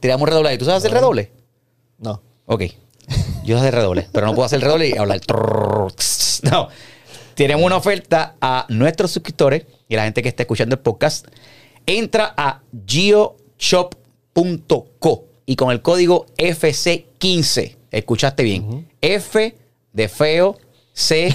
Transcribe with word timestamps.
tiramos 0.00 0.22
un 0.22 0.28
redoble 0.28 0.48
ahí. 0.50 0.58
¿Tú 0.58 0.64
sabes 0.64 0.78
hacer 0.78 0.92
redoble? 0.92 1.30
No. 1.98 2.22
Ok. 2.46 2.64
Yo 3.44 3.56
sé 3.56 3.60
hacer 3.60 3.74
redoble, 3.74 4.08
pero 4.12 4.26
no 4.26 4.34
puedo 4.34 4.46
hacer 4.46 4.60
redoble 4.60 4.88
y 4.88 4.96
hablar. 4.96 5.20
No. 6.42 6.68
Tenemos 7.34 7.64
una 7.64 7.76
oferta 7.76 8.36
a 8.40 8.66
nuestros 8.68 9.10
suscriptores 9.10 9.66
y 9.88 9.94
a 9.94 9.98
la 9.98 10.04
gente 10.04 10.22
que 10.22 10.28
está 10.28 10.42
escuchando 10.42 10.74
el 10.74 10.80
podcast. 10.80 11.26
Entra 11.86 12.34
a 12.36 12.62
geoshop.co 12.86 14.10
y 15.46 15.56
con 15.56 15.70
el 15.70 15.82
código 15.82 16.26
FC15, 16.36 17.76
escuchaste 17.90 18.42
bien, 18.44 18.88
F 19.00 19.56
de 19.92 20.08
feo, 20.08 20.58
C 20.92 21.34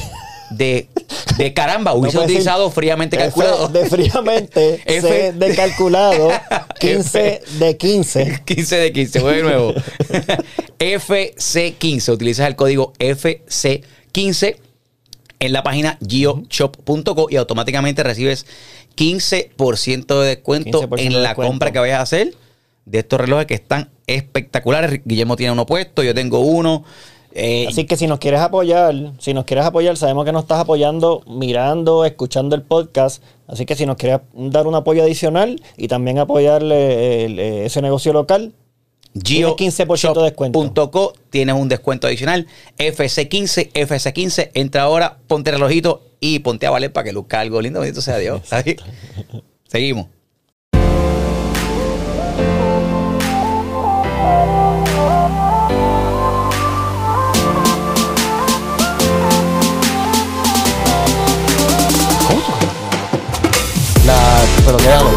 de, 0.52 0.88
de 1.38 1.54
caramba, 1.54 1.94
hubiese 1.94 2.18
decir 2.18 2.32
utilizado 2.32 2.72
fríamente 2.72 3.18
calculado. 3.18 3.68
De 3.68 3.86
fríamente, 3.86 4.82
F 4.86 5.02
C 5.02 5.34
de 5.34 5.56
calculado, 5.56 6.30
15 6.80 7.42
de 7.60 7.78
15. 7.78 8.42
15 8.46 8.76
de 8.78 8.94
15, 8.94 9.20
voy 9.20 9.36
de 9.36 9.44
nuevo. 9.44 9.74
FC15, 10.80 12.14
utilizas 12.14 12.48
el 12.48 12.56
código 12.56 12.94
FC15 13.00 14.58
en 15.40 15.54
la 15.54 15.64
página 15.64 15.98
geoshop.co 16.08 17.28
y 17.30 17.36
automáticamente 17.36 18.04
recibes 18.04 18.46
15% 18.96 20.22
de 20.22 20.28
descuento 20.28 20.84
15% 20.84 21.00
en 21.00 21.10
de 21.10 21.20
la 21.20 21.30
descuento. 21.30 21.52
compra 21.52 21.72
que 21.72 21.80
vayas 21.80 22.00
a 22.00 22.04
hacer 22.04 22.34
de 22.86 23.00
estos 23.00 23.20
relojes 23.20 23.48
que 23.48 23.56
están 23.56 23.90
espectaculares. 24.08 25.02
Guillermo 25.04 25.36
tiene 25.36 25.52
uno 25.52 25.66
puesto, 25.66 26.04
yo 26.04 26.14
tengo 26.14 26.40
uno. 26.40 26.86
Eh, 27.38 27.66
Así 27.68 27.84
que 27.86 27.98
si 27.98 28.08
nos 28.08 28.20
quieres 28.20 28.40
apoyar, 28.40 28.96
si 29.20 29.34
nos 29.34 29.44
quieres 29.44 29.66
apoyar, 29.66 29.98
sabemos 29.98 30.24
que 30.24 30.32
nos 30.32 30.44
estás 30.44 30.60
apoyando 30.62 31.22
mirando, 31.28 32.06
escuchando 32.06 32.56
el 32.56 32.62
podcast. 32.62 33.22
Así 33.48 33.66
que 33.66 33.76
si 33.76 33.86
nos 33.86 33.98
quieres 33.98 34.22
dar 34.34 34.68
un 34.68 34.76
apoyo 34.76 35.04
adicional 35.04 35.62
y 35.76 35.90
también 35.90 36.18
apoyarle 36.18 37.26
el- 37.26 37.40
eh, 37.40 37.66
ese 37.66 37.82
negocio 37.82 38.14
local, 38.14 38.54
Tienes 39.22 39.54
15% 39.54 40.20
de 40.22 40.24
descuento. 40.26 40.60
geoshop.co, 40.62 41.14
tienes 41.30 41.56
un 41.56 41.68
descuento 41.70 42.08
adicional. 42.08 42.48
FC15, 42.78 43.70
FC15, 43.74 44.52
entra 44.54 44.84
ahora, 44.84 45.18
ponte 45.28 45.50
el 45.52 45.58
relojito 45.58 46.04
y 46.20 46.40
ponte 46.40 46.68
a 46.68 46.70
valer 46.72 46.92
para 46.94 47.04
que 47.06 47.14
luzca 47.14 47.40
algo 47.42 47.62
lindo. 47.62 47.80
Bendito 47.82 48.02
sea 48.02 48.18
Dios. 48.18 48.42
Seguimos. 49.68 50.08
Pero 64.66 64.78
qué 64.78 64.90
hago. 64.90 65.10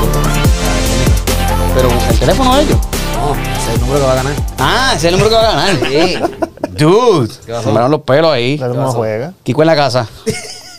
Pero 1.74 1.88
el 2.10 2.18
teléfono 2.18 2.56
de 2.56 2.62
ellos. 2.62 2.78
No, 3.16 3.34
ese 3.34 3.68
es 3.68 3.74
el 3.74 3.80
número 3.80 4.00
que 4.00 4.06
va 4.06 4.12
a 4.12 4.16
ganar. 4.16 4.32
Ah, 4.58 4.92
ese 4.94 5.08
es 5.08 5.14
el 5.14 5.18
número 5.18 5.30
que 5.30 5.36
va 5.36 5.48
a 5.48 5.54
ganar. 5.54 6.30
Dude. 6.70 7.34
¿Qué 7.46 7.52
pasó? 7.52 7.64
Sembraron 7.64 7.91
los 7.91 8.02
pelos 8.02 8.30
ahí. 8.30 8.58
la 8.58 8.69
no 8.69 8.92
juega. 8.92 9.32
Kiko 9.42 9.62
en 9.62 9.66
la 9.66 9.76
casa. 9.76 10.08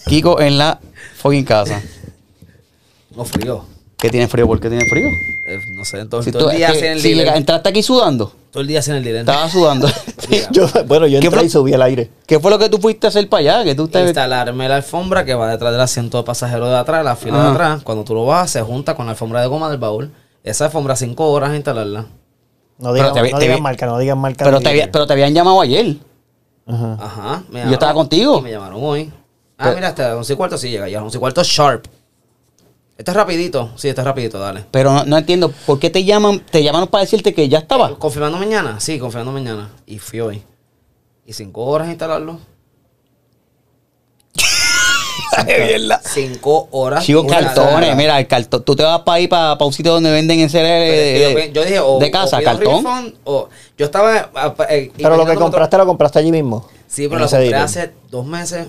Kiko 0.06 0.40
en 0.40 0.58
la 0.58 0.80
fucking 1.18 1.44
casa. 1.44 1.82
No 3.16 3.26
frío. 3.26 3.66
¿Qué 4.00 4.10
tiene 4.10 4.28
frío? 4.30 4.48
¿Por 4.48 4.60
qué 4.62 4.70
tiene 4.70 4.86
frío? 4.86 5.10
Eh, 5.46 5.60
no 5.72 5.84
sé, 5.84 6.06
todo, 6.06 6.24
Si 6.24 6.32
todo 6.32 6.46
tú- 6.46 6.50
el 6.52 6.58
día 6.58 6.68
que 6.68 6.78
hacen 6.78 6.92
el 6.94 7.02
si 7.02 7.14
dealer. 7.14 7.36
entraste 7.36 7.68
aquí 7.70 7.84
sudando, 7.84 8.32
Todo 8.50 8.62
el 8.62 8.68
día 8.68 8.80
hacen 8.80 8.96
el 8.96 9.04
dealer. 9.04 9.22
estaba 9.22 9.50
sudando. 9.50 9.90
Yo, 10.52 10.68
bueno, 10.88 11.06
yo 11.08 11.20
¿Qué 11.20 11.26
entré 11.26 11.40
fue? 11.42 11.48
y 11.48 11.50
subí 11.50 11.74
al 11.74 11.82
aire. 11.82 12.10
¿Qué 12.28 12.40
fue 12.40 12.50
lo 12.52 12.58
que 12.60 12.70
tú 12.70 12.78
fuiste 12.78 13.08
a 13.08 13.10
hacer 13.10 13.28
para 13.28 13.40
allá? 13.58 13.64
Que 13.66 13.76
tú 13.76 13.88
te... 13.88 14.02
Instalarme 14.02 14.70
la 14.70 14.76
alfombra 14.78 15.26
que 15.26 15.34
va 15.34 15.50
detrás 15.50 15.72
del 15.72 15.82
asiento 15.82 16.18
de 16.20 16.24
pasajero 16.24 16.70
de 16.70 16.78
atrás, 16.78 17.04
la 17.04 17.16
fila 17.16 17.44
de 17.44 17.50
atrás. 17.50 17.82
Cuando 17.84 18.04
tú 18.04 18.14
lo 18.14 18.26
vas, 18.26 18.50
se 18.52 18.62
junta 18.62 18.96
con 18.96 19.06
la 19.08 19.12
alfombra 19.14 19.42
de 19.42 19.48
goma 19.48 19.70
del 19.70 19.80
baúl. 19.80 20.12
Esa 20.44 20.66
alfombra, 20.66 20.96
cinco 20.96 21.30
horas 21.32 21.54
instalarla. 21.56 22.06
No 22.78 22.94
digan, 22.94 23.12
te 23.12 23.20
había- 23.20 23.32
no 23.34 23.38
te 23.40 23.44
digan 23.44 23.54
había- 23.56 23.64
marca, 23.64 23.86
no 23.88 23.98
digan 23.98 24.18
marca. 24.20 24.46
Pero 24.46 24.62
te, 24.62 24.70
había- 24.70 24.90
pero 24.92 25.06
te 25.08 25.14
habían 25.14 25.34
llamado 25.34 25.60
ayer. 25.62 25.98
Ajá. 26.68 26.98
Ajá. 27.02 27.44
me 27.52 27.62
¿Y 27.64 27.66
yo 27.66 27.74
estaba 27.74 27.94
contigo? 27.94 28.38
Y 28.40 28.42
me 28.44 28.52
llamaron 28.52 28.80
hoy. 28.82 29.12
Ah, 29.58 29.64
Pero- 29.66 29.76
mira, 29.76 29.88
hasta 29.90 30.16
11 30.16 30.32
y 30.32 30.36
cuarto 30.38 30.58
sí 30.58 30.70
llega. 30.70 30.88
Ya 30.88 31.04
11 31.04 31.18
y 31.18 31.20
cuarto 31.20 31.42
sharp. 31.44 31.86
Este 33.00 33.12
es 33.12 33.16
rapidito. 33.16 33.72
Sí, 33.78 33.88
este 33.88 34.02
es 34.02 34.06
rapidito, 34.06 34.40
dale. 34.40 34.66
Pero 34.72 34.92
no, 34.92 35.06
no 35.06 35.18
entiendo, 35.18 35.54
¿por 35.66 35.80
qué 35.80 35.90
te 35.90 36.04
llaman? 36.04 36.42
Te 36.42 36.62
llamaron 36.62 36.90
para 36.90 37.06
decirte 37.06 37.34
que 37.34 37.48
ya 37.48 37.60
estaba. 37.60 37.98
¿Confirmando 37.98 38.38
mañana? 38.38 38.78
Sí, 38.82 39.00
confirmando 39.00 39.32
mañana. 39.32 39.70
Y 39.86 40.00
fui 40.00 40.20
hoy. 40.20 40.44
Y 41.26 41.32
cinco 41.32 41.64
horas 41.64 41.88
instalarlo. 41.88 42.40
Cinco 46.04 46.68
horas. 46.72 47.06
Chico, 47.06 47.22
instalar. 47.22 47.56
cartones, 47.56 47.96
mira, 47.96 48.20
el 48.20 48.28
cartón. 48.28 48.64
Tú 48.64 48.76
te 48.76 48.84
vas 48.84 49.00
para 49.00 49.16
ahí, 49.16 49.30
para, 49.30 49.56
un 49.64 49.72
sitio 49.72 49.94
donde 49.94 50.12
venden 50.12 50.46
que 50.46 50.58
de, 50.58 51.52
yo, 51.54 51.64
dije, 51.64 51.80
o, 51.80 52.00
de 52.00 52.12
casa, 52.12 52.40
o 52.40 52.44
cartón. 52.44 52.84
refund, 52.84 53.14
o 53.24 53.48
yo 53.78 53.86
estaba. 53.86 54.30
eh, 54.70 54.92
Pero 54.98 55.16
lo 55.16 55.26
que 55.26 55.36
compraste, 55.36 55.78
lo 55.78 55.86
compraste 55.86 56.20
allí 56.20 56.34
mismo. 56.34 56.68
Sí, 56.88 57.06
En 57.06 57.12
pero 57.12 57.24
ese 57.24 57.38
compré 57.38 57.56
hace 57.56 57.94
dos 58.10 58.26
meses. 58.26 58.68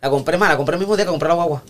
La 0.00 0.10
compré 0.10 0.36
más, 0.38 0.48
la 0.48 0.56
compré 0.56 0.74
el 0.74 0.80
mismo 0.80 0.96
día 0.96 1.04
que 1.04 1.10
compré 1.12 1.28
la 1.28 1.34
guagua. 1.34 1.62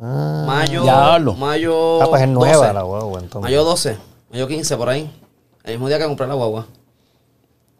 Ah, 0.00 0.44
Mayo. 0.46 0.82
Diablo. 0.82 1.34
Mayo. 1.34 2.02
Ah, 2.02 2.06
pues 2.08 2.22
es 2.22 2.28
nueva 2.28 2.56
12. 2.56 2.72
la 2.72 2.82
guagua, 2.82 3.20
entonces. 3.20 3.42
Mayo 3.42 3.64
12, 3.64 3.96
mayo 4.30 4.46
15, 4.46 4.76
por 4.76 4.88
ahí. 4.88 5.10
El 5.64 5.72
mismo 5.72 5.88
día 5.88 5.98
que 5.98 6.04
compré 6.04 6.26
la 6.26 6.34
guagua. 6.34 6.66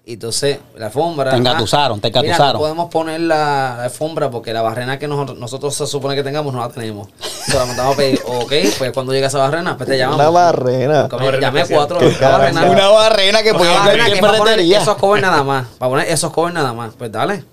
Y 0.05 0.15
entonces, 0.15 0.59
la 0.75 0.87
alfombra. 0.87 1.31
Te 1.31 1.37
engatusaron, 1.37 2.01
te 2.01 2.09
Mira, 2.09 2.21
engatusaron. 2.21 2.55
no 2.55 2.59
podemos 2.61 2.91
poner 2.91 3.21
la, 3.21 3.75
la 3.77 3.85
alfombra 3.85 4.31
porque 4.31 4.55
la 4.55 4.63
barrena 4.63 4.99
que 4.99 5.07
nosotros, 5.07 5.39
nosotros 5.39 5.75
se 5.75 5.87
supone 5.87 6.15
que 6.17 6.23
tengamos 6.23 6.55
no 6.55 6.61
la 6.61 6.71
tenemos. 6.71 7.09
Solamente 7.47 7.83
vamos 7.83 7.95
a 7.95 7.97
pedir, 7.99 8.21
ok, 8.27 8.53
pues 8.79 8.93
cuando 8.93 9.13
llegue 9.13 9.27
esa 9.27 9.39
barrena, 9.39 9.77
pues 9.77 9.87
te 9.87 9.99
llamamos. 9.99 10.21
Una 10.21 10.31
barrena. 10.31 11.09
Llamé 11.39 11.67
cuatro. 11.67 11.99
Una 11.99 12.09
barrena. 12.09 12.61
caramba. 12.61 12.71
Una 12.71 12.89
barrena 12.89 13.43
que 13.43 13.53
Una 13.53 13.71
barrena 13.71 14.11
que 14.11 14.21
poner 14.21 14.61
esos 14.61 14.97
covers 14.97 15.23
nada 15.23 15.43
más. 15.45 15.67
Para 15.79 15.91
poner 15.91 16.09
esos 16.09 16.33
covers 16.33 16.55
nada 16.55 16.73
más. 16.73 16.95
Pues 16.97 17.13
dale. 17.13 17.45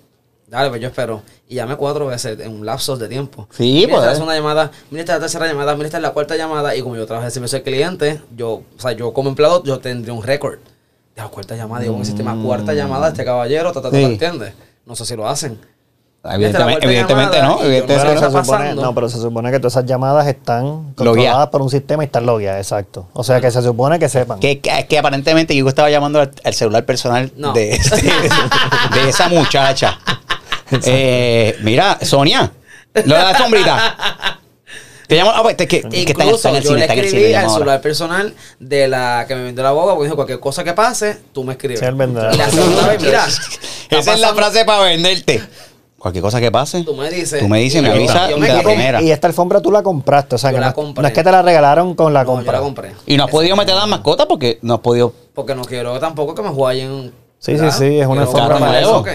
Dale, 0.47 0.69
pues 0.69 0.79
yo 0.81 0.87
espero. 0.89 1.21
Y 1.47 1.55
llamé 1.55 1.75
cuatro 1.75 2.05
veces 2.07 2.39
en 2.39 2.51
un 2.51 2.65
lapso 2.65 2.95
de 2.97 3.07
tiempo. 3.07 3.47
Sí, 3.51 3.63
mira, 3.87 3.93
pues. 3.93 4.01
esta 4.03 4.13
es 4.13 4.19
una 4.19 4.35
llamada, 4.35 4.71
mira 4.91 5.01
esta 5.01 5.13
es 5.13 5.19
la 5.19 5.21
tercera 5.21 5.47
llamada, 5.47 5.73
mira 5.75 5.85
esta 5.87 5.97
es 5.97 6.03
la 6.03 6.11
cuarta 6.11 6.35
llamada. 6.35 6.75
Y 6.75 6.81
como 6.81 6.95
yo 6.95 7.05
trabajo 7.07 7.25
en 7.25 7.31
servicio 7.31 7.57
al 7.57 7.63
cliente, 7.63 8.21
yo, 8.35 8.49
o 8.51 8.63
sea, 8.77 8.91
yo 8.91 9.11
como 9.13 9.29
empleado, 9.29 9.63
yo 9.63 9.79
tendría 9.79 10.13
un 10.13 10.21
récord. 10.23 10.59
De 11.15 11.21
la 11.21 11.29
cuarta 11.29 11.55
llamada, 11.55 11.81
digo, 11.83 11.95
un 11.95 12.05
sistema 12.05 12.35
cuarta 12.43 12.73
llamada, 12.73 13.07
este 13.07 13.23
caballero, 13.25 13.71
ta, 13.71 13.81
ta, 13.81 13.89
ta, 13.89 13.97
Sí. 13.97 14.03
¿entiendes? 14.03 14.53
No 14.85 14.95
sé 14.95 15.05
si 15.05 15.15
lo 15.15 15.27
hacen. 15.27 15.57
Evidentemente, 16.27 16.85
no. 17.41 17.61
evidentemente 17.61 18.03
no 18.03 18.03
no. 18.03 18.09
se 18.09 18.13
está 18.15 18.27
supone, 18.29 18.47
pasando. 18.63 18.81
no, 18.81 18.95
pero 18.95 19.09
se 19.09 19.19
supone 19.19 19.51
que 19.51 19.59
todas 19.59 19.73
esas 19.73 19.85
llamadas 19.85 20.25
están 20.27 20.63
Logueadas. 20.63 20.95
controladas 20.95 21.49
por 21.49 21.61
un 21.61 21.69
sistema 21.69 22.03
y 22.03 22.07
están 22.07 22.25
logueadas, 22.25 22.59
exacto. 22.65 23.07
O 23.13 23.23
sea 23.23 23.39
que 23.39 23.51
se 23.51 23.61
supone 23.61 23.99
que 23.99 24.09
sepan. 24.09 24.39
Que, 24.39 24.59
que, 24.59 24.87
que 24.89 24.97
aparentemente 24.97 25.55
yo 25.55 25.67
estaba 25.67 25.87
llamando 25.91 26.19
al, 26.19 26.31
al 26.43 26.53
celular 26.55 26.83
personal 26.83 27.31
No. 27.37 27.53
de, 27.53 27.67
de, 27.67 28.99
de 29.03 29.09
esa 29.09 29.29
muchacha. 29.29 29.99
Eh, 30.85 31.57
mira, 31.61 31.97
Sonia, 32.01 32.51
lo 32.93 33.01
de 33.15 33.21
la 33.21 33.37
sombrita. 33.37 34.39
Te 35.07 35.15
llamo. 35.17 35.31
Ah, 35.35 35.43
pues, 35.43 35.55
que, 35.55 35.67
que, 35.67 35.81
que 35.87 35.99
está 36.11 36.23
en 36.23 36.29
el- 36.29 36.35
está 36.35 36.49
Incluso 36.49 36.49
en 36.49 36.55
el 36.55 36.63
yo 36.63 36.67
cine, 36.69 36.79
le 36.79 36.85
está 36.85 36.93
en 36.93 36.99
el 36.99 37.05
cine, 37.09 37.21
escribí 37.21 37.33
al 37.35 37.49
celular 37.51 37.81
personal 37.81 38.33
de 38.59 38.87
la 38.87 39.25
que 39.27 39.35
me 39.35 39.43
vendió 39.43 39.63
la 39.63 39.71
boba 39.71 39.93
porque 39.93 40.05
dijo 40.05 40.15
cualquier 40.15 40.39
cosa 40.39 40.63
que 40.63 40.73
pase, 40.73 41.19
tú 41.31 41.43
me 41.43 41.53
escribes. 41.53 41.79
Sí, 41.79 41.85
es 41.85 41.95
verdad. 41.95 42.33
Y 42.33 42.37
la 42.37 42.49
segunda 42.49 42.87
vez, 42.87 43.01
mira, 43.03 43.25
Esa 43.91 44.13
es 44.13 44.19
la 44.19 44.33
frase 44.33 44.65
para 44.65 44.81
venderte. 44.83 45.43
Cualquier 45.99 46.23
cosa 46.23 46.39
que 46.39 46.51
pase. 46.51 46.83
Tú 46.83 46.95
me 46.95 47.09
dices. 47.11 47.39
Tú 47.39 47.47
me 47.47 47.59
dices, 47.59 47.79
Y 47.79 47.81
me 47.83 47.89
yo- 47.89 47.93
avisa 47.95 48.29
yo 48.29 48.35
de 48.35 48.41
me 48.41 48.47
la 48.47 48.63
primera. 48.63 49.01
Y 49.01 49.11
esta 49.11 49.27
alfombra 49.27 49.61
tú 49.61 49.71
la 49.71 49.83
compraste, 49.83 50.35
o 50.35 50.37
sea 50.39 50.49
Yo 50.51 50.55
que 50.57 50.61
la 50.61 50.73
no, 50.75 51.07
es 51.07 51.13
que 51.13 51.23
te 51.23 51.31
la 51.31 51.41
regalaron 51.43 51.93
con 51.95 52.11
la 52.13 52.21
No, 52.23 52.27
compra. 52.27 52.45
yo 52.45 52.51
la 52.53 52.59
compré. 52.59 52.91
Y 53.05 53.15
no 53.17 53.25
has 53.25 53.31
podido 53.31 53.55
meter 53.55 53.75
las 53.75 53.87
mascotas 53.87 54.25
porque 54.27 54.57
no 54.63 54.75
has 54.75 54.79
podido. 54.81 55.13
Porque 55.35 55.53
no 55.53 55.63
quiero 55.65 55.99
tampoco 55.99 56.33
que 56.33 56.41
me 56.41 56.49
jueguen. 56.49 57.11
Sí, 57.37 57.53
¿verdad? 57.53 57.71
sí, 57.71 57.77
sí, 57.89 57.99
es 57.99 58.07
una 58.07 58.25
Quiero 58.25 58.37
alfombra 58.41 58.59
para 58.59 58.79
eso. 58.79 59.05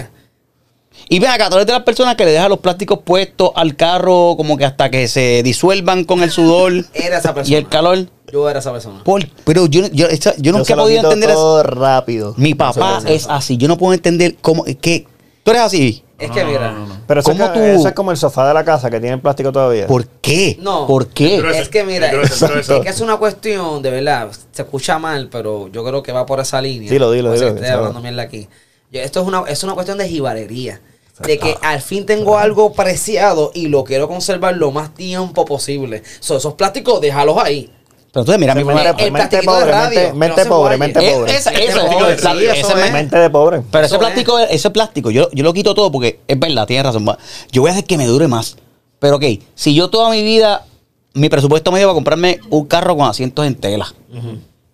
Y 1.09 1.19
ven 1.19 1.29
acá, 1.31 1.49
tú 1.49 1.55
eres 1.55 1.67
de 1.67 1.73
las 1.73 1.83
personas 1.83 2.15
que 2.15 2.25
le 2.25 2.31
dejan 2.31 2.49
los 2.49 2.59
plásticos 2.59 2.99
puestos 3.03 3.51
al 3.55 3.75
carro 3.75 4.35
como 4.37 4.57
que 4.57 4.65
hasta 4.65 4.89
que 4.89 5.07
se 5.07 5.41
disuelvan 5.43 6.03
con 6.03 6.21
el 6.23 6.31
sudor 6.31 6.73
Era 6.93 7.17
esa 7.17 7.33
persona. 7.33 7.53
y 7.55 7.57
el 7.59 7.67
calor. 7.67 8.07
Yo 8.31 8.49
era 8.49 8.59
esa 8.59 8.71
persona. 8.71 9.03
Por- 9.03 9.27
pero 9.43 9.65
yo, 9.65 9.87
yo, 9.91 10.07
esa- 10.07 10.35
yo 10.37 10.51
nunca 10.53 10.73
he 10.73 10.75
podido 10.77 11.03
entender 11.03 11.29
eso. 11.31 11.39
todo 11.39 11.63
rápido. 11.63 12.33
Mi 12.37 12.53
papá 12.55 13.01
es 13.07 13.27
así. 13.29 13.57
Yo 13.57 13.67
no 13.67 13.77
puedo 13.77 13.93
entender 13.93 14.35
cómo. 14.41 14.63
Que, 14.63 15.05
¿Tú 15.43 15.51
eres 15.51 15.63
así? 15.63 16.03
Es 16.19 16.29
que 16.29 16.45
mira. 16.45 16.75
Pero 17.07 17.19
eso, 17.21 17.31
¿Cómo 17.31 17.43
es, 17.43 17.49
que- 17.49 17.59
tú- 17.59 17.65
eso 17.65 17.87
es 17.87 17.93
como 17.95 18.11
el 18.11 18.17
sofá 18.17 18.47
de 18.47 18.53
la 18.53 18.63
casa 18.63 18.89
que 18.91 18.99
tiene 18.99 19.15
el 19.15 19.21
plástico 19.21 19.51
todavía. 19.51 19.87
¿Por 19.87 20.07
qué? 20.07 20.55
No. 20.61 20.85
¿Por 20.87 21.07
qué? 21.07 21.37
Pero 21.41 21.49
Es 21.51 21.67
que 21.67 21.83
mira, 21.83 22.07
Pero 22.11 22.21
pero 22.39 22.59
es 22.59 22.67
que 22.83 22.89
es 22.89 23.01
una 23.01 23.17
cuestión, 23.17 23.81
de 23.81 23.89
verdad, 23.91 24.29
se 24.51 24.61
escucha 24.61 24.99
mal, 24.99 25.27
pero 25.31 25.67
yo 25.69 25.83
creo 25.83 26.03
que 26.03 26.11
va 26.11 26.25
por 26.25 26.39
esa 26.39 26.61
línea. 26.61 26.89
Dilo, 26.91 27.11
dilo, 27.11 27.31
sea, 27.35 27.47
dilo, 27.49 27.55
Estoy 27.55 27.69
hablando 27.71 27.99
mierda 28.01 28.21
aquí. 28.21 28.47
Yo- 28.91 29.01
esto 29.01 29.21
es 29.21 29.27
una, 29.27 29.43
es 29.47 29.63
una 29.63 29.73
cuestión 29.73 29.97
de 29.97 30.07
jibarería. 30.07 30.81
De 31.19 31.37
que 31.37 31.55
al 31.61 31.81
fin 31.81 32.05
tengo 32.07 32.37
algo 32.39 32.73
preciado 32.73 33.51
y 33.53 33.67
lo 33.67 33.83
quiero 33.83 34.07
conservar 34.07 34.55
lo 34.57 34.71
más 34.71 34.93
tiempo 34.95 35.45
posible. 35.45 36.01
So, 36.19 36.37
esos 36.37 36.55
plásticos, 36.55 36.99
déjalos 36.99 37.37
ahí. 37.37 37.69
Pero 38.11 38.21
entonces, 38.23 38.39
mira, 38.39 38.55
mi 38.55 38.63
mente, 38.63 39.05
el 39.05 39.45
pobre, 39.45 39.71
radio, 39.71 40.15
mente, 40.15 40.43
no 40.43 40.49
pobre, 40.49 40.77
mente 40.77 40.99
pobre. 41.13 41.31
Mente 41.33 42.13
es, 42.13 42.21
sí, 42.21 42.27
eso 42.59 42.77
es. 42.77 42.91
Mente 42.91 43.17
de 43.19 43.29
pobre. 43.29 43.61
Pero 43.71 43.85
ese 43.85 43.95
plástico, 43.99 44.39
ese 44.39 44.69
plástico, 44.71 45.11
yo, 45.11 45.29
yo 45.31 45.43
lo 45.43 45.53
quito 45.53 45.75
todo 45.75 45.91
porque 45.91 46.19
es 46.27 46.39
verdad, 46.39 46.65
tienes 46.65 46.85
razón. 46.85 47.05
Yo 47.51 47.61
voy 47.61 47.69
a 47.69 47.73
hacer 47.73 47.85
que 47.85 47.97
me 47.97 48.05
dure 48.07 48.27
más. 48.27 48.57
Pero 48.99 49.17
ok, 49.17 49.23
si 49.53 49.73
yo 49.75 49.89
toda 49.91 50.09
mi 50.09 50.23
vida, 50.23 50.65
mi 51.13 51.29
presupuesto 51.29 51.71
me 51.71 51.79
dio 51.79 51.87
para 51.87 51.95
comprarme 51.95 52.39
un 52.49 52.65
carro 52.65 52.97
con 52.97 53.07
asientos 53.07 53.45
en 53.45 53.55
tela. 53.55 53.93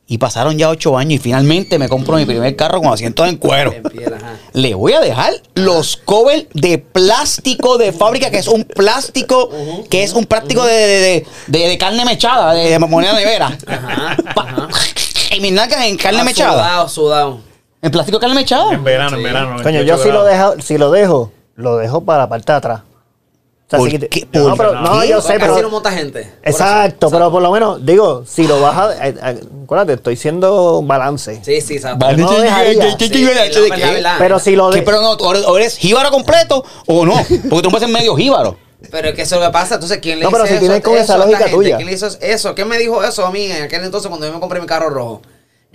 Y 0.10 0.20
pasaron 0.20 0.58
ya 0.58 0.70
ocho 0.70 0.98
años 0.98 1.16
y 1.16 1.18
finalmente 1.18 1.78
me 1.78 1.90
compro 1.90 2.16
mi 2.16 2.26
primer 2.26 2.56
carro 2.56 2.82
con 2.82 2.94
asientos 2.94 3.28
en 3.28 3.36
cuero. 3.36 3.74
Piel. 3.92 4.14
Le 4.54 4.74
voy 4.74 4.94
a 4.94 5.02
dejar 5.02 5.34
los 5.56 5.98
covers 5.98 6.46
de 6.54 6.78
plástico 6.78 7.78
de 7.78 7.92
fábrica, 7.92 8.32
que 8.32 8.38
es 8.38 8.48
un 8.48 8.64
plástico, 8.64 9.50
que 9.90 10.04
es 10.04 10.14
un 10.14 10.26
plástico 10.26 10.64
de, 10.64 10.74
de, 10.74 10.88
de- 11.00 11.28
de- 11.48 11.68
de 11.68 11.78
carne 11.78 12.06
mechada, 12.06 12.54
de, 12.54 12.70
de 12.70 12.80
moneda 12.80 13.14
nevera. 13.14 13.58
Ajá, 13.68 14.16
Pa- 14.34 14.42
ajá. 14.44 14.68
Y 15.36 15.42
mis 15.42 15.52
nalgas 15.52 15.84
en 15.86 15.98
carne 15.98 16.22
Ah, 16.22 16.24
mechada. 16.24 16.54
Sudado, 16.54 16.90
sudado. 16.90 17.40
En 17.82 17.92
plástico 17.92 18.18
de 18.18 18.22
carne 18.22 18.36
mechada. 18.36 18.72
En 18.74 18.84
verano, 18.86 19.18
en 19.18 19.24
verano. 19.24 19.50
Coño, 19.62 19.80
28 19.80 19.86
yo 19.98 20.04
si 20.04 20.10
lo, 20.10 20.24
dejo, 20.24 20.54
si 20.62 20.78
lo 20.78 20.90
dejo, 20.90 21.32
lo 21.56 21.76
dejo 21.78 22.02
para 22.06 22.20
la 22.20 22.30
parte 22.30 22.50
de 22.54 22.58
atrás. 22.58 22.82
O 23.68 23.70
sea, 23.70 23.80
¿Por 23.80 23.90
si? 23.92 23.98
No, 24.32 24.48
¿Por 24.50 24.58
pero, 24.58 24.80
no, 24.80 25.02
qué? 25.02 25.10
yo 25.10 25.22
sé, 25.22 25.34
pero... 25.38 25.54
así 25.54 25.62
no 25.62 25.70
monta 25.70 25.92
gente. 25.92 26.24
Por 26.42 26.50
Exacto, 26.50 27.10
pero 27.12 27.30
por 27.30 27.42
lo 27.42 27.52
menos, 27.52 27.86
digo, 27.86 28.24
si 28.26 28.48
lo 28.48 28.62
vas 28.62 28.78
a... 28.78 29.08
eh, 29.10 29.14
eh, 29.22 29.40
acuérdate, 29.66 29.94
estoy 29.94 30.16
siendo 30.16 30.82
balance. 30.84 31.42
Sí, 31.44 31.60
sí, 31.60 31.76
exacto. 31.76 32.06
Vale, 32.06 32.18
no 32.24 32.30
¿qué- 32.30 32.42
dejaría. 32.44 32.74
qué- 32.82 32.96
qué- 32.98 33.06
Sí, 33.08 33.12
qué- 33.12 33.34
la 33.36 33.44
qué- 33.50 33.60
verdad, 33.60 33.76
qué- 33.76 33.94
verdad. 33.96 34.16
Pero 34.20 34.40
si 34.40 34.56
lo 34.56 34.70
de... 34.70 34.82
Pero 34.84 35.02
no, 35.02 35.12
o 35.12 35.58
eres- 35.58 35.76
jíbaro 35.78 36.12
completo 36.12 36.64
o 36.86 37.06
no. 37.06 37.16
Porque 37.16 37.40
tú 37.42 37.62
no 37.64 37.70
puedes 37.72 37.82
ser 37.82 37.90
medio 37.90 38.16
jíbaro. 38.16 38.58
Pero 38.90 39.10
es 39.10 39.16
que 39.16 39.24
eso 39.24 39.36
es 39.36 39.42
lo 39.42 39.48
que 39.48 39.52
pasa. 39.54 39.74
Entonces, 39.76 39.98
¿quién 40.02 40.20
le 40.20 40.24
No, 40.24 40.30
dice 40.30 40.38
pero 40.38 40.48
si 40.48 40.54
eso, 40.54 40.60
tienes 40.62 40.82
con 40.84 40.94
eso 40.94 41.04
esa 41.04 41.18
lógica 41.18 41.50
tuya. 41.50 41.76
¿Quién 41.76 41.90
le 41.90 41.94
hizo 41.96 42.08
eso? 42.22 42.56
¿Quién 42.56 42.70
me 42.70 42.78
dijo 42.78 43.04
eso 43.04 43.26
a 43.26 43.32
mí 43.32 43.52
en 43.52 43.64
aquel 43.64 43.84
entonces 43.84 44.08
cuando 44.08 44.26
yo 44.28 44.34
me 44.34 44.40
compré 44.40 44.62
mi 44.62 44.68
carro 44.68 44.90
rojo? 44.90 45.22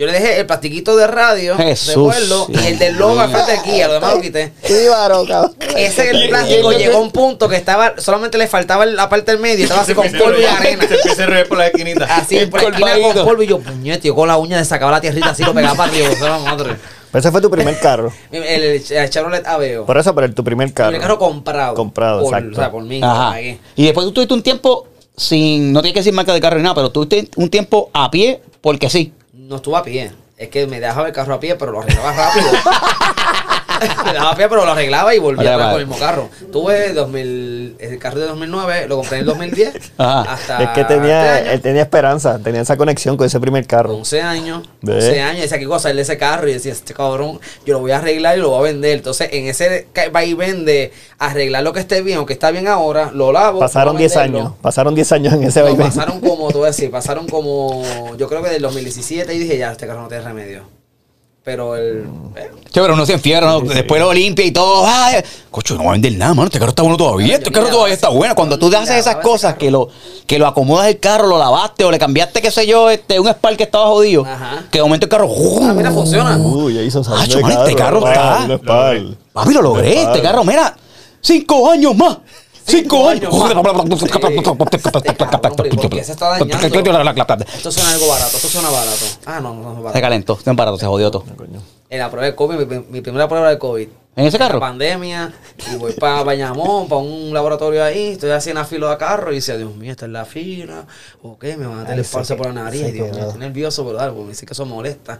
Yo 0.02 0.08
le 0.08 0.14
dejé 0.14 0.40
el 0.40 0.46
plastiquito 0.46 0.96
de 0.96 1.06
radio, 1.06 1.56
Jesús, 1.56 1.94
recuerdo, 1.94 2.48
y 2.48 2.66
el 2.66 2.76
del 2.76 2.96
logo 2.96 3.20
al 3.20 3.30
frente 3.30 3.52
de 3.52 3.62
Kia, 3.62 3.86
lo 3.86 3.94
demás 3.94 4.14
lo 4.16 4.20
quité. 4.20 4.52
Cabrón. 4.90 5.54
Ese 5.76 6.10
el 6.10 6.28
plástico 6.28 6.72
llegó 6.72 6.96
a 6.96 7.00
un 7.02 7.12
punto 7.12 7.48
que 7.48 7.54
estaba, 7.54 7.94
solamente 7.98 8.36
le 8.36 8.48
faltaba 8.48 8.84
la 8.84 9.08
parte 9.08 9.30
del 9.30 9.40
medio 9.40 9.62
estaba 9.62 9.82
así 9.82 9.94
con 9.94 10.10
polvo 10.10 10.40
y 10.40 10.44
arena. 10.44 10.88
Se 10.88 10.96
empieza 10.96 11.22
a 11.22 11.26
reír 11.26 11.46
por 11.46 11.56
la 11.58 11.68
esquinita. 11.68 12.04
Así, 12.16 12.46
por 12.46 12.60
la 12.64 12.68
esquina 12.70 13.14
con 13.14 13.24
polvo 13.24 13.42
y 13.44 13.46
yo, 13.46 13.60
puñete, 13.60 14.08
yo 14.08 14.16
con 14.16 14.26
la 14.26 14.38
uña 14.38 14.64
sacaba 14.64 14.90
la 14.90 15.00
tierrita 15.00 15.30
así, 15.30 15.44
lo 15.44 15.54
pegaba 15.54 15.76
para 15.76 15.92
arriba, 15.92 16.08
eso 16.08 16.26
era 16.26 16.38
madre. 16.38 16.74
Pero 17.12 17.20
ese 17.20 17.30
fue 17.30 17.40
tu 17.40 17.48
primer 17.48 17.78
carro. 17.78 18.12
El, 18.32 18.42
el, 18.42 18.82
el 18.90 19.08
Chevrolet 19.10 19.46
Aveo. 19.46 19.86
Por 19.86 19.98
eso, 19.98 20.12
pero 20.16 20.26
el- 20.26 20.34
tu 20.34 20.42
primer 20.42 20.72
carro. 20.72 20.96
El 20.96 21.00
carro 21.00 21.16
comprado. 21.20 21.74
Comprado, 21.74 22.22
por, 22.22 22.34
exacto. 22.34 22.56
O 22.56 22.60
sea, 22.60 22.72
por 22.72 22.82
mí. 22.82 22.98
Ajá. 23.00 23.40
Y 23.40 23.84
después 23.84 24.04
tú 24.06 24.12
tuviste 24.14 24.34
un 24.34 24.42
tiempo 24.42 24.88
sin. 25.16 25.72
No 25.72 25.80
tienes 25.80 25.94
que 25.94 26.00
decir 26.00 26.12
marca 26.12 26.34
de 26.34 26.40
carro 26.40 26.56
ni 26.56 26.64
nada, 26.64 26.74
pero 26.74 26.90
tuviste 26.90 27.28
un 27.36 27.48
tiempo 27.50 27.88
a 27.92 28.10
pie 28.10 28.42
porque 28.60 28.90
sí. 28.90 29.12
No 29.52 29.56
estuve 29.56 29.76
a 29.76 29.82
pie. 29.82 30.21
Es 30.42 30.48
que 30.48 30.66
me 30.66 30.80
dejaba 30.80 31.06
el 31.08 31.12
carro 31.12 31.34
a 31.34 31.40
pie, 31.40 31.54
pero 31.56 31.72
lo 31.72 31.80
arreglaba 31.82 32.12
rápido. 32.12 32.46
me 34.04 34.12
dejaba 34.12 34.30
a 34.30 34.36
pie, 34.36 34.48
pero 34.48 34.64
lo 34.64 34.72
arreglaba 34.72 35.14
y 35.14 35.18
volvía 35.18 35.50
Vale, 35.50 35.50
atrás 35.54 35.66
vale. 35.66 35.72
con 35.72 35.80
el 35.82 35.86
mismo 35.88 36.04
carro. 36.06 36.28
Tuve 36.52 36.92
2000, 36.92 37.76
el 37.80 37.98
carro 37.98 38.20
de 38.20 38.26
2009, 38.26 38.86
lo 38.88 38.96
compré 38.96 39.16
en 39.18 39.20
el 39.20 39.26
2010. 39.26 39.74
Ajá. 39.98 40.32
Hasta 40.32 40.62
Es 40.62 40.68
que 40.70 40.84
tenía, 40.84 41.38
este 41.38 41.54
él 41.54 41.60
tenía 41.62 41.82
esperanza, 41.82 42.38
tenía 42.38 42.60
esa 42.60 42.76
conexión 42.76 43.16
con 43.16 43.26
ese 43.26 43.40
primer 43.40 43.66
carro. 43.66 43.94
11 43.96 44.22
años, 44.22 44.68
Ve. 44.82 44.94
11 44.94 45.20
años, 45.20 45.38
y 45.38 45.40
decía 45.42 45.58
que 45.58 45.66
cosa 45.66 45.92
de 45.92 46.00
ese 46.00 46.16
carro 46.18 46.48
y 46.48 46.52
decía, 46.52 46.72
este 46.72 46.94
cabrón, 46.94 47.40
yo 47.66 47.74
lo 47.74 47.80
voy 47.80 47.90
a 47.92 47.98
arreglar 47.98 48.36
y 48.38 48.40
lo 48.40 48.50
voy 48.50 48.60
a 48.60 48.72
vender. 48.72 48.98
Entonces, 48.98 49.28
en 49.32 49.46
ese 49.46 49.86
va 50.14 50.24
y 50.24 50.34
vende, 50.34 50.92
arreglar 51.18 51.62
lo 51.64 51.72
que 51.72 51.80
esté 51.80 52.02
bien, 52.02 52.18
aunque 52.18 52.32
está 52.34 52.50
bien 52.50 52.68
ahora, 52.68 53.10
lo 53.12 53.32
lavo. 53.32 53.58
Pasaron 53.60 53.94
voy 53.94 54.02
a 54.02 54.08
10 54.08 54.14
venderlo. 54.16 54.38
años, 54.40 54.52
pasaron 54.60 54.94
10 54.94 55.12
años 55.12 55.34
en 55.34 55.42
ese 55.44 55.60
No, 55.60 55.66
vaivén. 55.66 55.86
pasaron 55.88 56.20
como, 56.20 56.48
te 56.48 56.54
voy 56.58 56.64
a 56.64 56.66
decir, 56.68 56.90
pasaron 56.92 57.26
como, 57.28 57.82
yo 58.16 58.28
creo 58.28 58.42
que 58.42 58.50
del 58.50 58.62
2017 58.62 59.34
y 59.34 59.38
dije, 59.38 59.58
ya, 59.58 59.72
este 59.72 59.86
carro 59.86 60.02
no 60.02 60.08
tiene 60.08 60.22
remedio. 60.32 60.72
Pero 61.44 61.74
el... 61.74 62.04
eh, 62.36 62.50
Chévere, 62.70 62.92
uno 62.92 63.04
se 63.04 63.14
enfiera, 63.14 63.44
¿no? 63.48 63.60
después 63.62 64.00
lo 64.00 64.12
limpia 64.12 64.44
y 64.44 64.52
todo. 64.52 64.84
Ay, 64.86 65.16
cocho, 65.50 65.74
no 65.74 65.82
va 65.82 65.88
a 65.90 65.92
vender 65.94 66.12
nada, 66.16 66.34
mano. 66.34 66.46
Este 66.46 66.60
carro 66.60 66.70
está 66.70 66.82
bueno 66.82 66.96
todavía. 66.96 67.34
Este 67.34 67.50
carro 67.50 67.66
todavía 67.68 67.94
está 67.94 68.10
bueno. 68.10 68.36
Cuando 68.36 68.56
tú 68.60 68.68
ni 68.70 68.76
haces 68.76 68.94
esas 68.94 69.16
cosas, 69.16 69.56
que 69.56 69.68
lo, 69.68 69.88
que 70.28 70.38
lo 70.38 70.46
acomodas 70.46 70.86
el 70.86 71.00
carro, 71.00 71.26
lo 71.26 71.38
lavaste 71.38 71.84
o 71.84 71.90
le 71.90 71.98
cambiaste, 71.98 72.40
qué 72.40 72.52
sé 72.52 72.64
yo, 72.64 72.90
este, 72.90 73.18
un 73.18 73.26
Spark 73.28 73.56
que 73.56 73.64
estaba 73.64 73.86
jodido. 73.86 74.24
Ajá. 74.24 74.66
Que 74.70 74.78
de 74.78 74.84
momento 74.84 75.06
el 75.06 75.10
carro. 75.10 75.28
Ah, 75.62 75.72
mira, 75.74 75.90
funciona. 75.90 76.36
Uy, 76.38 76.74
ya 76.74 76.82
hizo 76.82 77.02
Ah, 77.08 77.22
de 77.22 77.28
chaval, 77.28 77.52
este 77.52 77.74
carro 77.74 78.06
está-. 78.06 79.10
Papi, 79.32 79.52
lo 79.52 79.62
logré. 79.62 80.00
Este 80.02 80.22
carro, 80.22 80.44
mira. 80.44 80.76
Cinco 81.20 81.68
años 81.70 81.96
más. 81.96 82.18
Cinco, 82.64 83.08
años. 83.08 83.34
Este. 83.34 83.54
Esto 87.56 87.72
suena 87.72 87.90
algo 87.92 88.08
barato, 88.08 88.36
esto 88.36 88.48
suena 88.48 88.70
barato. 88.70 89.04
Ah, 89.26 89.40
no, 89.40 89.54
no, 89.54 89.62
no 89.62 89.70
es 89.70 89.76
Se 89.76 89.82
barato. 89.82 90.00
calentó, 90.00 90.38
se 90.42 90.52
barato, 90.52 90.78
se 90.78 90.86
jodió 90.86 91.10
todo. 91.10 91.24
En 91.90 91.98
la 91.98 92.10
prueba 92.10 92.26
de 92.26 92.34
COVID, 92.34 92.66
mi, 92.66 92.84
mi 92.88 93.00
primera 93.00 93.28
prueba 93.28 93.50
de 93.50 93.58
COVID. 93.58 93.88
¿En 94.14 94.26
ese 94.26 94.38
carro? 94.38 94.54
La 94.54 94.60
pandemia, 94.60 95.32
y 95.72 95.76
voy 95.76 95.94
para 95.94 96.22
Bayamón, 96.22 96.86
para 96.86 97.00
un 97.00 97.32
laboratorio 97.32 97.82
ahí, 97.82 98.08
estoy 98.08 98.30
en 98.30 98.54
la 98.54 98.64
fila 98.66 98.90
de 98.90 98.98
carro 98.98 99.32
y 99.32 99.36
decía, 99.36 99.56
Dios 99.56 99.74
mío, 99.74 99.90
esta 99.90 100.04
es 100.04 100.12
la 100.12 100.26
fila, 100.26 100.86
ok, 101.22 101.44
me 101.56 101.66
van 101.66 101.80
a 101.80 101.84
tener 101.84 102.00
espacio 102.00 102.36
por 102.36 102.46
la 102.48 102.52
nariz, 102.52 102.92
Dios 102.92 103.10
mío, 103.10 103.24
estoy 103.24 103.40
nervioso 103.40 103.84
por 103.84 103.98
algo, 103.98 104.22
me 104.24 104.30
dice 104.30 104.44
que 104.44 104.52
eso 104.52 104.66
molesta. 104.66 105.18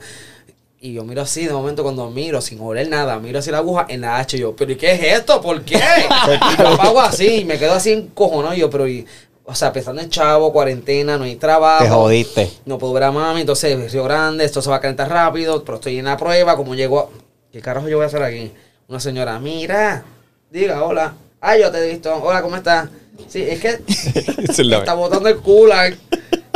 Y 0.84 0.94
yo 0.94 1.04
miro 1.04 1.22
así, 1.22 1.46
de 1.46 1.52
momento 1.52 1.84
cuando 1.84 2.10
miro, 2.10 2.40
sin 2.40 2.60
oler 2.60 2.88
nada, 2.88 3.16
miro 3.20 3.38
así 3.38 3.52
la 3.52 3.58
aguja 3.58 3.86
en 3.88 4.00
la 4.00 4.16
H, 4.16 4.36
y 4.36 4.40
yo, 4.40 4.56
pero 4.56 4.72
¿y 4.72 4.74
qué 4.74 4.90
es 4.90 5.18
esto? 5.20 5.40
¿Por 5.40 5.62
qué? 5.62 5.76
y 5.78 6.60
yo 6.60 6.68
apago 6.70 7.00
así, 7.00 7.42
y 7.42 7.44
me 7.44 7.56
quedo 7.56 7.74
así 7.74 7.92
encojonado, 7.92 8.52
y 8.52 8.58
yo, 8.58 8.68
pero 8.68 8.88
y, 8.88 9.06
o 9.44 9.54
sea, 9.54 9.72
pensando 9.72 10.02
en 10.02 10.10
chavo, 10.10 10.52
cuarentena, 10.52 11.16
no 11.16 11.22
hay 11.22 11.36
trabajo. 11.36 11.84
Te 11.84 11.88
jodiste. 11.88 12.50
No 12.64 12.78
puedo 12.78 12.94
ver 12.94 13.04
a 13.04 13.12
mami, 13.12 13.42
entonces 13.42 13.92
Río 13.92 14.02
Grande, 14.02 14.44
esto 14.44 14.60
se 14.60 14.70
va 14.70 14.76
a 14.76 14.80
calentar 14.80 15.08
rápido, 15.08 15.62
pero 15.62 15.76
estoy 15.76 16.00
en 16.00 16.06
la 16.06 16.16
prueba, 16.16 16.56
como 16.56 16.74
llego 16.74 16.98
a... 16.98 17.08
¿Qué 17.52 17.60
carajo 17.60 17.88
yo 17.88 17.98
voy 17.98 18.04
a 18.04 18.08
hacer 18.08 18.24
aquí? 18.24 18.50
Una 18.88 18.98
señora, 18.98 19.38
mira, 19.38 20.02
diga 20.50 20.82
hola. 20.82 21.14
Ah, 21.40 21.56
yo 21.56 21.70
te 21.70 21.78
he 21.78 21.92
visto. 21.92 22.12
Hola, 22.12 22.42
¿cómo 22.42 22.56
estás? 22.56 22.88
Sí, 23.28 23.40
es 23.40 23.60
que 23.60 23.78
está 24.48 24.94
botando 24.94 25.28
el 25.28 25.36
culan. 25.36 25.96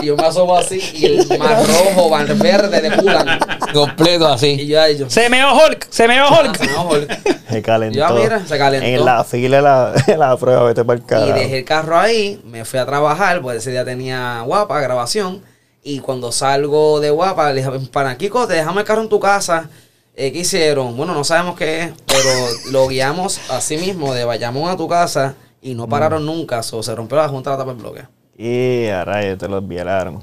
Y 0.02 0.06
yo 0.06 0.16
me 0.16 0.24
asomo 0.26 0.56
así 0.56 0.78
y 0.94 1.06
el 1.06 1.38
mar 1.38 1.64
rojo, 1.66 2.10
mar 2.10 2.26
verde 2.36 2.80
de 2.82 2.96
culan. 2.96 3.38
Completo 3.72 4.28
Y 4.28 4.32
así. 4.32 4.66
yo, 4.66 4.80
ay, 4.80 4.98
yo 4.98 5.08
Se 5.10 5.28
me 5.30 5.42
Hulk, 5.44 5.86
se 5.90 6.06
me 6.06 6.18
ah, 6.18 6.28
Hulk. 6.28 6.56
se 6.56 6.66
me 6.66 6.72
bajó 6.74 6.96
el- 6.96 7.08
Se 7.48 7.62
calentó. 7.62 7.98
Ya, 7.98 8.10
mira, 8.10 8.46
se 8.46 8.58
calentó. 8.58 8.86
En 8.86 9.04
la 9.04 9.24
fila 9.24 9.56
de 9.56 9.62
la, 9.62 9.92
de 9.92 10.16
la 10.18 10.36
prueba, 10.36 10.64
vete 10.64 10.84
para 10.84 10.98
el 10.98 11.02
Y 11.04 11.06
carajo. 11.06 11.32
dejé 11.32 11.58
el 11.58 11.64
carro 11.64 11.98
ahí, 11.98 12.40
me 12.44 12.64
fui 12.64 12.78
a 12.78 12.84
trabajar, 12.86 13.40
pues 13.40 13.58
ese 13.58 13.70
día 13.70 13.84
tenía 13.84 14.42
guapa, 14.44 14.80
grabación. 14.80 15.42
Y 15.82 16.00
cuando 16.00 16.30
salgo 16.32 17.00
de 17.00 17.10
guapa, 17.10 17.52
le 17.52 17.62
dije, 17.62 17.88
para 17.92 18.16
Kiko, 18.18 18.46
te 18.46 18.54
dejamos 18.54 18.78
el 18.80 18.84
carro 18.84 19.02
en 19.02 19.08
tu 19.08 19.20
casa. 19.20 19.70
Eh, 20.14 20.32
¿Qué 20.32 20.40
hicieron? 20.40 20.96
Bueno, 20.96 21.14
no 21.14 21.24
sabemos 21.24 21.56
qué 21.56 21.82
es, 21.82 21.90
pero 22.06 22.28
lo 22.72 22.88
guiamos 22.88 23.38
así 23.50 23.76
mismo, 23.76 24.12
de 24.14 24.24
vayamos 24.24 24.68
a 24.70 24.76
tu 24.76 24.88
casa 24.88 25.34
y 25.62 25.74
no 25.74 25.86
pararon 25.88 26.24
nunca. 26.26 26.62
So, 26.62 26.82
se 26.82 26.94
rompió 26.94 27.16
la 27.18 27.28
junta 27.28 27.50
de 27.50 27.56
la 27.56 27.58
tapa 27.62 27.72
del 27.72 27.80
bloque. 27.82 28.02
Y 28.38 28.86
a 28.88 29.04
rayos, 29.04 29.38
te 29.38 29.48
los 29.48 29.66
violaron. 29.66 30.22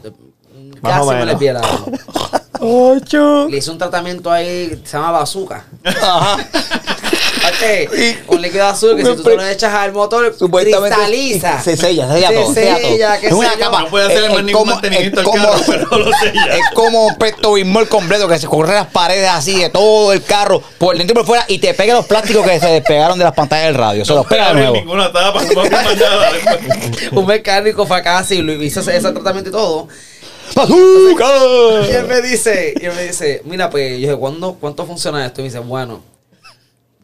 Más 0.82 0.94
Casi 0.94 1.08
me 1.10 1.14
menos. 1.16 1.28
les 1.28 1.40
vi 1.40 1.48
el 1.48 1.58
alma. 1.58 1.86
Ocho. 2.64 3.48
Le 3.50 3.58
hice 3.58 3.72
un 3.72 3.78
tratamiento 3.78 4.32
ahí 4.32 4.70
que 4.70 4.88
se 4.88 4.98
llama 4.98 5.12
bazooka. 5.12 5.66
Ajá. 5.84 6.38
Ok, 7.46 8.26
Con 8.26 8.42
líquido 8.42 8.66
azul 8.66 8.96
que 8.96 9.04
si 9.06 9.16
tú 9.18 9.24
se 9.24 9.36
lo 9.36 9.46
echas 9.46 9.74
al 9.74 9.92
motor, 9.92 10.34
Supuestamente 10.38 10.96
cristaliza. 10.96 11.62
se 11.62 11.76
sella, 11.76 12.08
se 12.08 12.14
sella 12.14 12.28
Se 12.30 12.34
todo, 12.36 12.48
se 12.48 12.54
sella 12.62 12.78
todo. 12.80 12.92
sella, 12.92 13.16
Es 13.18 13.34
una 13.34 13.54
capa. 13.58 13.82
No 13.82 13.88
puede 13.90 14.06
hacerle 14.06 14.28
es- 14.28 14.34
más 14.34 14.44
ningún 14.44 14.62
como- 14.62 14.72
mantenimiento 14.74 15.20
es 15.22 15.28
al 15.28 15.32
como- 15.34 15.50
carro, 15.52 15.64
pero 15.68 15.98
lo 16.00 16.12
sella. 16.20 16.46
Es 16.58 16.64
como 16.74 17.06
un 17.08 17.16
pesto 17.18 17.54
bismol 17.54 17.90
completo 17.90 18.28
que 18.30 18.40
se 18.40 18.48
corre 18.48 18.74
las 18.74 18.88
paredes 18.88 19.30
así 19.30 19.60
de 19.60 19.70
todo 19.70 20.14
el 20.14 20.24
carro, 20.24 20.64
por 20.78 20.98
dentro 20.98 21.14
y 21.14 21.16
por 21.18 21.26
fuera, 21.26 21.44
y 21.50 21.60
te 21.60 21.74
pega 21.74 21.94
los 21.96 22.06
plásticos 22.06 22.46
que 22.48 22.60
se 22.62 22.68
despegaron 22.68 23.18
de 23.18 23.26
las 23.26 23.34
pantallas 23.34 23.66
del 23.66 23.76
radio. 23.76 24.06
Se 24.06 24.14
los 24.14 24.26
pega 24.26 24.48
de 24.50 24.54
nuevo. 24.54 24.76
ninguna 24.76 25.12
tapa, 25.12 25.42
no 25.44 25.54
va 25.56 25.62
a 25.64 25.66
firmar 25.66 25.98
nada 25.98 26.30
un 27.12 27.26
mecánico 27.26 27.86
fue 27.86 27.98
acá 27.98 28.20
así, 28.20 28.42
lo 28.42 28.54
hizo 28.54 28.80
ese 28.80 29.00
tratamiento 29.02 29.50
y 29.50 29.52
todo. 29.54 29.90
Y 30.52 30.56
¡Bazooka! 30.56 31.88
él 32.00 32.08
me 32.08 32.22
dice, 32.22 32.74
y 32.80 32.86
él 32.86 32.94
me 32.96 33.04
dice, 33.04 33.42
mira, 33.46 33.70
pues, 33.70 33.92
yo 33.92 33.98
dije, 33.98 34.16
¿cuándo, 34.16 34.56
¿cuánto 34.60 34.86
funciona 34.86 35.26
esto? 35.26 35.42
Y 35.42 35.44
me 35.44 35.50
dice, 35.50 35.60
bueno, 35.60 36.02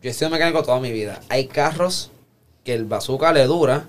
yo 0.02 0.10
he 0.10 0.14
sido 0.14 0.30
mecánico 0.30 0.64
toda 0.64 0.80
mi 0.80 0.92
vida. 0.92 1.20
Hay 1.30 1.48
carros 1.48 2.12
que 2.64 2.74
el 2.74 2.86
bazooka 2.86 3.34
le 3.34 3.46
dura 3.46 3.86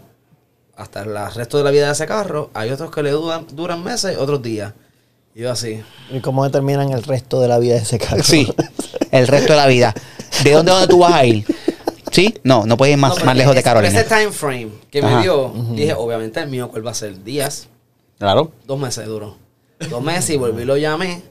hasta 0.76 1.02
el 1.02 1.14
resto 1.34 1.58
de 1.58 1.64
la 1.64 1.70
vida 1.70 1.86
de 1.86 1.92
ese 1.92 2.06
carro. 2.06 2.50
Hay 2.54 2.70
otros 2.70 2.90
que 2.90 3.02
le 3.02 3.10
duran, 3.10 3.46
duran 3.52 3.84
meses, 3.84 4.16
otros 4.18 4.42
días. 4.42 4.72
Y 5.34 5.40
yo 5.40 5.52
así. 5.52 5.82
¿Y 6.10 6.20
cómo 6.20 6.44
determinan 6.44 6.90
el 6.90 7.02
resto 7.02 7.40
de 7.40 7.48
la 7.48 7.58
vida 7.58 7.74
de 7.74 7.82
ese 7.82 7.98
carro? 7.98 8.22
Sí, 8.22 8.52
el 9.10 9.26
resto 9.28 9.52
de 9.52 9.58
la 9.58 9.66
vida. 9.66 9.94
¿De 10.42 10.52
dónde 10.52 10.72
dónde 10.72 10.88
tú 10.88 10.98
vas 10.98 11.12
a 11.12 11.24
ir? 11.24 11.44
¿Sí? 12.10 12.34
No, 12.42 12.66
no 12.66 12.76
puedes 12.76 12.94
ir 12.94 12.98
más, 12.98 13.18
No, 13.18 13.24
más 13.24 13.36
lejos 13.36 13.54
de 13.54 13.62
Carolina. 13.62 14.00
Ese 14.00 14.08
time 14.08 14.32
frame 14.32 14.70
que 14.90 15.00
Ajá. 15.00 15.16
me 15.16 15.22
dio, 15.22 15.52
dije, 15.72 15.94
obviamente 15.94 16.40
el 16.40 16.48
mío, 16.48 16.68
¿cuál 16.68 16.84
va 16.86 16.90
a 16.90 16.94
ser? 16.94 17.22
Días. 17.22 17.68
Claro. 18.20 18.52
Dos 18.66 18.78
meses 18.78 19.06
duró. 19.06 19.34
Dos 19.88 20.02
meses 20.02 20.30
y 20.30 20.36
volví 20.36 20.62
y 20.62 20.66
lo 20.66 20.76
llamé. 20.76 21.22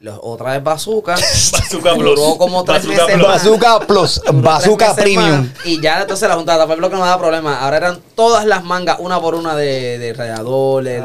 Lo- 0.00 0.20
otra 0.22 0.50
vez 0.52 0.64
bazooka. 0.64 1.14
Bazooka 1.52 1.94
Plus. 1.94 2.16
Duró 2.16 2.36
como 2.36 2.64
tres 2.64 2.84
Bazooka 2.84 3.04
meses 3.06 3.14
Plus. 3.16 3.28
más. 3.28 3.44
Bazooka 3.44 3.86
Plus, 3.86 4.20
Bazooka 4.42 4.94
Premium. 4.96 5.40
más. 5.42 5.64
Y 5.66 5.80
ya 5.80 6.02
entonces 6.02 6.28
la 6.28 6.34
junta 6.34 6.54
de 6.54 6.58
tapar 6.58 6.76
bloque 6.76 6.96
no 6.96 7.06
da 7.06 7.16
problema. 7.16 7.60
Ahora 7.60 7.76
eran 7.76 8.00
todas 8.16 8.44
las 8.44 8.64
mangas, 8.64 8.96
una 8.98 9.20
por 9.20 9.36
una 9.36 9.54
de, 9.54 9.98
de 9.98 10.12
radiador, 10.12 10.86
el- 10.88 11.04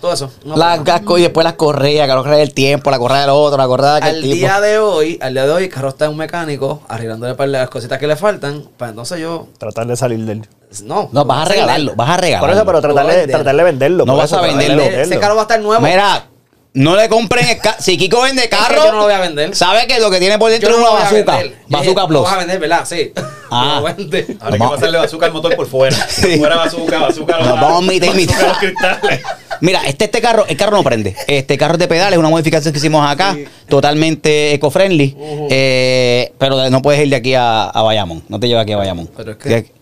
todo 0.00 0.12
eso. 0.14 0.32
Las 0.44 0.80
cascos 0.80 1.20
y 1.20 1.22
después 1.22 1.44
las 1.44 1.52
correas, 1.52 2.08
que 2.08 2.14
la 2.14 2.16
correa 2.16 2.38
del 2.38 2.52
tiempo, 2.52 2.90
la 2.90 2.98
correa 2.98 3.20
del 3.20 3.30
otro, 3.30 3.56
la 3.56 3.68
correa 3.68 3.90
de 3.92 3.96
aquel 3.98 4.14
Al 4.16 4.22
tipo. 4.22 4.34
día 4.34 4.60
de 4.60 4.78
hoy, 4.80 5.18
al 5.22 5.32
día 5.34 5.46
de 5.46 5.52
hoy, 5.52 5.62
el 5.64 5.70
carro 5.70 5.90
está 5.90 6.06
en 6.06 6.10
un 6.10 6.16
mecánico, 6.16 6.82
arreglándole 6.88 7.36
para 7.36 7.46
las 7.46 7.70
cositas 7.70 8.00
que 8.00 8.08
le 8.08 8.16
faltan. 8.16 8.64
Para 8.76 8.90
entonces 8.90 9.20
yo, 9.20 9.46
Tratar 9.58 9.86
de 9.86 9.94
salir 9.94 10.18
del. 10.24 10.48
No. 10.82 11.08
No, 11.12 11.24
vas 11.24 11.46
a 11.46 11.50
regalarlo, 11.52 11.94
vas 11.94 12.08
a 12.10 12.16
regalarlo. 12.16 12.46
Por 12.46 12.56
eso, 12.56 12.66
pero 12.66 12.80
tratar 12.80 13.06
de, 13.06 13.16
vender. 13.18 13.36
tratar 13.36 13.56
de 13.56 13.62
venderlo. 13.64 14.06
No 14.06 14.16
vas 14.16 14.26
eso, 14.26 14.38
a 14.38 14.42
venderlo. 14.42 14.82
Ese 14.82 15.18
carro 15.18 15.34
va 15.34 15.42
a 15.42 15.44
estar 15.44 15.60
nuevo. 15.60 15.82
Mira, 15.84 16.26
no 16.74 16.96
le 16.96 17.08
compren 17.10 17.46
el 17.48 17.58
carro. 17.58 17.76
Si 17.80 17.98
Kiko 17.98 18.22
vende 18.22 18.48
carro, 18.48 18.76
yo 18.76 18.92
no 18.92 18.98
lo 18.98 19.04
voy 19.04 19.12
a 19.12 19.18
vender. 19.20 19.54
sabe 19.54 19.86
que 19.86 20.00
lo 20.00 20.10
que 20.10 20.18
tiene 20.18 20.38
por 20.38 20.50
dentro 20.50 20.70
Yo 20.70 20.76
es 20.76 20.80
no 20.82 20.90
una 20.90 21.00
a 21.00 21.04
bazooka. 21.04 21.38
Bazooka 21.68 22.00
dije, 22.00 22.06
Plus. 22.08 22.10
Lo 22.12 22.22
vas 22.22 22.32
a 22.32 22.38
vender, 22.38 22.58
¿verdad? 22.58 22.84
Sí. 22.86 23.12
Ah. 23.50 23.76
Lo 23.80 23.94
vende. 23.94 24.36
Ahora 24.40 24.54
hay 24.54 24.60
que 24.60 24.66
pasarle 24.68 24.98
bazooka 24.98 25.26
al 25.26 25.32
motor 25.32 25.54
por 25.54 25.66
fuera. 25.66 25.96
Por 26.22 26.38
fuera 26.38 26.56
bazooka, 26.56 26.98
bazooka. 26.98 27.38
Nos 27.40 27.60
vamos 27.60 27.82
mitad 27.84 28.06
y 28.14 28.16
mitad. 28.16 28.34
bazooka 28.34 28.48
los 28.48 28.58
cristales. 28.58 29.20
Mira, 29.60 29.82
este, 29.86 30.06
este 30.06 30.20
carro, 30.20 30.44
el 30.48 30.56
carro 30.56 30.76
no 30.78 30.82
prende. 30.82 31.14
Este 31.28 31.56
carro 31.58 31.74
es 31.74 31.78
de 31.78 31.86
pedales, 31.88 32.18
una 32.18 32.30
modificación 32.30 32.72
que 32.72 32.78
hicimos 32.78 33.08
acá, 33.08 33.36
totalmente 33.68 34.54
eco-friendly. 34.54 35.16
eh, 35.50 36.32
pero 36.38 36.68
no 36.70 36.82
puedes 36.82 37.02
ir 37.02 37.10
de 37.10 37.16
aquí 37.16 37.34
a, 37.34 37.64
a 37.64 37.82
Bayamón. 37.82 38.24
No 38.28 38.40
te 38.40 38.48
lleva 38.48 38.62
aquí 38.62 38.72
a 38.72 38.78
Bayamón. 38.78 39.08
Pero 39.16 39.32
es 39.32 39.36
que- 39.36 39.81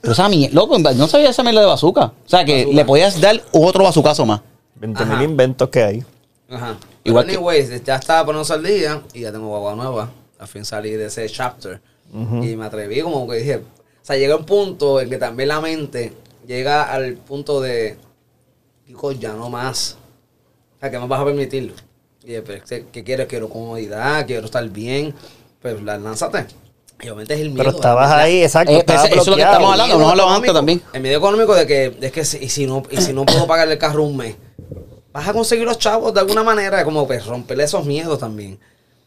Pero 0.00 0.12
esa 0.12 0.28
mierda, 0.28 0.54
loco, 0.54 0.78
no 0.78 1.06
sabía 1.08 1.30
esa 1.30 1.42
mierda 1.42 1.60
de 1.60 1.66
bazooka. 1.66 2.06
O 2.06 2.28
sea, 2.28 2.44
que 2.44 2.66
le 2.66 2.84
podías 2.84 3.20
dar 3.20 3.40
otro 3.52 3.84
bazucazo 3.84 4.24
más. 4.26 4.40
20 4.76 5.02
Ajá. 5.02 5.16
mil 5.16 5.28
inventos 5.30 5.68
que 5.68 5.82
hay. 5.82 6.04
Ajá. 6.48 6.76
Igual 7.04 7.26
que- 7.26 7.32
anyways, 7.34 7.84
ya 7.84 7.96
estaba 7.96 8.24
poniéndose 8.24 8.52
al 8.54 8.62
día 8.62 9.02
y 9.12 9.20
ya 9.20 9.32
tengo 9.32 9.48
guagua 9.48 9.74
nueva. 9.74 10.10
Al 10.38 10.48
fin 10.48 10.64
salí 10.64 10.90
de 10.92 11.06
ese 11.06 11.28
chapter. 11.28 11.80
Y 12.12 12.56
me 12.56 12.64
atreví, 12.64 13.00
como 13.02 13.28
que 13.28 13.36
dije. 13.36 13.56
O 13.56 13.62
sea, 14.02 14.16
llega 14.16 14.34
un 14.36 14.44
punto 14.44 15.00
en 15.00 15.10
que 15.10 15.16
también 15.18 15.48
la 15.50 15.60
mente 15.60 16.12
llega 16.46 16.82
al 16.92 17.14
punto 17.14 17.60
de. 17.60 17.96
Digo, 18.86 19.12
ya 19.12 19.34
no 19.34 19.48
más. 19.50 19.96
O 20.76 20.80
sea, 20.80 20.90
que 20.90 20.98
me 20.98 21.06
vas 21.06 21.20
a 21.20 21.24
permitirlo. 21.24 21.74
Y 22.24 22.28
dije, 22.28 22.42
pero, 22.42 22.64
¿qué, 22.68 22.86
qué 22.90 23.04
quiero? 23.04 23.28
Quiero 23.28 23.48
comodidad, 23.48 24.26
quiero 24.26 24.46
estar 24.46 24.66
bien. 24.68 25.14
Pues 25.62 25.80
la- 25.82 25.98
lánzate. 25.98 26.46
Y 27.02 27.06
obviamente 27.08 27.34
es 27.34 27.40
el 27.40 27.50
miedo. 27.50 27.64
Pero 27.64 27.76
estabas 27.76 28.10
ahí, 28.12 28.42
exacto. 28.42 28.72
Eh, 28.72 28.82
pero 28.86 28.98
estabas 28.98 29.10
eso- 29.12 29.20
es 29.22 29.26
lo 29.28 29.36
que 29.36 29.42
estamos 29.42 29.72
hablando, 29.72 29.94
no 29.98 30.00
lo 30.00 30.10
económico. 30.12 30.34
antes 30.36 30.52
también. 30.52 30.82
El 30.92 31.00
miedo 31.02 31.18
económico 31.18 31.54
de 31.54 31.66
que, 31.66 31.96
es 32.00 32.12
que 32.12 32.24
si, 32.24 32.38
y 32.38 32.48
si 32.48 32.66
no, 32.66 32.82
y 32.90 32.96
si 33.00 33.12
no 33.12 33.24
puedo 33.26 33.46
pagar 33.46 33.68
el 33.70 33.78
carro 33.78 34.02
un 34.04 34.16
mes, 34.16 34.36
vas 35.12 35.28
a 35.28 35.32
conseguir 35.32 35.64
los 35.64 35.78
chavos 35.78 36.12
de 36.14 36.20
alguna 36.20 36.42
manera, 36.42 36.84
como 36.84 37.06
pues 37.06 37.24
romperle 37.26 37.64
esos 37.64 37.84
miedos 37.84 38.18
también. 38.18 38.58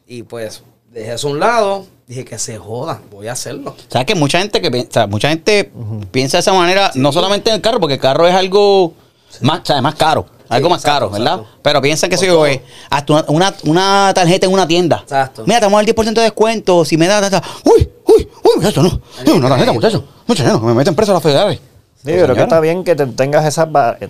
Y 0.08 0.24
pues 0.24 0.64
dejé 0.92 1.14
eso 1.14 1.28
a 1.28 1.32
un 1.32 1.40
lado, 1.40 1.86
dije 2.08 2.26
que 2.26 2.38
se 2.38 2.58
joda, 2.58 3.00
voy 3.12 3.28
a 3.28 3.34
hacerlo. 3.34 3.76
¿Sabes 3.90 4.06
que 4.08 4.16
mucha 4.16 4.40
gente 4.40 4.62
que 4.62 4.68
o 4.82 4.92
sea, 4.92 5.08
mucha 5.08 5.30
gente 5.30 5.72
piensa 6.12 6.38
de 6.38 6.42
esa 6.42 6.54
manera, 6.54 6.92
no 6.96 7.12
solamente 7.12 7.50
en 7.50 7.56
el 7.58 7.62
carro, 7.62 7.80
porque 7.80 7.96
el 7.96 8.00
carro 8.00 8.28
es 8.28 8.36
algo 8.36 8.94
más, 9.42 9.62
o 9.62 9.66
sea, 9.66 9.82
más 9.82 9.96
caro, 9.96 10.26
algo 10.56 10.70
más 10.70 10.80
exacto, 10.82 11.00
caro, 11.08 11.10
¿verdad? 11.12 11.34
exacto. 11.40 11.60
Pero 11.62 11.82
piensan 11.82 12.10
que 12.10 12.16
eso 12.16 12.26
todo. 12.26 12.46
es 12.46 12.60
hasta 12.90 13.14
una, 13.14 13.26
una, 13.28 13.54
una 13.66 14.12
tarjeta 14.14 14.46
en 14.46 14.54
una 14.54 14.68
tienda. 14.68 15.00
Exacto. 15.04 15.44
Mira, 15.46 15.60
te 15.60 15.66
vamos 15.66 15.82
a 15.82 15.86
dar 15.86 15.96
10% 15.96 16.14
de 16.14 16.22
descuento, 16.22 16.86
si 16.86 16.98
me 16.98 17.08
da, 17.08 17.22
da, 17.22 17.30
da. 17.30 17.44
uy, 17.66 17.90
uy, 18.08 18.30
uy, 18.44 18.52
muchacho, 18.58 18.82
no, 18.84 19.02
no, 19.26 19.36
una 19.36 19.50
tarjeta, 19.50 19.74
muchacho, 19.74 20.04
muchacho, 20.28 20.60
me 20.60 20.74
meten 20.74 20.96
preso 20.96 21.12
a 21.12 21.16
las 21.16 21.24
federales. 21.24 21.60
Sí, 22.04 22.12
yo 22.12 22.24
creo 22.24 22.36
que 22.36 22.42
está 22.44 22.60
bien 22.60 22.84
que 22.84 22.96
te 22.96 23.06
tengas 23.08 23.46
esas 23.46 23.72
ba- 23.72 23.98
eh, 24.02 24.10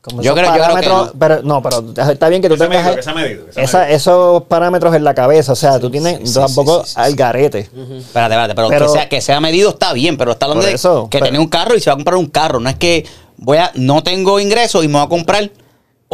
como 0.00 0.20
Yo 0.20 0.34
creo- 0.34 0.46
yo 0.46 0.52
creo 0.52 0.54
que 0.54 0.60
parámetros, 0.60 1.06
no. 1.06 1.12
pero 1.18 1.42
no, 1.42 1.62
pero 1.62 2.10
está 2.12 2.28
bien 2.28 2.42
que 2.42 2.48
tú 2.48 2.56
tengas 2.56 2.82
medido, 2.84 2.96
que 2.96 3.02
sea 3.04 3.14
medido, 3.14 3.46
que 3.46 3.52
sea 3.52 3.62
esa- 3.64 3.78
medido. 3.82 3.96
esos 3.96 4.42
parámetros 4.44 4.94
en 4.96 5.04
la 5.04 5.14
cabeza, 5.14 5.52
o 5.52 5.56
sea, 5.56 5.78
tú 5.78 5.90
tienes 5.90 6.18
sí, 6.18 6.26
sí, 6.26 6.34
tampoco 6.34 6.80
sí, 6.84 6.86
sí, 6.88 6.94
sí. 6.94 7.00
al 7.00 7.14
garete. 7.14 7.58
Espérate, 7.60 8.00
espérate, 8.34 8.54
pero, 8.56 8.68
Pero- 8.68 8.86
que, 8.86 8.92
sea, 8.92 9.08
que 9.08 9.20
sea 9.20 9.40
medido 9.40 9.70
está 9.70 9.92
bien, 9.92 10.16
pero 10.16 10.32
está 10.32 10.46
hablando 10.46 10.62
Por 10.62 10.70
de 10.70 10.74
eso, 10.74 11.04
que 11.08 11.18
pero- 11.18 11.26
tener 11.26 11.40
un 11.40 11.46
carro 11.48 11.76
y 11.76 11.80
se 11.80 11.88
va 11.90 11.94
a 11.94 11.96
comprar 11.96 12.16
un 12.16 12.26
carro. 12.26 12.58
No 12.58 12.68
es 12.68 12.76
que 12.76 13.06
voy 13.36 13.58
a, 13.58 13.70
no 13.74 14.02
tengo 14.02 14.40
ingresos 14.40 14.84
y 14.84 14.88
me 14.88 14.94
voy 14.94 15.04
a 15.04 15.08
comprar 15.08 15.50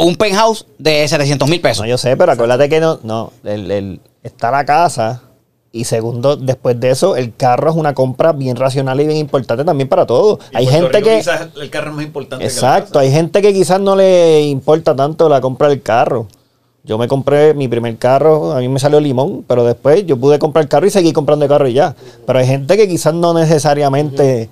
un 0.07 0.15
penthouse 0.15 0.65
de 0.77 1.07
700 1.07 1.47
mil 1.49 1.61
pesos. 1.61 1.83
No, 1.83 1.89
yo 1.89 1.97
sé, 1.97 2.15
pero 2.17 2.31
acuérdate 2.31 2.69
que 2.69 2.79
no, 2.79 2.99
no, 3.03 3.31
el, 3.43 3.69
el- 3.71 4.01
está 4.23 4.51
la 4.51 4.65
casa 4.65 5.23
y 5.71 5.83
segundo, 5.83 6.35
después 6.35 6.79
de 6.79 6.89
eso, 6.89 7.15
el 7.15 7.35
carro 7.35 7.69
es 7.69 7.75
una 7.75 7.93
compra 7.93 8.31
bien 8.31 8.55
racional 8.55 8.99
y 9.01 9.05
bien 9.05 9.19
importante 9.19 9.63
también 9.63 9.87
para 9.87 10.05
todos. 10.05 10.39
Y 10.51 10.57
Hay 10.57 10.65
Puerto 10.65 10.81
gente 10.81 10.97
Rico 10.97 11.09
que, 11.09 11.17
Quizás 11.19 11.47
el 11.61 11.69
carro 11.69 11.89
es 11.91 11.95
más 11.97 12.05
importante 12.05 12.43
que 12.43 12.49
la 12.49 12.53
exacto, 12.53 12.93
casa. 12.93 12.99
hay 13.01 13.11
gente 13.11 13.41
que 13.41 13.53
quizás 13.53 13.79
no 13.79 13.95
le 13.95 14.41
importa 14.43 14.95
tanto 14.95 15.29
la 15.29 15.39
compra 15.41 15.67
del 15.69 15.81
carro. 15.81 16.27
Yo 16.83 16.97
me 16.97 17.07
compré 17.07 17.53
mi 17.53 17.67
primer 17.67 17.97
carro, 17.97 18.53
a 18.53 18.59
mí 18.59 18.67
me 18.69 18.79
salió 18.79 18.99
limón, 18.99 19.43
pero 19.47 19.63
después 19.65 20.05
yo 20.07 20.17
pude 20.17 20.39
comprar 20.39 20.63
el 20.63 20.69
carro 20.69 20.87
y 20.87 20.89
seguí 20.89 21.11
comprando 21.13 21.45
el 21.45 21.49
carro 21.49 21.67
y 21.67 21.73
ya. 21.73 21.93
Pero 22.25 22.39
hay 22.39 22.47
gente 22.47 22.77
que 22.77 22.87
quizás 22.87 23.13
no 23.13 23.33
necesariamente, 23.33 24.49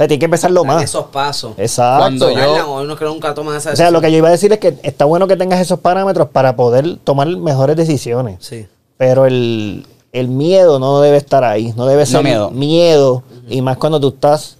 sea, 0.00 0.08
tiene 0.08 0.18
que 0.18 0.24
empezarlo 0.24 0.64
más. 0.64 0.82
esos 0.82 1.06
pasos. 1.06 1.52
Exacto. 1.56 1.98
Cuando 2.00 2.30
yo- 2.30 2.38
Hablan, 2.38 2.64
o 2.66 2.80
uno 2.82 2.96
que 2.96 3.04
nunca 3.04 3.34
toman 3.34 3.56
esa 3.56 3.72
O 3.72 3.76
sea, 3.76 3.90
lo 3.90 4.00
que 4.00 4.10
yo 4.10 4.18
iba 4.18 4.28
a 4.28 4.32
decir 4.32 4.52
es 4.52 4.58
que 4.58 4.78
está 4.82 5.04
bueno 5.04 5.26
que 5.28 5.36
tengas 5.36 5.60
esos 5.60 5.78
parámetros 5.80 6.28
para 6.28 6.56
poder 6.56 6.96
tomar 7.04 7.28
mejores 7.28 7.76
decisiones. 7.76 8.36
Sí. 8.40 8.66
Pero 8.96 9.26
el, 9.26 9.86
el 10.12 10.28
miedo 10.28 10.78
no 10.78 11.00
debe 11.00 11.16
estar 11.16 11.44
ahí. 11.44 11.72
No 11.76 11.86
debe 11.86 12.06
ser 12.06 12.22
miedo. 12.24 12.50
miedo. 12.50 13.22
Y 13.48 13.62
más 13.62 13.76
cuando 13.76 14.00
tú 14.00 14.08
estás 14.08 14.56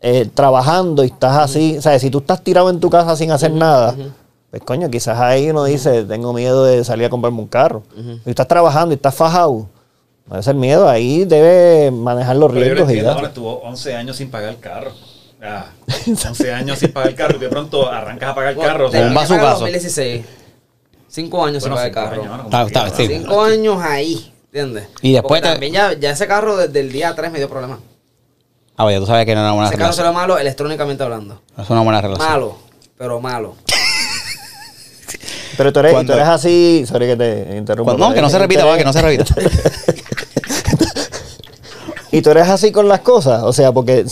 eh, 0.00 0.28
trabajando 0.32 1.02
y 1.04 1.08
estás 1.08 1.36
así. 1.38 1.76
O 1.78 1.82
sea, 1.82 1.98
si 1.98 2.10
tú 2.10 2.18
estás 2.18 2.42
tirado 2.42 2.70
en 2.70 2.80
tu 2.80 2.90
casa 2.90 3.16
sin 3.16 3.30
hacer 3.30 3.52
nada, 3.52 3.94
pues 4.50 4.62
coño, 4.62 4.88
quizás 4.90 5.18
ahí 5.18 5.50
uno 5.50 5.64
dice, 5.64 6.04
tengo 6.04 6.32
miedo 6.32 6.64
de 6.64 6.84
salir 6.84 7.06
a 7.06 7.10
comprarme 7.10 7.40
un 7.40 7.46
carro. 7.48 7.82
Si 8.24 8.30
estás 8.30 8.46
trabajando 8.46 8.92
y 8.92 8.96
estás 8.96 9.14
fajado, 9.14 9.66
ser 10.42 10.54
miedo. 10.54 10.88
Ahí 10.88 11.24
debe 11.24 11.90
manejar 11.90 12.36
los 12.36 12.52
Pero 12.52 12.64
yo 12.66 12.74
lo 12.74 12.86
riesgos 12.86 12.94
y 12.94 13.06
ahora 13.16 13.28
estuvo 13.28 13.60
11 13.62 13.94
años 13.96 14.16
sin 14.16 14.30
pagar 14.30 14.50
el 14.50 14.58
carro. 14.58 14.92
Ah, 15.42 15.66
11 16.06 16.52
años 16.52 16.78
sin 16.78 16.92
pagar 16.92 17.10
el 17.10 17.14
carro 17.14 17.36
y 17.36 17.40
de 17.40 17.48
pronto 17.48 17.90
arrancas 17.90 18.30
a 18.30 18.34
pagar 18.34 18.52
el 18.52 18.58
carro. 18.58 18.88
o 18.88 18.90
sea, 18.90 19.12
caso. 19.14 19.60
2016. 19.60 20.24
Cinco 21.08 21.44
años 21.44 21.62
bueno, 21.62 21.76
sin 21.76 21.92
pagar 21.92 22.14
el 22.14 22.20
carro. 22.20 22.22
años, 22.34 23.26
¿no? 23.26 23.42
Años 23.44 23.78
ahí, 23.82 24.32
¿entiendes? 24.46 24.88
Y 25.02 25.12
después 25.12 25.40
te- 25.42 25.48
también 25.48 25.72
ya, 25.72 25.92
ya 25.94 26.10
ese 26.10 26.26
carro 26.26 26.56
desde 26.56 26.80
el 26.80 26.90
día 26.92 27.14
3 27.14 27.30
me 27.30 27.38
dio 27.38 27.48
problema. 27.48 27.78
Ah, 28.76 28.82
pues 28.84 28.94
ya 28.96 29.00
tú 29.00 29.06
sabes 29.06 29.24
que 29.24 29.34
no 29.34 29.40
era 29.40 29.48
una 29.48 29.54
buena 29.54 29.68
Ese 29.68 29.78
carro 29.78 29.92
se 29.92 30.02
relación. 30.02 30.14
lo 30.14 30.20
malo 30.28 30.38
electrónicamente 30.38 31.02
hablando. 31.02 31.40
Es 31.56 31.70
una 31.70 31.80
buena 31.82 32.00
relación. 32.02 32.28
Malo, 32.28 32.58
pero 32.98 33.20
malo. 33.20 33.54
Pero 35.56 35.72
tú 35.72 35.80
eres, 35.80 35.92
Cuando- 35.92 36.12
tú 36.12 36.18
eres 36.18 36.28
así. 36.28 36.84
Sorry 36.86 37.06
que 37.06 37.16
te 37.16 37.56
interrumpa. 37.56 37.92
Cuando- 37.92 38.08
no, 38.10 38.14
que 38.14 38.20
no 38.20 38.28
se 38.28 38.38
repita, 38.38 38.66
va, 38.66 38.76
que 38.76 38.84
no 38.84 38.92
se 38.92 39.00
repita. 39.00 39.24
Y 42.16 42.22
tú 42.22 42.30
eres 42.30 42.48
así 42.48 42.72
con 42.72 42.88
las 42.88 43.00
cosas, 43.00 43.42
o 43.42 43.52
sea, 43.52 43.72
porque 43.72 44.06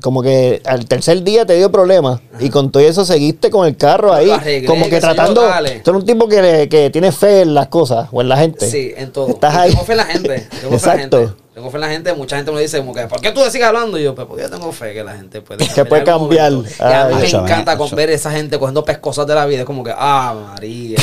como 0.00 0.22
que 0.22 0.62
al 0.64 0.86
tercer 0.86 1.22
día 1.24 1.44
te 1.44 1.56
dio 1.56 1.70
problemas 1.72 2.20
y 2.38 2.48
con 2.48 2.70
todo 2.70 2.80
eso 2.80 3.04
seguiste 3.04 3.50
con 3.50 3.66
el 3.66 3.76
carro 3.76 4.12
ahí, 4.12 4.30
arreglé, 4.30 4.66
como 4.68 4.84
que 4.84 4.92
yo, 4.92 5.00
tratando. 5.00 5.42
dale. 5.42 5.80
Tú 5.80 5.90
eres 5.90 6.02
un 6.02 6.06
tipo 6.06 6.28
que, 6.28 6.68
que 6.70 6.90
tiene 6.90 7.10
fe 7.10 7.40
en 7.42 7.54
las 7.54 7.66
cosas 7.66 8.08
o 8.12 8.20
en 8.20 8.28
la 8.28 8.36
gente. 8.36 8.70
Sí, 8.70 8.92
en 8.96 9.12
todo. 9.12 9.30
Estás 9.30 9.52
ahí. 9.56 9.70
Tengo 9.72 9.84
fe 9.84 9.92
en 9.92 9.96
la 9.98 10.04
gente. 10.04 10.34
En 10.62 10.70
la 10.70 10.76
Exacto. 10.76 11.18
gente. 11.18 11.32
Tengo 11.52 11.68
fe 11.68 11.76
en 11.78 11.80
la 11.80 11.88
gente. 11.88 12.12
Mucha 12.14 12.36
gente 12.36 12.52
me 12.52 12.60
dice 12.60 12.78
como 12.78 12.94
que, 12.94 13.02
¿por 13.08 13.20
qué 13.20 13.32
tú 13.32 13.40
sigues 13.50 13.66
hablando? 13.66 13.98
Y 13.98 14.04
yo, 14.04 14.14
pues 14.14 14.26
porque 14.28 14.44
yo 14.44 14.50
tengo 14.50 14.70
fe 14.72 14.94
que 14.94 15.02
la 15.02 15.14
gente 15.14 15.40
puede 15.42 15.66
Que 15.66 15.84
puede 15.84 16.04
cambiar. 16.04 16.52
Y 16.52 16.82
a 16.82 17.04
mí 17.06 17.14
me 17.16 17.28
encanta 17.28 17.76
con 17.76 17.90
ver 17.96 18.08
esa 18.10 18.30
gente 18.30 18.56
cogiendo 18.58 18.84
pescosas 18.84 19.26
de 19.26 19.34
la 19.34 19.46
vida. 19.46 19.60
Es 19.60 19.64
como 19.66 19.82
que, 19.82 19.92
ah, 19.96 20.34
María. 20.52 20.96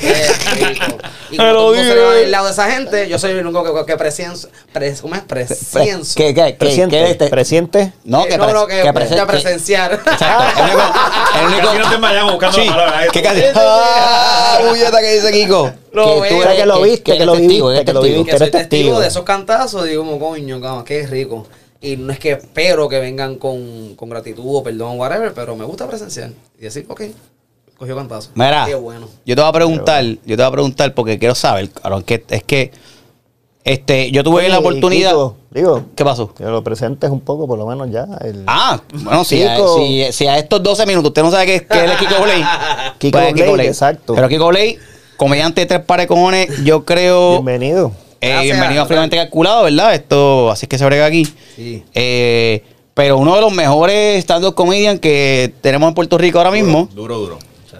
qué 0.00 0.64
rico. 0.66 0.98
Y 1.30 1.36
mundo 1.38 1.74
se 1.74 1.94
le 1.94 2.00
va 2.00 2.12
al 2.14 2.30
lado 2.30 2.46
de 2.46 2.52
esa 2.52 2.70
gente, 2.70 3.08
yo 3.08 3.18
soy 3.18 3.30
el 3.30 3.46
único 3.46 3.62
que, 3.84 3.86
que 3.92 3.96
presienzo. 3.96 4.48
Pres, 4.72 5.00
¿Cómo 5.00 5.14
es? 5.14 5.22
Presienzo. 5.22 6.14
¿Qué, 6.16 6.34
qué, 6.34 6.44
qué, 6.46 6.52
Presiente, 6.54 6.96
qué 6.98 7.10
este- 7.12 7.28
presiente. 7.28 7.92
No, 8.04 8.24
Eh, 8.24 8.28
que, 8.28 8.38
no, 8.38 8.52
no, 8.52 8.66
que, 8.66 8.76
que 8.78 8.82
que 8.82 8.92
presen- 8.92 9.26
presenciar. 9.26 9.92
Exacto. 10.04 10.62
El 10.62 10.66
único, 10.66 10.80
el 11.40 11.46
único- 11.46 11.68
Casi 11.68 11.78
no 11.78 11.90
te 11.90 11.96
vayamos 11.98 12.32
buscando 12.32 12.58
Sí, 12.58 12.66
la 12.66 12.74
palabra. 12.74 13.06
¿qué 13.12 13.22
casi? 13.22 13.42
¡Ah! 13.54 14.58
Bulleta 14.68 15.00
que 15.00 15.14
dice 15.14 15.32
Kiko. 15.32 15.72
Lo 15.92 16.22
que 16.22 16.28
tú 16.30 16.38
O 16.38 16.42
sea, 16.42 16.56
que 16.56 16.66
lo 16.66 16.80
viste, 16.82 17.02
que 17.02 17.12
eres 17.14 17.26
lo 17.26 17.32
testigo, 17.34 17.68
viviste, 17.68 17.74
eres 17.74 17.84
que 17.86 17.92
lo 17.92 18.00
testigo. 18.00 18.18
viviste. 18.18 18.30
que 18.32 18.38
soy 18.38 18.46
eres 18.48 18.60
testigo 18.60 18.82
testigo. 18.84 19.00
de 19.00 19.06
esos 19.08 19.22
cantazos, 19.24 19.84
digo 19.84 20.04
como 20.04 20.18
coño, 20.18 20.60
como, 20.60 20.84
qué 20.84 21.06
rico. 21.06 21.46
Y 21.80 21.96
no 21.96 22.12
es 22.12 22.18
que 22.18 22.32
espero 22.32 22.88
que 22.88 22.98
vengan 23.00 23.36
con, 23.36 23.94
con 23.96 24.08
gratitud 24.08 24.44
o 24.46 24.62
perdón, 24.62 24.98
whatever, 24.98 25.32
pero 25.34 25.56
me 25.56 25.64
gusta 25.64 25.86
presenciar. 25.88 26.30
Y 26.58 26.62
decir, 26.62 26.86
ok, 26.88 27.02
cogió 27.76 27.96
cantazo. 27.96 28.30
Mira, 28.34 28.64
Qué 28.66 28.74
bueno. 28.76 29.08
yo 29.26 29.34
te 29.34 29.40
voy 29.42 29.48
a 29.48 29.52
preguntar, 29.52 30.04
yo 30.04 30.18
te 30.24 30.36
voy 30.36 30.44
a 30.44 30.50
preguntar 30.52 30.94
porque 30.94 31.18
quiero 31.18 31.34
saber, 31.34 31.70
cabrón, 31.70 32.02
que 32.04 32.24
es 32.28 32.44
que 32.44 32.70
este, 33.64 34.10
yo 34.10 34.24
tuve 34.24 34.48
la 34.48 34.58
oportunidad. 34.58 35.10
Kiko, 35.10 35.36
digo, 35.50 35.84
¿Qué 35.94 36.04
pasó? 36.04 36.34
que 36.34 36.42
lo 36.44 36.64
presentes 36.64 37.10
un 37.10 37.20
poco, 37.20 37.46
por 37.46 37.58
lo 37.58 37.66
menos 37.66 37.90
ya. 37.90 38.06
el- 38.20 38.42
Ah, 38.46 38.80
bueno, 38.92 39.24
si 39.24 39.42
a, 39.44 39.56
si, 39.76 40.12
si 40.12 40.26
a 40.26 40.38
estos 40.38 40.62
12 40.62 40.84
minutos 40.86 41.10
usted 41.10 41.22
no 41.22 41.30
sabe 41.30 41.46
qué, 41.46 41.66
qué 41.66 41.84
es 41.84 41.92
Kiko 41.96 42.22
Blade. 42.22 42.44
Kiko 42.98 43.18
pues 43.18 43.34
Blade, 43.34 43.66
exacto. 43.68 44.14
Pero 44.14 44.28
Kiko 44.28 44.48
Blade, 44.48 44.78
comediante 45.22 45.60
de 45.62 45.66
tres 45.66 45.80
pares 45.80 46.06
cojones, 46.06 46.48
yo 46.64 46.84
creo. 46.84 47.32
Bienvenido. 47.42 47.92
eh, 48.20 48.28
Gracias, 48.28 48.44
bienvenido 48.56 48.82
a. 48.82 48.86
Fríamente 48.86 49.16
Calculado, 49.16 49.64
¿verdad? 49.64 49.94
Esto, 49.94 50.50
así 50.50 50.66
es 50.66 50.68
que 50.68 50.78
se 50.78 50.84
brega 50.84 51.06
aquí. 51.06 51.26
Sí. 51.56 51.82
Eh, 51.94 52.62
pero 52.94 53.16
uno 53.18 53.34
de 53.34 53.40
los 53.40 53.52
mejores 53.52 54.18
stand-up 54.22 54.54
comedian 54.54 54.98
que 54.98 55.52
tenemos 55.60 55.88
en 55.88 55.94
Puerto 55.94 56.18
Rico 56.18 56.38
ahora 56.38 56.50
mismo, 56.50 56.88
Duro, 56.94 57.18
duro. 57.18 57.38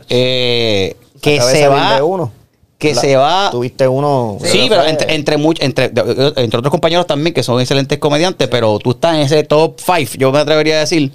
eh, 0.08 0.96
que 1.20 1.40
se 1.40 1.68
va. 1.68 2.02
uno. 2.02 2.32
Que 2.78 2.94
La- 2.94 3.00
se 3.00 3.14
va. 3.16 3.48
Tuviste 3.52 3.86
uno. 3.86 4.38
Sí, 4.42 4.66
pero 4.68 4.84
entre, 4.84 5.14
entre, 5.14 5.38
much- 5.38 5.58
entre, 5.60 5.84
entre 5.84 6.58
otros 6.58 6.70
compañeros 6.70 7.06
también 7.06 7.32
que 7.32 7.42
son 7.44 7.60
excelentes 7.60 7.98
comediantes, 7.98 8.48
pero 8.48 8.78
tú 8.80 8.90
estás 8.90 9.14
en 9.14 9.20
ese 9.22 9.44
top 9.44 9.78
5, 9.78 10.14
yo 10.18 10.32
me 10.32 10.40
atrevería 10.40 10.76
a 10.76 10.80
decir, 10.80 11.12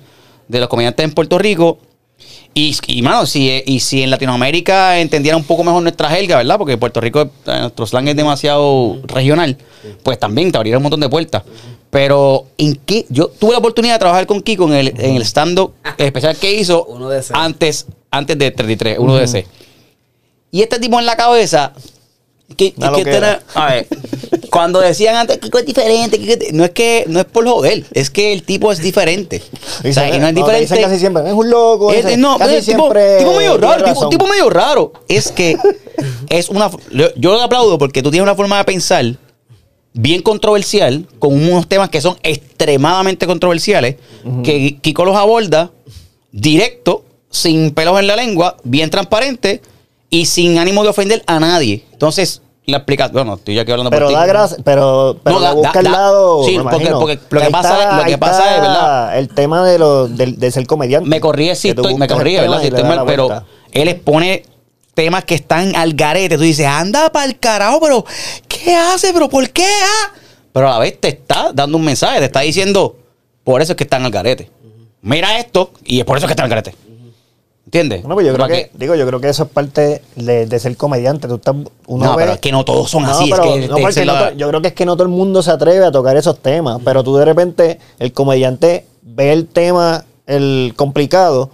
de 0.48 0.60
los 0.62 0.70
comediantes 0.70 1.04
en 1.04 1.14
Puerto 1.14 1.38
Rico. 1.38 1.78
Y, 2.58 2.76
y 2.88 3.04
mano, 3.04 3.28
si, 3.28 3.62
y 3.68 3.80
si 3.80 4.02
en 4.02 4.10
Latinoamérica 4.10 5.00
entendiera 5.00 5.38
un 5.38 5.44
poco 5.44 5.64
mejor 5.64 5.84
nuestra 5.84 6.10
jerga, 6.10 6.38
¿verdad? 6.38 6.58
Porque 6.58 6.76
Puerto 6.76 7.00
Rico, 7.00 7.22
eh, 7.22 7.30
nuestro 7.46 7.86
slang 7.86 8.08
es 8.08 8.16
demasiado 8.16 8.98
regional, 9.06 9.56
pues 10.02 10.18
también 10.18 10.52
te 10.52 10.58
abriría 10.58 10.78
un 10.78 10.82
montón 10.82 11.00
de 11.02 11.08
puertas. 11.08 11.44
Pero, 11.92 12.48
¿en 12.58 12.76
qué? 12.84 13.06
Yo 13.10 13.28
tuve 13.28 13.52
la 13.52 13.60
oportunidad 13.60 13.94
de 13.94 14.00
trabajar 14.00 14.26
con 14.26 14.42
Kiko 14.42 14.66
en 14.70 14.74
el, 14.74 14.88
en 15.00 15.18
el 15.18 15.22
stand-up 15.22 15.74
especial 16.00 16.36
que 16.36 16.52
hizo 16.52 16.84
Uno 16.86 17.10
de 17.10 17.20
ese. 17.20 17.34
antes, 17.36 17.86
antes 18.10 18.36
de 18.40 18.50
33, 18.50 18.98
uno 18.98 19.16
de 19.18 19.26
ese. 19.26 19.46
Y 20.50 20.64
este 20.64 20.80
tipo 20.80 20.98
en 20.98 21.06
la 21.06 21.16
cabeza. 21.16 21.74
Que, 22.56 22.72
tener- 22.72 23.42
a 23.56 23.66
ver, 23.74 23.88
cuando 24.50 24.80
decían 24.80 25.16
antes 25.16 25.38
que 25.38 25.50
es 25.58 25.66
diferente, 25.66 26.18
Kiko 26.18 26.32
es- 26.46 26.54
no 26.54 26.64
es 26.64 26.72
que 26.72 27.04
no 27.08 27.20
es 27.20 27.26
por 27.26 27.46
joder, 27.48 27.86
es 27.94 28.10
que 28.10 28.32
el 28.34 28.44
tipo 28.44 28.72
es 28.72 28.80
diferente. 28.80 29.44
O 29.88 29.92
sea, 29.94 30.08
y 30.16 30.18
no 30.18 30.28
es 30.28 30.34
te 30.34 30.40
diferente. 30.40 30.62
dicen 30.62 30.82
casi 30.82 31.00
siempre, 31.00 31.28
es 31.28 31.34
un 31.34 31.50
loco. 31.50 31.92
Es- 31.92 32.18
no, 32.18 32.38
casi 32.38 32.56
es 32.56 32.66
tipo, 32.66 32.78
siempre 32.84 33.18
tipo 33.18 33.34
medio 33.36 33.58
raro, 33.58 33.78
tipo, 33.84 33.88
razón. 33.90 34.10
tipo 34.10 34.28
medio 34.28 34.50
raro. 34.50 34.94
Es 35.08 35.32
que 35.32 35.58
es 36.30 36.50
una. 36.50 36.72
Yo, 36.92 37.08
yo 37.16 37.36
le 37.36 37.44
aplaudo 37.44 37.78
porque 37.78 38.02
tú 38.02 38.10
tienes 38.12 38.24
una 38.24 38.36
forma 38.36 38.58
de 38.58 38.64
pensar 38.64 39.06
bien 39.94 40.22
controversial, 40.22 41.06
con 41.20 41.34
unos 41.34 41.68
temas 41.68 41.90
que 41.90 42.02
son 42.02 42.18
extremadamente 42.24 43.26
controversiales, 43.28 43.96
que 44.44 44.78
Kiko 44.82 45.04
los 45.06 45.16
aborda 45.18 45.72
directo, 46.32 47.04
sin 47.30 47.72
pelos 47.72 48.00
en 48.00 48.08
la 48.08 48.16
lengua, 48.16 48.58
bien 48.64 48.90
transparente 48.90 49.62
y 50.10 50.26
sin 50.26 50.58
ánimo 50.58 50.84
de 50.84 50.90
ofender 50.90 51.24
a 51.28 51.40
nadie. 51.40 51.86
Entonces, 51.92 52.42
la 52.66 52.78
explicación. 52.78 53.14
Bueno, 53.14 53.36
estoy 53.36 53.56
yo 53.56 53.62
aquí 53.62 53.72
hablando 53.72 53.90
Pero 53.92 54.08
por 54.08 54.10
ti. 54.14 54.20
da 54.20 54.26
gracia, 54.26 54.58
pero, 54.64 55.18
pero 55.24 55.38
No, 55.38 55.42
da- 55.42 55.54
busca 55.54 55.72
da- 55.74 55.80
el 55.80 55.92
lado. 55.92 56.44
sí, 56.44 56.58
porque- 56.62 56.90
porque 56.92 57.20
lo 57.30 57.40
que 57.40 57.46
Ahí 57.46 57.52
pasa- 57.52 57.82
está- 57.82 57.98
lo 57.98 58.04
que 58.04 58.18
pasa 58.18 58.56
es, 58.56 58.62
¿verdad? 58.62 59.18
El 59.20 59.30
tema 59.30 59.66
de, 59.66 59.80
lo, 59.80 60.08
de, 60.08 60.26
de 60.34 60.52
ser 60.52 60.68
comediante. 60.68 61.08
Me 61.10 61.20
corrí 61.22 61.54
si 61.56 61.74
tú 61.74 61.82
estoy, 61.82 61.96
me 61.96 62.08
corrí, 62.08 62.36
¿verdad? 62.36 62.62
Si 62.62 62.72
mal, 62.72 63.04
pero 63.06 63.28
vuelta. 63.28 63.46
él 63.72 63.88
expone 63.88 64.44
temas 64.94 65.24
que 65.24 65.36
están 65.36 65.76
al 65.76 65.94
garete. 65.94 66.36
Tú 66.38 66.44
dices, 66.44 66.66
anda 66.66 67.10
para 67.12 67.26
el 67.26 67.40
carajo, 67.40 67.80
pero 67.80 68.04
¿qué 68.48 68.76
hace? 68.76 69.14
¿Pero 69.14 69.30
por 69.30 69.50
qué? 69.52 69.64
ah?" 69.66 70.14
Pero 70.52 70.68
a 70.70 70.72
la 70.74 70.80
vez 70.80 71.00
te 71.00 71.08
está 71.10 71.52
dando 71.54 71.78
un 71.78 71.86
mensaje, 71.86 72.20
te 72.20 72.26
está 72.26 72.40
diciendo, 72.42 72.98
por 73.44 73.62
eso 73.62 73.74
es 73.74 73.76
que 73.78 73.84
están 73.84 74.04
al 74.04 74.12
garete. 74.12 74.52
Mira 75.02 75.38
esto 75.40 75.72
y 75.86 76.00
es 76.00 76.06
por 76.06 76.18
eso 76.18 76.26
que 76.28 76.34
están 76.34 76.46
al 76.46 76.50
garete. 76.50 76.76
¿Entiendes? 77.68 78.02
Bueno, 78.02 78.16
pues 78.16 78.26
yo 78.26 78.34
creo 78.34 78.48
que, 78.48 78.72
digo, 78.76 78.96
yo 78.96 79.06
creo 79.06 79.20
que 79.20 79.28
eso 79.28 79.44
es 79.44 79.50
parte 79.50 80.02
de, 80.16 80.46
de 80.46 80.60
ser 80.60 80.78
comediante. 80.78 81.28
Tú 81.28 81.36
estás, 81.36 81.54
uno 81.88 82.06
No, 82.06 82.16
ve- 82.16 82.24
pero 82.24 82.34
es 82.34 82.40
que 82.40 82.52
no 82.54 82.64
todos 82.64 82.90
son 82.90 83.04
No, 83.04 83.10
así. 83.12 83.30
pero- 83.30 83.44
es 83.44 83.50
que 83.62 83.68
no, 83.68 83.78
este, 83.78 83.90
esa 83.90 84.00
es 84.02 84.08
no 84.08 84.14
la- 84.14 84.34
yo 84.34 84.48
creo 84.48 84.62
que 84.62 84.68
es 84.70 84.74
que 84.74 84.86
no 84.86 84.94
todo 84.96 85.04
el 85.04 85.10
mundo 85.10 85.42
se 85.44 85.52
atreve 85.52 85.84
a 85.86 85.92
tocar 85.92 86.16
esos 86.16 86.40
temas, 86.40 86.80
pero 86.86 87.04
tú 87.04 87.18
de 87.18 87.26
repente, 87.26 87.80
el 88.00 88.14
comediante 88.14 88.86
ve 89.02 89.34
el 89.34 89.48
tema 89.48 90.06
el 90.28 90.74
complicado, 90.78 91.52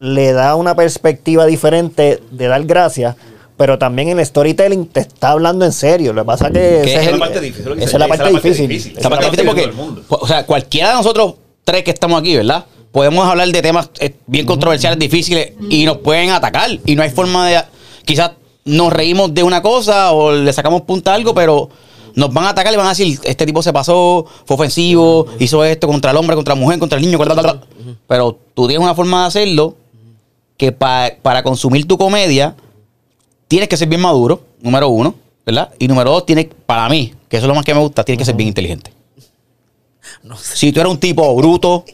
le 0.00 0.32
da 0.32 0.54
una 0.56 0.74
perspectiva 0.76 1.46
diferente 1.46 2.20
de 2.30 2.46
dar 2.48 2.64
gracias, 2.64 3.16
pero 3.56 3.78
también 3.78 4.08
el 4.08 4.24
storytelling 4.24 4.86
te 4.86 5.00
está 5.00 5.30
hablando 5.30 5.64
en 5.64 5.72
serio. 5.72 6.12
Lo 6.12 6.22
que 6.22 6.26
pasa 6.26 6.46
que 6.48 6.52
Que 6.52 6.82
ese 6.82 6.94
es 7.00 7.06
es 7.06 7.12
la 7.12 7.18
parte 7.18 7.40
difícil, 7.40 7.72
esa 7.72 7.84
es 7.84 7.92
la 7.94 8.04
esa 8.06 8.14
es 8.14 8.20
parte 8.32 8.48
difícil. 8.48 8.70
Esa 8.72 8.88
es 8.98 9.02
la 9.04 9.10
parte 9.10 9.24
difícil 9.26 9.46
porque, 9.46 9.60
todo 9.62 9.70
el 9.70 9.76
mundo. 9.76 10.02
o 10.08 10.26
sea, 10.26 10.46
cualquiera 10.46 10.88
de 10.90 10.94
nosotros 10.94 11.34
tres 11.64 11.82
que 11.84 11.90
estamos 11.90 12.20
aquí, 12.20 12.36
¿verdad? 12.36 12.64
Podemos 12.92 13.26
hablar 13.28 13.48
de 13.48 13.62
temas 13.62 13.90
eh, 14.00 14.14
bien 14.26 14.46
controversiales, 14.46 14.98
difíciles 14.98 15.52
y 15.68 15.84
nos 15.84 15.98
pueden 15.98 16.30
atacar 16.30 16.70
y 16.86 16.94
no 16.96 17.02
hay 17.02 17.10
forma 17.10 17.46
de, 17.48 17.60
quizás 18.04 18.32
nos 18.64 18.92
reímos 18.92 19.32
de 19.34 19.42
una 19.42 19.62
cosa 19.62 20.12
o 20.12 20.32
le 20.32 20.52
sacamos 20.52 20.82
punta 20.82 21.12
a 21.12 21.14
algo, 21.14 21.34
pero 21.34 21.68
nos 22.14 22.32
van 22.32 22.46
a 22.46 22.50
atacar 22.50 22.72
y 22.72 22.76
van 22.76 22.86
a 22.86 22.90
decir, 22.90 23.18
este 23.24 23.46
tipo 23.46 23.62
se 23.62 23.72
pasó, 23.72 24.26
fue 24.44 24.54
ofensivo, 24.56 25.26
hizo 25.38 25.62
esto 25.64 25.86
contra 25.86 26.10
el 26.10 26.16
hombre, 26.16 26.34
contra 26.34 26.54
la 26.54 26.60
mujer, 26.60 26.78
contra 26.78 26.98
el 26.98 27.04
niño, 27.04 27.18
bla, 27.18 27.34
bla, 27.34 27.42
bla. 27.42 27.60
pero 28.06 28.38
tú 28.54 28.66
tienes 28.66 28.82
una 28.82 28.94
forma 28.94 29.22
de 29.22 29.26
hacerlo 29.28 29.76
que 30.56 30.72
pa- 30.72 31.12
para 31.22 31.42
consumir 31.42 31.86
tu 31.86 31.96
comedia 31.98 32.56
tienes 33.46 33.68
que 33.68 33.76
ser 33.76 33.88
bien 33.88 34.00
maduro, 34.00 34.40
número 34.60 34.88
uno, 34.88 35.14
¿verdad? 35.46 35.70
Y 35.78 35.86
número 35.88 36.10
dos, 36.10 36.26
tienes, 36.26 36.46
para 36.66 36.88
mí, 36.88 37.14
que 37.28 37.36
eso 37.36 37.46
es 37.46 37.48
lo 37.48 37.54
más 37.54 37.64
que 37.64 37.74
me 37.74 37.80
gusta, 37.80 38.02
tienes 38.04 38.18
que 38.18 38.24
ser 38.24 38.34
bien 38.34 38.48
inteligente. 38.48 38.92
No 40.22 40.36
sé, 40.36 40.56
Si 40.56 40.72
tú 40.72 40.80
eres 40.80 40.90
un 40.92 40.98
tipo 40.98 41.34
bruto, 41.36 41.84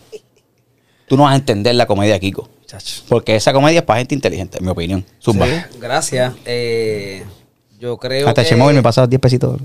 tú 1.15 1.19
no 1.19 1.23
vas 1.25 1.35
a 1.35 1.37
entender 1.37 1.77
la 1.77 1.87
comedia 1.87 2.15
de 2.15 2.21
Kiko. 2.21 2.49
chacho. 2.67 3.03
Porque 3.09 3.37
esa 3.37 3.53
comedia 3.53 3.79
es 3.79 3.85
para 3.85 4.01
gente 4.01 4.17
inteligente, 4.17 4.59
en 4.59 4.65
mi 4.65 4.71
opinión. 4.73 5.05
Zumba. 5.23 5.47
Gracias. 5.81 6.33
Eh, 6.45 7.23
yo 7.79 7.97
creo 7.99 8.27
Hasta 8.27 8.43
que... 8.43 8.49
Chemóvil 8.49 8.75
me 8.75 8.83
pasas 8.83 9.09
10 9.09 9.21
pesitos. 9.21 9.61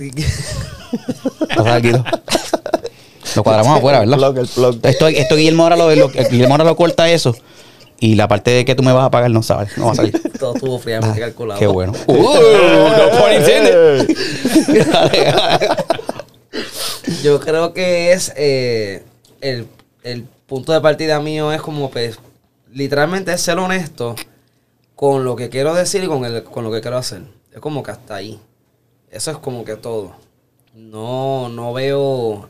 Pasas 1.55 1.73
aquí, 1.73 1.89
¿no? 1.91 2.05
Lo 3.35 3.43
cuadramos 3.43 3.79
afuera, 3.79 4.03
El 4.03 4.09
¿verdad? 4.11 4.31
plug, 4.31 4.37
el 4.43 4.47
plug. 4.47 4.79
Esto, 4.85 5.07
esto 5.07 5.35
Guillermo 5.35 5.63
ahora 5.63 5.75
lo, 5.75 5.95
lo- 5.95 6.09
Guillermo 6.09 6.53
ahora 6.53 6.65
lo 6.65 6.75
corta 6.75 7.09
eso. 7.09 7.35
Y 7.99 8.13
la 8.13 8.27
parte 8.27 8.51
de 8.51 8.63
que 8.63 8.75
tú 8.75 8.83
me 8.83 8.91
vas 8.93 9.05
a 9.05 9.09
pagar 9.11 9.31
no 9.31 9.41
sabes, 9.41 9.75
no 9.75 9.87
va 9.87 9.93
a 9.93 9.95
salir. 9.95 10.21
Todo 10.39 10.53
estuvo 10.53 10.77
fríamente 10.77 11.19
calculado. 11.19 11.57
Ah, 11.57 11.59
Qué 11.59 11.65
bueno. 11.67 11.93
Uh, 12.07 12.13
no 12.15 13.33
intended. 13.33 14.07
Yo 17.23 17.39
creo 17.39 17.73
que 17.73 18.13
es 18.13 18.31
eh, 18.35 19.03
el, 19.41 19.67
el 20.03 20.25
punto 20.49 20.73
de 20.73 20.81
partida 20.81 21.19
mío 21.21 21.53
es 21.53 21.61
como 21.61 21.91
pues 21.91 22.19
literalmente 22.71 23.37
ser 23.37 23.59
honesto 23.59 24.15
con 24.95 25.23
lo 25.23 25.35
que 25.35 25.49
quiero 25.49 25.75
decir 25.75 26.03
y 26.03 26.07
con, 26.07 26.25
el, 26.25 26.43
con 26.43 26.63
lo 26.63 26.71
que 26.71 26.81
quiero 26.81 26.97
hacer. 26.97 27.21
Es 27.53 27.59
como 27.59 27.83
que 27.83 27.91
hasta 27.91 28.15
ahí. 28.15 28.39
Eso 29.11 29.31
es 29.31 29.37
como 29.37 29.63
que 29.63 29.75
todo. 29.75 30.15
No, 30.73 31.49
no 31.49 31.71
veo, 31.71 32.49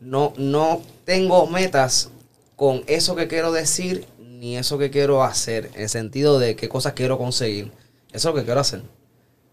no, 0.00 0.32
no 0.36 0.82
tengo 1.04 1.46
metas 1.46 2.10
con 2.56 2.82
eso 2.86 3.14
que 3.14 3.28
quiero 3.28 3.52
decir 3.52 4.06
ni 4.18 4.56
eso 4.56 4.78
que 4.78 4.90
quiero 4.90 5.22
hacer, 5.22 5.70
en 5.74 5.82
el 5.82 5.88
sentido 5.90 6.38
de 6.38 6.56
qué 6.56 6.68
cosas 6.68 6.94
quiero 6.94 7.18
conseguir. 7.18 7.70
Eso 8.12 8.30
es 8.30 8.34
lo 8.34 8.40
que 8.40 8.44
quiero 8.44 8.60
hacer. 8.60 8.82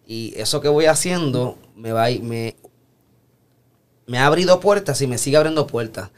Y 0.06 0.34
eso 0.38 0.62
que 0.62 0.70
voy 0.70 0.86
haciendo 0.86 1.58
me 1.76 1.92
va 1.92 2.08
me, 2.22 2.56
me 4.06 4.20
ha 4.20 4.26
abrido 4.26 4.62
puertas 4.62 5.02
y 5.02 5.08
me 5.08 5.18
sigue 5.18 5.36
abriendo 5.36 5.68
puertas. 5.68 6.12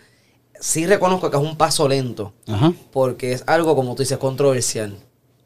Sí 0.60 0.86
reconozco 0.86 1.30
que 1.32 1.38
es 1.38 1.44
un 1.44 1.56
paso 1.56 1.88
lento, 1.88 2.34
Ajá. 2.48 2.74
porque 2.92 3.32
es 3.34 3.44
algo, 3.48 3.76
como 3.76 3.96
tú 3.96 4.04
dices, 4.04 4.18
controversial. 4.18 4.96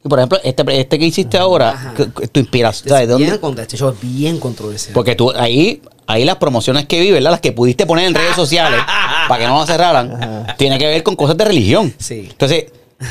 Y 0.04 0.10
por 0.10 0.20
ejemplo, 0.20 0.40
este, 0.44 0.64
este 0.82 1.00
que 1.00 1.06
hiciste 1.06 1.38
ahora, 1.38 1.70
Ajá. 1.72 1.94
tu 1.94 2.40
inspiración, 2.40 2.88
Es 2.88 2.92
¿sabes? 2.92 3.08
¿De 3.08 3.16
bien 3.16 3.40
dónde? 3.40 3.62
este 3.62 3.78
show 3.78 3.90
es 3.90 4.02
bien 4.02 4.40
controversial. 4.40 4.94
Porque 4.94 5.16
tú, 5.16 5.32
ahí, 5.32 5.82
ahí 6.08 6.26
las 6.26 6.38
promociones 6.38 6.88
que 6.88 7.00
vi, 7.00 7.12
¿verdad? 7.12 7.32
Las 7.32 7.40
que 7.42 7.52
pudiste 7.52 7.86
poner 7.86 8.06
en 8.08 8.14
redes 8.16 8.36
sociales 8.36 8.82
para 9.30 9.40
que 9.42 9.48
no 9.48 9.60
las 9.60 9.68
cerraran, 9.68 10.46
tiene 10.58 10.78
que 10.78 10.88
ver 10.88 11.04
con 11.04 11.16
cosas 11.16 11.38
de 11.38 11.46
religión. 11.46 11.94
Sí. 12.00 12.28
Entonces, 12.30 12.66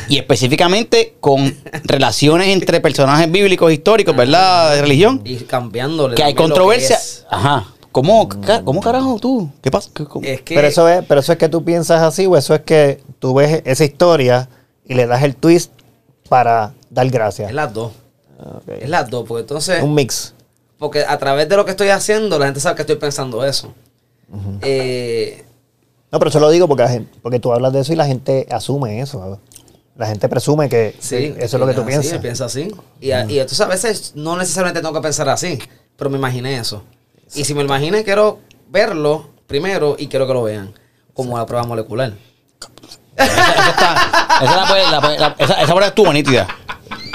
y 0.08 0.18
específicamente 0.18 1.14
con 1.20 1.54
relaciones 1.84 2.48
entre 2.48 2.80
personajes 2.80 3.30
bíblicos 3.30 3.72
históricos, 3.72 4.14
¿verdad? 4.16 4.74
De 4.74 4.82
religión. 4.82 5.20
y 5.24 5.36
cambiándole. 5.36 6.14
Que 6.14 6.24
hay 6.24 6.34
controversia. 6.34 6.98
Ajá. 7.30 7.66
¿Cómo, 7.92 8.28
ca- 8.28 8.62
¿Cómo 8.64 8.80
carajo 8.80 9.18
tú? 9.20 9.50
¿Qué 9.60 9.70
pasa? 9.70 9.90
¿Qué- 9.94 10.04
cómo? 10.04 10.26
Es 10.26 10.40
que 10.42 10.54
Pero 10.54 10.66
eso 10.66 10.88
es, 10.88 11.04
pero 11.06 11.20
eso 11.20 11.32
es 11.32 11.38
que 11.38 11.48
tú 11.48 11.62
piensas 11.64 12.02
así, 12.02 12.26
o 12.26 12.36
eso 12.36 12.54
es 12.54 12.62
que 12.62 13.02
tú 13.18 13.34
ves 13.34 13.62
esa 13.66 13.84
historia 13.84 14.48
y 14.86 14.94
le 14.94 15.06
das 15.06 15.22
el 15.22 15.36
twist 15.36 15.70
para 16.28 16.72
dar 16.90 17.08
gracias. 17.10 17.50
es 17.50 17.54
las 17.54 17.72
dos. 17.72 17.92
Ah, 18.40 18.56
ok. 18.56 18.68
Es 18.80 18.88
las 18.88 19.08
dos, 19.10 19.24
porque 19.28 19.42
entonces, 19.42 19.82
Un 19.82 19.94
mix. 19.94 20.34
porque 20.78 21.04
a 21.04 21.18
través 21.18 21.48
de 21.48 21.56
lo 21.56 21.64
que 21.64 21.70
estoy 21.72 21.88
haciendo, 21.90 22.38
la 22.38 22.46
gente 22.46 22.60
sabe 22.60 22.76
que 22.76 22.82
estoy 22.82 22.96
pensando 22.96 23.44
eso. 23.44 23.72
Eh, 24.62 25.44
No, 26.10 26.18
pero 26.18 26.28
eso 26.30 26.40
lo 26.40 26.50
digo 26.50 26.68
porque, 26.68 26.82
la 26.84 27.02
porque 27.22 27.38
tú 27.40 27.52
hablas 27.52 27.72
de 27.72 27.80
eso 27.80 27.92
y 27.92 27.96
la 27.96 28.06
gente 28.06 28.46
asume 28.50 29.00
eso. 29.00 29.20
¿verdad? 29.20 29.38
La 29.96 30.06
gente 30.06 30.28
presume 30.28 30.68
que 30.68 30.94
sí, 30.98 31.34
eso 31.38 31.56
es 31.56 31.60
lo 31.60 31.66
que 31.66 31.74
tú 31.74 31.82
así, 31.82 31.88
piensas. 31.90 32.18
piensa 32.20 32.44
así. 32.46 32.74
Y, 33.00 33.10
a- 33.12 33.24
y 33.30 33.38
entonces 33.38 33.60
a 33.60 33.66
veces 33.68 34.12
no 34.14 34.36
necesariamente 34.36 34.80
tengo 34.80 34.94
que 34.94 35.00
pensar 35.00 35.28
así, 35.28 35.58
pero 35.96 36.08
me 36.10 36.16
imaginé 36.18 36.58
eso. 36.58 36.82
Y 37.34 37.44
si 37.44 37.54
me 37.54 37.62
imaginé, 37.62 38.04
quiero 38.04 38.40
verlo 38.68 39.30
primero 39.46 39.96
y 39.98 40.08
quiero 40.08 40.26
que 40.26 40.32
lo 40.34 40.42
vean, 40.42 40.74
como 41.14 41.36
la 41.38 41.46
prueba 41.46 41.64
molecular. 41.66 42.12
Esa, 43.16 43.26
esa 43.52 43.70
está- 43.70 44.38
esa 44.42 44.56
la 44.56 44.66
puede- 44.66 44.90
la 44.90 45.00
puede- 45.00 45.18
la- 45.18 45.34
esa, 45.38 45.54
esa 45.54 45.66
prueba 45.66 45.86
estuvo 45.86 46.12
nítida. 46.12 46.46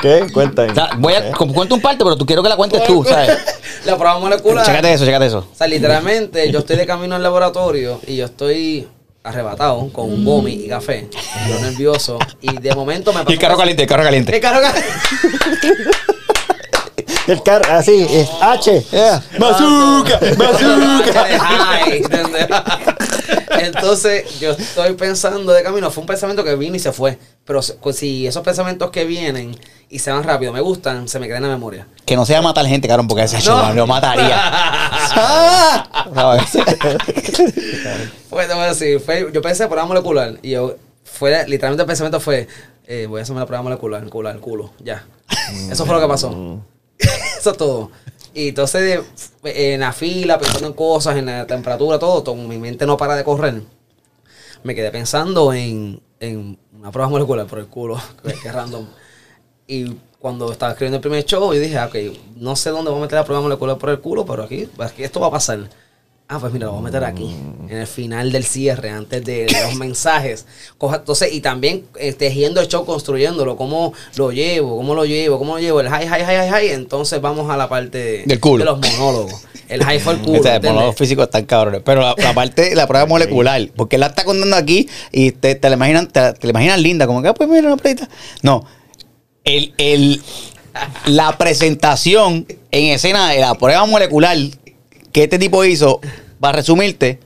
¿Qué? 0.02 0.28
Cuéntame. 0.32 0.72
O 0.72 0.76
sea, 0.76 0.90
voy 0.98 1.14
a 1.16 1.32
cu- 1.32 1.52
cuento 1.54 1.74
un 1.76 1.82
parte, 1.82 2.04
pero 2.04 2.16
tú 2.16 2.26
quiero 2.26 2.44
que 2.44 2.50
la 2.50 2.56
cuentes 2.56 2.84
tú, 2.86 3.04
¿sabes? 3.04 3.36
La 3.86 3.96
prueba 3.98 4.20
molecular. 4.20 4.66
Chécate 4.66 4.94
eso, 4.94 5.06
chécate 5.06 5.26
eso. 5.28 5.48
O 5.52 5.56
sea, 5.56 5.66
literalmente, 5.68 6.52
yo 6.52 6.60
estoy 6.60 6.76
de 6.76 6.86
camino 6.86 7.16
al 7.16 7.24
laboratorio 7.24 8.00
y 8.06 8.18
yo 8.18 8.26
estoy 8.26 8.88
arrebatado 9.24 9.90
con 9.94 10.12
un 10.12 10.24
vomi 10.26 10.54
y 10.54 10.68
café, 10.68 11.08
yo 11.50 11.60
nervioso, 11.62 12.18
y 12.42 12.58
de 12.60 12.76
momento 12.76 13.12
me 13.14 13.22
Y 13.28 13.34
el 13.34 13.40
carro 13.40 13.58
caliente, 13.58 13.84
el 13.84 13.90
carro 13.90 14.02
El 14.04 14.08
caliente. 14.08 14.40
carro 14.40 14.62
caliente. 14.62 14.90
El 17.28 17.44
carro, 17.44 17.74
así, 17.74 18.08
es 18.10 18.30
H. 18.42 18.86
yeah. 18.92 19.22
¡Bazooka! 19.40 20.20
Ay, 21.42 21.98
¿entendés? 21.98 22.48
Entonces, 23.60 24.40
yo 24.40 24.52
estoy 24.52 24.94
pensando 24.94 25.52
de 25.52 25.62
camino. 25.64 25.92
Fue 25.92 26.02
un 26.02 26.08
pensamiento 26.08 26.44
que 26.44 26.56
vino 26.56 26.76
y 26.76 26.80
se 26.80 26.92
fue. 26.94 27.18
Pero 27.46 27.62
si- 27.62 27.74
pues, 27.74 27.98
si 27.98 28.26
esos 28.28 28.44
pensamientos 28.44 28.92
que 28.92 29.04
vienen 29.06 29.58
y 29.90 30.00
se 30.00 30.12
van 30.12 30.24
rápido 30.24 30.54
me 30.54 30.62
gustan, 30.62 31.08
se 31.10 31.20
me 31.20 31.28
quedan 31.28 31.44
en 31.44 31.50
la 31.50 31.56
memoria. 31.56 31.88
Que 32.06 32.16
no 32.16 32.26
sea 32.26 32.42
matar 32.42 32.66
gente, 32.66 32.88
cabrón, 32.88 33.08
porque 33.08 33.24
ese 33.24 33.40
No. 33.50 33.74
lo 33.74 33.88
mataría. 33.88 34.40
Voy 38.30 38.44
a 38.44 38.68
decir, 38.68 39.00
fue- 39.00 39.30
yo 39.34 39.42
pensé 39.42 39.68
prueba 39.68 39.86
molecular 39.86 40.36
y 40.42 40.52
yo 40.52 40.76
fue 41.04 41.32
literalmente 41.48 41.82
el 41.84 41.88
pensamiento 41.88 42.20
fue 42.20 42.48
eh, 42.88 43.06
voy 43.10 43.20
a 43.20 43.24
hacerme 43.24 43.42
la 43.42 43.46
prueba 43.48 43.64
molecular, 43.64 44.02
el 44.04 44.10
culo, 44.10 44.30
el 44.30 44.40
culo, 44.40 44.72
ya. 44.80 45.06
Eso 45.70 45.86
fue 45.86 45.96
lo 45.96 46.02
que 46.02 46.08
pasó. 46.08 46.62
Eso 47.38 47.52
es 47.52 47.58
todo. 47.58 47.92
Y 48.34 48.50
entonces 48.50 49.02
en 49.44 49.80
la 49.80 49.94
fila, 49.94 50.38
pensando 50.38 50.68
en 50.68 50.74
cosas, 50.74 51.18
en 51.18 51.26
la 51.26 51.48
temperatura, 51.48 51.98
todo, 51.98 52.22
todo, 52.24 52.36
mi 52.36 52.58
mente 52.58 52.86
no 52.86 52.98
para 52.98 53.16
de 53.16 53.24
correr. 53.24 53.62
Me 54.64 54.76
quedé 54.76 54.92
pensando 54.92 55.54
en, 55.54 56.02
en 56.20 56.58
una 56.78 56.92
prueba 56.92 57.10
molecular 57.10 57.48
por 57.48 57.60
el 57.60 57.68
culo, 57.68 58.00
que, 58.24 58.34
que 58.34 58.52
random. 58.52 58.86
Y 59.68 59.96
cuando 60.20 60.52
estaba 60.52 60.72
escribiendo 60.72 60.98
el 60.98 61.02
primer 61.02 61.26
show, 61.26 61.54
yo 61.54 61.60
dije, 61.60 61.78
ah, 61.78 61.88
ok, 61.88 61.96
no 62.36 62.56
sé 62.56 62.70
dónde 62.70 62.92
voy 62.92 63.00
a 63.00 63.02
meter 63.04 63.18
la 63.18 63.26
prueba 63.26 63.42
molecular 63.42 63.78
por 63.78 63.90
el 63.90 64.00
culo, 64.00 64.26
pero 64.26 64.44
aquí, 64.44 64.70
aquí 64.80 65.04
esto 65.04 65.20
va 65.20 65.28
a 65.28 65.32
pasar. 65.32 65.70
Ah, 66.30 66.40
pues 66.42 66.52
mira, 66.52 66.66
lo 66.66 66.74
voy 66.74 66.82
a 66.82 66.84
meter 66.84 67.06
aquí, 67.06 67.34
en 67.70 67.78
el 67.78 67.88
final 67.88 68.34
del 68.34 68.44
cierre, 68.44 68.90
antes 68.90 69.24
de 69.24 69.48
los 69.64 69.76
mensajes. 69.76 70.46
Coja- 70.78 70.98
entonces, 70.98 71.32
y 71.32 71.40
también 71.40 71.86
eh, 71.98 72.12
tejiendo 72.12 72.60
el 72.60 72.68
show, 72.68 72.86
construyéndolo, 72.86 73.56
cómo 73.56 73.94
lo 74.18 74.34
llevo, 74.34 74.76
cómo 74.76 74.94
lo 74.94 75.06
llevo, 75.06 75.38
cómo 75.40 75.54
lo 75.56 75.62
llevo, 75.62 75.80
el 75.80 75.88
high, 75.88 76.06
high, 76.06 76.26
high, 76.26 76.36
high, 76.38 76.50
high. 76.50 76.70
Entonces 76.72 77.22
vamos 77.22 77.50
a 77.50 77.56
la 77.56 77.70
parte 77.70 78.24
Del 78.26 78.42
culo. 78.42 78.66
de 78.66 78.72
los 78.72 78.80
monólogos. 78.80 79.42
El 79.70 79.82
high 79.86 80.00
fue 80.02 80.16
el 80.16 80.20
culo. 80.20 80.40
O 80.42 80.44
sea, 80.44 80.56
¿entiendes? 80.56 80.72
monólogos 80.74 80.96
físicos 80.98 81.26
están 81.28 81.46
cabrones. 81.46 81.82
Pero 81.86 82.02
la, 82.02 82.14
la 82.18 82.34
parte, 82.34 82.76
la 82.76 82.88
prueba 82.88 83.06
molecular, 83.06 83.70
porque 83.78 83.96
él 83.96 84.02
la 84.02 84.08
está 84.08 84.26
contando 84.26 84.58
aquí 84.58 84.90
y 85.14 85.32
te, 85.32 85.56
te 85.56 85.70
la 85.70 85.76
imaginan, 85.78 86.08
te, 86.10 86.34
te 86.34 86.46
la 86.48 86.52
imaginan 86.52 86.84
linda, 86.84 87.08
como 87.08 87.22
que, 87.22 87.30
ah, 87.30 87.34
pues 87.34 87.48
mira 87.48 87.68
una 87.68 87.78
pruebita. 87.78 88.10
No. 88.42 88.66
El, 89.46 89.74
el, 89.78 90.22
la 91.06 91.38
presentación 91.38 92.46
en 92.72 92.86
escena 92.94 93.30
de 93.32 93.40
la 93.40 93.56
prueba 93.56 93.86
molecular 93.86 94.36
que 95.18 95.24
este 95.24 95.40
tipo 95.40 95.66
hizo, 95.66 96.00
para 96.40 96.58
resumirte, 96.58 97.20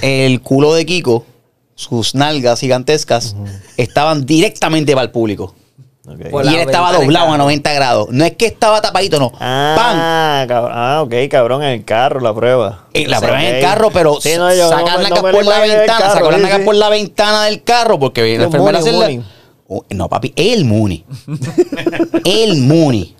el 0.00 0.40
culo 0.42 0.74
de 0.74 0.86
Kiko, 0.86 1.26
sus 1.74 2.14
nalgas 2.14 2.60
gigantescas, 2.60 3.34
estaban 3.76 4.24
directamente 4.24 4.92
para 4.92 5.06
el 5.06 5.10
público. 5.10 5.56
Ok. 6.06 6.30
Por 6.30 6.44
y 6.44 6.46
la 6.46 6.52
él 6.52 6.60
estaba 6.60 6.92
doblado 6.92 7.26
a 7.26 7.30
carro. 7.32 7.42
90 7.42 7.72
grados. 7.74 8.08
No 8.12 8.24
es 8.24 8.36
que 8.36 8.46
estaba 8.46 8.80
tapadito, 8.80 9.18
no. 9.18 9.30
¡Pam! 9.32 9.40
Ah, 9.42 10.46
cab- 10.48 10.70
ah, 10.72 11.02
ok, 11.02 11.14
cabrón, 11.28 11.64
en 11.64 11.70
el 11.70 11.84
carro 11.84 12.20
la 12.20 12.32
prueba. 12.32 12.86
Eh, 12.94 13.08
la 13.08 13.18
prueba 13.18 13.44
en 13.44 13.56
el 13.56 13.60
carro, 13.60 13.90
pero 13.90 14.20
Sí, 14.20 14.30
no, 14.36 14.54
yo 14.54 14.68
sacan 14.68 15.02
no 15.02 15.02
la 15.02 15.08
no 15.08 15.16
por 15.16 15.44
la 15.44 15.58
ventana, 15.58 15.86
carro, 15.98 16.12
sacó 16.12 16.30
la 16.30 16.56
sí, 16.58 16.62
por 16.64 16.74
la 16.76 16.88
ventana 16.90 17.44
del 17.46 17.64
carro 17.64 17.98
porque 17.98 18.22
viene 18.22 18.38
la 18.38 18.44
enfermera 18.44 18.78
a 18.78 18.80
Mooney, 18.82 18.96
un 18.96 19.04
hacerla. 19.04 19.32
Oh, 19.66 19.84
no, 19.90 20.08
papi, 20.08 20.32
el 20.36 20.64
Muni. 20.64 21.04
el 22.24 22.56
Muni. 22.62 23.16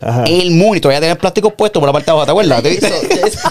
Ajá. 0.00 0.24
El 0.24 0.50
Muni. 0.52 0.80
Todavía 0.80 1.00
tiene 1.00 1.16
plásticos 1.16 1.52
puestos 1.54 1.80
por 1.80 1.88
la 1.88 1.92
parte 1.92 2.06
de 2.06 2.10
abajo, 2.12 2.26
¿te 2.26 2.30
acuerdas? 2.32 2.62
¿Te 2.62 2.74
Eso, 2.74 3.00
viste? 3.00 3.26
eso. 3.26 3.38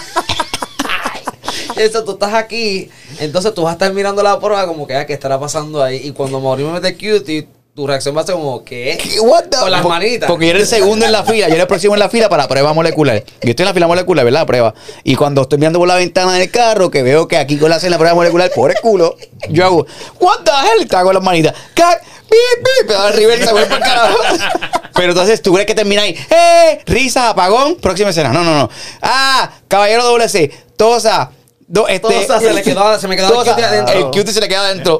Eso, 1.76 2.04
tú 2.04 2.12
estás 2.12 2.32
aquí, 2.34 2.88
entonces 3.18 3.52
tú 3.52 3.62
vas 3.62 3.70
a 3.70 3.72
estar 3.72 3.92
mirando 3.92 4.22
la 4.22 4.38
prueba 4.38 4.64
como 4.66 4.86
que, 4.86 4.94
ah, 4.94 5.06
¿qué 5.06 5.12
estará 5.12 5.40
pasando 5.40 5.82
ahí? 5.82 5.96
Y 6.04 6.12
cuando 6.12 6.40
Mauricio 6.40 6.70
me 6.72 6.80
mete 6.80 6.94
cutie, 6.94 7.48
tu 7.74 7.88
reacción 7.88 8.16
va 8.16 8.20
a 8.20 8.24
ser 8.24 8.36
como, 8.36 8.62
¿qué? 8.64 8.96
¿Qué? 9.02 9.18
What 9.18 9.46
the- 9.50 9.56
Con 9.56 9.70
las 9.70 9.84
manitas. 9.84 10.28
Porque 10.30 10.44
yo 10.46 10.50
era 10.50 10.60
el 10.60 10.66
segundo 10.66 11.04
en 11.06 11.10
la 11.10 11.24
fila, 11.24 11.48
yo 11.48 11.54
era 11.54 11.62
el 11.62 11.66
próximo 11.68 11.94
en 11.94 11.98
la 11.98 12.08
fila 12.08 12.28
para 12.28 12.44
la 12.44 12.48
prueba 12.48 12.72
molecular. 12.72 13.20
Yo 13.42 13.50
estoy 13.50 13.64
en 13.64 13.68
la 13.68 13.74
fila 13.74 13.88
molecular, 13.88 14.24
¿verdad? 14.24 14.46
Prueba. 14.46 14.72
Y 15.02 15.16
cuando 15.16 15.42
estoy 15.42 15.58
mirando 15.58 15.80
por 15.80 15.88
la 15.88 15.96
ventana 15.96 16.34
del 16.34 16.52
carro, 16.52 16.88
que 16.88 17.02
veo 17.02 17.26
que 17.26 17.36
aquí 17.36 17.58
con 17.58 17.70
la 17.70 17.78
la 17.78 17.98
prueba 17.98 18.14
molecular, 18.14 18.48
pobre 18.54 18.74
culo, 18.80 19.16
yo 19.48 19.64
hago, 19.64 19.86
¿What 20.20 20.40
the 20.44 20.50
hell? 20.52 20.82
Y 20.82 20.86
te 20.86 20.94
hago 20.94 21.12
las 21.12 21.22
manitas. 21.22 21.52
¡Cac! 21.74 22.00
¡Bip, 22.30 22.64
bip! 22.86 22.90
Da 22.92 23.10
reversa, 23.10 23.52
voy 23.52 23.64
para 23.64 23.76
el 23.76 23.82
carajo. 23.82 24.18
Pero 24.94 25.08
entonces 25.08 25.42
tú 25.42 25.52
crees 25.52 25.66
que 25.66 25.74
termina 25.74 26.02
ahí, 26.02 26.16
¡eh! 26.30 26.80
Risa, 26.86 27.30
apagón, 27.30 27.74
próxima 27.76 28.10
escena. 28.10 28.28
No, 28.28 28.44
no, 28.44 28.54
no. 28.56 28.70
¡Ah! 29.02 29.50
Caballero 29.66 30.04
doble 30.04 30.28
C, 30.28 30.48
Tosa. 30.76 31.32
Do, 31.66 31.88
este, 31.88 32.06
Tosa, 32.06 32.38
se 32.38 32.52
le 32.52 32.62
quedó- 32.62 32.98
se 33.00 33.08
me 33.08 33.16
quedó 33.16 33.28
el 33.28 33.32
Tosa, 33.34 33.50
cutie 33.50 33.64
adentro. 33.64 33.94
El 33.98 34.04
cutie 34.06 34.32
se 34.32 34.40
le 34.40 34.46
queda 34.48 34.60
adentro. 34.66 34.98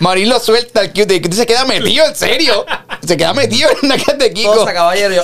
Marín 0.00 0.28
lo 0.28 0.40
suelta, 0.40 0.80
el 0.82 0.88
cutie. 0.88 1.16
El 1.16 1.22
cutie 1.22 1.36
se 1.36 1.46
queda 1.46 1.64
metido, 1.64 2.06
en 2.06 2.16
serio. 2.16 2.64
Se 3.06 3.16
queda 3.16 3.32
metido 3.34 3.68
en 3.82 4.18
de 4.18 4.32
Kiko. 4.32 4.52
Tosa, 4.54 4.72
caballero, 4.74 5.14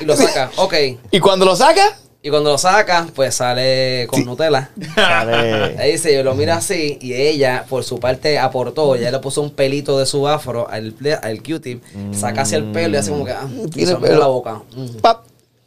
y 0.00 0.02
y 0.02 0.06
lo 0.06 0.16
saca, 0.16 0.50
ok. 0.56 0.74
Y 1.10 1.20
cuando 1.20 1.44
lo 1.44 1.54
saca, 1.54 1.96
Y 2.22 2.28
cuando 2.28 2.50
lo 2.52 2.58
saca, 2.58 3.06
pues 3.14 3.34
sale 3.34 4.06
con 4.08 4.24
Nutella. 4.24 4.70
Sale- 4.94 5.78
Ahí 5.78 5.92
dice, 5.92 6.14
yo 6.14 6.22
lo 6.22 6.34
mira 6.34 6.56
así 6.56 6.98
y 7.00 7.14
ella, 7.14 7.64
por 7.68 7.82
su 7.82 7.98
parte, 7.98 8.38
aportó. 8.38 8.94
Ella 8.94 9.10
le 9.10 9.18
puso 9.20 9.40
un 9.40 9.50
pelito 9.50 9.98
de 9.98 10.04
su 10.06 10.28
afro 10.28 10.68
al, 10.68 10.94
al 11.22 11.42
Q-tip, 11.42 11.82
saca 12.12 12.42
hacia 12.42 12.58
el 12.58 12.64
pelo 12.72 12.96
y 12.96 12.98
hace 12.98 13.10
como 13.10 13.24
que, 13.24 13.32
ah, 13.32 13.48
y 13.48 13.70
Tiene 13.70 13.92
se 13.92 13.96
pelo. 13.96 14.18
la 14.18 14.26
boca. 14.26 14.60
Mm. 14.76 14.96
pap. 15.00 15.24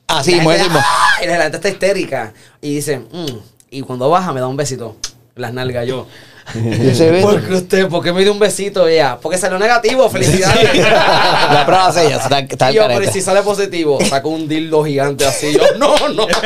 Así, 0.08 0.34
Y. 0.36 0.40
¡ah! 0.80 1.24
Y 1.24 1.28
la 1.28 1.42
gente 1.42 1.58
está 1.58 1.70
histérica. 1.70 2.34
Y 2.62 2.76
dice, 2.76 3.00
mm. 3.00 3.38
y 3.72 3.82
cuando 3.82 4.10
baja 4.10 4.32
me 4.32 4.40
da 4.40 4.48
un 4.48 4.58
besito. 4.58 4.96
Las 5.36 5.54
nalgas 5.54 5.88
yo. 5.88 6.06
Ese 6.82 7.10
beso. 7.12 7.28
¿Por 7.28 7.42
qué 7.42 7.54
usted? 7.54 7.88
¿Por 7.88 8.04
qué 8.04 8.12
me 8.14 8.22
dio 8.22 8.32
un 8.32 8.40
besito 8.40 8.88
ella? 8.88 9.18
Porque 9.22 9.38
salió 9.38 9.58
negativo, 9.58 10.10
felicidades. 10.10 10.76
La 10.88 11.64
prueba 11.66 11.90
es 11.90 11.98
ella, 11.98 12.18
está, 12.18 12.40
está 12.40 12.72
y 12.72 12.78
el 12.78 12.82
yo, 12.84 12.88
pero 12.88 13.12
si 13.12 13.22
sale 13.22 13.42
positivo, 13.42 14.00
saco 14.04 14.30
un 14.30 14.48
dildo 14.48 14.84
gigante 14.84 15.26
así. 15.26 15.54
Yo, 15.54 15.62
no, 15.78 15.96
no. 16.10 16.28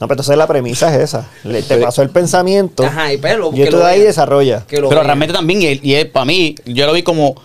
No, 0.00 0.08
pero 0.08 0.14
entonces 0.14 0.36
la 0.36 0.48
premisa 0.48 0.92
es 0.92 1.00
esa. 1.00 1.28
Le- 1.44 1.62
te 1.62 1.76
pasó 1.76 2.02
el 2.02 2.10
pensamiento. 2.10 2.82
Ajá, 2.82 3.12
y 3.12 3.18
pero. 3.18 3.52
y 3.54 3.64
tú 3.66 3.76
de 3.76 3.84
ahí 3.84 3.98
vea. 4.00 4.08
desarrolla. 4.08 4.64
Pero 4.68 4.88
vea. 4.88 5.00
realmente 5.04 5.32
también, 5.32 5.62
y, 5.62 5.78
y 5.80 5.94
él, 5.94 6.10
para 6.10 6.24
mí, 6.24 6.56
yo 6.64 6.86
lo 6.86 6.92
vi 6.92 7.04
como 7.04 7.36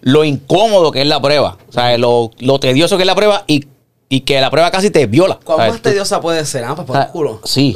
lo 0.00 0.24
incómodo 0.24 0.90
que 0.92 1.02
es 1.02 1.06
la 1.06 1.20
prueba. 1.20 1.58
O 1.68 1.72
sea, 1.72 1.98
lo, 1.98 2.30
lo 2.38 2.58
tedioso 2.58 2.96
que 2.96 3.02
es 3.02 3.06
la 3.06 3.14
prueba 3.14 3.44
y, 3.46 3.66
y 4.08 4.20
que 4.20 4.40
la 4.40 4.50
prueba 4.50 4.70
casi 4.70 4.90
te 4.90 5.06
viola. 5.06 5.38
¿Cuán 5.42 5.68
más 5.68 5.82
tediosa 5.82 6.20
puede 6.20 6.44
ser? 6.44 6.64
Ah, 6.64 6.74
pues 6.74 6.86
por 6.86 6.96
sea, 6.96 7.06
el 7.06 7.10
culo. 7.10 7.40
Sí. 7.44 7.74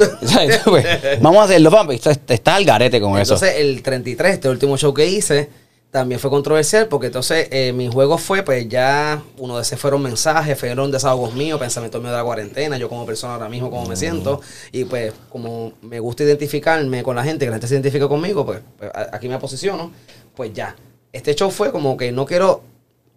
Pues, 0.65 0.85
vamos 1.21 1.41
a 1.41 1.43
hacerlo, 1.43 1.71
papi. 1.71 1.95
Está, 1.95 2.11
está 2.11 2.55
al 2.55 2.65
garete 2.65 3.01
con 3.01 3.19
eso. 3.19 3.33
Entonces, 3.33 3.59
el 3.59 3.81
33, 3.81 4.33
este 4.33 4.49
último 4.49 4.77
show 4.77 4.93
que 4.93 5.05
hice, 5.07 5.49
también 5.91 6.21
fue 6.21 6.29
controversial 6.29 6.87
porque 6.87 7.07
entonces 7.07 7.49
eh, 7.51 7.73
mi 7.73 7.89
juego 7.89 8.17
fue, 8.17 8.43
pues 8.43 8.67
ya, 8.69 9.21
uno 9.37 9.57
de 9.57 9.63
esos 9.63 9.77
fueron 9.77 10.01
mensajes, 10.01 10.57
fueron 10.57 10.89
desahogos 10.89 11.33
míos, 11.33 11.59
pensamientos 11.59 12.01
míos 12.01 12.13
de 12.13 12.17
la 12.17 12.23
cuarentena, 12.23 12.77
yo 12.77 12.87
como 12.87 13.05
persona 13.05 13.33
ahora 13.33 13.49
mismo, 13.49 13.69
cómo 13.69 13.85
me 13.85 13.97
siento. 13.97 14.39
Y 14.71 14.85
pues, 14.85 15.13
como 15.29 15.73
me 15.81 15.99
gusta 15.99 16.23
identificarme 16.23 17.03
con 17.03 17.17
la 17.17 17.25
gente, 17.25 17.45
que 17.45 17.49
la 17.49 17.55
gente 17.55 17.67
se 17.67 17.73
identifica 17.73 18.07
conmigo, 18.07 18.45
pues, 18.45 18.61
pues, 18.77 18.89
aquí 19.11 19.27
me 19.27 19.37
posiciono, 19.37 19.91
pues 20.33 20.53
ya. 20.53 20.77
Este 21.11 21.35
show 21.35 21.51
fue 21.51 21.73
como 21.73 21.97
que 21.97 22.13
no 22.13 22.25
quiero 22.25 22.63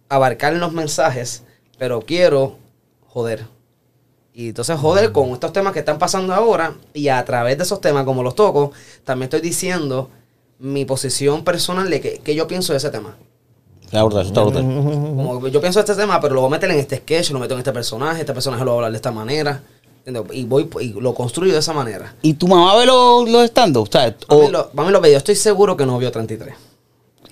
abarcar 0.09 0.53
los 0.53 0.73
mensajes, 0.73 1.43
pero 1.77 2.01
quiero 2.01 2.57
joder. 3.15 3.45
Y 4.33 4.49
entonces 4.49 4.77
joder 4.77 5.13
con 5.13 5.29
estos 5.29 5.53
temas 5.53 5.71
que 5.71 5.79
están 5.79 5.97
pasando 5.97 6.33
ahora 6.33 6.73
y 6.93 7.07
a 7.07 7.23
través 7.23 7.57
de 7.57 7.63
esos 7.63 7.79
temas, 7.79 8.03
como 8.03 8.21
los 8.21 8.35
toco, 8.35 8.73
también 9.05 9.23
estoy 9.27 9.39
diciendo 9.39 10.09
mi 10.59 10.83
posición 10.83 11.45
personal 11.45 11.89
de 11.89 12.01
que, 12.01 12.17
que 12.19 12.35
yo 12.35 12.45
pienso 12.45 12.73
de 12.73 12.77
ese 12.77 12.89
tema. 12.89 13.15
Está 13.85 14.03
brutal, 14.03 14.25
está 14.25 14.41
brutal. 14.41 14.63
Como 14.63 15.47
yo 15.47 15.61
pienso 15.61 15.79
de 15.79 15.85
este 15.89 15.95
tema, 16.01 16.19
pero 16.19 16.35
lo 16.35 16.41
voy 16.41 16.49
a 16.49 16.51
meter 16.51 16.69
en 16.71 16.79
este 16.79 16.97
sketch, 16.97 17.31
lo 17.31 17.39
meto 17.39 17.53
en 17.53 17.59
este 17.59 17.71
personaje, 17.71 18.19
este 18.21 18.33
personaje 18.33 18.65
lo 18.65 18.71
voy 18.71 18.75
a 18.75 18.79
hablar 18.79 18.91
de 18.91 18.97
esta 18.97 19.11
manera. 19.11 19.61
¿entiendes? 20.05 20.35
Y 20.37 20.43
voy 20.43 20.69
y 20.81 20.89
lo 20.99 21.13
construyo 21.15 21.53
de 21.53 21.59
esa 21.59 21.71
manera. 21.71 22.13
¿Y 22.21 22.33
tu 22.33 22.47
mamá 22.49 22.75
ve 22.75 22.85
los, 22.85 23.29
los 23.29 23.45
stand-up? 23.45 23.83
O 23.87 23.91
sea, 23.91 24.13
o- 24.27 24.39
Mami 24.39 24.51
lo, 24.51 24.69
mami 24.73 24.91
lo 24.91 24.99
ve, 24.99 25.11
yo 25.11 25.17
estoy 25.17 25.35
seguro 25.35 25.77
que 25.77 25.85
no 25.85 25.97
vio 25.97 26.11
33. 26.11 26.53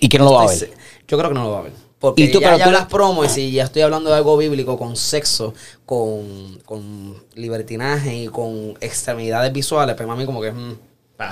¿Y 0.00 0.08
que 0.08 0.18
no 0.18 0.24
lo 0.24 0.32
va 0.32 0.44
a 0.44 0.46
ver? 0.46 0.70
Yo 1.06 1.18
creo 1.18 1.28
que 1.28 1.34
no 1.34 1.44
lo 1.44 1.50
va 1.50 1.58
a 1.58 1.62
ver. 1.62 1.72
Porque 2.10 2.22
¿Y 2.24 2.30
tú, 2.32 2.40
ya, 2.40 2.46
pero 2.48 2.58
ya 2.58 2.64
tú 2.66 2.70
las 2.70 2.86
promos, 2.86 3.26
y 3.26 3.28
si 3.30 3.52
ya 3.52 3.64
estoy 3.64 3.82
hablando 3.82 4.10
de 4.10 4.16
algo 4.16 4.36
bíblico 4.36 4.78
con 4.78 4.96
sexo, 4.96 5.54
con, 5.86 6.58
con 6.64 7.14
libertinaje 7.34 8.14
y 8.14 8.26
con 8.28 8.74
extremidades 8.80 9.52
visuales, 9.52 9.94
pues 9.96 10.06
mami 10.08 10.26
como 10.26 10.40
que... 10.40 10.52
mm, 10.52 10.76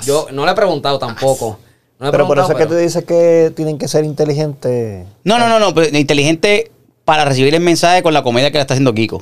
yo 0.04 0.26
no 0.32 0.44
le 0.46 0.52
he 0.52 0.54
preguntado 0.54 0.98
tampoco. 0.98 1.58
No 1.98 2.06
le 2.06 2.08
he 2.08 2.12
Pero 2.12 2.26
por 2.26 2.38
eso 2.38 2.48
es 2.48 2.54
que 2.54 2.64
pero- 2.64 2.70
tú 2.70 2.76
dices 2.76 3.04
que 3.04 3.52
tienen 3.54 3.78
que 3.78 3.88
ser 3.88 4.04
inteligentes. 4.04 5.06
No, 5.24 5.38
no, 5.38 5.48
no, 5.48 5.58
no. 5.58 5.74
pero 5.74 5.96
inteligente 5.96 6.70
para 7.04 7.24
recibir 7.24 7.54
el 7.54 7.60
mensaje 7.60 8.02
con 8.02 8.14
la 8.14 8.22
comedia 8.22 8.50
que 8.50 8.58
le 8.58 8.62
está 8.62 8.74
haciendo 8.74 8.94
Kiko. 8.94 9.18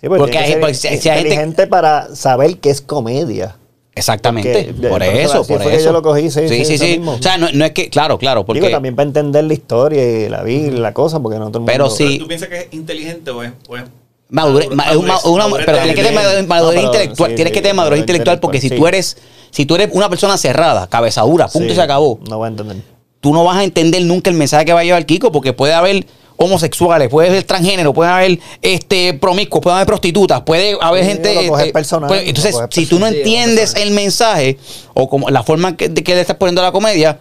Sí, 0.00 0.08
porque 0.08 0.18
Porque 0.18 0.38
hay- 0.38 0.52
ser 0.52 0.60
porque 0.60 0.74
si- 0.74 0.80
si 0.80 0.86
hay 0.88 0.98
gente- 1.18 1.28
inteligente 1.28 1.66
para 1.66 2.14
saber 2.14 2.58
que 2.58 2.70
es 2.70 2.80
comedia. 2.80 3.56
Exactamente. 4.00 4.72
Porque- 4.74 4.88
por 4.88 5.02
eso 5.02 5.44
por 5.46 5.62
eso. 5.62 5.84
yo 5.86 5.92
lo 5.92 6.02
cogí, 6.02 6.30
sí, 6.30 6.48
sí, 6.48 6.48
sí, 6.48 6.64
sí. 6.64 6.74
eso 6.74 6.84
sí. 6.84 6.90
mismo. 6.98 7.12
O 7.12 7.22
sea, 7.22 7.38
no, 7.38 7.48
no 7.52 7.64
es 7.64 7.70
que, 7.72 7.88
claro, 7.88 8.18
claro, 8.18 8.44
porque. 8.44 8.60
Digo, 8.60 8.72
también 8.72 8.96
para 8.96 9.06
entender 9.06 9.44
la 9.44 9.52
historia 9.54 10.02
y 10.26 10.28
la 10.28 10.42
vida 10.42 10.68
y 10.68 10.70
la 10.72 10.92
cosa, 10.92 11.20
porque 11.20 11.38
no 11.38 11.46
todo 11.48 11.58
el 11.58 11.60
mundo... 11.60 11.72
Pero 11.72 11.90
sí. 11.90 12.18
¿Tú 12.18 12.26
piensas 12.26 12.48
que 12.48 12.58
es 12.58 12.66
inteligente 12.72 13.30
o 13.30 13.42
es, 13.42 13.52
o 13.68 13.76
es 13.76 13.84
Madurez, 14.32 14.68
madurez- 14.70 15.24
una- 15.24 15.56
pero 15.66 15.78
tienes 15.78 15.96
que 15.96 16.02
tener 16.02 16.14
madurez, 16.14 16.46
madurez 16.46 16.82
No, 16.84 16.90
pero 16.92 17.02
intelectual, 17.02 17.30
sí, 17.30 17.34
tienes 17.34 17.52
que 17.52 17.60
tener 17.62 17.74
madurez 17.74 17.90
madurez 17.98 18.00
intelectual 18.02 18.38
porque 18.40 18.60
si 18.60 18.70
tú 18.70 18.86
eres, 18.86 19.16
si 19.50 19.66
tú 19.66 19.74
eres 19.74 19.88
una 19.92 20.08
persona 20.08 20.36
cerrada, 20.38 20.86
cabezadura, 20.86 21.48
punto 21.48 21.66
Sí, 21.66 21.72
y 21.72 21.74
se 21.74 21.82
acabó, 21.82 22.20
No 22.28 22.38
voy 22.38 22.46
a 22.46 22.48
entender. 22.50 22.76
tú 23.20 23.32
no 23.32 23.42
vas 23.42 23.56
a 23.56 23.64
entender 23.64 24.02
nunca 24.04 24.30
el 24.30 24.36
mensaje 24.36 24.64
que 24.64 24.72
va 24.72 24.80
a 24.80 24.84
llevar 24.84 25.04
Kiko, 25.04 25.32
porque 25.32 25.52
puede 25.52 25.74
haber 25.74 26.06
homosexuales, 26.42 27.08
puede 27.10 27.28
haber 27.28 27.44
transgénero, 27.44 27.92
puede 27.92 28.10
haber 28.10 28.38
este 28.62 29.12
promiscuos, 29.14 29.60
puede 29.62 29.76
haber 29.76 29.86
prostitutas, 29.86 30.40
puede 30.40 30.76
haber 30.80 31.04
Sí, 31.04 31.10
gente. 31.10 31.34
lo 31.34 31.48
coges 31.48 31.66
este, 31.66 31.72
personal, 31.74 32.08
pues, 32.08 32.22
lo 32.22 32.28
entonces, 32.28 32.52
coges 32.54 32.68
si 32.72 32.86
tú 32.86 32.98
no 32.98 33.06
entiendes 33.06 33.74
el 33.76 33.90
mensaje 33.90 34.58
o 34.94 35.08
como 35.08 35.28
la 35.28 35.42
forma 35.42 35.76
que, 35.76 35.88
de 35.90 36.02
que 36.02 36.14
le 36.14 36.22
estás 36.22 36.36
poniendo 36.36 36.62
a 36.62 36.64
la 36.64 36.72
comedia, 36.72 37.18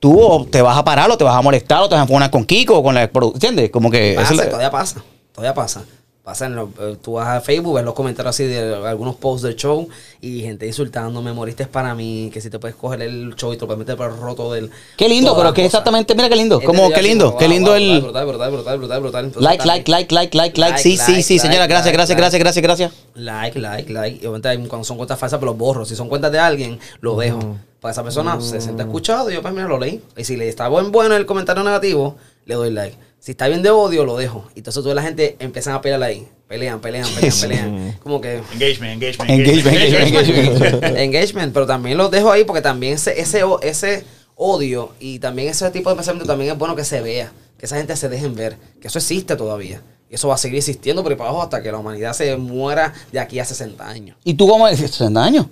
tú 0.00 0.20
o 0.20 0.44
te 0.44 0.60
vas 0.62 0.76
a 0.76 0.84
parar 0.84 1.08
o 1.10 1.16
te 1.16 1.22
vas 1.22 1.36
a 1.36 1.42
molestar 1.42 1.80
o 1.82 1.88
te 1.88 1.94
vas 1.94 2.04
a 2.04 2.06
poner 2.06 2.28
con 2.30 2.44
Kiko 2.44 2.78
o 2.78 2.82
con 2.82 2.94
la 2.96 3.04
¿entiendes? 3.04 3.70
Como 3.70 3.88
que 3.90 4.14
Pasa, 4.16 4.34
eso 4.34 4.42
es- 4.42 4.48
todavía 4.48 4.70
pasa, 4.70 5.02
todavía 5.32 5.54
pasa. 5.54 5.84
Pasa 6.26 6.46
en 6.46 6.56
los- 6.56 6.70
eh, 6.80 6.96
tú 7.00 7.12
vas 7.12 7.28
a 7.28 7.40
Facebook, 7.40 7.76
ves 7.76 7.84
los 7.84 7.94
comentarios 7.94 8.34
así 8.34 8.42
de 8.46 8.74
algunos 8.74 9.14
posts 9.14 9.42
del 9.42 9.54
show 9.54 9.88
y 10.20 10.40
gente 10.40 10.66
insultándome, 10.66 11.32
moriste 11.32 11.68
para 11.68 11.94
mí, 11.94 12.30
que 12.34 12.40
si 12.40 12.50
te 12.50 12.58
puedes 12.58 12.74
coger 12.76 13.02
el 13.02 13.36
show 13.36 13.52
y 13.52 13.56
te 13.56 13.60
lo 13.60 13.68
puedes 13.68 13.78
meter 13.78 13.96
por 13.96 14.10
el 14.10 14.16
roto 14.18 14.52
del... 14.52 14.68
Qué 14.96 15.08
lindo, 15.08 15.36
pero 15.36 15.54
que 15.54 15.64
exactamente, 15.64 16.16
mira 16.16 16.28
qué 16.28 16.34
lindo, 16.34 16.60
como 16.60 16.88
qué 16.88 16.94
así 16.96 17.08
lindo, 17.10 17.36
qué 17.36 17.46
lindo 17.46 17.76
el 17.76 18.00
Brutal, 18.00 18.26
brutal, 18.26 18.50
brutal, 18.50 19.00
brutal, 19.00 19.32
like, 19.36 19.64
like, 19.64 19.88
like, 19.88 20.12
like, 20.12 20.36
like, 20.36 20.36
like, 20.36 20.60
Like, 20.60 20.78
sí, 20.82 20.96
sí, 20.96 21.22
sí, 21.22 21.38
señora, 21.38 21.68
gracias, 21.68 21.92
gracias, 21.92 22.18
gracias, 22.18 22.40
gracias, 22.40 22.62
gracias. 22.64 22.92
Like, 23.14 23.60
like, 23.60 23.92
like. 23.92 24.16
Y 24.20 24.26
obviamente 24.26 24.68
cuando 24.68 24.84
son 24.84 24.96
cuentas 24.96 25.20
falsas, 25.20 25.38
pero 25.38 25.52
los 25.52 25.58
borro. 25.58 25.84
Si 25.84 25.94
son 25.94 26.08
cuentas 26.08 26.32
de 26.32 26.40
alguien, 26.40 26.80
lo 27.02 27.14
dejo. 27.16 27.56
Para 27.80 27.92
esa 27.92 28.02
persona 28.02 28.40
se 28.40 28.60
siente 28.60 28.82
escuchado 28.82 29.30
y 29.30 29.34
yo, 29.34 29.42
pues 29.42 29.54
mira, 29.54 29.68
lo 29.68 29.78
leí. 29.78 30.02
Y 30.16 30.24
si 30.24 30.34
le 30.36 30.48
está 30.48 30.66
buen 30.66 30.90
bueno 30.90 31.14
el 31.14 31.24
comentario 31.24 31.62
negativo, 31.62 32.16
le 32.46 32.56
doy 32.56 32.72
like. 32.72 32.96
Si 33.26 33.32
está 33.32 33.48
bien 33.48 33.60
de 33.60 33.70
odio, 33.70 34.04
lo 34.04 34.16
dejo. 34.16 34.44
Y 34.54 34.60
entonces 34.60 34.84
toda 34.84 34.94
la 34.94 35.02
gente 35.02 35.34
empiezan 35.40 35.74
a 35.74 35.80
pelear 35.80 36.00
ahí. 36.00 36.28
Pelean, 36.46 36.80
pelean, 36.80 37.08
pelean, 37.12 37.32
Sí. 37.32 37.40
pelean. 37.40 37.98
Como 38.00 38.20
que 38.20 38.36
Engagement, 38.52 39.02
engagement, 39.02 39.28
Engagement, 39.28 39.76
engagement, 39.76 40.38
engagement. 40.62 40.96
engagement, 40.96 41.52
pero 41.52 41.66
también 41.66 41.98
los 41.98 42.08
dejo 42.12 42.30
ahí 42.30 42.44
porque 42.44 42.62
también 42.62 42.92
ese, 42.92 43.20
ese, 43.20 43.42
ese 43.62 44.04
odio 44.36 44.92
y 45.00 45.18
también 45.18 45.48
ese 45.48 45.68
tipo 45.72 45.90
de 45.90 45.96
pensamiento 45.96 46.24
también 46.24 46.52
es 46.52 46.56
bueno 46.56 46.76
que 46.76 46.84
se 46.84 47.00
vea, 47.00 47.32
que 47.58 47.66
esa 47.66 47.76
gente 47.78 47.96
se 47.96 48.08
dejen 48.08 48.36
ver, 48.36 48.58
que 48.80 48.86
eso 48.86 49.00
existe 49.00 49.34
todavía. 49.34 49.82
Y 50.08 50.14
eso 50.14 50.28
va 50.28 50.36
a 50.36 50.38
seguir 50.38 50.58
existiendo 50.58 51.02
por 51.02 51.10
ahí 51.10 51.18
para 51.18 51.30
abajo 51.30 51.42
hasta 51.42 51.60
que 51.60 51.72
la 51.72 51.78
humanidad 51.78 52.12
se 52.12 52.36
muera 52.36 52.94
de 53.10 53.18
aquí 53.18 53.40
a 53.40 53.44
60 53.44 53.88
años. 53.88 54.16
¿Y 54.22 54.34
tú 54.34 54.46
cómo 54.46 54.68
dices? 54.68 54.92
60 54.92 55.24
años. 55.24 55.46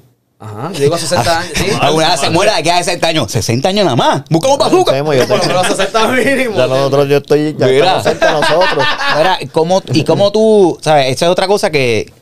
Ajá, 0.45 0.71
yo 0.73 0.81
digo 0.81 0.99
60 0.99 1.39
años, 1.41 1.53
sí. 1.55 1.67
Alguna 1.81 2.11
vez 2.11 2.21
se 2.21 2.31
muere 2.31 2.53
de 2.53 2.59
aquí 2.59 2.69
a 2.71 2.77
60 2.79 3.07
años. 3.09 3.33
60 3.33 3.69
años 3.69 3.85
nada 3.85 3.97
más. 3.97 4.23
Buscamos 4.31 4.59
bazooka. 4.59 4.97
Yo 4.97 5.05
Por 5.05 5.17
lo 5.17 5.27
tengo- 5.27 5.47
menos 5.47 5.67
60 5.69 6.09
mínimo. 6.09 6.57
ya 6.57 6.67
nosotros, 6.67 7.09
yo 7.09 7.17
estoy, 7.17 7.57
ya 7.59 7.67
Mira. 7.67 7.79
estamos 7.99 8.03
cerca 8.05 8.27
de 8.27 8.33
nosotros. 8.41 8.85
Ahora, 9.15 9.39
¿cómo, 9.53 9.83
y 9.93 10.05
cómo 10.05 10.31
tú, 10.33 10.79
sabes, 10.83 11.13
esa 11.13 11.27
es 11.27 11.33
otra 11.33 11.47
cosa 11.47 11.71
que 11.71 12.13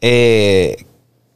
eh, 0.00 0.76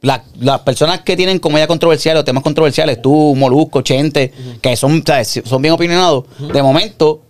la- 0.03 0.23
las 0.41 0.61
personas 0.61 1.01
que 1.01 1.17
tienen 1.17 1.39
comedia 1.39 1.67
controversial 1.67 2.17
o 2.19 2.25
temas 2.25 2.43
controversiales, 2.43 3.01
tú, 3.03 3.35
Molusco, 3.37 3.83
Chente, 3.83 4.33
que 4.61 4.77
son, 4.77 5.03
sabes, 5.07 5.43
son 5.45 5.63
bien 5.63 5.75
opinionados, 5.75 6.25
de 6.39 6.63
momento 6.63 7.23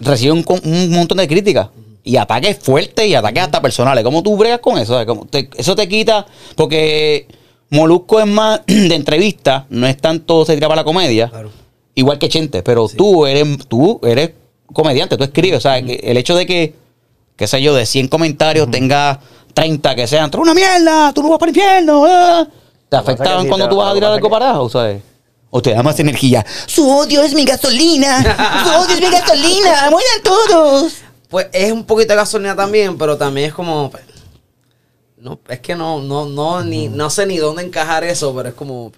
reciben 0.00 0.44
un, 0.46 0.90
montón 0.90 1.18
de 1.18 1.28
críticas 1.28 1.68
y 2.04 2.16
ataques 2.16 2.58
fuertes 2.60 3.06
y 3.06 3.14
ataques 3.14 3.42
hasta 3.44 3.62
personales. 3.62 4.02
¿Cómo 4.04 4.22
tú 4.22 4.36
bregas 4.36 4.58
con 4.60 4.76
eso? 4.78 4.92
¿Sabes? 4.94 5.06
¿Cómo 5.06 5.26
te- 5.26 5.48
eso 5.56 5.76
te 5.76 5.88
quita, 5.88 6.26
porque 6.56 7.28
Molusco 7.72 8.20
es 8.20 8.26
más 8.26 8.60
de 8.66 8.94
entrevista, 8.94 9.66
no 9.70 9.86
es 9.86 9.96
tanto 9.96 10.44
se 10.44 10.54
tira 10.54 10.68
para 10.68 10.82
la 10.82 10.84
comedia, 10.84 11.28
Claro. 11.28 11.50
igual 11.94 12.18
que 12.18 12.28
Chente, 12.28 12.62
pero 12.62 12.86
tú 12.88 13.26
eres 13.26 13.66
tú 13.66 13.98
eres 14.04 14.32
comediante, 14.72 15.16
tú 15.16 15.24
escribes, 15.24 15.58
o 15.58 15.60
sea, 15.60 15.82
que 15.82 15.94
el 16.04 16.16
hecho 16.18 16.34
de 16.36 16.46
que, 16.46 16.74
qué 17.36 17.46
sé 17.46 17.60
yo, 17.62 17.74
de 17.74 17.86
100 17.86 18.08
comentarios 18.08 18.70
tenga 18.70 19.20
30 19.54 19.94
que 19.94 20.06
sean, 20.06 20.30
tú 20.30 20.40
una 20.40 20.54
mierda, 20.54 21.12
tú 21.14 21.22
no 21.22 21.30
vas 21.30 21.38
para 21.38 21.50
el 21.50 21.56
infierno, 21.56 22.04
ah", 22.06 22.46
¿te 22.90 22.96
afectaban 22.96 23.48
cuando 23.48 23.68
tú 23.68 23.76
vas 23.76 23.90
a 23.90 23.94
tirar 23.94 24.12
algo 24.12 24.28
para 24.30 24.50
abajo, 24.50 24.68
sabes? 24.68 25.02
O 25.50 25.60
te 25.60 25.72
da 25.74 25.82
más 25.82 25.98
energía. 26.00 26.44
Su 26.66 26.88
odio 26.90 27.22
es 27.22 27.34
mi 27.34 27.44
gasolina. 27.44 28.22
Su 28.64 28.70
odio 28.80 28.94
es 28.94 29.00
mi 29.02 29.10
gasolina. 29.10 29.90
Mueran 29.90 30.22
todos. 30.24 30.92
Pues 31.28 31.46
es 31.52 31.70
un 31.70 31.84
poquito 31.84 32.14
de 32.14 32.16
gasolina 32.16 32.56
también, 32.56 32.96
pero 32.96 33.18
también 33.18 33.48
es 33.48 33.54
como. 33.54 33.90
Pues, 35.22 35.48
No, 35.48 35.54
es 35.54 35.60
que 35.60 35.74
no, 35.76 36.00
no, 36.02 36.26
no, 36.26 36.62
ni, 36.64 36.88
no 36.88 37.10
sé 37.10 37.26
ni 37.26 37.38
dónde 37.38 37.62
encajar 37.62 38.04
eso, 38.04 38.34
pero 38.34 38.48
es 38.50 38.54
como. 38.54 38.92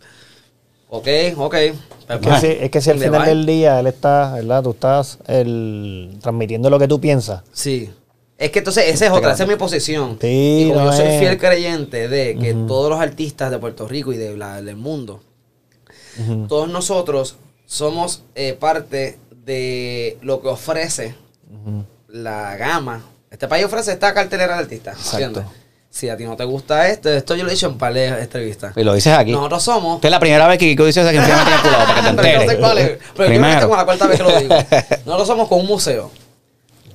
Ok, 0.88 1.08
ok. 1.36 1.54
Es 1.54 1.74
que, 2.20 2.40
si, 2.40 2.46
es 2.46 2.70
que 2.70 2.80
si 2.80 2.90
al 2.90 2.98
final 2.98 3.24
del 3.24 3.46
día 3.46 3.80
él 3.80 3.86
está, 3.86 4.34
¿verdad? 4.34 4.62
Tú 4.62 4.70
estás 4.70 5.18
el, 5.26 6.16
transmitiendo 6.20 6.68
lo 6.70 6.78
que 6.78 6.86
tú 6.86 7.00
piensas. 7.00 7.42
Sí. 7.52 7.90
Es 8.36 8.50
que 8.50 8.58
entonces 8.58 8.84
esa 8.88 9.06
es 9.06 9.12
otra, 9.12 9.32
esa 9.32 9.44
es 9.44 9.48
mi 9.48 9.56
posición. 9.56 10.18
Sí, 10.20 10.66
y 10.66 10.68
como 10.68 10.84
no 10.84 10.90
yo 10.90 10.96
soy 10.96 11.06
es- 11.06 11.20
fiel 11.20 11.38
creyente 11.38 12.08
de 12.08 12.36
que 12.36 12.52
todos 12.52 12.90
los 12.90 13.00
artistas 13.00 13.50
de 13.50 13.58
Puerto 13.58 13.88
Rico 13.88 14.12
y 14.12 14.16
de 14.16 14.36
la- 14.36 14.60
del 14.60 14.76
mundo, 14.76 15.20
todos 16.48 16.68
nosotros 16.68 17.36
somos 17.66 18.22
eh, 18.34 18.52
parte 18.54 19.18
de 19.44 20.18
lo 20.22 20.40
que 20.42 20.48
ofrece 20.48 21.14
la 22.08 22.56
gama. 22.56 23.04
Este 23.30 23.48
país 23.48 23.64
ofrece 23.64 23.92
esta 23.92 24.12
cartelera 24.14 24.54
de 24.54 24.62
artistas. 24.62 25.12
¿entiendes? 25.12 25.44
Si 25.94 26.08
a 26.08 26.16
ti 26.16 26.24
no 26.24 26.34
te 26.34 26.42
gusta 26.42 26.88
esto, 26.88 27.08
esto 27.08 27.36
yo 27.36 27.44
lo 27.44 27.50
he 27.50 27.52
dicho 27.52 27.68
en 27.68 27.78
par 27.78 27.94
de 27.94 28.08
entrevistas. 28.08 28.76
Y 28.76 28.82
lo 28.82 28.94
dices 28.94 29.12
aquí. 29.16 29.30
Nosotros 29.30 29.62
somos 29.62 29.94
Esta 29.98 30.08
es 30.08 30.10
la 30.10 30.18
primera 30.18 30.48
vez 30.48 30.58
que 30.58 30.66
Kiko 30.66 30.86
dice 30.86 31.02
eso 31.02 31.10
que 31.12 31.20
me 31.20 31.24
tiene 31.24 31.40
calculado 31.40 31.84
para 31.86 31.94
que 31.94 32.08
te 32.08 32.16
pero 32.16 32.26
yo 32.26 32.34
no 32.34 32.38
sé 32.40 32.42
enteres. 32.42 32.58
cuál 32.58 32.78
es. 32.78 32.86
Pero 32.88 33.32
yo 33.32 33.40
creo 33.40 33.42
que 33.42 33.54
es 33.54 33.78
la 33.78 33.84
cuarta 33.84 34.06
vez 34.08 34.16
que 34.16 34.22
lo 34.24 34.40
digo. 34.40 34.56
Primero. 34.56 34.86
Nosotros 35.06 35.26
somos 35.28 35.48
con 35.48 35.60
un 35.60 35.66
museo. 35.66 36.10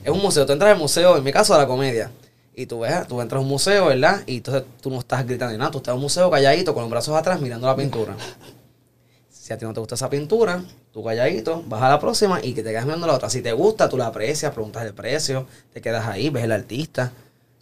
Es 0.04 0.12
un 0.12 0.22
museo. 0.22 0.46
Tú 0.46 0.52
entras 0.52 0.74
al 0.74 0.78
museo, 0.78 1.16
en 1.16 1.24
mi 1.24 1.32
caso, 1.32 1.54
de 1.54 1.60
la 1.60 1.66
comedia. 1.68 2.12
Y 2.54 2.66
tú 2.66 2.82
ves, 2.82 3.08
tú 3.08 3.22
entras 3.22 3.40
a 3.40 3.42
un 3.42 3.48
museo, 3.48 3.86
¿verdad? 3.86 4.20
Y 4.26 4.36
entonces 4.36 4.64
tú 4.82 4.90
no 4.90 5.00
estás 5.00 5.26
gritando 5.26 5.54
ni 5.54 5.58
nada. 5.58 5.72
Tú 5.72 5.78
estás 5.78 5.94
en 5.94 5.96
un 5.96 6.02
museo 6.02 6.30
calladito, 6.30 6.74
con 6.74 6.84
los 6.84 6.92
brazos 6.92 7.18
atrás, 7.18 7.40
mirando 7.40 7.68
la 7.68 7.78
pintura. 7.78 8.18
Si 9.30 9.54
a 9.54 9.58
ti 9.58 9.64
no 9.64 9.74
te 9.74 9.80
gusta 9.80 9.96
esa 9.96 10.10
pintura, 10.10 10.62
tú 10.92 11.06
calladito, 11.06 11.64
vas 11.68 11.82
a 11.84 11.88
la 11.88 12.02
próxima 12.02 12.40
y 12.44 12.54
que 12.54 12.64
te 12.64 12.72
quedas 12.72 12.84
mirando 12.84 13.08
la 13.08 13.14
otra. 13.14 13.30
Si 13.30 13.42
te 13.42 13.54
gusta, 13.54 13.88
tú 13.88 13.96
la 13.98 14.08
aprecias, 14.08 14.52
preguntas 14.52 14.84
el 14.84 14.94
precio, 14.94 15.48
te 15.72 15.80
quedas 15.80 16.06
ahí, 16.06 16.30
ves 16.30 16.44
el 16.44 16.52
artista. 16.52 17.14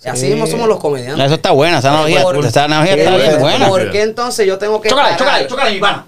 Y 0.05 0.07
así 0.09 0.21
Sí. 0.21 0.27
mismo 0.29 0.45
somos 0.47 0.67
los 0.67 0.79
comediantes. 0.79 1.25
Eso 1.25 1.35
está 1.35 1.51
buena, 1.51 1.79
esa 1.79 1.89
analogía, 1.89 2.21
Por- 2.23 2.45
esa 2.45 2.63
analogía 2.65 2.93
Sí, 2.93 2.99
está 2.99 3.15
bien 3.17 3.31
por- 3.31 3.39
buena. 3.39 3.67
¿Por 3.67 3.91
qué 3.91 4.01
entonces 4.03 4.45
yo 4.45 4.57
tengo 4.57 4.79
que 4.79 4.89
Chócale, 4.89 5.09
parar? 5.17 5.19
chócale, 5.19 5.47
chócale, 5.47 5.71
mi 5.73 5.79
pana. 5.79 6.05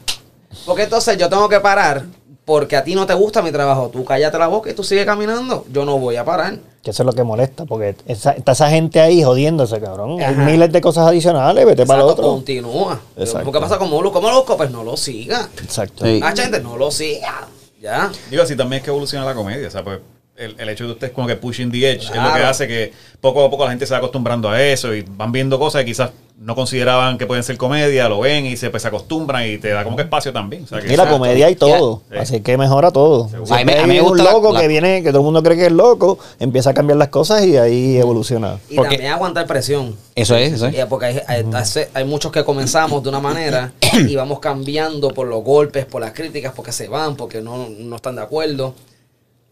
Porque 0.66 0.84
entonces 0.84 1.18
yo 1.18 1.28
tengo 1.30 1.50
que 1.50 1.60
parar 1.60 2.04
porque 2.46 2.76
a 2.78 2.84
ti 2.84 2.96
no 2.96 3.06
te 3.06 3.14
gusta 3.14 3.42
mi 3.42 3.52
trabajo. 3.52 3.90
Tú 3.92 4.04
cállate 4.06 4.38
la 4.38 4.48
boca 4.48 4.70
y 4.70 4.74
tú 4.74 4.84
sigues 4.84 5.06
caminando. 5.06 5.66
Yo 5.72 5.86
no 5.86 5.98
voy 5.98 6.16
a 6.18 6.26
parar. 6.26 6.58
Que 6.84 6.92
eso 6.92 7.04
es 7.04 7.06
lo 7.08 7.14
que 7.14 7.24
molesta, 7.24 7.66
porque 7.66 7.96
esa- 8.06 8.32
está 8.32 8.52
esa 8.54 8.70
gente 8.70 9.00
ahí 9.02 9.22
jodiéndose, 9.24 9.80
cabrón. 9.82 10.22
Hay 10.22 10.36
miles 10.36 10.72
de 10.72 10.82
cosas 10.82 11.08
adicionales, 11.08 11.66
vete 11.66 11.86
para 11.86 12.00
el 12.02 12.06
Exacto, 12.06 12.22
otro. 12.22 12.32
Continúa. 12.36 13.00
Exacto. 13.18 13.52
¿Qué 13.52 13.60
pasa 13.60 13.78
con 13.78 13.90
Molusco? 13.90 14.22
Molusco, 14.22 14.56
pues 14.56 14.72
no 14.72 14.84
lo 14.84 14.96
siga. 14.98 15.50
Exacto. 15.64 16.06
Sí. 16.06 16.20
Ah, 16.24 16.34
gente, 16.36 16.60
no 16.62 16.78
lo 16.78 16.90
siga. 16.92 17.48
Ya. 17.82 18.12
Digo, 18.30 18.44
así 18.44 18.56
también 18.56 18.80
es 18.80 18.84
que 18.84 18.92
evoluciona 18.92 19.26
la 19.26 19.34
comedia. 19.34 19.68
O 19.68 19.72
sea, 19.72 19.84
pues 19.84 20.00
el, 20.40 20.56
el 20.60 20.70
hecho 20.70 20.86
de 20.86 20.92
ustedes 20.94 21.14
como 21.14 21.28
que 21.28 21.36
pushing 21.36 21.72
the 21.72 21.92
edge 21.92 22.04
es 22.10 22.16
lo 22.16 22.34
que 22.34 22.44
hace 22.44 22.68
que 22.68 22.92
poco 23.22 23.44
a 23.46 23.50
poco 23.50 23.66
la 23.66 23.72
gente 23.72 23.86
se 23.86 23.92
va 23.94 23.98
acostumbrando 24.00 24.50
a 24.50 24.62
eso 24.64 24.94
y 24.96 25.02
van 25.08 25.32
viendo 25.32 25.60
cosas 25.60 25.82
que 25.82 25.86
quizás 25.88 26.12
no 26.40 26.56
consideraban 26.56 27.18
que 27.18 27.26
pueden 27.28 27.44
ser 27.44 27.58
comedia, 27.58 28.08
lo 28.08 28.22
ven 28.22 28.46
y 28.46 28.56
se, 28.56 28.70
pues, 28.70 28.82
se 28.84 28.88
acostumbran 28.88 29.46
y 29.46 29.58
te 29.58 29.68
da 29.72 29.84
como 29.84 29.98
que 29.98 30.04
espacio 30.04 30.32
también. 30.32 30.64
O 30.64 30.68
sea, 30.68 30.80
que 30.80 30.86
Y 30.86 30.90
la 30.92 30.94
exacto. 31.04 31.18
comedia 31.18 31.50
y 31.50 31.56
todo. 31.58 32.02
Así 32.18 32.40
que 32.40 32.58
mejora 32.58 32.92
todo. 32.92 33.26
A 33.50 33.64
mí 33.66 33.74
a 33.74 33.82
mí 33.82 33.88
me 33.88 33.94
hay 33.96 34.00
gusta 34.00 34.24
un 34.24 34.34
loco 34.34 34.54
la- 34.54 34.62
que 34.62 34.70
viene, 34.70 35.04
que 35.04 35.10
todo 35.10 35.18
el 35.20 35.26
mundo 35.26 35.44
cree 35.44 35.58
que 35.58 35.66
es 35.66 35.72
loco, 35.74 36.18
empieza 36.40 36.70
a 36.70 36.74
cambiar 36.74 36.98
las 36.98 37.10
cosas 37.10 37.44
y 37.46 37.58
ahí 37.58 37.98
evoluciona. 37.98 38.58
Y 38.70 38.76
Porque- 38.78 38.96
también 38.96 39.12
aguantar 39.12 39.46
presión. 39.48 39.98
Eso 40.16 40.38
es, 40.38 40.54
eso 40.54 40.68
es. 40.68 40.76
Eh, 40.76 40.86
Porque 40.88 41.08
hay, 41.08 41.22
hay- 41.28 41.46
hay 41.94 42.06
muchos 42.06 42.32
que 42.32 42.46
comenzamos 42.46 43.04
de 43.04 43.10
una 43.10 43.20
manera 43.20 43.74
y 44.08 44.16
vamos 44.16 44.40
cambiando 44.40 45.10
por 45.14 45.28
los 45.28 45.44
golpes, 45.44 45.84
por 45.86 46.00
las 46.02 46.14
críticas, 46.14 46.54
porque 46.56 46.72
se 46.72 46.88
van, 46.88 47.18
porque 47.18 47.42
no, 47.42 47.68
no 47.68 47.96
están 47.98 48.16
de 48.16 48.22
acuerdo. 48.22 48.76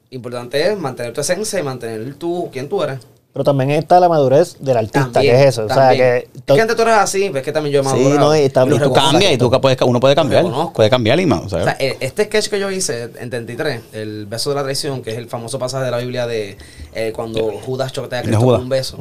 Importante 0.09 0.71
es 0.71 0.77
mantener 0.79 1.13
tu 1.13 1.21
esencia 1.21 1.59
y 1.59 1.63
mantener 1.63 2.15
tú, 2.15 2.49
quién 2.51 2.69
tú 2.69 2.81
eres. 2.83 2.99
Pero 3.33 3.43
también 3.43 3.69
está 3.71 3.99
la 3.99 4.09
madurez 4.09 4.55
del 4.59 4.77
artista, 4.77 5.11
También, 5.11 5.35
que 5.35 5.41
es 5.43 5.47
eso. 5.49 5.65
O 5.65 5.69
sea, 5.71 5.89
que 5.91 6.17
es 6.33 6.43
que 6.55 6.59
antes 6.59 6.75
tú 6.75 6.81
eres 6.81 6.95
así, 6.95 7.25
pero 7.27 7.37
es 7.39 7.43
que 7.43 7.51
también 7.51 7.73
yo 7.73 7.83
Sí, 7.83 7.89
madurado. 7.89 8.29
no, 8.29 8.35
y 8.35 8.39
está- 8.39 8.65
lo 8.65 8.75
y 8.75 8.79
tú 8.79 8.91
cambias 8.93 9.31
y 9.33 9.37
tú 9.37 9.51
puedes, 9.61 9.79
uno 9.81 9.99
puede 9.99 10.15
cambiar. 10.15 10.45
Puede 10.73 10.89
cambiar 10.89 11.19
y 11.19 11.25
más. 11.27 11.41
o 11.41 11.45
O 11.45 11.49
sea, 11.49 11.63
sea, 11.63 11.77
eh, 11.79 11.97
este 11.99 12.23
sketch 12.25 12.47
que 12.47 12.59
yo 12.59 12.71
hice 12.71 13.11
en 13.19 13.29
33, 13.29 13.81
el 13.93 14.25
beso 14.25 14.49
de 14.49 14.55
la 14.55 14.63
traición, 14.63 15.03
que 15.03 15.11
es 15.11 15.17
el 15.17 15.27
famoso 15.27 15.59
pasaje 15.59 15.85
de 15.85 15.91
la 15.91 15.97
Biblia 15.99 16.25
de 16.25 16.57
eh, 16.95 17.11
cuando 17.15 17.51
Judas 17.63 17.91
choquea 17.93 18.19
a 18.19 18.23
Cristo 18.23 18.43
con 18.43 18.61
un 18.61 18.69
beso. 18.69 18.97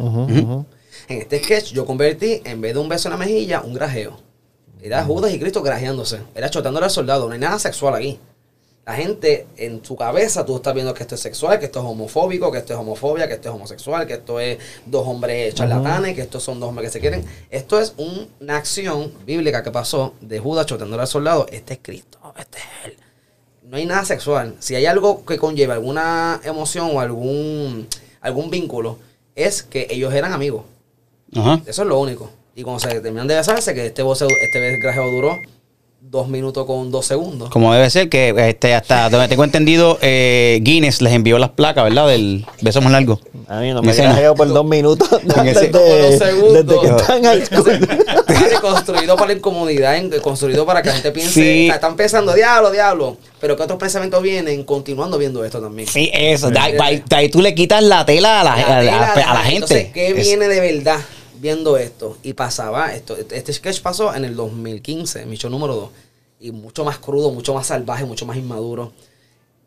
En 1.09 1.19
este 1.19 1.43
sketch 1.43 1.73
yo 1.73 1.87
convertí, 1.87 2.43
en 2.45 2.61
vez 2.61 2.75
de 2.75 2.81
un 2.81 2.89
beso 2.91 3.09
en 3.09 3.13
la 3.13 3.17
mejilla, 3.19 3.63
un 3.63 3.73
grajeo. 3.73 4.19
Era 4.83 5.03
Judas 5.05 5.33
y 5.33 5.39
Cristo 5.39 5.63
grajeándose. 5.63 6.19
Era 6.35 6.51
chotándole 6.51 6.85
al 6.85 6.91
soldado. 6.91 7.27
No 7.27 7.33
hay 7.33 7.39
nada 7.39 7.59
sexual 7.59 7.95
aquí. 7.95 8.19
La 8.87 8.95
gente 8.95 9.49
en 9.57 9.85
su 9.85 9.97
cabeza, 9.97 10.47
tú 10.47 10.55
estás 10.57 10.73
viendo 10.73 10.95
que 10.95 11.03
esto 11.03 11.17
es 11.17 11.21
sexual, 11.21 11.59
que 11.59 11.65
esto 11.65 11.81
es 11.81 11.85
homofóbico, 11.85 12.53
que 12.53 12.59
esto 12.59 12.73
es 12.73 12.79
homofobia, 12.79 13.27
que 13.27 13.35
esto 13.35 13.49
es 13.49 13.55
homosexual, 13.57 14.07
que 14.07 14.13
esto 14.15 14.39
es 14.39 14.59
dos 14.87 15.05
hombres 15.09 15.55
charlatanes, 15.55 16.15
que 16.15 16.21
estos 16.23 16.43
son 16.45 16.61
dos 16.61 16.69
hombres 16.69 16.89
que 16.89 16.93
se 16.93 17.01
quieren. 17.01 17.25
Esto 17.51 17.81
es 17.81 17.95
un- 17.97 18.29
una 18.41 18.57
acción 18.59 19.13
bíblica 19.27 19.65
que 19.65 19.73
pasó 19.73 20.15
de 20.21 20.39
Judas 20.39 20.67
chotándole 20.67 21.03
al 21.03 21.09
soldado. 21.09 21.47
Este 21.51 21.75
es 21.75 21.81
Cristo, 21.83 22.19
este 22.39 22.59
es 22.59 22.65
él. 22.85 22.97
No 23.65 23.77
hay 23.77 23.87
nada 23.87 24.05
sexual. 24.05 24.55
Si 24.61 24.77
hay 24.77 24.87
algo 24.87 25.27
que 25.27 25.37
conlleva 25.37 25.75
alguna 25.75 26.41
emoción 26.45 26.91
o 26.95 27.01
algún, 27.01 27.89
algún 28.21 28.51
vínculo, 28.51 28.99
es 29.35 29.65
que 29.65 29.89
ellos 29.91 30.15
eran 30.15 30.33
amigos. 30.33 30.63
Eso 31.67 31.83
es 31.83 31.89
lo 31.89 31.99
único. 31.99 32.31
Y 32.55 32.63
cuando 32.63 32.79
se 32.79 33.01
terminan 33.01 33.27
de 33.27 33.35
besarse, 33.35 33.75
que 33.75 33.87
este, 33.87 34.03
voce- 34.05 34.29
este 34.45 34.79
grajeo 34.79 35.11
duró 35.11 35.41
dos 36.01 36.29
minutos 36.29 36.65
con 36.67 36.91
dos 36.93 37.05
segundos. 37.05 37.51
Como 37.51 37.73
debe 37.75 37.91
ser, 37.91 38.09
que 38.09 38.33
este, 38.49 38.75
hasta 38.75 39.09
donde 39.11 39.27
tengo 39.29 39.43
entendido, 39.45 39.99
eh, 40.03 40.61
Guinness 40.63 41.03
les 41.03 41.13
envió 41.13 41.39
las 41.39 41.51
placas, 41.51 41.85
¿verdad? 41.85 42.07
Del 42.09 42.47
beso 42.61 42.81
más 42.81 42.93
largo. 42.93 43.21
A 43.49 43.61
mí 43.61 43.73
no 43.73 43.83
me 43.83 43.93
grajeo 43.93 44.35
por 44.35 44.49
dos 44.49 44.65
minutos 44.65 45.09
ese- 45.45 45.69
desde, 45.69 45.69
dos 45.71 46.19
segundos. 46.19 46.67
desde 46.67 46.81
que 46.81 46.87
están 46.97 47.23
construido 48.61 49.17
para 49.17 49.29
la 49.29 49.33
incomodidad, 49.35 49.97
construido 50.23 50.65
para 50.67 50.83
que 50.83 50.89
la 50.89 50.95
gente 50.95 51.13
piense, 51.13 51.33
Sí. 51.33 51.69
están 51.69 51.97
pensando, 51.97 52.35
diablo, 52.35 52.71
diablo, 52.71 53.17
pero 53.41 53.57
que 53.57 53.63
otros 53.63 53.79
pensamientos 53.79 54.23
vienen 54.23 54.65
continuando 54.65 55.19
viendo 55.19 55.45
esto 55.45 55.61
también. 55.61 55.89
Sí, 55.89 56.11
eso. 56.13 56.51
De 56.51 56.59
ahí, 57.11 57.29
tú 57.29 57.41
le 57.41 57.55
quitas 57.55 57.83
la 57.83 58.05
tela 58.07 58.41
a 58.41 58.45
la, 58.45 58.57
La 58.57 58.63
a 58.79 58.83
la- 58.83 59.15
tela, 59.15 59.31
a 59.31 59.35
la 59.43 59.51
Entonces, 59.51 59.79
gente. 59.85 59.93
¿qué 59.93 60.09
Es- 60.09 60.27
viene 60.27 60.49
de 60.49 60.61
verdad 60.61 61.01
viendo 61.47 61.77
esto? 61.77 62.19
Y 62.25 62.33
pasaba 62.33 62.93
esto. 62.93 63.17
Este 63.17 63.53
sketch 63.53 63.81
pasó 63.81 64.13
en 64.15 64.25
el 64.25 64.35
2015, 64.35 65.27
mi 65.27 65.37
show 65.37 65.49
número 65.49 65.77
2. 65.77 65.91
Y 66.41 66.51
mucho 66.51 66.85
más 66.85 66.99
crudo, 66.99 67.31
mucho 67.31 67.55
más 67.55 67.69
salvaje, 67.69 68.05
mucho 68.05 68.27
más 68.27 68.37
inmaduro. 68.37 68.93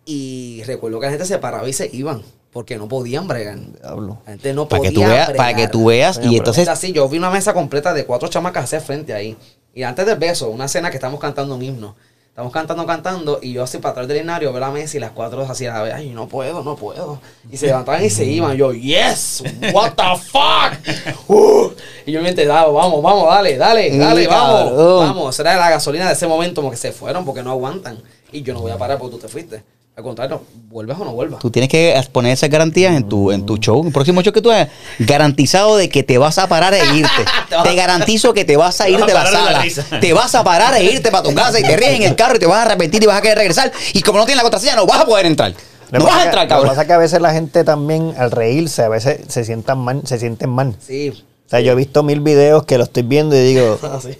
Y 0.05 0.61
recuerdo 0.65 0.99
que 0.99 1.05
la 1.05 1.11
gente 1.11 1.25
se 1.25 1.37
paraba 1.37 1.69
y 1.69 1.73
se 1.73 1.89
iban. 1.93 2.21
Porque 2.51 2.77
no 2.77 2.89
podían 2.89 3.27
bregar. 3.27 3.59
Diablo. 3.79 4.17
La 4.25 4.31
gente 4.33 4.53
no 4.53 4.67
para, 4.67 4.81
que 4.81 4.91
podía 4.91 5.05
tú 5.05 5.11
veas, 5.11 5.27
para 5.27 5.53
bregar. 5.53 5.55
que 5.55 5.67
tú 5.71 5.85
veas. 5.85 6.19
Y 6.21 6.35
entonces, 6.35 6.67
así, 6.67 6.91
yo 6.91 7.07
vi 7.07 7.17
una 7.17 7.29
mesa 7.29 7.53
completa 7.53 7.93
de 7.93 8.05
cuatro 8.05 8.27
chamacas 8.27 8.65
hacia 8.65 8.81
frente 8.81 9.13
ahí. 9.13 9.37
Y 9.73 9.83
antes 9.83 10.05
del 10.05 10.17
beso, 10.17 10.49
una 10.49 10.67
cena 10.67 10.89
que 10.89 10.97
estamos 10.97 11.19
cantando 11.19 11.55
un 11.55 11.63
himno. 11.63 11.95
Estamos 12.39 12.53
cantando, 12.53 12.85
cantando, 12.85 13.39
y 13.41 13.51
yo 13.51 13.63
así 13.63 13.79
para 13.79 13.91
atrás 13.91 14.07
del 14.07 14.15
escenario 14.15 14.53
veo 14.53 14.61
la 14.61 14.71
mesa 14.71 14.95
y 14.95 15.01
las 15.01 15.11
cuatro 15.11 15.41
así 15.41 15.65
a 15.65 15.73
la 15.73 15.81
vez, 15.81 15.93
ay, 15.93 16.11
no 16.11 16.29
puedo, 16.29 16.63
no 16.63 16.77
puedo. 16.77 17.19
Y 17.51 17.57
se 17.57 17.65
levantaban 17.65 18.01
y 18.05 18.09
se 18.09 18.23
iban. 18.23 18.55
Yo, 18.55 18.71
yes, 18.71 19.43
what 19.73 19.91
the 19.91 20.03
fuck. 20.31 21.19
Uh, 21.27 21.69
y 22.05 22.13
yo 22.13 22.21
me 22.21 22.27
mente, 22.27 22.45
"Dale, 22.45 22.71
vamos, 22.71 23.03
vamos, 23.03 23.27
dale, 23.27 23.57
dale, 23.57 23.97
dale, 23.97 24.25
vamos, 24.25 24.73
vamos. 24.73 25.35
Será 25.35 25.57
la 25.57 25.69
gasolina 25.69 26.07
de 26.07 26.13
ese 26.13 26.27
momento 26.27 26.61
como 26.61 26.71
que 26.71 26.77
se 26.77 26.93
fueron 26.93 27.25
porque 27.25 27.43
no 27.43 27.51
aguantan. 27.51 28.01
Y 28.31 28.41
yo 28.41 28.53
no 28.53 28.61
voy 28.61 28.71
a 28.71 28.77
parar 28.77 28.97
porque 28.97 29.17
tú 29.17 29.21
te 29.21 29.27
fuiste. 29.27 29.61
Al 29.99 30.03
contrario, 30.03 30.41
¿vuelves 30.69 30.95
o 30.97 31.03
no 31.03 31.11
vuelvas? 31.11 31.41
Tú 31.41 31.51
tienes 31.51 31.69
que 31.69 32.01
poner 32.13 32.31
esas 32.31 32.49
garantías 32.49 32.95
en 32.95 33.09
tu, 33.09 33.33
en 33.33 33.45
tu 33.45 33.57
show. 33.57 33.85
El 33.85 33.91
próximo 33.91 34.21
show 34.21 34.31
que 34.31 34.41
tú 34.41 34.49
hagas, 34.49 34.69
garantizado 34.97 35.75
de 35.75 35.89
que 35.89 36.03
te 36.03 36.17
vas 36.17 36.37
a 36.37 36.47
parar 36.47 36.73
e 36.73 36.79
irte. 36.95 37.25
te 37.65 37.75
garantizo 37.75 38.33
que 38.33 38.45
te 38.45 38.55
vas 38.55 38.79
a 38.79 38.87
ir 38.87 38.97
de 38.97 39.13
la 39.13 39.25
sala. 39.25 39.61
te 39.99 40.13
vas 40.13 40.33
a 40.35 40.43
parar 40.45 40.73
e 40.75 40.85
irte 40.85 41.11
para 41.11 41.23
tu 41.23 41.35
casa 41.35 41.59
y 41.59 41.63
te 41.63 41.75
ríes 41.75 41.95
en 41.95 42.03
el 42.03 42.15
carro 42.15 42.37
y 42.37 42.39
te 42.39 42.45
vas 42.45 42.59
a 42.59 42.61
arrepentir 42.61 43.03
y 43.03 43.07
vas 43.07 43.17
a 43.17 43.21
querer 43.21 43.39
regresar. 43.39 43.73
Y 43.91 44.01
como 44.01 44.19
no 44.19 44.25
tienes 44.25 44.37
la 44.37 44.43
contraseña, 44.43 44.77
no 44.77 44.85
vas 44.85 45.01
a 45.01 45.05
poder 45.05 45.25
entrar. 45.25 45.53
No 45.91 46.05
vas 46.05 46.15
a 46.15 46.23
entrar, 46.23 46.43
Lo 46.45 46.47
que 46.47 46.53
cabrón. 46.53 46.69
pasa 46.69 46.81
es 46.83 46.87
que 46.87 46.93
a 46.93 46.97
veces 46.97 47.19
la 47.19 47.33
gente 47.33 47.65
también, 47.65 48.13
al 48.17 48.31
reírse, 48.31 48.83
a 48.83 48.87
veces 48.87 49.19
se 49.27 49.43
sientan 49.43 49.79
mal, 49.79 50.03
se 50.05 50.17
sienten 50.17 50.49
mal. 50.49 50.77
Sí. 50.79 51.09
O 51.09 51.49
sea, 51.49 51.59
yo 51.59 51.73
he 51.73 51.75
visto 51.75 52.03
mil 52.03 52.21
videos 52.21 52.63
que 52.63 52.77
lo 52.77 52.85
estoy 52.85 53.03
viendo 53.03 53.35
y 53.35 53.39
digo, 53.41 53.77
Así. 53.93 54.17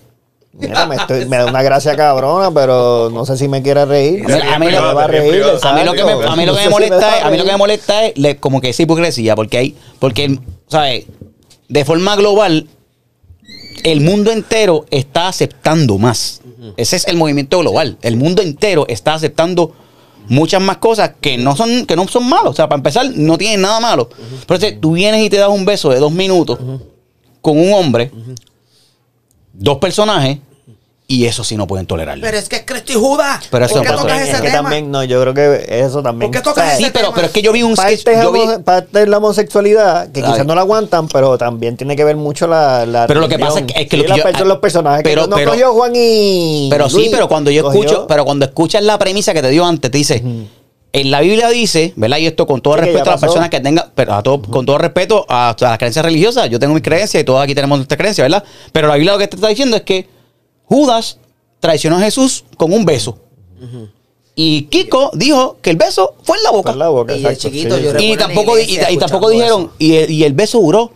Mira, 0.53 0.85
me, 0.85 0.95
estoy- 0.95 1.25
me 1.25 1.37
da 1.37 1.45
una 1.45 1.61
gracia 1.61 1.95
cabrona, 1.95 2.51
pero 2.51 3.09
no 3.11 3.25
sé 3.25 3.37
si 3.37 3.47
me 3.47 3.61
quiere 3.61 3.85
reír. 3.85 4.23
A 5.63 5.73
mí- 5.75 5.83
lo- 5.85 5.91
que 5.93 6.03
me, 6.03 6.09
exacto. 6.17 6.29
a 6.29 6.35
mí 6.35 6.45
lo 6.45 6.53
que 6.53 6.53
me 6.53 6.53
No 6.53 6.53
sé 6.55 6.63
si 6.63 6.69
molesta 6.69 7.17
es, 7.17 7.23
a 7.23 7.29
mí 7.31 7.37
lo 7.37 7.43
que 7.45 7.51
me 7.51 7.57
molesta 7.57 8.05
es 8.05 8.17
le- 8.17 8.37
como 8.37 8.61
que 8.61 8.69
esa 8.69 8.81
hipocresía, 8.83 9.35
porque 9.35 9.57
hay, 9.57 9.75
porque, 9.99 10.39
¿sabes? 10.67 11.05
De 11.67 11.85
forma 11.85 12.15
global, 12.15 12.67
el 13.83 14.01
mundo 14.01 14.31
entero 14.31 14.85
está 14.91 15.27
aceptando 15.27 15.97
más. 15.97 16.41
Ese 16.77 16.97
es 16.97 17.07
el 17.07 17.15
movimiento 17.15 17.59
global. 17.59 17.97
El 18.01 18.17
mundo 18.17 18.41
entero 18.41 18.85
está 18.89 19.13
aceptando 19.13 19.73
muchas 20.27 20.61
más 20.61 20.77
cosas 20.77 21.11
que 21.21 21.37
no 21.37 21.55
son, 21.55 21.85
que 21.85 21.95
no 21.95 22.07
son 22.07 22.27
malos. 22.27 22.51
O 22.51 22.53
sea, 22.53 22.67
para 22.67 22.77
empezar, 22.79 23.09
no 23.15 23.37
tienen 23.37 23.61
nada 23.61 23.79
malo. 23.79 24.09
Pero 24.09 24.55
entonces, 24.55 24.81
tú 24.81 24.91
vienes 24.93 25.25
y 25.25 25.29
te 25.29 25.37
das 25.37 25.49
un 25.49 25.63
beso 25.65 25.89
de 25.89 25.99
dos 25.99 26.11
minutos 26.11 26.59
con 27.41 27.57
un 27.57 27.73
hombre, 27.73 28.11
dos 29.59 29.77
personajes, 29.77 30.37
y 31.11 31.25
eso 31.25 31.43
sí 31.43 31.57
no 31.57 31.65
pueden 31.65 31.87
tolerarlo. 31.87 32.23
Pero 32.23 32.37
es 32.37 32.47
que 32.47 32.57
es 32.57 32.63
Cristo 32.65 32.91
y 32.91 32.95
Judas. 32.95 33.43
Pero 33.49 33.65
eso 33.65 33.73
¿Por 33.75 33.83
qué 33.83 33.89
no 33.93 33.97
tocas 33.97 34.21
Es 34.21 34.29
ese 34.29 34.41
que 34.43 34.49
tema? 34.49 34.61
también, 34.69 34.91
no, 34.91 35.03
yo 35.03 35.19
creo 35.21 35.33
que 35.33 35.65
eso 35.83 36.03
también. 36.03 36.29
¿Por 36.31 36.39
qué 36.39 36.43
tocas 36.47 36.63
o 36.63 36.67
sea, 36.67 36.73
ese 36.75 36.83
Sí, 36.85 36.89
pero, 36.93 37.05
tema. 37.05 37.15
pero 37.15 37.27
es 37.27 37.33
que 37.33 37.41
yo 37.41 37.51
vi 37.51 37.63
un 37.63 37.75
sketch. 37.75 38.03
Parte, 38.03 38.19
es 38.19 38.23
yo 38.23 38.31
vi- 38.31 38.63
parte 38.63 39.01
es 39.01 39.07
la 39.09 39.17
homosexualidad, 39.17 40.11
que 40.11 40.21
quizás 40.21 40.45
no 40.45 40.53
la 40.53 40.61
aguantan, 40.61 41.07
pero 41.07 41.35
también 41.39 41.77
tiene 41.77 41.95
que 41.95 42.03
ver 42.03 42.15
mucho 42.15 42.45
la. 42.45 42.85
la 42.85 43.07
Pero 43.07 43.21
lo 43.21 43.27
que 43.27 43.39
pasa 43.39 43.57
es 43.59 43.65
que- 43.65 43.81
es 43.81 43.89
que 43.89 43.97
Sí, 43.97 44.03
lo 44.07 44.13
que 44.15 44.33
yo- 44.37 44.45
los 44.45 44.59
personajes 44.59 45.01
pero- 45.03 45.23
que 45.23 45.29
no 45.29 45.35
pero- 45.35 45.49
cogió 45.51 45.73
Juan 45.73 45.93
y. 45.95 46.67
Pero 46.69 46.87
sí, 46.89 46.97
Luis, 46.97 47.09
pero 47.11 47.27
cuando 47.27 47.49
yo 47.49 47.63
cogió- 47.63 47.81
escucho, 47.81 48.05
pero 48.07 48.23
cuando 48.23 48.45
escuchas 48.45 48.83
la 48.83 48.99
premisa 48.99 49.33
que 49.33 49.41
te 49.41 49.49
dio 49.49 49.65
antes, 49.65 49.89
te 49.89 49.97
dice, 49.97 50.23
en 50.91 51.11
la 51.11 51.21
Biblia 51.21 51.49
dice, 51.49 51.93
¿verdad? 51.95 52.17
Y 52.17 52.25
esto 52.25 52.47
con 52.47 52.61
todo 52.61 52.75
Sí, 52.75 52.81
respeto 52.81 53.09
a 53.09 53.13
las 53.13 53.21
personas 53.21 53.49
que 53.49 53.59
tengan, 53.59 53.91
pero 53.93 54.13
a 54.13 54.23
todo, 54.23 54.41
con 54.41 54.65
todo 54.65 54.77
respeto 54.77 55.25
a, 55.29 55.51
a 55.51 55.55
las 55.59 55.77
creencias 55.77 56.03
religiosas, 56.03 56.49
yo 56.49 56.59
tengo 56.59 56.73
mis 56.73 56.83
creencias 56.83 57.21
y 57.21 57.25
todos 57.25 57.41
aquí 57.43 57.53
tenemos 57.53 57.77
nuestras 57.77 57.97
creencias, 57.97 58.25
¿verdad? 58.25 58.43
Pero 58.71 58.87
la 58.87 58.95
Biblia 58.95 59.13
lo 59.13 59.19
que 59.19 59.27
te 59.27 59.35
está 59.35 59.47
diciendo 59.49 59.77
es 59.77 59.83
que 59.83 60.07
Judas 60.65 61.17
traicionó 61.59 61.97
a 61.97 62.01
Jesús 62.01 62.45
con 62.57 62.73
un 62.73 62.85
beso. 62.85 63.17
Y 64.35 64.63
Kiko 64.63 65.11
dijo 65.13 65.57
que 65.61 65.69
el 65.71 65.75
beso 65.75 66.15
fue 66.23 66.37
en 66.37 66.43
la 66.43 66.51
boca. 66.51 66.71
En 66.71 66.79
la 66.79 66.87
boca, 66.87 67.13
Y 67.13 67.19
el 67.19 67.25
exacto, 67.25 67.49
chiquito 67.49 67.75
sí. 67.77 68.11
Y 68.13 68.15
tampoco, 68.15 68.57
y, 68.57 68.97
tampoco 68.97 69.29
dijeron, 69.29 69.71
y 69.77 69.95
el, 69.95 70.09
y 70.09 70.23
el 70.23 70.33
beso 70.33 70.59
duró 70.61 70.91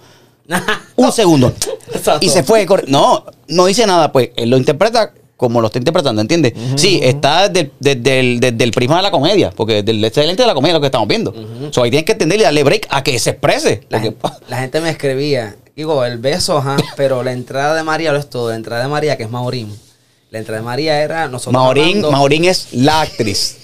un 0.95 1.11
segundo. 1.11 1.51
Exacto. 1.93 2.25
Y 2.25 2.29
se 2.29 2.43
fue. 2.43 2.65
No, 2.87 3.25
no 3.49 3.65
dice 3.65 3.85
nada, 3.85 4.11
pues 4.13 4.29
él 4.37 4.49
lo 4.49 4.57
interpreta 4.57 5.13
como 5.43 5.61
lo 5.61 5.67
está 5.67 5.77
interpretando, 5.79 6.21
¿entiendes? 6.21 6.53
Sí, 6.75 6.99
está 7.03 7.49
desde, 7.49 7.71
desde 7.79 8.19
el, 8.19 8.39
desde 8.39 8.63
el 8.63 8.71
prisma 8.71 8.95
de 8.97 9.01
la 9.03 9.11
comedia, 9.11 9.51
porque 9.51 9.75
desde 9.83 9.91
el 9.91 10.03
excelente 10.05 10.41
de 10.43 10.47
la 10.47 10.53
comedia 10.53 10.73
lo 10.73 10.79
que 10.81 10.87
estamos 10.87 11.07
viendo. 11.07 11.33
So, 11.71 11.83
ahí 11.83 11.89
tienes 11.91 12.05
que 12.05 12.13
entender 12.13 12.39
y 12.39 12.43
darle 12.43 12.63
break 12.63 12.87
a 12.89 13.03
que 13.03 13.17
se 13.19 13.31
exprese. 13.31 13.83
La, 13.89 13.99
gente, 13.99 14.17
la 14.47 14.57
gente 14.57 14.79
me 14.81 14.89
escribía, 14.89 15.55
digo, 15.75 16.03
el 16.05 16.17
beso, 16.17 16.57
ajá, 16.57 16.77
pero 16.97 17.23
la 17.23 17.33
entrada 17.33 17.75
de 17.75 17.83
María 17.83 18.11
lo 18.13 18.19
es 18.19 18.29
todo. 18.29 18.49
La 18.49 18.55
entrada 18.55 18.83
de 18.83 18.89
María, 18.89 19.17
que 19.17 19.23
es 19.23 19.29
Maurín. 19.29 19.75
La 20.31 20.39
entrada 20.39 20.61
de 20.61 20.65
María 20.65 21.01
era 21.01 21.27
nosotros. 21.27 21.53
Maurín, 21.53 21.83
hablando- 21.97 22.11
Maurín 22.11 22.45
es 22.45 22.69
la 22.71 23.01
actriz. 23.01 23.57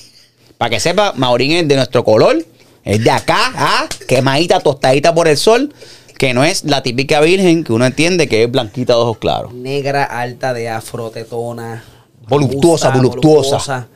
Para 0.57 0.69
que 0.71 0.79
sepa, 0.79 1.13
Maurín 1.15 1.51
es 1.53 1.67
de 1.67 1.75
nuestro 1.75 2.03
color, 2.03 2.45
es 2.83 3.03
de 3.03 3.09
acá, 3.11 3.51
ah, 3.55 3.87
quemadita, 4.07 4.59
tostadita 4.59 5.13
por 5.15 5.27
el 5.27 5.37
sol, 5.37 5.73
que 6.19 6.33
no 6.33 6.43
es 6.43 6.65
la 6.65 6.83
típica 6.83 7.21
virgen 7.21 7.63
que 7.63 7.71
uno 7.71 7.85
entiende 7.85 8.27
que 8.27 8.43
es 8.43 8.51
blanquita 8.51 8.93
de 8.93 8.99
ojos 8.99 9.19
claros. 9.19 9.53
negra, 9.53 10.03
alta, 10.03 10.53
de 10.53 10.67
afro, 10.67 11.09
tetona. 11.11 11.81
Voluptuosa, 12.27 12.89
voluptuosa. 12.89 13.87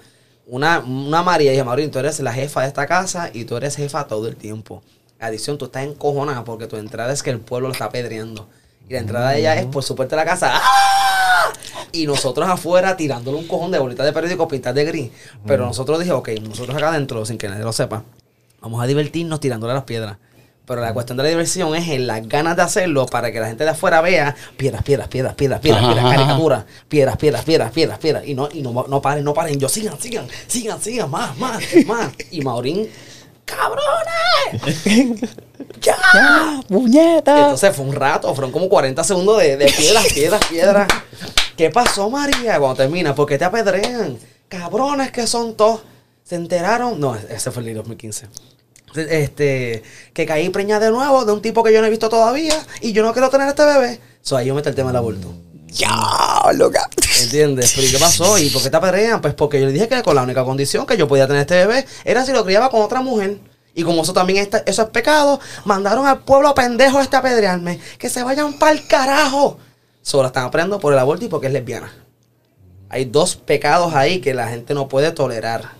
Una, 0.47 0.79
una 0.79 1.21
María, 1.21 1.51
dije, 1.51 1.65
Maurín, 1.65 1.91
tú 1.91 1.99
eres 1.99 2.21
la 2.21 2.31
jefa 2.31 2.61
de 2.61 2.67
esta 2.67 2.87
casa 2.87 3.29
y 3.33 3.43
tú 3.43 3.57
eres 3.57 3.75
jefa 3.75 4.07
todo 4.07 4.29
el 4.29 4.37
tiempo. 4.37 4.81
Adición, 5.19 5.57
tú 5.57 5.65
estás 5.65 5.83
encojonada 5.83 6.45
porque 6.45 6.65
tu 6.65 6.77
entrada 6.77 7.11
es 7.11 7.21
que 7.23 7.29
el 7.29 7.41
pueblo 7.41 7.67
lo 7.67 7.73
está 7.73 7.85
apedreando. 7.85 8.47
Y 8.87 8.93
la 8.93 8.99
entrada 8.99 9.31
de 9.31 9.39
ella 9.39 9.59
es 9.59 9.65
por 9.65 9.83
su 9.83 9.93
puerta 9.93 10.15
de 10.15 10.21
la 10.21 10.25
casa. 10.25 10.51
¡ah! 10.53 11.51
Y 11.91 12.07
nosotros 12.07 12.47
afuera 12.47 12.95
tirándole 12.95 13.37
un 13.37 13.47
cojón 13.47 13.69
de 13.71 13.79
bolitas 13.79 14.05
de 14.05 14.13
periódico 14.13 14.47
pintadas 14.47 14.75
de 14.75 14.85
gris. 14.85 15.11
Pero 15.45 15.65
nosotros 15.65 15.99
dijimos, 15.99 16.19
ok, 16.19 16.29
nosotros 16.41 16.77
acá 16.77 16.87
adentro, 16.87 17.25
sin 17.25 17.37
que 17.37 17.49
nadie 17.49 17.65
lo 17.65 17.73
sepa, 17.73 18.03
vamos 18.61 18.81
a 18.81 18.87
divertirnos 18.87 19.41
tirándole 19.41 19.73
las 19.73 19.83
piedras. 19.83 20.17
Pero 20.65 20.79
la 20.79 20.93
cuestión 20.93 21.17
de 21.17 21.23
la 21.23 21.29
diversión 21.29 21.75
es 21.75 21.89
en 21.89 22.07
las 22.07 22.25
ganas 22.27 22.55
de 22.55 22.61
hacerlo 22.61 23.05
para 23.05 23.33
que 23.33 23.39
la 23.39 23.47
gente 23.47 23.65
de 23.65 23.71
afuera 23.71 23.99
vea 23.99 24.33
piedras, 24.55 24.81
piedras, 24.81 25.09
piedras, 25.09 25.35
piedras, 25.35 25.59
piedras, 25.59 25.83
Ajá, 25.83 25.93
piedras, 25.93 26.05
ajá, 26.05 26.15
caricaturas, 26.15 26.65
piedras, 26.87 27.17
piedras, 27.17 27.43
piedras, 27.43 27.71
piedras, 27.71 27.99
piedras. 27.99 28.23
Y 28.25 28.33
no, 28.33 28.47
y 28.51 28.61
no, 28.61 28.85
no 28.87 29.01
paren, 29.01 29.25
no 29.25 29.33
paren. 29.33 29.59
Yo 29.59 29.67
sigan, 29.67 29.99
sigan, 29.99 30.25
sigan, 30.47 30.81
sigan, 30.81 31.11
más, 31.11 31.37
más, 31.37 31.61
más. 31.85 32.13
Y 32.31 32.41
Maurín, 32.41 32.89
¡cabrones! 33.43 35.19
¡Ya! 35.81 36.61
puñeta! 36.69 37.39
Entonces 37.39 37.75
fue 37.75 37.85
un 37.85 37.93
rato, 37.93 38.33
fueron 38.33 38.53
como 38.53 38.69
40 38.69 39.03
segundos 39.03 39.39
de, 39.39 39.57
de 39.57 39.65
piedras, 39.65 40.05
piedras, 40.13 40.45
piedras. 40.45 40.87
¿Qué 41.57 41.69
pasó, 41.71 42.09
María? 42.09 42.57
Cuando 42.57 42.75
termina, 42.77 43.13
¿por 43.13 43.27
qué 43.27 43.37
te 43.37 43.43
apedrean? 43.43 44.17
Cabrones 44.47 45.11
que 45.11 45.27
son 45.27 45.55
todos. 45.55 45.81
¿Se 46.23 46.35
enteraron? 46.35 47.01
No, 47.01 47.15
ese 47.15 47.51
fue 47.51 47.63
el 47.63 47.75
2015. 47.75 48.27
Este, 48.95 49.83
que 50.13 50.25
caí 50.25 50.49
preñada 50.49 50.85
de 50.85 50.91
nuevo 50.91 51.25
de 51.25 51.31
un 51.31 51.41
tipo 51.41 51.63
que 51.63 51.73
yo 51.73 51.81
no 51.81 51.87
he 51.87 51.89
visto 51.89 52.09
todavía 52.09 52.55
y 52.81 52.91
yo 52.91 53.03
no 53.03 53.13
quiero 53.13 53.29
tener 53.29 53.47
este 53.47 53.65
bebé. 53.65 53.99
So 54.21 54.37
ahí 54.37 54.47
yo 54.47 54.55
meto 54.55 54.69
el 54.69 54.75
tema 54.75 54.89
del 54.89 54.97
aborto. 54.97 55.33
Ya, 55.67 55.89
loca. 56.53 56.87
¿Entiendes? 57.21 57.73
Pero 57.75 57.87
¿y 57.87 57.91
qué 57.91 57.97
pasó? 57.97 58.37
¿Y 58.37 58.49
por 58.49 58.61
qué 58.61 58.69
te 58.69 58.77
apedrean? 58.77 59.21
Pues 59.21 59.33
porque 59.33 59.59
yo 59.59 59.65
le 59.65 59.71
dije 59.71 59.87
que 59.87 60.03
con 60.03 60.15
la 60.15 60.21
única 60.21 60.43
condición 60.43 60.85
que 60.85 60.97
yo 60.97 61.07
podía 61.07 61.25
tener 61.25 61.41
este 61.41 61.65
bebé 61.65 61.85
era 62.05 62.25
si 62.25 62.31
lo 62.31 62.45
criaba 62.45 62.69
con 62.69 62.81
otra 62.81 63.01
mujer. 63.01 63.39
Y 63.75 63.83
como 63.83 64.03
eso 64.03 64.13
también 64.13 64.39
está, 64.39 64.59
eso 64.67 64.83
es 64.83 64.89
pecado, 64.89 65.39
mandaron 65.65 66.05
al 66.05 66.19
pueblo 66.19 66.53
pendejo 66.53 66.99
este 67.01 67.15
a 67.15 67.19
apedrearme. 67.19 67.79
Que 67.97 68.07
se 68.09 68.21
vayan 68.21 68.53
pa'l 68.59 68.85
carajo. 68.87 69.57
Solo 70.03 70.27
están 70.27 70.45
aprendiendo 70.45 70.79
por 70.79 70.93
el 70.93 70.99
aborto 70.99 71.25
y 71.25 71.27
porque 71.27 71.47
es 71.47 71.53
lesbiana. 71.53 71.91
Hay 72.89 73.05
dos 73.05 73.35
pecados 73.35 73.95
ahí 73.95 74.21
que 74.21 74.35
la 74.35 74.49
gente 74.49 74.75
no 74.75 74.87
puede 74.87 75.11
tolerar. 75.11 75.71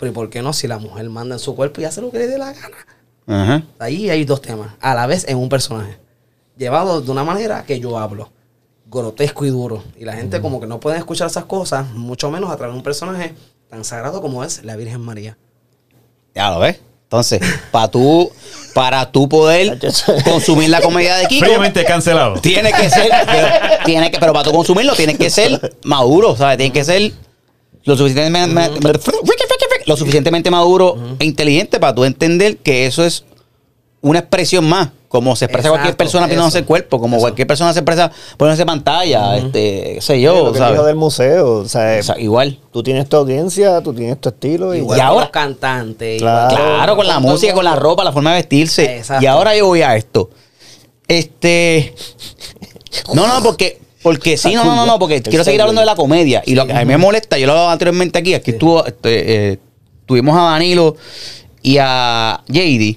Pero 0.00 0.12
¿y 0.12 0.14
por 0.14 0.30
qué 0.30 0.40
no? 0.40 0.54
Si 0.54 0.66
la 0.66 0.78
mujer 0.78 1.08
manda 1.10 1.34
en 1.34 1.38
su 1.38 1.54
cuerpo 1.54 1.82
y 1.82 1.84
hace 1.84 2.00
lo 2.00 2.10
que 2.10 2.18
le 2.18 2.26
dé 2.26 2.38
la 2.38 2.54
gana. 2.54 2.76
Ajá. 3.26 3.62
Ahí 3.78 4.08
hay 4.08 4.24
dos 4.24 4.40
temas, 4.40 4.72
a 4.80 4.94
la 4.94 5.06
vez 5.06 5.26
en 5.28 5.36
un 5.36 5.50
personaje. 5.50 5.98
Llevado 6.56 7.02
de 7.02 7.10
una 7.10 7.22
manera 7.22 7.64
que 7.64 7.78
yo 7.78 7.98
hablo. 7.98 8.30
Grotesco 8.86 9.44
y 9.44 9.50
duro. 9.50 9.84
Y 9.98 10.06
la 10.06 10.14
gente 10.14 10.40
como 10.40 10.58
que 10.58 10.66
no 10.66 10.80
puede 10.80 10.96
escuchar 10.96 11.28
esas 11.28 11.44
cosas, 11.44 11.90
mucho 11.90 12.30
menos 12.30 12.50
a 12.50 12.56
través 12.56 12.72
de 12.72 12.78
un 12.78 12.82
personaje 12.82 13.34
tan 13.68 13.84
sagrado 13.84 14.22
como 14.22 14.42
es 14.42 14.64
la 14.64 14.74
Virgen 14.74 15.02
María. 15.02 15.36
Ya 16.34 16.50
lo 16.50 16.60
ves. 16.60 16.80
Entonces, 17.02 17.40
para 17.70 17.88
tú, 17.88 18.32
para 18.72 19.12
tú 19.12 19.28
poder 19.28 19.78
consumir 20.24 20.70
la 20.70 20.80
comedia 20.80 21.16
de 21.16 21.26
Kiko, 21.26 21.44
Fríamente 21.44 21.84
cancelado. 21.84 22.40
tiene 22.40 22.72
que 22.72 22.88
ser, 22.88 23.10
tiene 23.84 24.10
que, 24.10 24.18
pero 24.18 24.32
para 24.32 24.44
tú 24.44 24.52
consumirlo, 24.52 24.94
tiene 24.94 25.16
que 25.16 25.28
ser 25.28 25.76
maduro, 25.82 26.36
¿sabes? 26.36 26.56
Tiene 26.56 26.72
que 26.72 26.84
ser 26.84 27.12
lo 27.84 27.96
suficientemente, 27.96 28.80
lo 29.86 29.96
suficientemente 29.96 30.50
maduro 30.50 30.96
e 31.18 31.24
inteligente 31.24 31.78
para 31.80 31.94
tú 31.94 32.04
entender 32.04 32.56
que 32.58 32.86
eso 32.86 33.04
es 33.04 33.24
una 34.02 34.20
expresión 34.20 34.64
más, 34.68 34.88
como 35.08 35.36
se 35.36 35.44
expresa 35.44 35.68
cualquier 35.68 35.96
persona 35.96 36.26
poniéndose 36.26 36.58
el 36.58 36.64
cuerpo, 36.64 36.98
como 37.00 37.16
eso. 37.16 37.22
cualquier 37.22 37.46
persona 37.46 37.72
se 37.72 37.80
expresa 37.80 38.10
poniéndose 38.38 38.64
pantalla, 38.64 39.36
este, 39.36 39.92
qué 39.96 40.00
sé 40.00 40.20
yo, 40.20 40.44
lo 40.46 40.52
que 40.52 40.58
¿sabes? 40.58 40.74
dijo 40.74 40.86
del 40.86 40.96
museo, 40.96 41.56
o 41.58 41.68
sea, 41.68 41.98
O 41.98 42.02
sea, 42.02 42.18
igual. 42.18 42.58
tú 42.72 42.82
tienes 42.82 43.08
tu 43.08 43.16
audiencia, 43.16 43.82
tú 43.82 43.92
tienes 43.92 44.18
tu 44.20 44.30
estilo 44.30 44.74
Igual 44.74 44.98
Y 44.98 45.00
ahora- 45.02 45.22
los 45.24 45.30
cantantes. 45.30 46.20
Claro. 46.22 46.96
con 46.96 47.06
la 47.06 47.18
música, 47.20 47.52
con 47.52 47.64
la 47.64 47.76
ropa, 47.76 48.04
la 48.04 48.12
forma 48.12 48.30
de 48.30 48.36
vestirse. 48.36 48.96
Exacto. 48.98 49.22
Y 49.22 49.26
ahora 49.26 49.54
yo 49.56 49.66
voy 49.66 49.82
a 49.82 49.96
esto. 49.96 50.30
Este. 51.08 51.94
No, 53.14 53.26
no, 53.26 53.42
porque. 53.42 53.80
Porque 54.02 54.38
sí, 54.38 54.54
no, 54.54 54.64
no, 54.64 54.74
no, 54.76 54.86
no, 54.86 54.98
porque 54.98 55.20
quiero 55.20 55.44
seguir 55.44 55.60
hablando 55.60 55.82
de 55.82 55.86
la 55.86 55.94
comedia. 55.94 56.42
Y 56.46 56.54
lo 56.54 56.66
que 56.66 56.72
a 56.72 56.78
mí 56.78 56.86
me 56.86 56.96
molesta, 56.96 57.36
yo 57.36 57.46
lo 57.46 57.52
hablaba 57.52 57.72
anteriormente 57.72 58.18
aquí, 58.18 58.32
aquí 58.32 58.52
estuvo, 58.52 58.86
este, 58.86 59.52
eh, 59.52 59.58
tuvimos 60.10 60.36
a 60.36 60.50
Danilo 60.50 60.96
y 61.62 61.78
a 61.78 62.40
JD. 62.48 62.96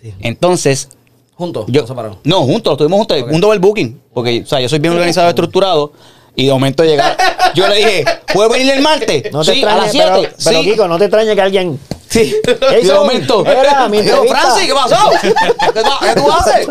Sí. 0.00 0.14
Entonces, 0.20 0.88
Juntos, 1.34 1.66
yo, 1.68 1.84
no 2.24 2.42
juntos, 2.44 2.72
lo 2.72 2.76
tuvimos 2.78 2.96
juntos, 2.96 3.22
Ok. 3.22 3.30
un 3.30 3.42
double 3.42 3.58
booking. 3.58 4.00
Porque, 4.14 4.40
o 4.42 4.46
sea, 4.46 4.58
yo 4.58 4.70
soy 4.70 4.78
bien 4.78 4.94
organizado, 4.94 5.28
estructurado. 5.28 5.92
Y 6.34 6.46
de 6.46 6.52
momento 6.52 6.82
llega. 6.82 7.14
Yo 7.54 7.68
le 7.68 7.76
dije, 7.76 8.04
¿puedo 8.32 8.48
venir 8.48 8.72
el 8.72 8.80
martes? 8.80 9.30
No 9.32 9.44
te 9.44 9.52
sí, 9.52 9.62
a 9.62 9.74
las 9.76 9.94
extrañe, 9.94 10.22
pero, 10.22 10.34
7. 10.38 10.44
pero 10.44 10.62
sí. 10.62 10.70
Kiko, 10.70 10.88
no 10.88 10.96
te 10.98 11.04
extrañe 11.04 11.34
que 11.34 11.40
alguien. 11.42 11.78
Sí. 12.08 12.34
De 12.82 12.92
momento. 12.94 13.44
era 13.46 13.86
mi. 13.88 14.02
Francis, 14.02 14.66
¿qué 14.66 14.72
pasó? 14.74 15.10
¿Qué, 15.20 15.82
tú- 15.82 15.90
qué 16.00 16.14
tú 16.14 16.32
haces? 16.32 16.68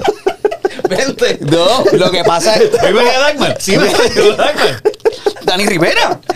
Vente. 0.89 1.39
No, 1.41 1.83
lo 1.97 2.11
que 2.11 2.23
pasa 2.23 2.55
es. 2.55 2.71
Hoy 2.83 2.93
venía 2.93 3.19
Dagmar. 3.19 3.57
Sí, 3.59 3.77
venía 3.77 3.97
Dagmar. 4.36 4.81
Dani 5.43 5.65
Rivera. 5.67 6.19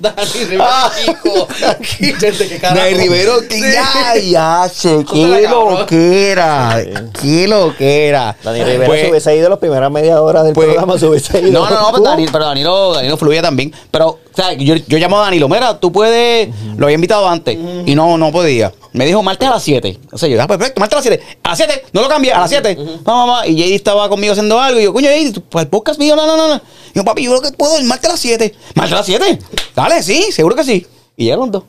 Dani 0.00 0.44
Rivera, 0.48 0.90
hijo. 1.06 1.48
Gente, 1.82 2.48
qué 2.48 2.58
carajo. 2.58 2.80
Dani 2.80 2.94
Rivero, 2.96 3.40
que 3.48 3.60
ya, 3.60 4.16
ya, 4.22 4.70
che, 4.74 5.04
qué 5.10 5.24
Otra, 5.26 5.42
cabrón. 5.42 5.74
lo 5.80 5.86
que 5.86 6.30
era. 6.30 6.84
Qué 7.20 7.48
lo 7.48 7.76
que 7.76 8.08
era. 8.08 8.36
Dani 8.42 8.64
Rivera 8.64 8.86
Pues- 8.86 9.00
se 9.02 9.10
hubiese 9.10 9.36
ido 9.36 9.48
las 9.48 9.58
primeras 9.58 9.90
media 9.90 10.20
hora 10.22 10.42
del 10.42 10.52
Pues- 10.54 10.66
programa, 10.68 10.98
se 10.98 11.06
hubiese 11.06 11.40
ido. 11.40 11.52
No, 11.52 11.68
no, 11.70 11.80
no, 11.80 11.90
pero, 11.92 12.02
Danilo, 12.04 12.32
pero 12.32 12.44
Danilo, 12.46 12.92
Danilo 12.94 13.16
fluye 13.16 13.42
también. 13.42 13.72
Pero, 13.90 14.18
o 14.34 14.36
sea, 14.36 14.52
yo, 14.52 14.74
yo 14.74 14.98
llamo 14.98 15.18
a 15.20 15.26
Danilo, 15.26 15.48
mira, 15.48 15.78
tú 15.78 15.92
puedes, 15.92 16.48
lo 16.76 16.86
había 16.86 16.96
invitado 16.96 17.28
antes 17.28 17.56
y 17.86 17.94
no, 17.94 18.18
no 18.18 18.32
podía. 18.32 18.72
Me 18.92 19.06
dijo 19.06 19.22
martes 19.22 19.48
a 19.48 19.52
las 19.52 19.62
7. 19.62 20.00
O 20.10 20.18
sea, 20.18 20.28
yo, 20.28 20.42
ah, 20.42 20.48
perfecto, 20.48 20.80
martes 20.80 20.94
a 20.94 20.96
las 20.98 21.04
7. 21.04 21.38
A 21.42 21.48
las 21.50 21.58
7, 21.58 21.84
no 21.92 22.02
lo 22.02 22.08
cambié, 22.08 22.32
a 22.32 22.40
las 22.40 22.50
7. 22.50 22.76
Vamos, 23.04 23.28
mamá. 23.28 23.46
Y 23.46 23.54
JD 23.54 23.74
estaba 23.74 24.08
conmigo 24.08 24.32
haciendo 24.32 24.60
algo. 24.60 24.80
Y 24.80 24.84
yo, 24.84 24.92
coño, 24.92 25.08
JD, 25.08 25.40
pues 25.48 25.64
el 25.64 25.70
podcast 25.70 26.00
mío, 26.00 26.16
no, 26.16 26.26
no, 26.26 26.36
no. 26.36 26.48
no. 26.48 26.54
Y 26.92 26.96
yo, 26.98 27.04
papi, 27.04 27.22
yo 27.22 27.30
creo 27.38 27.50
que 27.50 27.56
puedo 27.56 27.78
el 27.78 27.84
martes 27.84 28.10
a 28.10 28.14
las 28.14 28.20
7. 28.20 28.54
¿Martes 28.74 28.92
a 28.92 28.96
las 28.96 29.06
7? 29.06 29.38
Dale, 29.74 30.02
sí, 30.02 30.32
seguro 30.32 30.56
que 30.56 30.64
sí. 30.64 30.86
Y 31.16 31.24
llegaron 31.24 31.50
dos. 31.52 31.64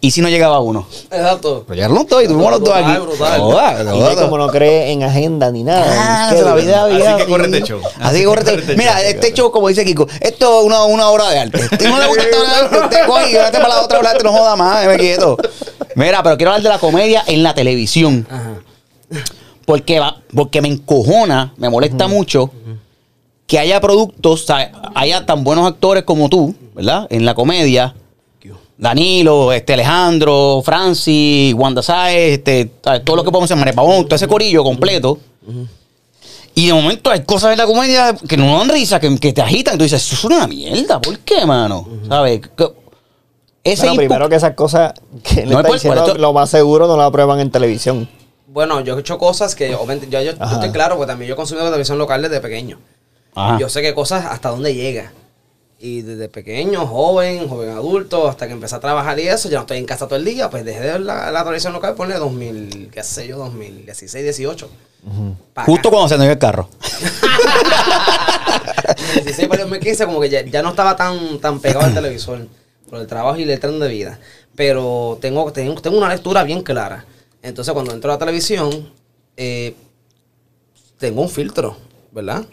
¿Y 0.00 0.12
si 0.12 0.20
no 0.20 0.28
llegaba 0.28 0.60
uno? 0.60 0.86
Exacto. 1.10 1.64
Pues 1.66 1.76
llegaron 1.76 1.96
los 1.96 2.06
dos 2.06 2.22
y 2.22 2.28
tuvimos 2.28 2.50
los 2.52 2.60
dos 2.60 2.72
aquí. 2.74 2.98
Brutal. 3.00 3.40
Joda, 3.40 4.12
Y 4.12 4.16
como 4.16 4.38
no 4.38 4.46
cree 4.46 4.92
en 4.92 5.02
agenda 5.02 5.50
ni 5.50 5.64
nada. 5.64 5.86
Ah, 5.88 6.28
es 6.30 6.36
que 6.38 6.42
la 6.44 6.54
vida 6.54 6.84
Así 6.84 6.94
había- 6.94 7.16
que 7.16 7.26
córrete 7.26 7.62
show. 7.62 7.80
Así 7.98 8.18
que 8.20 8.24
correcto. 8.24 8.52
Mira, 8.76 9.02
este 9.02 9.32
show, 9.34 9.50
como 9.50 9.66
dice 9.68 9.84
Kiko, 9.84 10.06
esto 10.20 10.60
es 10.60 10.66
una, 10.66 10.84
una 10.84 11.08
obra 11.08 11.30
de 11.30 11.38
arte. 11.40 11.60
Si 11.80 11.84
no 11.88 11.98
le 11.98 12.06
gusta 12.06 12.22
esta 12.22 12.38
obra 12.38 12.48
de 12.48 12.56
arte, 12.64 12.78
usted 12.78 13.06
coge 13.06 13.30
y 13.30 13.34
vete 13.34 13.50
para 13.58 13.68
la 13.68 13.82
otra 13.82 13.98
obra 13.98 14.10
de 14.10 14.14
arte, 14.16 14.24
no 14.24 14.32
joda 14.32 14.54
más, 14.54 14.86
me 14.86 14.96
quieto. 14.98 15.36
Mira, 15.96 16.22
pero 16.22 16.36
quiero 16.36 16.52
hablar 16.52 16.62
de 16.62 16.68
la 16.68 16.78
comedia 16.78 17.24
en 17.26 17.42
la 17.42 17.54
televisión. 17.54 18.24
Ajá. 18.30 19.22
Porque, 19.66 19.98
va, 19.98 20.16
porque 20.34 20.62
me 20.62 20.68
encojona, 20.68 21.52
me 21.56 21.68
molesta 21.68 22.06
mucho 22.08 22.50
que 23.48 23.58
haya 23.58 23.80
productos, 23.80 24.42
o 24.42 24.46
sea, 24.46 24.70
haya 24.94 25.26
tan 25.26 25.42
buenos 25.42 25.66
actores 25.66 26.04
como 26.04 26.28
tú, 26.28 26.54
¿verdad? 26.74 27.06
En 27.10 27.24
la 27.24 27.34
comedia. 27.34 27.94
Danilo, 28.78 29.52
este 29.52 29.72
Alejandro, 29.74 30.62
Francis, 30.64 31.52
Wanda 31.54 31.82
Sáez, 31.82 32.38
este, 32.38 32.66
todo 33.04 33.16
lo 33.16 33.24
que 33.24 33.30
podemos 33.30 33.44
hacer, 33.50 33.56
María 33.56 33.74
Pavón, 33.74 34.04
todo 34.04 34.14
ese 34.14 34.28
corillo 34.28 34.62
completo. 34.62 35.18
Y 36.54 36.66
de 36.68 36.72
momento 36.74 37.10
hay 37.10 37.22
cosas 37.24 37.52
en 37.52 37.58
la 37.58 37.66
comedia 37.66 38.14
que 38.28 38.36
no 38.36 38.58
dan 38.58 38.68
risa, 38.68 38.98
que, 39.00 39.16
que 39.18 39.32
te 39.32 39.42
agitan. 39.42 39.74
Y 39.74 39.78
tú 39.78 39.84
dices, 39.84 40.02
eso 40.04 40.14
es 40.16 40.24
una 40.24 40.46
mierda. 40.46 41.00
¿Por 41.00 41.18
qué, 41.20 41.44
mano? 41.46 41.86
¿Sabes? 42.08 42.40
Que- 42.56 42.72
Ese 43.64 43.82
Bueno, 43.86 43.96
primero 43.96 44.28
que 44.28 44.36
esas 44.36 44.54
cosas 44.54 44.92
que 45.22 45.44
le 45.44 45.52
No, 45.52 45.58
está 45.58 45.68
pues, 45.68 45.82
por 45.82 45.90
diciendo, 45.92 46.06
esto- 46.06 46.18
lo 46.18 46.32
más 46.32 46.48
seguro 46.50 46.86
no 46.86 46.96
la 46.96 47.10
prueban 47.10 47.38
en 47.40 47.50
televisión. 47.50 48.08
Bueno, 48.46 48.80
yo 48.80 48.96
he 48.96 49.00
hecho 49.00 49.18
cosas 49.18 49.54
que 49.54 49.74
obviamente 49.74 50.08
yo, 50.08 50.20
yo- 50.22 50.30
estoy 50.32 50.70
claro, 50.70 50.96
porque 50.96 51.10
también 51.10 51.28
yo 51.28 51.34
he 51.34 51.36
consumido 51.36 51.66
televisión 51.66 51.98
local 51.98 52.22
desde 52.22 52.40
pequeño. 52.40 52.78
Ajá. 53.34 53.58
Yo 53.60 53.68
sé 53.68 53.82
qué 53.82 53.94
cosas 53.94 54.24
hasta 54.24 54.48
dónde 54.50 54.74
llega. 54.74 55.12
Y 55.80 56.02
desde 56.02 56.28
pequeño, 56.28 56.86
joven, 56.86 57.48
joven 57.48 57.70
adulto, 57.70 58.28
hasta 58.28 58.48
que 58.48 58.52
empecé 58.52 58.74
a 58.74 58.80
trabajar 58.80 59.18
y 59.20 59.28
eso, 59.28 59.48
ya 59.48 59.58
no 59.58 59.60
estoy 59.60 59.78
en 59.78 59.86
casa 59.86 60.06
todo 60.06 60.16
el 60.16 60.24
día, 60.24 60.50
pues 60.50 60.64
dejé 60.64 60.80
de 60.80 60.92
ver 60.92 61.00
la, 61.02 61.30
la 61.30 61.44
televisión 61.44 61.72
local, 61.72 61.94
ponle 61.94 62.16
2000, 62.16 62.90
qué 62.92 63.04
sé 63.04 63.28
yo, 63.28 63.38
2016, 63.38 64.24
18. 64.24 64.68
Pa' 65.54 65.62
acá. 65.62 65.70
Justo 65.70 65.90
cuando 65.90 66.08
se 66.08 66.18
nos 66.18 66.26
el 66.26 66.38
carro. 66.38 66.68
16 69.14 69.48
para 69.48 69.62
2015 69.62 70.06
como 70.06 70.20
que 70.20 70.28
ya, 70.28 70.44
ya 70.44 70.62
no 70.62 70.70
estaba 70.70 70.96
tan, 70.96 71.38
tan 71.38 71.60
pegado 71.60 71.86
al 71.86 71.94
televisor 71.94 72.48
por 72.90 73.00
el 73.00 73.06
trabajo 73.06 73.38
y 73.38 73.42
el 73.42 73.60
tren 73.60 73.78
de 73.78 73.88
vida. 73.88 74.18
Pero 74.56 75.18
tengo, 75.20 75.52
tengo, 75.52 75.80
tengo 75.80 75.96
una 75.96 76.08
lectura 76.08 76.42
bien 76.42 76.62
clara. 76.62 77.04
Entonces 77.42 77.72
cuando 77.72 77.92
entro 77.92 78.10
a 78.10 78.14
la 78.14 78.18
televisión, 78.18 78.92
eh, 79.36 79.76
tengo 80.98 81.22
un 81.22 81.28
filtro, 81.28 81.76
¿verdad? 82.10 82.44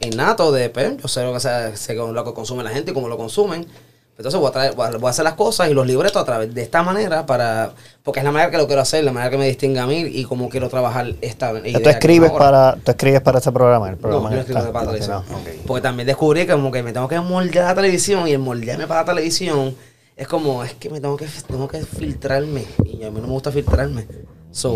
Innato 0.00 0.50
de, 0.52 0.70
pues, 0.70 0.96
yo 1.00 1.08
sé 1.08 1.22
lo 1.22 1.32
que, 1.32 1.40
se- 1.40 1.76
sé 1.76 1.94
lo 1.94 2.24
que 2.24 2.32
consume 2.34 2.62
la 2.64 2.70
gente 2.70 2.90
y 2.90 2.94
cómo 2.94 3.08
lo 3.08 3.16
consumen. 3.16 3.66
Entonces 4.16 4.40
voy 4.40 4.48
a, 4.48 4.52
traer- 4.52 4.74
voy 4.74 5.06
a- 5.06 5.10
hacer 5.10 5.24
las 5.24 5.34
cosas 5.34 5.68
y 5.70 5.74
los 5.74 5.86
libretos 5.86 6.22
a 6.22 6.24
través 6.24 6.54
de 6.54 6.62
esta 6.62 6.82
manera 6.84 7.26
para... 7.26 7.72
Porque 8.04 8.20
es 8.20 8.24
la 8.24 8.30
manera 8.30 8.50
que 8.50 8.58
lo 8.58 8.66
quiero 8.66 8.80
hacer, 8.82 9.02
la 9.02 9.10
manera 9.12 9.30
que 9.30 9.38
me 9.38 9.46
distingue 9.48 9.80
a 9.80 9.86
mí 9.86 9.96
y 10.02 10.24
cómo 10.24 10.48
quiero 10.48 10.68
trabajar 10.68 11.14
esta 11.20 11.50
idea. 11.52 11.80
tú 11.82 11.88
escribes 11.88 12.30
para, 12.30 12.76
tú 12.76 12.90
escribes 12.92 13.20
para 13.22 13.38
ese 13.38 13.50
programa, 13.50 13.88
el 13.88 13.96
programa 13.96 14.30
yo 14.30 14.36
no 14.36 14.44
que 14.44 14.52
escribo 14.52 14.72
para 14.72 14.84
la 14.84 14.92
televisión. 14.92 15.24
Porque 15.66 15.80
también 15.82 16.06
descubrí 16.06 16.46
que 16.46 16.52
como 16.52 16.70
que 16.70 16.82
me 16.84 16.92
tengo 16.92 17.08
que 17.08 17.18
moldear 17.20 17.64
a 17.64 17.68
la 17.70 17.74
televisión 17.74 18.28
y 18.28 18.32
el 18.32 18.38
moldearme 18.38 18.86
para 18.86 19.00
la 19.00 19.06
televisión 19.06 19.74
es 20.16 20.28
como, 20.28 20.62
es 20.62 20.74
que 20.74 20.90
me 20.90 21.00
tengo 21.00 21.16
que, 21.16 21.26
tengo 21.48 21.66
que 21.66 21.80
filtrarme. 21.84 22.64
Y 22.84 23.02
a 23.02 23.10
mí 23.10 23.20
no 23.20 23.26
me 23.26 23.32
gusta 23.32 23.50
filtrarme. 23.50 24.06
So, 24.54 24.72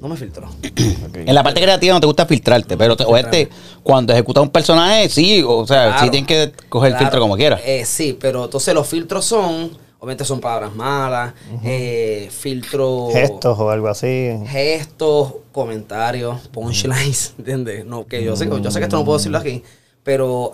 no 0.00 0.08
me 0.08 0.16
filtro. 0.16 0.48
En 1.14 1.34
la 1.34 1.42
parte 1.42 1.60
creativa 1.60 1.92
no 1.94 2.00
te 2.00 2.06
gusta 2.06 2.24
filtrarte, 2.26 2.76
pero 2.76 2.96
te, 2.96 3.04
o 3.04 3.16
este, 3.16 3.48
cuando 3.82 4.12
ejecutas 4.12 4.42
un 4.42 4.50
personaje, 4.50 5.08
sí, 5.08 5.42
o 5.46 5.66
sea, 5.66 5.86
Claro. 5.88 6.04
sí 6.04 6.10
tienes 6.10 6.28
que 6.28 6.52
coger 6.68 6.92
el 6.92 6.98
filtro 6.98 7.20
como 7.20 7.36
quieras. 7.36 7.60
Eh, 7.64 7.84
sí, 7.84 8.16
pero 8.18 8.44
entonces 8.44 8.72
los 8.72 8.86
filtros 8.86 9.24
son, 9.24 9.76
obviamente 9.98 10.24
son 10.24 10.40
palabras 10.40 10.74
malas, 10.76 11.34
eh, 11.64 12.28
filtro... 12.30 13.08
Gestos 13.12 13.58
o 13.58 13.68
algo 13.70 13.88
así. 13.88 14.30
gestos, 14.46 15.34
comentarios, 15.52 16.46
punchlines, 16.48 17.34
¿entiendes? 17.38 17.84
No, 17.84 18.06
que 18.06 18.22
yo 18.24 18.36
sé, 18.36 18.48
que- 18.48 18.60
yo 18.62 18.70
sé 18.70 18.78
que 18.78 18.84
esto 18.84 18.96
no 18.96 19.04
puedo 19.04 19.18
decirlo 19.18 19.38
aquí, 19.38 19.62
pero 20.04 20.52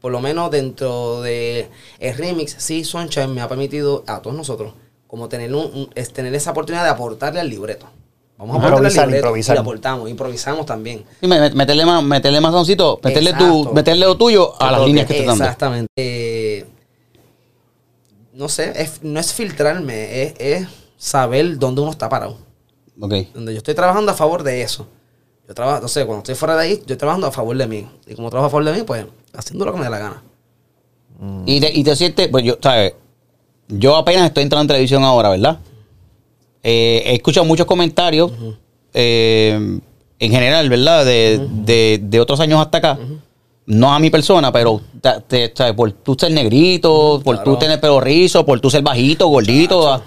por 0.00 0.12
lo 0.12 0.20
menos 0.20 0.50
dentro 0.52 1.20
de 1.22 1.68
el 1.98 2.16
remix, 2.16 2.54
sí, 2.58 2.84
Sunshine 2.84 3.34
me 3.34 3.40
ha 3.40 3.48
permitido 3.48 4.04
a 4.06 4.22
todos 4.22 4.36
nosotros 4.36 4.72
como 5.08 5.28
tener 5.28 5.52
un, 5.54 5.64
un- 5.64 5.90
es 5.94 6.12
tener 6.12 6.34
esa 6.34 6.52
oportunidad 6.52 6.84
de 6.84 6.90
aportarle 6.90 7.40
al 7.40 7.50
libreto. 7.50 7.86
Vamos 8.38 8.56
a 8.62 8.68
Improvisar, 8.68 9.06
libreto 9.06 9.26
improvisar. 9.28 9.56
y 9.56 9.58
aportamos, 9.58 10.10
improvisamos 10.10 10.66
también. 10.66 11.04
Me- 11.22 11.50
meterle 11.50 11.86
más, 11.86 12.02
meterle 12.04 12.40
más 12.40 12.52
soncito, 12.52 13.00
meterle, 13.02 13.32
tu, 13.32 13.72
meterle 13.72 14.04
lo 14.06 14.16
tuyo 14.16 14.60
a 14.60 14.72
las 14.72 14.82
líneas 14.82 15.06
que 15.06 15.14
estás 15.14 15.26
dando. 15.28 15.44
Exactamente. 15.44 15.90
Eh, 15.96 16.66
no 18.34 18.48
sé, 18.48 18.72
es- 18.76 19.02
no 19.02 19.18
es 19.20 19.32
filtrarme, 19.32 20.22
es, 20.22 20.34
es 20.38 20.68
saber 20.98 21.58
dónde 21.58 21.80
uno 21.80 21.90
está 21.90 22.08
parado. 22.08 22.38
Ok. 22.98 23.12
donde 23.34 23.52
yo 23.52 23.58
estoy 23.58 23.74
trabajando 23.74 24.10
a 24.10 24.14
favor 24.14 24.42
de 24.42 24.62
eso. 24.62 24.86
Yo 25.46 25.54
trabajo, 25.54 25.82
no 25.82 25.88
sé, 25.88 26.04
cuando 26.06 26.18
estoy 26.20 26.34
fuera 26.34 26.56
de 26.56 26.62
ahí, 26.62 26.74
yo 26.76 26.80
estoy 26.80 26.96
trabajando 26.96 27.26
a 27.26 27.30
favor 27.30 27.54
de 27.56 27.66
mí. 27.66 27.86
Y 28.06 28.14
como 28.14 28.30
trabajo 28.30 28.46
a 28.46 28.50
favor 28.50 28.64
de 28.64 28.72
mí, 28.72 28.82
pues 28.86 29.04
haciendo 29.34 29.64
lo 29.66 29.72
que 29.72 29.78
me 29.78 29.84
dé 29.84 29.90
la 29.90 29.98
gana. 29.98 30.22
Y 31.46 31.60
te, 31.60 31.70
y 31.78 31.84
te 31.84 31.94
sientes, 31.94 32.28
pues 32.28 32.42
yo, 32.44 32.56
¿sabes? 32.62 32.94
Yo 33.68 33.96
apenas 33.96 34.26
estoy 34.26 34.42
entrando 34.44 34.62
en 34.62 34.68
televisión 34.68 35.04
ahora, 35.04 35.28
¿verdad? 35.30 35.58
Eh, 36.68 37.02
he 37.06 37.14
escuchado 37.14 37.46
muchos 37.46 37.64
comentarios, 37.64 38.32
eh, 38.92 39.78
en 40.18 40.30
general, 40.32 40.68
¿verdad? 40.68 41.04
De, 41.04 41.46
de, 41.48 42.00
de 42.02 42.20
otros 42.20 42.40
años 42.40 42.60
hasta 42.60 42.78
acá. 42.78 42.98
No 43.66 43.92
a 43.94 43.98
mi 43.98 44.10
persona, 44.10 44.50
pero 44.52 44.80
te- 45.28 45.52
¿sabes? 45.54 45.74
por 45.74 45.92
tú 45.92 46.16
ser 46.18 46.32
negrito, 46.32 47.20
por 47.24 47.36
tú 47.38 47.42
claro. 47.44 47.58
tener 47.58 47.80
pelo 47.80 48.00
rizo, 48.00 48.44
por 48.46 48.58
tú 48.60 48.70
ser 48.70 48.82
bajito, 48.82 49.26
gordito, 49.28 49.88
ah, 49.92 50.02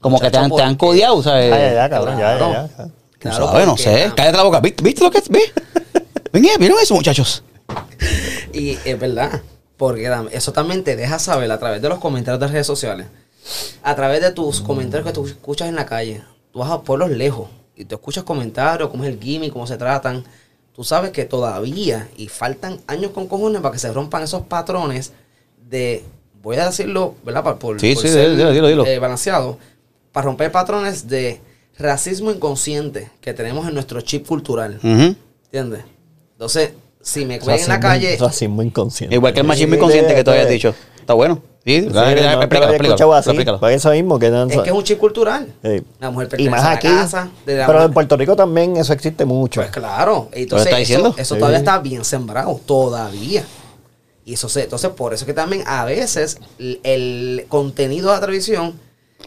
como 0.00 0.18
que 0.20 0.30
te 0.30 0.38
han, 0.38 0.50
te 0.50 0.62
han 0.62 0.74
codiado, 0.76 1.22
¿sabes? 1.22 1.50
Ya, 1.50 1.58
ya, 1.58 1.74
ya, 1.74 1.90
cabrón, 1.90 2.18
ya, 2.18 2.36
Claro. 2.36 2.52
ya, 2.52 2.68
ya. 2.76 2.84
Tú 2.86 2.92
Claro, 3.18 3.46
sabes, 3.46 3.66
no 3.66 3.76
sé. 3.76 4.04
ah, 4.04 4.12
Cállate 4.16 4.36
la 4.36 4.42
boca. 4.42 4.60
¿Viste, 4.60 4.82
viste 4.82 5.04
lo 5.04 5.10
que 5.10 5.18
es? 5.18 5.28
Ven, 6.32 6.44
eh, 6.44 6.48
¿vieron 6.58 6.78
eso, 6.82 6.94
muchachos? 6.94 7.42
Y 8.52 8.76
es 8.84 8.98
verdad, 8.98 9.40
porque 9.76 10.10
eso 10.32 10.52
también 10.52 10.82
te 10.82 10.96
deja 10.96 11.18
saber 11.18 11.50
a 11.52 11.58
través 11.58 11.80
de 11.82 11.88
los 11.88 11.98
comentarios 11.98 12.40
de 12.40 12.48
redes 12.48 12.66
sociales, 12.66 13.06
a 13.82 13.94
través 13.94 14.20
de 14.20 14.30
tus 14.30 14.60
comentarios 14.60 15.06
que 15.06 15.12
tú 15.12 15.26
escuchas 15.26 15.68
en 15.68 15.74
la 15.76 15.86
calle. 15.86 16.22
Tú 16.52 16.60
vas 16.60 16.70
a 16.70 16.82
pueblos 16.82 17.10
lejos 17.10 17.48
y 17.76 17.84
tú 17.84 17.94
escuchas 17.94 18.24
comentarios, 18.24 18.90
cómo 18.90 19.04
es 19.04 19.10
el 19.10 19.18
gimmick, 19.20 19.52
cómo 19.52 19.66
se 19.66 19.76
tratan. 19.76 20.24
Tú 20.74 20.84
sabes 20.84 21.10
que 21.10 21.24
todavía, 21.24 22.08
y 22.16 22.28
faltan 22.28 22.80
años 22.86 23.10
con 23.12 23.26
cojones 23.26 23.60
para 23.60 23.72
que 23.72 23.78
se 23.78 23.92
rompan 23.92 24.22
esos 24.22 24.42
patrones 24.42 25.12
de, 25.68 26.02
voy 26.42 26.56
a 26.56 26.66
decirlo, 26.66 27.14
¿verdad? 27.24 27.42
Por, 27.44 27.58
por- 27.58 27.80
Sí, 27.80 27.94
por 27.94 28.02
sí, 28.02 28.08
ser, 28.08 28.36
dilo, 28.36 28.52
dilo, 28.52 28.68
dilo. 28.68 28.86
eh, 28.86 28.98
balanceado, 28.98 29.58
para 30.12 30.26
romper 30.26 30.50
patrones 30.52 31.08
de 31.08 31.40
racismo 31.78 32.30
inconsciente 32.30 33.10
que 33.20 33.34
tenemos 33.34 33.66
en 33.66 33.74
nuestro 33.74 34.00
chip 34.02 34.26
cultural. 34.26 34.76
Ujú. 34.82 35.14
¿Entiendes? 35.44 35.84
Entonces, 36.32 36.72
si 37.00 37.24
me 37.24 37.38
ven 37.38 37.60
en 37.60 37.68
la 37.68 37.80
calle, 37.80 38.16
Racismo 38.18 38.62
inconsciente. 38.62 39.14
Igual 39.14 39.32
que 39.34 39.40
el 39.40 39.46
machismo 39.46 39.74
inconsciente 39.74 40.14
que 40.14 40.24
tú 40.24 40.30
habías 40.30 40.48
dicho. 40.48 40.74
Está 41.00 41.14
bueno. 41.14 41.42
Sí, 41.64 41.70
Sí, 41.80 41.86
explícalo, 41.86 42.36
no, 42.36 42.42
explícalo, 42.42 43.14
así, 43.14 43.30
explícalo. 43.30 43.60
Por 43.60 43.70
eso 43.70 43.90
mismo 43.92 44.18
que 44.18 44.30
no- 44.30 44.44
Es 44.48 44.58
que 44.62 44.70
es 44.70 44.74
un 44.74 44.82
chip 44.82 44.98
cultural. 44.98 45.46
Sí. 45.62 45.82
La 46.00 46.10
mujer 46.10 46.26
y 46.26 46.30
pertenece 46.30 46.50
más 46.50 46.60
a 46.62 46.64
la 46.64 46.72
aquí. 46.72 46.88
casa. 46.88 47.30
de 47.46 47.56
la 47.56 47.66
pero 47.66 47.78
mujer- 47.78 47.88
en 47.88 47.94
Puerto 47.94 48.16
Rico 48.16 48.34
también 48.36 48.76
eso 48.76 48.92
existe 48.92 49.24
mucho. 49.24 49.60
Pues 49.60 49.70
claro. 49.70 50.28
Entonces, 50.32 50.66
está 50.66 50.78
diciendo? 50.78 51.08
eso, 51.10 51.20
eso 51.20 51.34
Sí. 51.34 51.38
todavía 51.38 51.58
está 51.58 51.78
bien 51.78 52.04
sembrado. 52.04 52.60
Todavía. 52.66 53.44
Y 54.24 54.34
eso 54.34 54.48
se, 54.48 54.64
entonces, 54.64 54.90
por 54.90 55.14
eso 55.14 55.24
que 55.26 55.34
también 55.34 55.62
a 55.66 55.84
veces 55.84 56.38
el, 56.58 56.80
el 56.82 57.46
contenido 57.48 58.08
de 58.08 58.14
la 58.16 58.20
televisión 58.20 58.78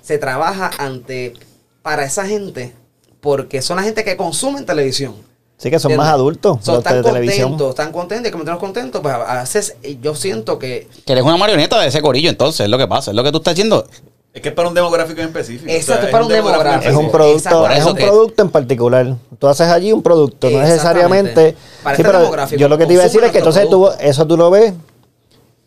se 0.02 0.18
trabaja 0.18 0.72
ante 0.78 1.34
para 1.82 2.04
esa 2.04 2.26
gente 2.26 2.74
porque 3.22 3.62
son 3.62 3.78
la 3.78 3.84
gente 3.84 4.04
que 4.04 4.18
consume 4.18 4.62
televisión. 4.64 5.16
Sí, 5.58 5.70
que 5.70 5.80
son 5.80 5.95
más 5.95 6.10
adultos, 6.10 6.58
Son 6.62 6.76
los 6.76 6.84
tan 6.84 6.97
de 6.97 7.03
televisión. 7.03 7.49
contentos, 7.51 7.76
tan 7.76 7.91
contentos, 7.93 8.30
que 8.30 8.38
mantenerlos 8.38 8.60
contentos, 8.62 9.01
pues 9.01 9.14
a 9.14 9.39
veces 9.39 9.78
eh, 9.84 9.97
yo 10.01 10.14
siento 10.14 10.60
que 10.60 10.89
Que 11.06 11.14
eres 11.14 11.24
una 11.24 11.38
marioneta 11.38 11.80
de 11.80 11.88
ese 11.88 12.01
corillo, 12.01 12.30
entonces, 12.30 12.66
es 12.66 12.70
lo 12.70 12.78
que 12.78 12.88
pasa. 12.88 13.12
Es 13.12 13.16
lo 13.16 13.24
que 13.24 13.32
tú 13.32 13.38
estás 13.38 13.53
haciendo. 13.53 13.88
Es 14.34 14.41
que 14.41 14.49
es 14.49 14.53
para 14.56 14.68
un 14.68 14.74
demográfico 14.76 15.22
en 15.22 15.28
específico. 15.28 15.72
Exacto, 15.72 16.08
es 16.08 16.12
para 16.12 16.26
un 16.26 16.32
demográfico. 16.32 16.91
Es 16.91 16.97
un 16.97 17.10
producto, 17.10 17.38
exacto. 17.38 17.70
es 17.70 17.86
un 17.86 17.95
producto 17.95 18.41
en 18.41 18.49
particular. 18.49 19.16
Tú 19.39 19.47
haces 19.47 19.70
allí 19.70 19.93
un 19.93 20.03
producto, 20.03 20.49
no 20.49 20.60
necesariamente. 20.60 21.56
Para 21.82 21.95
Sí, 21.95 22.01
este 22.01 22.12
pero 22.12 22.20
demográfico, 22.20 22.60
yo 22.60 22.68
lo 22.68 22.78
que 22.78 22.86
te 22.86 22.93
iba 22.93 23.03
a 23.03 23.06
decir 23.06 23.24
es 23.24 23.32
que 23.32 23.38
entonces 23.38 23.70
tú, 23.70 23.89
eso 23.97 24.28
tú 24.28 24.36
lo 24.36 24.49
ves, 24.49 24.74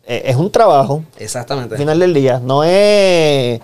eh, 0.05 0.21
es 0.25 0.35
un 0.35 0.51
trabajo 0.51 1.03
Exactamente. 1.17 1.73
al 1.75 1.79
final 1.79 1.97
del 1.97 2.13
día. 2.13 2.39
No 2.43 2.63
es. 2.63 3.59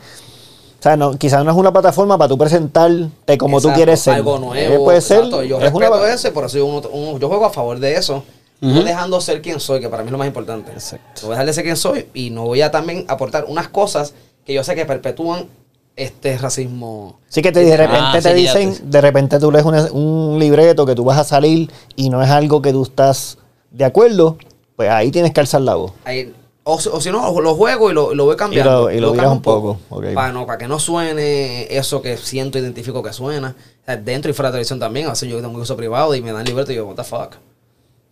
O 0.85 0.87
sea, 0.87 0.95
no, 0.97 1.17
quizás 1.17 1.43
no 1.43 1.49
es 1.49 1.57
una 1.57 1.73
plataforma 1.73 2.15
para 2.15 2.29
tú 2.29 2.37
presentarte 2.37 3.39
como 3.39 3.59
tú 3.59 3.69
quieres 3.73 4.01
ser. 4.01 4.13
Algo 4.13 4.35
Eh, 4.53 4.67
nuevo. 4.67 4.83
puede 4.85 5.01
ser. 5.01 5.23
Yo 5.31 5.41
es 5.41 5.73
una- 5.73 5.89
respeto 5.89 6.27
y 6.27 6.31
por 6.31 6.45
eso 6.45 6.57
yo, 6.59 6.65
uno- 6.67 6.87
uno- 6.93 7.17
yo 7.17 7.27
juego 7.27 7.43
a 7.45 7.49
favor 7.49 7.79
de 7.79 7.95
eso. 7.95 8.23
No 8.61 8.83
dejando 8.83 9.19
ser 9.19 9.41
quien 9.41 9.59
soy, 9.59 9.79
que 9.81 9.89
para 9.89 10.03
mí 10.03 10.09
es 10.09 10.11
lo 10.11 10.19
más 10.19 10.27
importante. 10.27 10.71
Exacto. 10.71 11.21
No 11.23 11.27
voy 11.29 11.31
a 11.31 11.33
dejar 11.37 11.45
de 11.47 11.53
ser 11.53 11.63
quien 11.63 11.75
soy 11.75 12.05
y 12.13 12.29
no 12.29 12.43
voy 12.45 12.61
a 12.61 12.69
también 12.69 13.03
aportar 13.07 13.45
unas 13.47 13.67
cosas 13.69 14.13
que 14.45 14.53
yo 14.53 14.63
sé 14.63 14.75
que 14.75 14.85
perpetúan 14.85 15.47
este 15.95 16.37
racismo. 16.37 17.17
Sí 17.29 17.41
que 17.41 17.51
te, 17.51 17.61
de 17.65 17.77
repente 17.77 17.99
Ah, 18.03 18.11
te 18.13 18.21
sí, 18.21 18.27
ya 18.43 18.53
dicen, 18.53 18.75
te- 18.75 18.83
de 18.85 19.01
repente 19.01 19.39
tú 19.39 19.51
lees 19.51 19.65
una- 19.65 19.91
un 19.91 20.37
libreto 20.37 20.85
que 20.85 20.93
tú 20.93 21.03
vas 21.03 21.17
a 21.17 21.23
salir 21.23 21.71
y 21.95 22.09
no 22.11 22.21
es 22.21 22.29
algo 22.29 22.61
que 22.61 22.71
tú 22.71 22.83
estás 22.83 23.39
de 23.71 23.85
acuerdo, 23.85 24.37
pues 24.75 24.91
ahí 24.91 25.09
tienes 25.09 25.31
que 25.33 25.39
alzar 25.39 25.61
la 25.61 25.73
voz. 25.73 25.93
Ahí- 26.05 26.31
o, 26.67 26.79
si- 26.79 26.89
o 26.89 26.99
si 26.99 27.11
no, 27.11 27.39
lo 27.39 27.55
juego 27.55 27.89
y 27.91 27.93
lo, 27.93 28.13
lo 28.13 28.25
voy 28.25 28.35
cambiando. 28.35 28.69
Y 28.91 28.95
lo- 28.95 28.97
y 28.97 28.99
lo 28.99 29.07
cambio 29.07 29.13
viras 29.13 29.31
un 29.31 29.41
poco. 29.41 29.79
Para, 30.15 30.33
no, 30.33 30.45
para 30.45 30.57
que 30.57 30.67
no 30.67 30.79
suene 30.79 31.67
eso 31.75 32.01
que 32.01 32.17
siento, 32.17 32.57
identifico 32.59 33.01
que 33.01 33.13
suena. 33.13 33.55
O 33.81 33.85
sea, 33.85 33.95
dentro 33.97 34.29
y 34.29 34.33
fuera 34.33 34.49
de 34.49 34.53
la 34.53 34.55
televisión 34.57 34.79
también. 34.79 35.05
A 35.07 35.11
veces 35.11 35.29
yo 35.29 35.37
tengo 35.41 35.53
un 35.55 35.61
uso 35.61 35.77
privado 35.77 36.13
y 36.15 36.21
me 36.21 36.31
dan 36.33 36.43
libreto 36.45 36.71
y 36.71 36.75
yo, 36.75 36.85
what 36.87 36.95
the 36.95 37.03
fuck. 37.03 37.35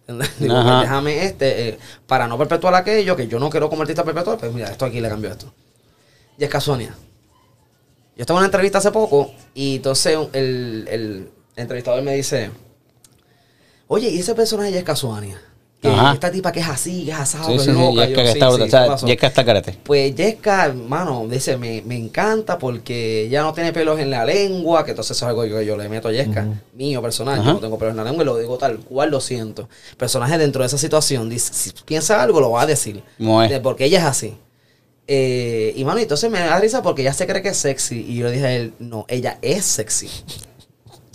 Digo, 0.08 0.24
pues 0.40 0.82
déjame 0.82 1.26
este, 1.26 1.70
eh, 1.70 1.80
para 2.08 2.28
no 2.28 2.38
perpetuar 2.38 2.76
aquello 2.76 3.16
que 3.16 3.28
yo 3.28 3.40
no 3.40 3.50
quiero 3.50 3.70
como 3.70 3.82
artista 3.84 4.04
perpetuar, 4.04 4.38
pues 4.38 4.54
mira, 4.54 4.68
esto 4.70 4.86
aquí 4.86 5.00
le 5.02 5.10
cambio 5.10 5.32
esto. 5.32 5.52
Jessica 6.38 6.60
Sonia. 6.60 6.96
Yo 8.16 8.22
estaba 8.22 8.38
en 8.38 8.42
una 8.42 8.48
entrevista 8.48 8.78
hace 8.80 8.92
poco 8.92 9.32
y 9.56 9.78
entonces 9.78 10.18
el, 10.34 10.88
el 10.92 11.30
entrevistador 11.56 12.04
me 12.04 12.14
dice, 12.16 12.52
oye, 13.88 14.10
¿y 14.10 14.20
ese 14.20 14.36
personaje 14.36 14.68
de 14.70 14.74
Jessica 14.74 14.96
Sonia? 14.96 15.42
Que 15.84 15.90
Ajá. 15.90 16.14
esta 16.14 16.32
tipa 16.32 16.52
que 16.52 16.62
es 16.62 16.68
así, 16.68 17.04
que 17.06 17.12
es 17.12 17.18
asado, 17.20 17.46
Sí, 17.52 17.58
que 17.58 17.64
sí, 17.66 17.72
loca. 17.72 18.06
Yesca 18.08 18.08
Yo, 18.08 18.16
que 18.16 18.32
está 18.32 18.48
sí. 18.48 18.54
O 18.54 18.58
¿qué 18.58 18.70
sea? 18.72 18.96
Yesca 19.06 19.28
está 19.28 19.44
carete. 19.46 19.78
Pues 19.84 20.16
Jessica, 20.16 20.66
hermano, 20.66 21.28
dice, 21.30 21.58
me, 21.58 21.82
me 21.82 21.98
encanta 21.98 22.58
porque 22.58 23.24
ella 23.26 23.42
no 23.44 23.54
tiene 23.54 23.74
pelos 23.74 24.00
en 24.00 24.10
la 24.10 24.24
lengua, 24.26 24.86
que 24.86 24.92
entonces 24.92 25.16
eso 25.18 25.26
es 25.26 25.30
algo 25.30 25.44
que 25.44 25.50
yo, 25.50 25.62
yo 25.62 25.76
le 25.78 25.90
meto 25.90 26.08
a 26.08 26.12
Jessica, 26.14 26.48
mío 26.74 27.02
personal, 27.02 27.36
Ajá. 27.40 27.48
yo 27.50 27.54
no 27.56 27.60
tengo 27.60 27.78
pelos 27.78 27.92
en 27.92 27.98
la 27.98 28.06
lengua 28.06 28.24
y 28.24 28.26
lo 28.26 28.38
digo 28.38 28.58
tal 28.58 28.78
cual 28.80 29.12
lo 29.12 29.20
siento. 29.20 29.68
Personaje 29.98 30.38
dentro 30.38 30.62
de 30.64 30.68
esa 30.68 30.78
situación, 30.78 31.30
dice, 31.30 31.54
si 31.54 31.72
piensa 31.86 32.24
algo, 32.24 32.40
lo 32.40 32.50
va 32.52 32.62
a 32.62 32.66
decir. 32.66 33.04
De- 33.20 33.60
porque 33.62 33.84
ella 33.86 34.00
es 34.00 34.06
así. 34.06 34.38
Eh, 35.06 35.74
y 35.76 35.84
mano, 35.84 36.00
entonces 36.00 36.32
me 36.32 36.40
da 36.40 36.58
risa 36.62 36.82
porque 36.82 37.02
ella 37.02 37.12
se 37.14 37.28
cree 37.28 37.42
que 37.42 37.50
es 37.50 37.58
sexy. 37.58 38.06
Y 38.08 38.16
yo 38.20 38.28
le 38.28 38.32
dije 38.32 38.46
a 38.46 38.54
él, 38.56 38.74
no, 38.80 39.06
ella 39.10 39.38
es 39.42 39.66
sexy. 39.66 40.08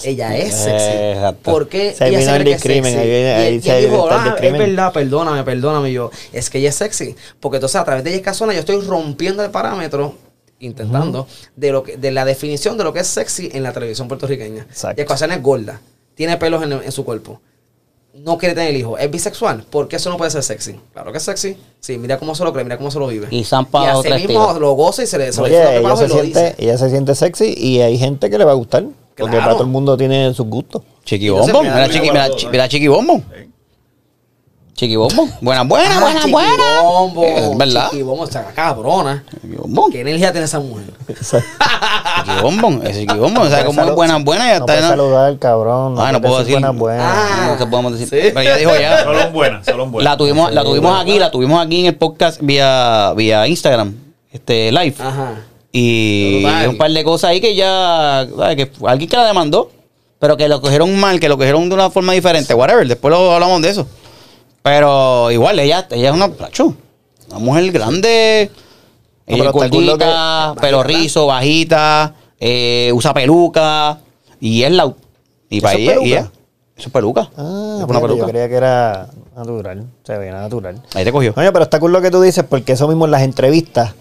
Ella 0.04 0.36
es 0.36 0.54
sexy. 0.54 0.86
Exacto. 0.96 1.50
Porque 1.50 1.92
Se 1.94 2.06
ella 2.08 2.18
vino 2.18 2.30
se 2.30 2.36
el 2.36 2.42
cree 2.42 2.56
que 2.58 2.78
es 2.78 2.84
sexy. 2.84 2.98
ahí 2.98 3.10
ahí 3.24 3.54
y 3.56 3.62
se 3.62 3.80
dijo, 3.80 4.06
el 4.08 4.12
ah, 4.14 4.24
es 4.26 4.32
discrimen". 4.32 4.58
verdad, 4.60 4.92
perdóname, 4.92 5.42
perdóname. 5.44 5.90
Y 5.90 5.94
yo, 5.94 6.10
es 6.32 6.50
que 6.50 6.58
ella 6.58 6.68
es 6.68 6.74
sexy. 6.76 7.14
Porque 7.40 7.56
entonces 7.56 7.80
a 7.80 7.84
través 7.84 8.04
de 8.04 8.10
Jessica 8.10 8.34
Zona 8.34 8.52
yo 8.52 8.60
estoy 8.60 8.80
rompiendo 8.80 9.44
el 9.44 9.50
parámetro, 9.50 10.14
intentando, 10.60 11.26
de 11.56 11.72
lo 11.72 11.82
que, 11.82 11.96
de 11.96 12.10
la 12.10 12.24
definición 12.24 12.76
de 12.78 12.84
lo 12.84 12.92
que 12.92 13.00
es 13.00 13.06
sexy 13.06 13.50
en 13.52 13.62
la 13.62 13.72
televisión 13.72 14.08
puertorriqueña. 14.08 14.62
Exacto. 14.62 14.96
Jessica 14.96 15.16
Zona 15.16 15.34
es 15.36 15.42
gorda, 15.42 15.80
tiene 16.14 16.36
pelos 16.36 16.62
en, 16.62 16.72
en 16.72 16.92
su 16.92 17.04
cuerpo. 17.04 17.40
No 18.14 18.36
quiere 18.36 18.54
tener 18.56 18.74
hijos, 18.74 18.98
es 19.00 19.08
bisexual. 19.10 19.62
¿Por 19.70 19.86
qué 19.86 19.94
eso 19.96 20.10
no 20.10 20.16
puede 20.16 20.30
ser 20.32 20.42
sexy? 20.42 20.74
Claro 20.92 21.12
que 21.12 21.18
es 21.18 21.24
sexy. 21.24 21.56
Sí, 21.78 21.98
mira 21.98 22.18
cómo 22.18 22.34
se 22.34 22.42
lo 22.42 22.52
cree, 22.52 22.64
mira 22.64 22.76
cómo 22.76 22.90
se 22.90 22.98
lo 22.98 23.06
vive. 23.06 23.28
Y 23.30 23.44
zampa 23.44 23.84
y 23.84 23.86
así 23.86 24.26
mismo 24.26 24.46
estilo. 24.46 24.58
lo 24.58 24.72
goza 24.72 25.04
y 25.04 25.06
se 25.06 25.18
le, 25.18 25.32
se 25.32 25.40
Oye, 25.40 25.62
lo 25.62 25.70
ella 25.70 25.96
se, 25.96 26.08
siente, 26.08 26.26
dice. 26.26 26.54
ella 26.58 26.78
se 26.78 26.90
siente 26.90 27.14
sexy 27.14 27.54
y 27.56 27.80
hay 27.80 27.96
gente 27.96 28.28
que 28.28 28.38
le 28.38 28.44
va 28.44 28.52
a 28.52 28.54
gustar. 28.54 28.84
Porque 29.18 29.30
Claro. 29.36 29.44
para 29.44 29.52
todo 29.54 29.64
el 29.64 29.70
mundo 29.70 29.96
tiene 29.96 30.32
sus 30.34 30.46
gustos. 30.46 30.82
Chiqui 31.04 31.26
Entonces, 31.28 31.52
Bombón. 31.52 31.72
me 31.74 31.80
da 31.80 31.86
Mira, 31.86 31.94
Chiqui, 31.94 32.10
mira, 32.10 32.30
chi- 32.36 32.44
¿no? 32.46 32.50
mira 32.52 32.68
Chiqui 32.68 32.88
Bombón. 32.88 33.24
Chiqui 34.74 34.94
Bombón. 34.94 35.32
Buena, 35.40 35.62
buena, 35.64 35.96
Ah, 35.96 36.00
buena, 36.00 36.26
buena. 36.26 36.50
Chiquibombo, 36.52 37.24
Eh, 37.24 37.50
¿Verdad? 37.56 37.90
Chiquibombo, 37.90 38.24
está 38.24 38.44
cabrona. 38.54 39.24
Chiqui 39.42 39.56
Bombón. 39.56 39.90
¿Qué 39.90 40.00
energía 40.02 40.30
tiene 40.30 40.44
esa 40.44 40.60
mujer? 40.60 40.84
Chiqui 41.08 42.42
Bombón. 42.42 42.80
Ese 42.86 43.00
Chiqui 43.00 43.18
Bombón. 43.18 43.46
O 43.46 43.50
sea, 43.50 43.64
como 43.64 43.82
es 43.82 43.94
buena, 43.94 44.18
buena. 44.18 44.44
Ya 44.44 44.50
no 44.50 44.54
está. 44.54 44.66
puedes 44.66 44.82
¿no? 44.82 44.88
saludar, 44.90 45.38
cabrón. 45.38 45.94
Ah, 45.98 46.12
no 46.12 46.20
puedo 46.20 46.38
decir. 46.38 46.52
Buenas, 46.52 46.76
buenas. 46.76 47.04
Ah. 47.12 47.46
No, 47.50 47.58
¿qué 47.58 47.66
podemos 47.66 47.98
decir? 47.98 48.08
Sí. 48.08 48.28
Pero 48.32 48.40
ella 48.40 48.56
dijo 48.56 48.70
ya. 48.78 49.02
Solo 49.04 49.30
buena, 49.32 49.64
solo 49.64 49.86
buena. 49.86 50.10
La 50.10 50.16
tuvimos, 50.16 50.52
la 50.52 50.62
tuvimos 50.62 51.00
aquí, 51.00 51.18
la 51.18 51.30
tuvimos 51.32 51.64
aquí 51.66 51.80
en 51.80 51.86
el 51.86 51.96
podcast 51.96 52.40
vía, 52.40 53.12
vía 53.16 53.48
Instagram, 53.48 53.96
este 54.30 54.70
live. 54.70 54.94
Ajá. 55.00 55.40
Y 55.72 56.40
Brutal. 56.42 56.68
un 56.70 56.78
par 56.78 56.90
de 56.90 57.04
cosas 57.04 57.30
ahí 57.30 57.40
que 57.40 57.54
ya, 57.54 58.26
¿sabes? 58.36 58.56
que 58.56 58.70
alguien 58.86 59.10
que 59.10 59.16
la 59.16 59.26
demandó, 59.26 59.70
pero 60.18 60.36
que 60.36 60.48
lo 60.48 60.60
cogieron 60.60 60.98
mal, 60.98 61.20
que 61.20 61.28
lo 61.28 61.36
cogieron 61.36 61.68
de 61.68 61.74
una 61.74 61.90
forma 61.90 62.12
diferente, 62.14 62.54
whatever, 62.54 62.86
después 62.88 63.12
lo 63.12 63.32
hablamos 63.32 63.60
de 63.62 63.70
eso. 63.70 63.86
Pero 64.62 65.30
igual, 65.30 65.58
ella, 65.58 65.86
ella 65.90 66.08
es 66.08 66.14
una, 66.14 66.28
placho, 66.28 66.74
una 67.30 67.38
mujer 67.38 67.70
grande, 67.70 68.50
No, 69.26 69.34
ella 69.36 69.44
es 69.46 69.52
gordita, 69.52 70.52
que- 70.54 70.60
pelo 70.60 70.82
rizo, 70.82 71.26
bajita, 71.26 72.14
eh, 72.40 72.90
usa 72.94 73.12
peluca, 73.14 73.98
y 74.40 74.62
es 74.62 74.72
la... 74.72 74.92
Y 75.50 75.60
para 75.60 75.78
¿Eso 75.78 75.90
es 75.90 75.96
ella, 75.96 76.06
y 76.06 76.12
ella- 76.12 76.30
eso 76.76 76.88
es 76.88 76.92
peluca. 76.92 77.30
Ah, 77.36 77.76
es 77.80 77.84
una 77.84 78.00
peluca. 78.00 78.20
yo 78.20 78.26
creía 78.26 78.48
que 78.48 78.54
era 78.54 79.08
natural. 79.36 79.84
Se 80.04 80.16
veía 80.16 80.32
natural. 80.32 80.80
Ahí 80.94 81.04
te 81.04 81.12
cogió. 81.12 81.34
Coño, 81.34 81.52
pero 81.52 81.64
está 81.64 81.78
cool 81.80 81.92
lo 81.92 82.00
que 82.00 82.10
tú 82.10 82.20
dices, 82.20 82.44
porque 82.48 82.72
eso 82.72 82.86
mismo 82.88 83.04
en 83.06 83.10
las 83.10 83.22
entrevistas 83.22 83.94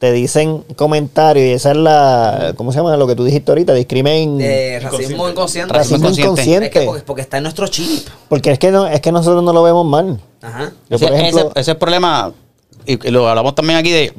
te 0.00 0.10
dicen 0.12 0.64
comentarios 0.76 1.46
y 1.46 1.50
esa 1.52 1.72
es 1.72 1.76
la. 1.76 2.54
¿Cómo 2.56 2.72
se 2.72 2.78
llama? 2.78 2.96
Lo 2.96 3.06
que 3.06 3.14
tú 3.14 3.22
dijiste 3.22 3.52
ahorita, 3.52 3.74
discrimen. 3.74 4.38
De 4.38 4.80
racismo 4.80 5.28
inconsciente. 5.28 5.72
Racismo 5.74 5.98
racismo 5.98 6.22
inconsciente. 6.24 6.66
Es 6.66 6.72
que 6.72 6.78
inconsciente. 6.82 6.86
porque, 6.86 7.02
porque 7.04 7.22
está 7.22 7.36
en 7.36 7.42
nuestro 7.42 7.68
chip. 7.68 8.08
Porque 8.28 8.50
es 8.50 8.58
que, 8.58 8.70
no, 8.70 8.86
es 8.86 9.00
que 9.02 9.12
nosotros 9.12 9.44
no 9.44 9.52
lo 9.52 9.62
vemos 9.62 9.84
mal. 9.86 10.18
Ajá. 10.40 10.72
Yo, 10.88 10.96
ese, 10.96 11.06
por 11.06 11.14
ejemplo, 11.16 11.40
ese- 11.40 11.48
ese 11.50 11.60
es 11.60 11.68
el 11.68 11.76
problema, 11.76 12.32
y 12.86 13.06
y 13.06 13.10
lo 13.10 13.28
hablamos 13.28 13.54
también 13.54 13.78
aquí 13.78 13.90
de 13.90 14.12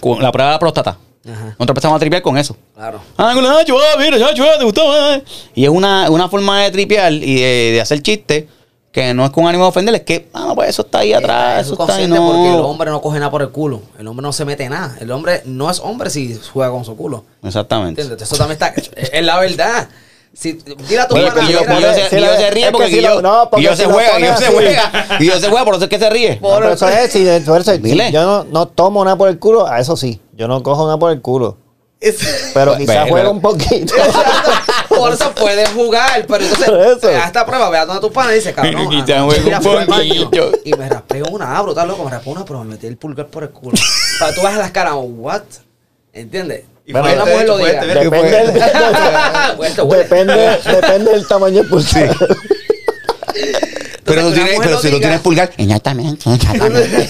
con 0.00 0.22
la 0.22 0.30
prueba 0.30 0.50
de 0.50 0.54
la 0.54 0.58
próstata. 0.60 0.90
Ajá. 1.24 1.44
Nosotros 1.46 1.68
empezamos 1.70 1.96
a 1.96 1.98
tripear 2.00 2.22
con 2.22 2.38
eso. 2.38 2.56
Claro. 2.74 3.00
Ah, 3.16 3.32
mira, 3.34 3.64
te 3.64 4.64
gustó. 4.64 4.82
ah. 4.92 5.20
Y 5.54 5.64
es 5.64 5.70
una, 5.70 6.10
una 6.10 6.28
forma 6.28 6.62
de 6.62 6.70
tripear 6.70 7.12
y 7.12 7.40
de, 7.40 7.70
de 7.72 7.80
hacer 7.80 8.00
chistes 8.02 8.44
que 8.92 9.14
no 9.14 9.24
es 9.24 9.30
con 9.30 9.46
ánimo 9.46 9.64
de 9.64 9.68
ofender, 9.70 9.94
es 9.94 10.02
que, 10.02 10.28
ah, 10.34 10.44
no, 10.48 10.54
pues 10.54 10.68
eso 10.68 10.82
está 10.82 10.98
ahí 10.98 11.12
atrás, 11.14 11.62
Eso 11.62 11.72
eso 11.72 11.82
es 11.82 11.88
está 11.88 11.94
ahí, 11.96 12.08
consciente 12.08 12.18
porque 12.32 12.50
el 12.50 12.56
no. 12.62 12.68
hombre 12.68 12.90
no 12.90 13.00
coge 13.00 13.18
nada 13.18 13.30
por 13.30 13.40
el 13.42 13.48
culo. 13.48 13.80
El 13.98 14.06
hombre 14.06 14.22
no 14.22 14.32
se 14.32 14.44
mete 14.44 14.68
nada. 14.68 14.96
El 15.00 15.10
hombre 15.10 15.42
no 15.46 15.70
es 15.70 15.80
hombre 15.80 16.10
si 16.10 16.38
juega 16.52 16.70
con 16.70 16.84
su 16.84 16.94
culo. 16.96 17.24
Exactamente. 17.42 18.02
¿Entiendes? 18.02 18.28
Eso 18.30 18.36
también 18.36 18.52
está. 18.62 18.74
es 19.00 19.24
la 19.24 19.38
verdad. 19.40 19.88
Si, 20.34 20.52
dile 20.52 21.00
a 21.00 21.08
tu 21.08 21.14
Oye, 21.14 21.24
mira, 21.30 21.44
Guillo 21.46 21.58
si 21.94 22.00
se, 22.08 22.50
ríe 22.50 22.62
es 22.62 22.66
que 22.68 22.72
porque 22.72 22.88
si 22.88 23.00
lo- 23.02 23.20
no, 23.20 23.50
porque 23.50 23.68
si 23.68 23.76
se 23.76 23.84
juega, 23.84 24.12
pone 24.12 24.26
Guillo 24.26 24.36
se 24.38 24.46
juega, 24.46 25.06
Guillo 25.18 25.40
se 25.40 25.48
juega, 25.48 25.64
por 25.66 25.74
eso 25.74 25.84
es 25.84 25.90
que 25.90 25.98
se 25.98 26.10
ríe. 26.10 26.38
No, 26.40 26.48
pero 26.56 26.72
eso 26.72 26.88
es, 26.88 27.12
si, 27.12 27.24
por 27.46 27.60
eso, 27.60 27.72
si 27.72 27.78
Dile. 27.78 28.10
yo 28.12 28.22
no, 28.24 28.44
no 28.44 28.66
tomo 28.68 29.04
nada 29.04 29.16
por 29.16 29.28
el 29.28 29.38
culo, 29.38 29.66
a 29.66 29.78
eso 29.78 29.94
sí, 29.94 30.20
yo 30.34 30.48
no 30.48 30.62
cojo 30.62 30.84
nada 30.86 30.98
por 30.98 31.12
el 31.12 31.20
culo. 31.20 31.58
Pero 32.54 32.76
quizás 32.76 33.08
juego 33.08 33.30
un 33.30 33.40
poquito. 33.40 33.94
Por 33.94 34.61
eso 35.10 35.32
puedes 35.34 35.68
jugar, 35.70 36.24
pero 36.26 36.44
entonces 36.44 37.04
a 37.16 37.26
esta 37.26 37.44
prueba, 37.46 37.70
ve 37.70 37.78
a 37.78 37.86
donde 37.86 38.00
tu 38.00 38.12
pana 38.12 38.32
y 38.32 38.36
dice, 38.36 38.52
cabrón, 38.52 38.92
Y 38.92 39.00
ah, 39.00 39.04
te. 39.04 40.68
Y 40.68 40.72
me 40.74 40.88
raspeo 40.88 41.24
una, 41.30 41.56
ah, 41.56 41.62
brutal, 41.62 41.88
loco, 41.88 42.04
me 42.04 42.10
raspeo 42.10 42.32
una, 42.32 42.44
pero 42.44 42.62
me 42.64 42.70
metí 42.74 42.86
el 42.86 42.96
pulgar 42.96 43.26
por 43.28 43.42
el 43.44 43.50
culo. 43.50 43.76
Para 44.20 44.34
tú 44.34 44.42
vas 44.42 44.54
a 44.54 44.58
las 44.58 44.70
caras, 44.70 44.94
what? 44.98 45.42
¿Entiendes? 46.12 46.64
Y 46.84 46.92
Bueno, 46.92 47.08
una 47.14 47.24
mujer 47.24 47.46
lo 47.48 47.58
diga. 47.58 47.84
depende, 47.84 48.52
depende, 49.96 50.58
depende 50.64 51.10
del 51.12 51.26
tamaño 51.26 51.56
del 51.62 51.68
pulsar. 51.68 52.16
Pero, 54.04 54.32
tienes, 54.32 54.58
pero 54.58 54.70
lo 54.72 54.80
si 54.80 54.88
diga. 54.88 54.98
tienes 55.00 55.20
pulgar, 55.20 55.52
exactamente, 55.56 56.28
exactamente. 56.34 57.08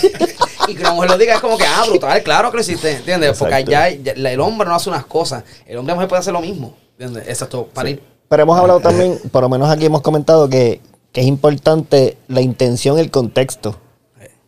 y 0.68 0.74
que 0.74 0.80
una 0.82 0.92
mujer 0.92 1.10
lo 1.10 1.18
diga 1.18 1.34
es 1.34 1.40
como 1.40 1.56
que, 1.56 1.64
ah, 1.64 1.84
brutal, 1.88 2.22
claro 2.22 2.50
que 2.50 2.58
lo 2.58 2.60
hiciste, 2.60 2.92
¿entiendes? 2.92 3.36
Porque 3.38 3.54
Exacto. 3.54 3.70
allá 3.76 3.96
ya- 4.02 4.12
la- 4.16 4.30
el 4.30 4.40
hombre 4.40 4.68
no 4.68 4.74
hace 4.74 4.90
unas 4.90 5.06
cosas, 5.06 5.42
el 5.66 5.78
hombre 5.78 5.90
y 5.90 5.92
la 5.92 5.94
mujer 5.96 6.08
puede 6.08 6.20
hacer 6.20 6.32
lo 6.34 6.40
mismo, 6.42 6.76
¿entiendes? 6.98 7.28
Exacto, 7.28 7.68
para 7.72 7.90
ir. 7.90 8.02
Pero 8.28 8.42
hemos 8.44 8.58
hablado 8.58 8.80
también, 8.80 9.18
por 9.30 9.42
lo 9.42 9.48
menos 9.48 9.68
aquí 9.68 9.86
hemos 9.86 10.00
comentado 10.00 10.48
que, 10.48 10.80
que 11.12 11.20
es 11.20 11.26
importante 11.26 12.16
la 12.28 12.40
intención, 12.40 12.98
el 12.98 13.10
contexto. 13.10 13.76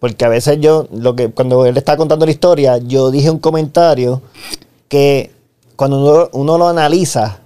Porque 0.01 0.25
a 0.25 0.29
veces 0.29 0.59
yo, 0.61 0.87
lo 0.93 1.17
que 1.17 1.31
cuando 1.31 1.65
él 1.67 1.77
estaba 1.77 1.97
contando 1.97 2.27
la 2.27 2.33
historia, 2.33 2.79
yo 2.79 3.11
dije 3.11 3.31
un 3.31 3.39
comentario 3.39 4.23
que 4.89 5.31
cuando 5.77 5.99
uno, 5.99 6.29
uno 6.33 6.59
lo 6.59 6.69
analiza 6.69 7.41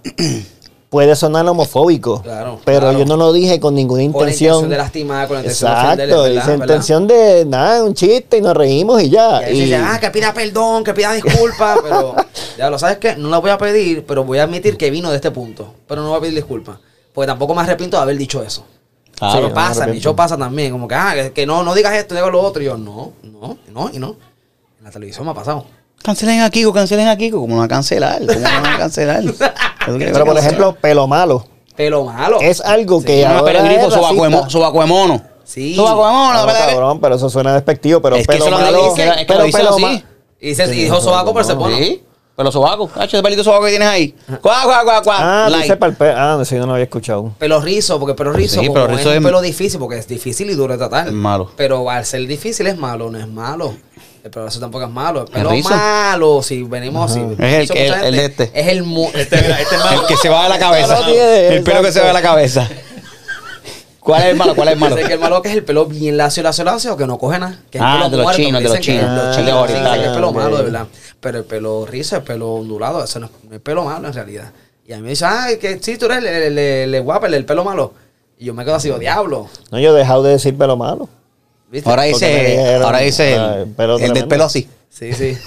puede 0.88 1.14
sonar 1.16 1.46
homofóbico. 1.46 2.22
Claro, 2.22 2.60
pero 2.64 2.80
claro. 2.80 2.98
yo 2.98 3.04
no 3.04 3.16
lo 3.16 3.32
dije 3.32 3.60
con 3.60 3.74
ninguna 3.74 4.00
Con 4.12 4.24
la 4.24 4.30
intención. 4.30 4.54
intención 4.56 4.70
de 4.70 4.76
lastimar, 4.76 5.28
con 5.28 5.36
la 5.36 5.40
intención 5.42 5.70
de 5.70 5.76
Exacto, 5.78 6.22
¿verdad? 6.22 6.30
esa 6.30 6.50
¿verdad? 6.50 6.64
intención 6.64 7.06
de 7.06 7.44
nada, 7.44 7.84
un 7.84 7.94
chiste 7.94 8.38
y 8.38 8.40
nos 8.40 8.56
reímos 8.56 9.02
y 9.02 9.10
ya. 9.10 9.48
Y 9.50 9.60
dice, 9.60 9.76
ah, 9.76 9.98
que 10.00 10.10
pida 10.10 10.32
perdón, 10.32 10.84
que 10.84 10.94
pida 10.94 11.12
disculpas, 11.12 11.78
pero 11.82 12.14
ya 12.56 12.70
lo 12.70 12.78
sabes 12.78 12.98
que 12.98 13.16
no 13.16 13.28
la 13.28 13.38
voy 13.38 13.50
a 13.50 13.58
pedir, 13.58 14.04
pero 14.06 14.24
voy 14.24 14.38
a 14.38 14.44
admitir 14.44 14.76
que 14.76 14.90
vino 14.90 15.10
de 15.10 15.16
este 15.16 15.30
punto, 15.30 15.74
pero 15.86 16.02
no 16.02 16.08
voy 16.08 16.18
a 16.18 16.20
pedir 16.20 16.34
disculpas. 16.34 16.78
Porque 17.12 17.26
tampoco 17.26 17.54
me 17.54 17.62
arrepiento 17.62 17.96
de 17.96 18.02
haber 18.02 18.16
dicho 18.16 18.42
eso. 18.42 18.64
Claro, 19.16 19.40
no 19.40 19.48
me 19.48 19.54
pasa, 19.54 19.86
mi 19.88 19.98
show 19.98 20.14
pasa 20.14 20.36
también. 20.36 20.70
Como 20.70 20.86
que, 20.86 20.94
ah, 20.94 21.12
que, 21.14 21.32
que 21.32 21.46
no, 21.46 21.64
no 21.64 21.74
digas 21.74 21.92
esto, 21.94 22.14
digas 22.14 22.30
lo 22.30 22.40
otro. 22.40 22.62
Y 22.62 22.66
yo, 22.66 22.76
no, 22.76 23.12
no, 23.24 23.58
no, 23.72 23.90
y 23.92 23.98
no. 23.98 24.16
En 24.78 24.84
la 24.84 24.90
televisión 24.92 25.24
me 25.24 25.32
ha 25.32 25.34
pasado. 25.34 25.64
Cancelen 26.02 26.40
a 26.42 26.50
Kiko, 26.50 26.72
cancelen 26.72 27.08
a 27.08 27.16
Kiko. 27.16 27.40
¿Cómo 27.40 27.54
no 27.54 27.58
va 27.58 27.64
a 27.64 27.68
cancelar? 27.68 28.24
¿Cómo 28.24 28.38
no 28.38 28.44
van 28.44 28.66
a 28.66 28.78
cancelar? 28.78 29.24
¿Eso 29.88 29.96
quiere 29.98 30.12
Pero 30.12 30.24
por 30.24 30.38
ejemplo, 30.38 30.76
pelo 30.80 31.06
malo. 31.06 31.44
Pero 31.76 32.04
malo. 32.04 32.40
Es 32.40 32.60
algo 32.60 33.00
que 33.02 33.24
No, 33.24 33.44
pero 33.44 33.60
el 33.60 33.90
sobaco 33.92 34.24
de, 34.24 34.86
mono. 34.86 35.22
Sí. 35.44 35.76
Sobaco 35.76 36.06
de 36.06 36.12
mono, 36.12 36.34
No, 36.40 36.46
¿verdad 36.46 36.66
que- 36.66 36.72
cabrón, 36.72 37.00
pero 37.00 37.14
eso 37.14 37.30
suena 37.30 37.54
despectivo, 37.54 38.02
pero 38.02 38.16
pelo 38.26 38.50
malo. 38.50 38.90
dice, 38.90 39.08
es 39.08 39.16
que 39.18 39.24
pero 39.26 39.44
pelo 39.50 39.70
así. 39.70 39.82
ma- 39.82 40.02
Y, 40.40 40.54
dijo 40.54 41.00
sobaco, 41.00 41.32
pero 41.32 41.44
se 41.44 41.54
pone. 41.54 41.78
Sí, 41.78 42.02
pero 42.34 42.50
sobaco. 42.50 42.90
Hacho, 42.96 43.16
ese 43.16 43.22
pelito 43.22 43.44
sobaco 43.44 43.64
que 43.64 43.70
tienes 43.70 43.88
ahí. 43.88 44.14
Cuá, 44.42 44.62
cuá, 44.64 44.82
cuá, 44.84 45.02
cuá. 45.02 45.46
Ah, 45.46 45.50
dice 45.50 45.76
para 45.76 45.90
el 45.90 45.96
pelo. 45.96 46.14
Ah, 46.16 46.42
yo 46.42 46.58
no 46.58 46.66
lo 46.66 46.72
había 46.72 46.84
escuchado. 46.84 47.32
Pelo 47.38 47.60
rizo, 47.60 47.98
porque 48.00 48.14
pelo 48.14 48.32
rizo, 48.32 48.60
Sí, 48.60 48.66
como 48.66 48.74
pelo 48.74 48.86
rizo 48.88 49.12
es 49.12 49.18
un 49.18 49.24
pelo 49.24 49.40
difícil, 49.40 49.78
porque 49.78 49.98
es 49.98 50.08
difícil 50.08 50.50
y 50.50 50.54
duro 50.54 50.72
de 50.72 50.78
tratar. 50.78 51.06
Es 51.06 51.12
malo. 51.12 51.50
Pero 51.56 51.88
al 51.88 52.04
ser 52.04 52.26
difícil 52.26 52.66
es 52.66 52.76
malo, 52.76 53.08
no 53.10 53.18
es 53.18 53.28
malo. 53.28 53.74
El 54.24 54.30
pelo 54.30 54.46
rizo 54.46 54.60
tampoco 54.60 54.84
es 54.84 54.90
malo. 54.90 55.22
El 55.22 55.28
pelo 55.28 55.50
rizo? 55.50 55.68
malo, 55.70 56.42
si 56.42 56.62
venimos 56.64 57.10
así. 57.10 57.20
Es 57.38 57.54
el 57.54 57.68
que- 57.70 57.86
el- 57.86 57.94
el 58.04 58.14
este. 58.18 58.50
Es 58.54 58.68
el. 58.68 58.82
mu- 58.82 59.08
Este, 59.14 59.40
mira, 59.40 59.60
este 59.60 59.74
es 59.76 59.84
malo. 59.84 60.00
El 60.02 60.06
que 60.06 60.16
se 60.16 60.28
va 60.28 60.42
de 60.44 60.48
la 60.48 60.58
cabeza. 60.58 60.96
Tiene, 61.04 61.48
El 61.48 61.62
pelo 61.62 61.82
que 61.82 61.92
se 61.92 62.00
va 62.00 62.06
de 62.08 62.12
la 62.12 62.22
cabeza. 62.22 62.68
¿Cuál 64.00 64.22
es 64.22 64.28
el 64.28 64.36
malo? 64.36 64.54
¿Cuál 64.54 64.68
es 64.68 64.74
el 64.74 64.80
malo? 64.80 64.96
Que 64.96 65.02
el 65.12 65.18
malo 65.18 65.42
que 65.42 65.48
es 65.50 65.54
el 65.56 65.64
pelo 65.64 65.84
bien 65.86 66.16
lacio, 66.16 66.42
lacio, 66.42 66.64
lacio, 66.64 66.96
que 66.96 67.06
no 67.06 67.18
coge 67.18 67.38
nada. 67.38 67.58
Que 67.70 67.76
es 67.78 67.84
Ah, 67.86 67.96
pelo 67.98 68.10
de 68.10 68.16
los 68.16 68.24
muerto, 68.24 68.42
chinos, 68.42 68.62
de 68.62 68.68
los 68.70 68.80
chinos. 68.80 69.02
Los 69.04 69.10
Ah, 69.10 69.32
chinos 69.38 69.68
dicen 69.68 69.82
que 69.82 69.86
es 69.86 69.86
ahorita. 69.90 70.14
pelo 70.14 70.32
malo, 70.32 70.56
de 70.56 70.62
verdad. 70.62 70.86
Pero 71.20 71.38
el 71.38 71.44
pelo 71.44 71.84
rizo, 71.86 72.16
el 72.16 72.22
pelo 72.22 72.54
ondulado, 72.54 73.04
eso 73.04 73.20
no 73.20 73.26
es, 73.26 73.32
es 73.52 73.60
pelo 73.60 73.84
malo 73.84 74.08
en 74.08 74.14
realidad. 74.14 74.50
Y 74.86 74.94
a 74.94 74.96
mí 74.96 75.02
me 75.02 75.10
dicen, 75.10 75.28
ay, 75.30 75.58
que 75.58 75.78
sí, 75.82 75.98
tú 75.98 76.06
eres 76.06 76.18
el, 76.18 76.26
el, 76.26 76.58
el- 76.58 76.94
el 76.94 77.02
guapo, 77.02 77.26
el 77.26 77.44
pelo 77.44 77.64
malo. 77.64 77.92
Y 78.38 78.46
yo 78.46 78.54
me 78.54 78.64
quedo 78.64 78.76
así, 78.76 78.88
oh, 78.90 78.98
diablo. 78.98 79.48
No, 79.70 79.78
yo 79.78 79.94
he 79.94 79.98
dejado 79.98 80.22
de 80.22 80.30
decir 80.32 80.56
pelo 80.56 80.76
malo. 80.78 81.08
¿Viste? 81.70 81.88
Ahora 81.90 82.02
dice, 82.04 82.26
dijeron, 82.28 82.82
ahora 82.82 82.98
dice 83.00 83.34
el, 83.34 83.42
el 83.42 83.66
pelo 83.72 83.98
el 83.98 84.12
del 84.14 84.26
pelo 84.28 84.44
así. 84.44 84.68
Sí, 84.90 85.12
sí. 85.12 85.36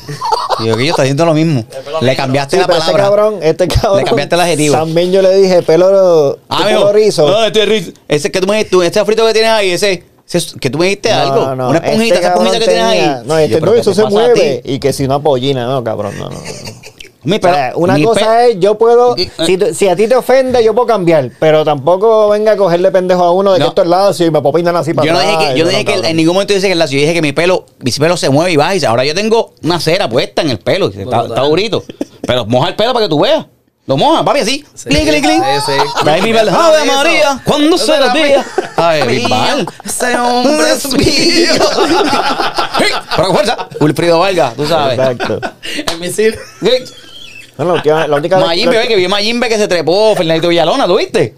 Y 0.60 0.68
yo 0.68 0.78
que 0.78 0.86
yo 0.86 0.92
está 0.92 1.02
diciendo 1.04 1.26
lo 1.26 1.34
mismo. 1.34 1.64
Le 2.02 2.16
cambiaste 2.16 2.58
Sí, 2.58 2.60
la 2.62 2.68
pero 2.68 2.78
este 2.80 2.92
palabra. 2.92 3.04
cabrón, 3.24 3.40
este 3.42 3.68
cabrón. 3.68 3.98
Le 3.98 4.04
cambiaste 4.04 4.36
el 4.36 4.42
adjetivo. 4.42 4.76
También 4.76 5.12
yo 5.12 5.22
le 5.24 5.36
dije 5.38 5.64
pelo, 5.64 6.38
Ah, 6.50 6.66
pelo 6.66 6.92
rizo. 6.94 7.28
No, 7.28 7.44
este 7.46 7.66
rizo. 7.66 7.92
Ese 8.08 8.30
que 8.32 8.40
tú 8.42 8.46
me 8.48 8.54
dijiste, 8.56 8.72
tú, 8.72 8.84
ese 8.84 9.04
frito 9.06 9.26
que 9.26 9.34
tienes 9.34 9.50
ahí, 9.50 9.72
ese, 9.72 10.04
ese- 10.32 10.60
que 10.60 10.70
tú 10.70 10.78
me 10.78 10.86
dijiste 10.86 11.10
No, 11.10 11.16
algo. 11.20 11.36
no, 11.48 11.56
no. 11.56 11.70
Una 11.70 11.80
esponjita, 11.80 12.16
Este 12.16 12.20
esa 12.20 12.28
esponjita 12.34 12.60
que 12.60 12.66
cabrón 12.66 12.76
tienes 12.84 12.92
tenía- 13.00 13.18
ahí. 13.20 13.24
No, 13.26 13.38
este, 13.40 13.54
yo, 13.54 13.60
no, 13.60 13.66
¿pero 13.66 13.82
eso 13.82 13.94
se 13.96 14.04
mueve. 14.04 14.62
Y 14.66 14.78
que 14.80 14.94
si 14.94 15.04
una 15.06 15.20
pollina, 15.20 15.66
no, 15.66 15.84
cabrón, 15.84 16.20
no, 16.20 16.30
no. 16.30 16.40
No. 17.24 17.30
Mi 17.30 17.36
O 17.38 17.40
pelo- 17.40 17.54
sea, 17.54 17.74
una 17.76 17.94
mi 17.96 18.04
cosa 18.04 18.46
es, 18.48 18.60
yo 18.60 18.78
puedo, 18.78 19.16
Y- 19.18 19.30
si, 19.76 19.88
a 19.88 19.96
ti 19.96 20.08
te 20.08 20.16
ofende, 20.16 20.64
yo 20.64 20.74
puedo 20.74 20.88
cambiar, 20.88 21.30
pero 21.40 21.64
tampoco 21.64 22.30
venga 22.30 22.54
a 22.54 22.58
cogerle 22.58 22.90
pendejo 22.92 23.24
a 23.24 23.32
uno 23.32 23.54
de 23.54 23.60
No. 23.60 23.66
que 23.66 23.70
esto 23.70 23.82
es 23.84 23.88
lacio 23.88 24.26
y 24.26 24.32
me 24.32 24.42
popinan 24.42 24.76
así 24.76 24.94
para 24.94 25.06
Yo 25.08 25.14
no 25.14 25.20
dije 25.20 25.38
que, 25.54 25.58
yo 25.60 25.64
no 25.66 25.70
dije 25.70 25.86
que 25.86 25.94
en 25.94 26.18
ningún 26.18 26.34
momento 26.34 26.54
dice 26.54 26.66
que 26.68 26.74
el 26.74 26.80
lacio. 26.80 26.98
Yo 26.98 27.02
dije 27.04 27.14
que 27.14 27.22
mi 27.22 27.32
pelo, 27.32 27.66
mi 27.80 27.92
pelo 27.92 28.18
se 28.18 28.30
mueve 28.30 28.52
y 28.52 28.58
baja. 28.58 28.76
Y 28.76 28.84
ahora 28.86 29.06
yo 29.06 29.14
tengo 29.14 29.54
una 29.64 29.80
cera 29.80 30.10
puesta 30.10 30.42
en 30.42 30.50
el 30.50 30.60
pelo. 30.60 30.92
y 30.96 31.02
Está, 31.02 31.22
durito. 31.44 31.84
Pero 32.26 32.46
moja 32.46 32.70
el 32.70 32.76
pelo 32.76 32.94
para 32.94 33.06
que 33.06 33.10
tú 33.10 33.20
veas. 33.20 33.46
Lo 33.88 33.98
moja, 33.98 34.24
papi, 34.24 34.40
así. 34.42 34.64
Sí, 34.76 34.90
Clic, 34.90 35.08
clic, 35.08 35.24
clic. 35.24 35.44
sí, 35.66 35.72
sí. 35.74 36.04
Trae 36.04 36.22
mi 36.22 36.32
pelo. 36.32 36.52
Ave 36.52 36.86
María, 36.86 37.42
¿cuándo 37.44 37.76
Eso 37.76 37.86
se 37.88 38.00
mío. 38.14 38.14
días? 38.26 38.46
Ay, 38.78 39.02
Bisbal. 39.08 39.68
Ese 39.84 40.18
hombre 40.18 40.72
es 40.72 40.94
mío. 40.94 41.54
Pero 43.16 43.28
con 43.28 43.36
fuerza. 43.36 43.68
Wilfrido 43.80 44.20
Vargas, 44.20 44.54
tú 44.56 44.66
sabes. 44.68 44.98
Exacto. 45.00 45.40
El 45.92 46.00
misil. 46.00 46.36
No, 47.58 47.66
la 47.66 47.74
última, 47.74 48.08
la 48.08 48.16
única 48.18 48.38
vez- 48.38 48.46
Mayimbe, 48.48 48.88
que 48.88 48.96
vi 48.96 49.08
Mayimbe 49.08 49.50
que 49.50 49.58
se 49.58 49.68
trepó, 49.68 50.16
Fernandito 50.16 50.48
Villalona, 50.48 50.86
¿tú 50.88 50.98
viste? 50.98 51.36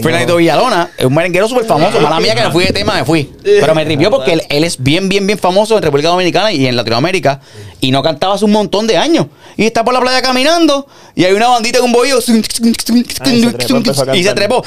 Fernandito 0.00 0.36
Villalona 0.36 0.90
es 0.96 1.04
un 1.06 1.12
merenguero 1.12 1.48
súper 1.48 1.64
famoso. 1.64 1.98
Mala 2.00 2.20
mía 2.20 2.32
que 2.34 2.42
me 2.44 2.52
fui 2.52 2.64
de 2.64 2.72
tema, 2.72 2.94
me 2.94 3.04
fui. 3.04 3.32
Pero 3.42 3.74
me 3.74 3.84
ripió 3.84 4.10
porque 4.12 4.32
él, 4.34 4.42
él 4.48 4.62
es 4.62 4.80
bien, 4.80 5.08
bien, 5.08 5.26
bien 5.26 5.38
famoso 5.40 5.76
en 5.76 5.82
República 5.82 6.08
Dominicana 6.10 6.52
y 6.52 6.66
en 6.68 6.76
Latinoamérica. 6.76 7.40
Y 7.80 7.90
no 7.90 8.00
cantaba 8.00 8.34
hace 8.34 8.44
un 8.44 8.52
montón 8.52 8.86
de 8.86 8.96
años. 8.96 9.26
Y 9.56 9.66
está 9.66 9.84
por 9.84 9.92
la 9.92 10.00
playa 10.00 10.22
caminando 10.22 10.86
y 11.16 11.24
hay 11.24 11.32
una 11.32 11.48
bandita 11.48 11.80
con 11.80 11.86
un 11.86 11.92
bollo. 11.92 12.20
se 12.20 12.32
trepó, 13.52 13.76
empezó 13.76 14.02
a 14.08 14.16
Y 14.16 14.22
se 14.22 14.34
trepó. 14.34 14.62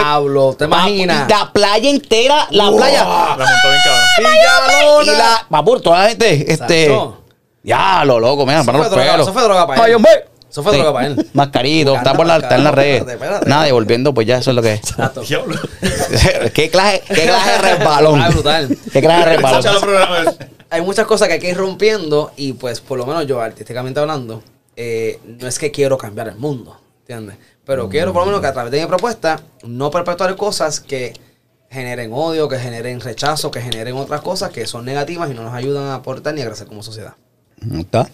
Diablo, 0.00 0.56
¿te 0.58 0.64
imaginas? 0.64 1.28
La 1.28 1.52
playa 1.52 1.90
entera, 1.90 2.46
la 2.52 2.70
playa. 2.70 3.04
La 3.04 3.36
montó 3.36 3.68
bien 3.68 3.80
cabrón. 3.84 5.04
Y 5.04 5.06
la, 5.18 5.46
papur, 5.50 5.82
toda 5.82 6.02
la 6.04 6.08
gente, 6.08 6.50
este. 6.50 6.86
Ya, 7.66 8.04
lo 8.04 8.20
loco, 8.20 8.46
mira, 8.46 8.62
para 8.62 8.78
los 8.78 8.90
droga, 8.90 9.12
pelos. 9.12 9.26
eso 9.26 9.32
fue 9.32 9.42
droga 9.42 9.66
para 9.66 9.86
él. 9.88 10.06
Eso 10.48 10.62
fue 10.62 10.76
droga 10.76 10.92
para 10.92 11.06
él. 11.08 11.30
Mascarito, 11.32 11.96
está, 11.96 12.14
por 12.14 12.24
la, 12.24 12.36
está 12.36 12.54
en 12.54 12.62
las 12.62 12.72
redes. 12.72 13.00
espérate, 13.00 13.24
espérate. 13.24 13.50
Nada, 13.50 13.64
devolviendo, 13.64 14.14
pues 14.14 14.24
ya 14.24 14.38
eso 14.38 14.50
es 14.50 14.56
lo 14.56 14.62
que 14.62 14.74
es. 14.74 14.80
Exacto. 14.80 15.22
Diablo. 15.22 15.56
¿Qué 16.54 16.70
clase, 16.70 17.02
qué 17.08 17.22
clase 17.24 17.50
de 17.50 17.58
resbalón? 17.58 18.22
Ah, 18.22 18.30
brutal. 18.30 18.78
¿Qué 18.92 19.00
clase 19.00 19.28
de 19.28 19.36
resbalón? 19.36 20.36
Hay 20.70 20.80
muchas 20.82 21.06
cosas 21.06 21.26
que 21.26 21.34
hay 21.34 21.40
que 21.40 21.50
ir 21.50 21.56
rompiendo 21.56 22.32
y 22.36 22.52
pues 22.52 22.80
por 22.80 22.98
lo 22.98 23.04
menos 23.04 23.26
yo 23.26 23.40
artísticamente 23.40 23.98
hablando, 23.98 24.44
eh, 24.76 25.18
no 25.24 25.48
es 25.48 25.58
que 25.58 25.72
quiero 25.72 25.98
cambiar 25.98 26.28
el 26.28 26.36
mundo, 26.36 26.80
¿entiendes? 27.00 27.36
Pero 27.64 27.88
quiero 27.88 28.12
por 28.12 28.22
lo 28.22 28.26
menos 28.26 28.40
que 28.40 28.46
a 28.46 28.52
través 28.52 28.70
de 28.70 28.80
mi 28.80 28.86
propuesta 28.86 29.40
no 29.64 29.90
perpetuar 29.90 30.36
cosas 30.36 30.78
que 30.78 31.14
generen 31.68 32.12
odio, 32.12 32.48
que 32.48 32.60
generen 32.60 33.00
rechazo, 33.00 33.50
que 33.50 33.60
generen 33.60 33.96
otras 33.96 34.20
cosas 34.20 34.50
que 34.50 34.66
son 34.66 34.84
negativas 34.84 35.28
y 35.30 35.34
no 35.34 35.42
nos 35.42 35.52
ayudan 35.52 35.86
a 35.86 35.96
aportar 35.96 36.32
ni 36.32 36.42
a 36.42 36.46
crecer 36.46 36.68
como 36.68 36.84
sociedad. 36.84 37.14
¿No 37.62 37.80
está? 37.80 38.08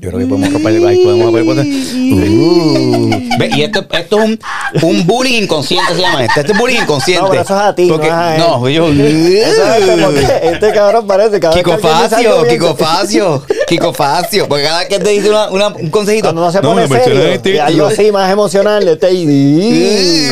Yo 0.00 0.10
creo 0.10 0.20
que 0.20 0.26
podemos 0.26 0.52
romper 0.52 0.86
ahí, 0.86 0.98
podemos 1.02 1.24
romper 1.26 1.44
cosas. 1.46 1.64
Uh. 1.66 3.10
Ve, 3.38 3.50
y 3.56 3.62
esto, 3.62 3.86
esto 3.92 4.18
es 4.18 4.24
un, 4.24 4.38
un 4.82 5.06
bullying 5.06 5.42
inconsciente, 5.44 5.94
se 5.94 6.00
llama 6.02 6.24
esto. 6.24 6.40
Este 6.40 6.52
es 6.52 6.58
bullying 6.58 6.80
inconsciente. 6.82 7.22
No, 7.22 7.30
pero 7.30 7.42
eso 7.42 7.54
es 7.54 7.60
a 7.62 7.74
ti, 7.74 7.86
no 7.86 7.94
Porque- 7.94 8.10
a. 8.10 8.36
No, 8.36 8.68
yo. 8.68 8.88
Este 8.90 10.72
cabrón 10.74 11.06
parece 11.06 11.40
cada 11.40 11.54
vez 11.54 11.64
Kiko 11.64 11.78
Facio, 11.78 12.44
Kiko 12.46 12.74
Facio, 12.76 13.42
Kiko 13.66 13.92
Facio. 13.94 14.46
Porque 14.48 14.64
cada 14.64 14.80
vez 14.80 14.88
que 14.88 14.98
te 14.98 15.08
dice 15.10 15.30
una- 15.30 15.48
una- 15.50 15.68
un 15.68 15.88
consejito. 15.90 16.24
Cuando 16.26 16.42
no 16.42 16.52
se 16.52 16.60
pone 16.60 16.86
pareció 16.86 17.14
serio, 17.14 17.26
este- 17.32 17.54
y 17.54 17.58
algo 17.58 17.86
así 17.86 18.12
más 18.12 18.30
emocional, 18.30 18.86
este 18.86 19.08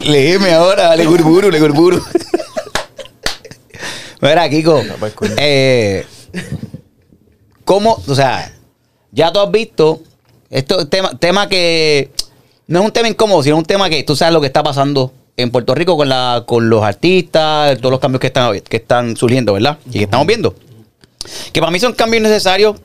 Léeme 0.00 0.52
ahora, 0.52 0.94
le 0.96 1.04
gurburu, 1.06 1.50
le 1.50 1.58
gurburu. 1.60 2.02
Mira, 4.20 4.48
Kiko. 4.48 4.80
pues. 4.98 5.14
Eh, 5.38 6.04
¿Cómo? 7.64 8.02
O 8.06 8.14
sea, 8.14 8.52
ya 9.12 9.32
tú 9.32 9.40
has 9.40 9.50
visto. 9.50 10.00
Esto 10.50 10.80
es 10.80 10.90
tema, 10.90 11.16
tema 11.18 11.48
que. 11.48 12.10
No 12.66 12.80
es 12.80 12.84
un 12.86 12.92
tema 12.92 13.08
incómodo, 13.08 13.42
sino 13.42 13.56
un 13.56 13.64
tema 13.64 13.88
que 13.90 14.02
tú 14.04 14.14
sabes 14.14 14.32
lo 14.32 14.40
que 14.40 14.46
está 14.46 14.62
pasando 14.62 15.12
en 15.36 15.50
Puerto 15.50 15.74
Rico 15.74 15.96
con, 15.96 16.08
la, 16.08 16.44
con 16.46 16.68
los 16.70 16.84
artistas, 16.84 17.76
todos 17.78 17.90
los 17.90 18.00
cambios 18.00 18.20
que 18.20 18.28
están, 18.28 18.60
que 18.60 18.76
están 18.76 19.16
surgiendo, 19.16 19.54
¿verdad? 19.54 19.78
Y 19.88 19.98
que 19.98 20.04
estamos 20.04 20.26
viendo. 20.26 20.54
Que 21.52 21.60
para 21.60 21.72
mí 21.72 21.80
son 21.80 21.92
cambios 21.94 22.22
necesarios. 22.22 22.76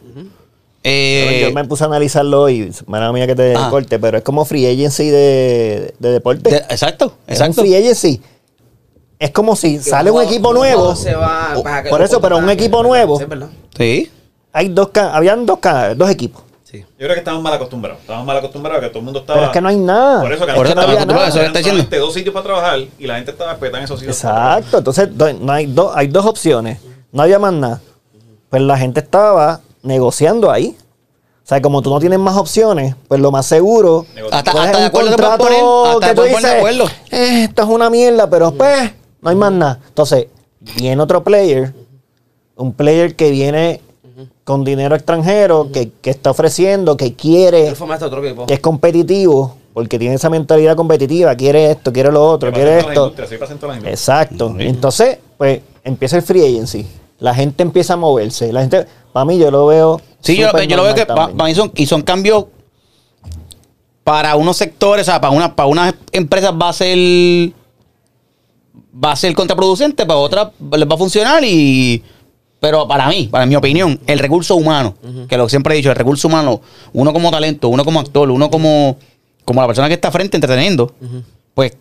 Eh, 0.87 1.39
yo 1.47 1.53
me 1.53 1.65
puse 1.65 1.83
a 1.83 1.87
analizarlo 1.87 2.47
y 2.49 2.71
mala 2.85 3.11
mía 3.11 3.25
que 3.25 3.35
te 3.35 3.55
Ajá. 3.55 3.69
corte, 3.71 3.97
pero 3.99 4.17
es 4.19 4.23
como 4.23 4.45
free 4.45 4.67
agency 4.67 5.09
de, 5.09 5.93
de 5.97 6.09
deporte. 6.11 6.49
de- 6.49 6.57
exacto, 6.57 7.17
Es 7.27 7.39
un 7.39 7.45
exacto. 7.47 7.61
free 7.61 7.75
agency. 7.75 8.21
Es 9.19 9.31
como 9.31 9.55
si 9.55 9.79
sale 9.79 10.11
un 10.11 10.21
equipo 10.21 10.53
nuevo. 10.53 10.95
se 10.95 11.15
va, 11.15 11.53
O- 11.55 11.63
para 11.63 11.83
que 11.83 11.89
por 11.89 12.01
eso, 12.01 12.19
pero 12.19 12.37
un 12.37 12.49
equipo 12.49 12.83
nuevo. 12.83 13.17
Sí, 13.17 13.23
es 13.23 13.29
verdad. 13.29 13.49
Sí. 13.77 14.11
Hay 14.51 14.69
dos, 14.69 14.89
habían 14.95 15.45
dos, 15.45 15.59
dos 15.95 16.09
equipos. 16.09 16.43
Sí. 16.63 16.79
Yo 16.81 16.85
creo 16.97 17.13
que 17.13 17.19
estamos 17.19 17.41
mal 17.41 17.53
acostumbrados. 17.53 18.01
Estamos 18.01 18.25
mal 18.25 18.37
acostumbrados 18.37 18.81
que 18.81 18.87
todo 18.89 18.99
el 18.99 19.05
mundo 19.05 19.19
estaba. 19.21 19.39
Pero 19.39 19.47
es 19.51 19.53
que 19.53 19.61
no 19.61 19.69
hay 19.69 19.77
nada. 19.77 20.21
Por 20.21 20.33
eso 20.33 20.45
que 20.45 20.53
Por 20.53 20.65
eso 20.65 20.75
no 20.75 20.81
estamos 20.81 20.83
había 20.83 20.93
acostumbrados, 21.01 21.29
eso 21.29 21.37
nada. 21.37 21.47
está 21.47 21.59
diciendo. 21.59 22.05
dos 22.05 22.13
sitios 22.13 22.33
para 22.33 22.43
trabajar 22.43 22.79
y 22.99 23.07
la 23.07 23.15
gente 23.15 23.31
estaba 23.31 23.51
respetando 23.51 23.85
esos 23.85 23.99
sitios. 23.99 24.17
Exacto. 24.17 24.77
Entonces, 24.79 25.17
do- 25.17 25.33
no 25.33 25.51
hay, 25.53 25.65
dos 25.67 25.91
hay 25.95 26.07
dos 26.07 26.25
opciones. 26.25 26.79
No 27.11 27.23
había 27.23 27.39
más 27.39 27.53
nada. 27.53 27.81
Pues 28.49 28.61
la 28.61 28.77
gente 28.77 28.99
estaba 28.99 29.61
negociando 29.83 30.51
ahí. 30.51 30.75
O 31.43 31.47
sea, 31.47 31.61
como 31.61 31.81
tú 31.81 31.91
no 31.91 31.99
tienes 31.99 32.17
más 32.19 32.35
opciones, 32.37 32.95
pues 33.07 33.21
lo 33.21 33.31
más 33.31 33.45
seguro. 33.45 34.05
Negociando. 34.15 34.49
Hasta, 34.49 34.63
hasta 34.63 34.79
de 34.79 34.85
acuerdo 34.85 35.09
te 35.11 35.15
contrato 35.15 35.43
poner. 35.43 35.61
Hasta 35.93 35.99
que 35.99 36.07
te 36.07 36.15
tú 36.15 36.21
poner 36.21 36.31
de 36.31 36.37
dices, 36.37 36.55
acuerdo. 36.57 36.85
"Eh, 37.11 37.43
esto 37.43 37.61
es 37.61 37.67
una 37.69 37.89
mierda, 37.89 38.29
pero 38.29 38.51
pues 38.51 38.91
no 39.25 39.31
hay 39.31 39.35
más 39.35 39.51
nada. 39.51 39.79
Entonces, 39.87 40.27
viene 40.77 41.01
otro 41.01 41.23
player, 41.23 41.73
un 42.55 42.73
player 42.73 43.15
que 43.15 43.31
viene 43.31 43.81
con 44.43 44.63
dinero 44.63 44.95
extranjero, 44.95 45.71
que, 45.73 45.91
que 45.99 46.11
está 46.11 46.29
ofreciendo, 46.29 46.95
que 46.95 47.15
quiere, 47.15 47.67
Él 47.67 47.75
formaste 47.75 48.05
otro 48.05 48.23
equipo. 48.23 48.45
que 48.45 48.53
es 48.53 48.59
competitivo, 48.59 49.57
porque 49.73 49.97
tiene 49.97 50.15
esa 50.15 50.29
mentalidad 50.29 50.75
competitiva, 50.75 51.35
quiere 51.35 51.71
esto, 51.71 51.91
quiere 51.91 52.11
lo 52.11 52.23
otro, 52.23 52.51
Que 52.51 52.57
quiere 52.57 52.79
esto. 52.79 53.13
sí. 53.27 53.35
Exacto. 53.89 54.55
Entonces, 54.59 55.17
pues 55.37 55.61
empieza 55.83 56.17
el 56.17 56.21
free 56.21 56.43
agency. 56.43 56.85
La 57.17 57.33
gente 57.33 57.63
empieza 57.63 57.93
a 57.93 57.97
moverse. 57.97 58.53
La 58.53 58.61
gente, 58.61 58.85
para 59.11 59.25
mí, 59.25 59.39
yo 59.39 59.49
lo 59.49 59.65
veo. 59.65 59.99
Sí, 60.19 60.37
yo, 60.37 60.51
lo 60.51 60.83
veo 60.83 60.93
que 60.93 61.05
para 61.07 61.27
mí 61.27 61.55
son, 61.55 61.71
y 61.75 61.87
son 61.87 62.03
cambios 62.03 62.45
para 64.03 64.35
unos 64.35 64.55
sectores, 64.55 65.07
o 65.07 65.11
sea, 65.11 65.19
para, 65.19 65.33
una, 65.33 65.55
para 65.55 65.67
unas 65.67 65.95
empresas 66.11 66.53
va 66.53 66.69
a 66.69 66.73
ser 66.73 67.51
va 69.03 69.11
a 69.11 69.15
ser 69.15 69.33
contraproducente, 69.33 70.05
para 70.05 70.19
otras 70.19 70.47
les 70.71 70.89
va 70.89 70.95
a 70.95 70.97
funcionar 70.97 71.43
y 71.43 72.01
Pero 72.59 72.87
para 72.87 73.07
mí, 73.09 73.27
para 73.29 73.45
mi 73.45 73.55
opinión, 73.55 73.99
el 74.07 74.19
recurso 74.19 74.55
humano, 74.55 74.95
que 75.27 75.37
lo 75.37 75.47
siempre 75.49 75.73
he 75.73 75.77
dicho, 75.77 75.89
el 75.89 75.95
recurso 75.95 76.27
humano, 76.27 76.61
uno 76.93 77.13
como 77.13 77.29
talento, 77.29 77.69
uno 77.69 77.83
como 77.85 77.99
actor, 77.99 78.31
uno 78.31 78.49
como, 78.49 78.97
como 79.43 79.61
la 79.61 79.67
persona 79.67 79.87
que 79.87 79.93
está 79.93 80.11
frente 80.11 80.37
entreteniendo, 80.37 80.93
pues 81.53 81.73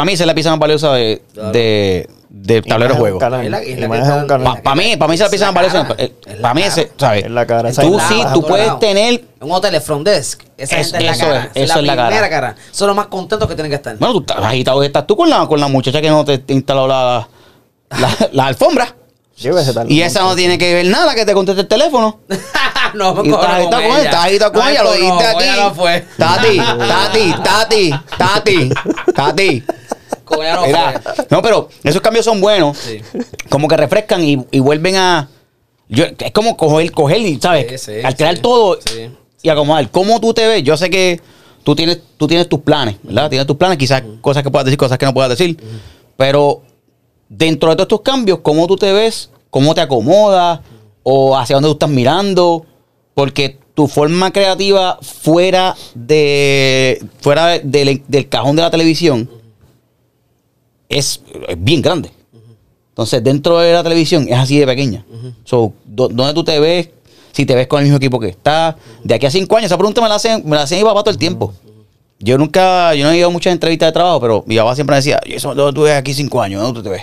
para 0.00 0.06
mí 0.06 0.12
esa 0.14 0.22
es 0.22 0.26
la 0.26 0.34
pieza 0.34 0.48
más 0.50 0.58
valiosa 0.58 0.92
de, 0.94 1.20
Claro. 1.34 1.52
de, 1.52 2.08
de 2.30 2.62
tablero 2.62 2.94
de 2.94 3.00
juego. 3.00 3.20
la- 3.20 3.42
la. 3.42 4.62
Para 4.62 4.74
mí, 4.74 4.96
para 4.96 5.08
mí 5.10 5.14
esa 5.14 5.24
es 5.24 5.28
la 5.28 5.28
pieza 5.30 5.44
más 5.52 5.54
valiosa. 5.54 5.86
la 6.26 6.40
Para 6.40 6.54
mí 6.54 6.62
ese. 6.62 6.90
¿sabes? 6.96 7.24
Es 7.24 7.30
la 7.30 7.46
cara. 7.46 7.68
Esa 7.68 7.82
Tú 7.82 7.98
la 7.98 8.08
sí, 8.08 8.22
tú 8.32 8.42
puedes 8.46 8.78
tener 8.78 9.12
En 9.14 9.24
un 9.40 9.52
hotel 9.52 9.74
es 9.74 9.84
front 9.84 10.06
desk. 10.06 10.40
Esa 10.56 10.78
Es- 10.78 10.90
gente 10.92 11.06
es 11.06 11.18
la 11.18 11.24
cara. 11.26 11.50
es, 11.54 11.64
eso 11.70 11.78
es 11.80 11.84
la 11.84 11.96
cara. 11.96 12.08
primera 12.08 12.30
cara. 12.30 12.56
Son 12.70 12.86
los 12.88 12.96
más 12.96 13.08
contentos 13.08 13.46
que 13.46 13.54
tienen 13.54 13.70
que 13.70 13.76
estar. 13.76 13.94
Bueno, 13.98 14.14
tú 14.14 14.20
estás 14.20 14.42
agitado 14.42 14.82
estás 14.82 15.06
tú 15.06 15.16
con 15.16 15.28
la, 15.28 15.46
con 15.46 15.60
la 15.60 15.68
muchacha 15.68 16.00
que 16.00 16.08
no 16.08 16.24
te 16.24 16.42
instaló 16.48 16.86
la, 16.86 17.28
la, 17.90 18.16
la 18.32 18.46
alfombra. 18.46 18.96
Tal. 19.74 19.90
Y 19.90 20.02
esa 20.02 20.20
no 20.20 20.34
tiene 20.36 20.58
que 20.58 20.74
ver 20.74 20.86
nada 20.86 21.14
que 21.14 21.24
te 21.24 21.32
conteste 21.32 21.62
el 21.62 21.66
teléfono. 21.68 22.20
no, 22.94 23.14
me 23.14 23.30
estás 23.30 23.44
agitado 23.50 23.82
con 23.82 23.92
ella, 23.92 24.02
estás 24.04 24.24
agitado 24.26 24.52
con 24.52 24.68
ella, 24.68 24.82
lo 24.82 24.92
dijiste 24.92 25.24
no, 25.24 25.28
aquí. 25.30 25.44
ella 25.44 25.56
no 25.56 25.74
fue. 25.74 26.04
Tati, 26.18 26.56
Tati, 26.58 27.34
Tati, 27.42 27.90
Tati, 28.18 28.70
Tati. 29.14 29.64
No 30.42 30.66
Mira, 30.66 31.00
fue. 31.02 31.26
no, 31.30 31.42
pero 31.42 31.68
esos 31.84 32.00
cambios 32.00 32.24
son 32.24 32.40
buenos. 32.40 32.76
Sí. 32.78 33.00
Como 33.48 33.68
que 33.68 33.76
refrescan 33.76 34.22
y, 34.24 34.44
y 34.50 34.60
vuelven 34.60 34.96
a. 34.96 35.28
yo- 35.88 36.04
es 36.18 36.32
como 36.32 36.56
coger, 36.56 36.90
coger 36.92 37.20
y, 37.20 37.40
¿sabes? 37.40 37.80
Sí, 37.82 37.92
sí, 37.92 38.00
Alterar 38.04 38.38
todo 38.38 38.78
y 39.42 39.48
acomodar. 39.48 39.90
¿Cómo 39.90 40.20
tú 40.20 40.32
te 40.34 40.46
ves? 40.46 40.62
Yo 40.62 40.76
sé 40.76 40.90
que 40.90 41.20
tú 41.64 41.74
tienes, 41.76 42.00
tú 42.16 42.26
tienes 42.26 42.48
tus 42.48 42.60
planes, 42.60 42.96
¿verdad? 43.02 43.28
Tienes 43.30 43.46
tus 43.46 43.56
planes, 43.56 43.78
quizás 43.78 44.02
cosas 44.20 44.42
que 44.42 44.50
puedas 44.50 44.64
decir, 44.66 44.78
cosas 44.78 44.98
que 44.98 45.06
no 45.06 45.14
puedas 45.14 45.30
decir. 45.30 45.56
Pero 46.16 46.62
dentro 47.28 47.70
de 47.70 47.76
todos 47.76 47.84
estos 47.86 48.00
cambios, 48.02 48.40
¿cómo 48.40 48.66
tú 48.66 48.76
te 48.76 48.92
ves? 48.92 49.30
¿Cómo 49.50 49.74
te 49.74 49.80
acomodas? 49.80 50.60
¿O 51.02 51.36
hacia 51.36 51.56
dónde 51.56 51.68
tú 51.68 51.72
estás 51.72 51.88
mirando? 51.90 52.66
Porque 53.14 53.58
tu 53.74 53.86
forma 53.88 54.30
creativa 54.32 54.98
fuera 55.00 55.74
de 55.94 57.02
fuera 57.20 57.46
de- 57.46 57.60
del- 57.64 58.02
del 58.06 58.28
cajón 58.28 58.56
de 58.56 58.62
la 58.62 58.70
televisión 58.70 59.30
es, 60.90 61.22
es 61.48 61.56
bien 61.58 61.80
grande. 61.80 62.10
Entonces, 62.90 63.24
dentro 63.24 63.58
de 63.60 63.72
la 63.72 63.82
televisión 63.82 64.26
es 64.28 64.36
así 64.38 64.58
de 64.58 64.66
pequeña. 64.66 65.04
So, 65.44 65.72
do- 65.86 66.08
¿Dónde 66.08 66.34
tú 66.34 66.44
te 66.44 66.58
ves? 66.60 66.90
Si 67.32 67.46
te 67.46 67.54
ves 67.54 67.66
con 67.68 67.78
el 67.78 67.84
mismo 67.84 67.96
equipo 67.96 68.18
que 68.20 68.28
está. 68.28 68.76
De 69.04 69.14
aquí 69.14 69.24
a 69.24 69.30
cinco 69.30 69.56
años, 69.56 69.66
esa 69.66 69.78
pregunta 69.78 70.02
me 70.02 70.08
la 70.08 70.16
hacen, 70.16 70.42
me 70.44 70.56
la 70.56 70.62
hacen 70.64 70.78
mi 70.78 70.84
papá 70.84 71.00
todo 71.02 71.10
el 71.12 71.16
tiempo. 71.18 71.54
Yo 72.18 72.36
nunca, 72.36 72.94
yo 72.94 73.04
no 73.06 73.12
he 73.12 73.16
ido 73.18 73.28
a 73.28 73.30
muchas 73.30 73.52
entrevistas 73.52 73.88
de 73.88 73.92
trabajo, 73.92 74.20
pero 74.20 74.44
mi 74.46 74.56
papá 74.56 74.74
siempre 74.74 74.92
me 74.94 74.96
decía, 74.98 75.20
"Y 75.24 75.34
eso, 75.34 75.54
¿dónde 75.54 75.72
tú 75.72 75.82
ves 75.84 75.94
aquí 75.96 76.12
cinco 76.12 76.42
años? 76.42 76.60
¿Dónde 76.60 76.80
tú 76.80 76.84
te 76.84 76.90
ves? 76.90 77.02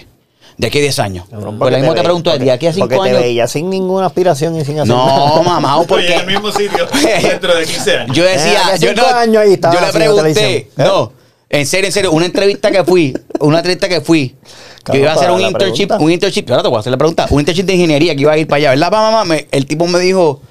De 0.58 0.68
aquí 0.68 0.80
a 0.80 0.82
diez 0.82 1.00
años. 1.00 1.26
Cabrón, 1.30 1.58
Pues 1.58 1.72
lo 1.72 1.78
mismo 1.78 1.94
te 1.94 2.00
ve- 2.00 2.04
pregunto, 2.04 2.38
de 2.38 2.52
aquí 2.52 2.68
a 2.68 2.74
cinco 2.74 2.88
porque 2.90 3.10
años. 3.10 3.20
te 3.22 3.24
veía 3.28 3.48
sin 3.48 3.70
ninguna 3.70 4.08
aspiración 4.08 4.56
y 4.60 4.66
sin 4.66 4.80
hacer 4.80 4.94
No, 4.94 5.06
nada. 5.06 5.42
mamá, 5.44 5.78
Oye, 5.78 5.88
porque 5.88 6.14
en 6.14 6.20
el 6.22 6.28
mismo 6.28 6.52
sitio 6.52 6.88
dentro 7.22 7.56
de 7.56 7.66
15 7.66 7.98
años. 7.98 8.16
yo 8.18 8.24
decía, 8.24 8.62
Eh, 8.76 8.80
yo, 8.80 8.90
cinco 8.90 9.02
no- 9.10 9.16
años 9.18 9.38
ahí 9.44 9.54
estaba 9.54 9.74
yo 9.76 9.82
le 9.82 9.94
pregunté, 9.94 10.34
televisión. 10.34 10.52
¿Eh? 10.52 10.68
no, 10.78 11.12
en 11.50 11.66
serio, 11.66 11.88
en 11.88 11.92
serio, 11.94 12.12
una 12.12 12.26
entrevista 12.26 12.70
que 12.72 12.84
fui, 12.84 13.14
una 13.40 13.58
entrevista 13.60 13.88
que 13.88 14.02
fui, 14.02 14.30
yo 14.30 14.84
Cabrón, 14.84 15.02
iba 15.04 15.12
a 15.12 15.16
hacer 15.16 15.32
un 15.32 15.42
internship, 15.42 15.88
pregunta. 15.88 16.04
un 16.06 16.12
internship, 16.12 16.50
ahora 16.50 16.64
te 16.64 16.70
voy 16.70 16.78
a 16.78 16.80
hacer 16.80 16.92
la 16.92 16.98
pregunta, 16.98 17.28
un 17.30 17.40
internship 17.40 17.64
de 17.66 17.74
ingeniería 17.74 18.16
que 18.16 18.22
iba 18.22 18.32
a 18.34 18.38
ir 18.38 18.48
para 18.48 18.58
allá, 18.58 18.70
¿verdad, 18.72 18.92
mamá? 18.92 19.26
Me- 19.26 19.48
el 19.52 19.66
tipo 19.66 19.88
me 19.88 20.00
dijo, 20.00 20.42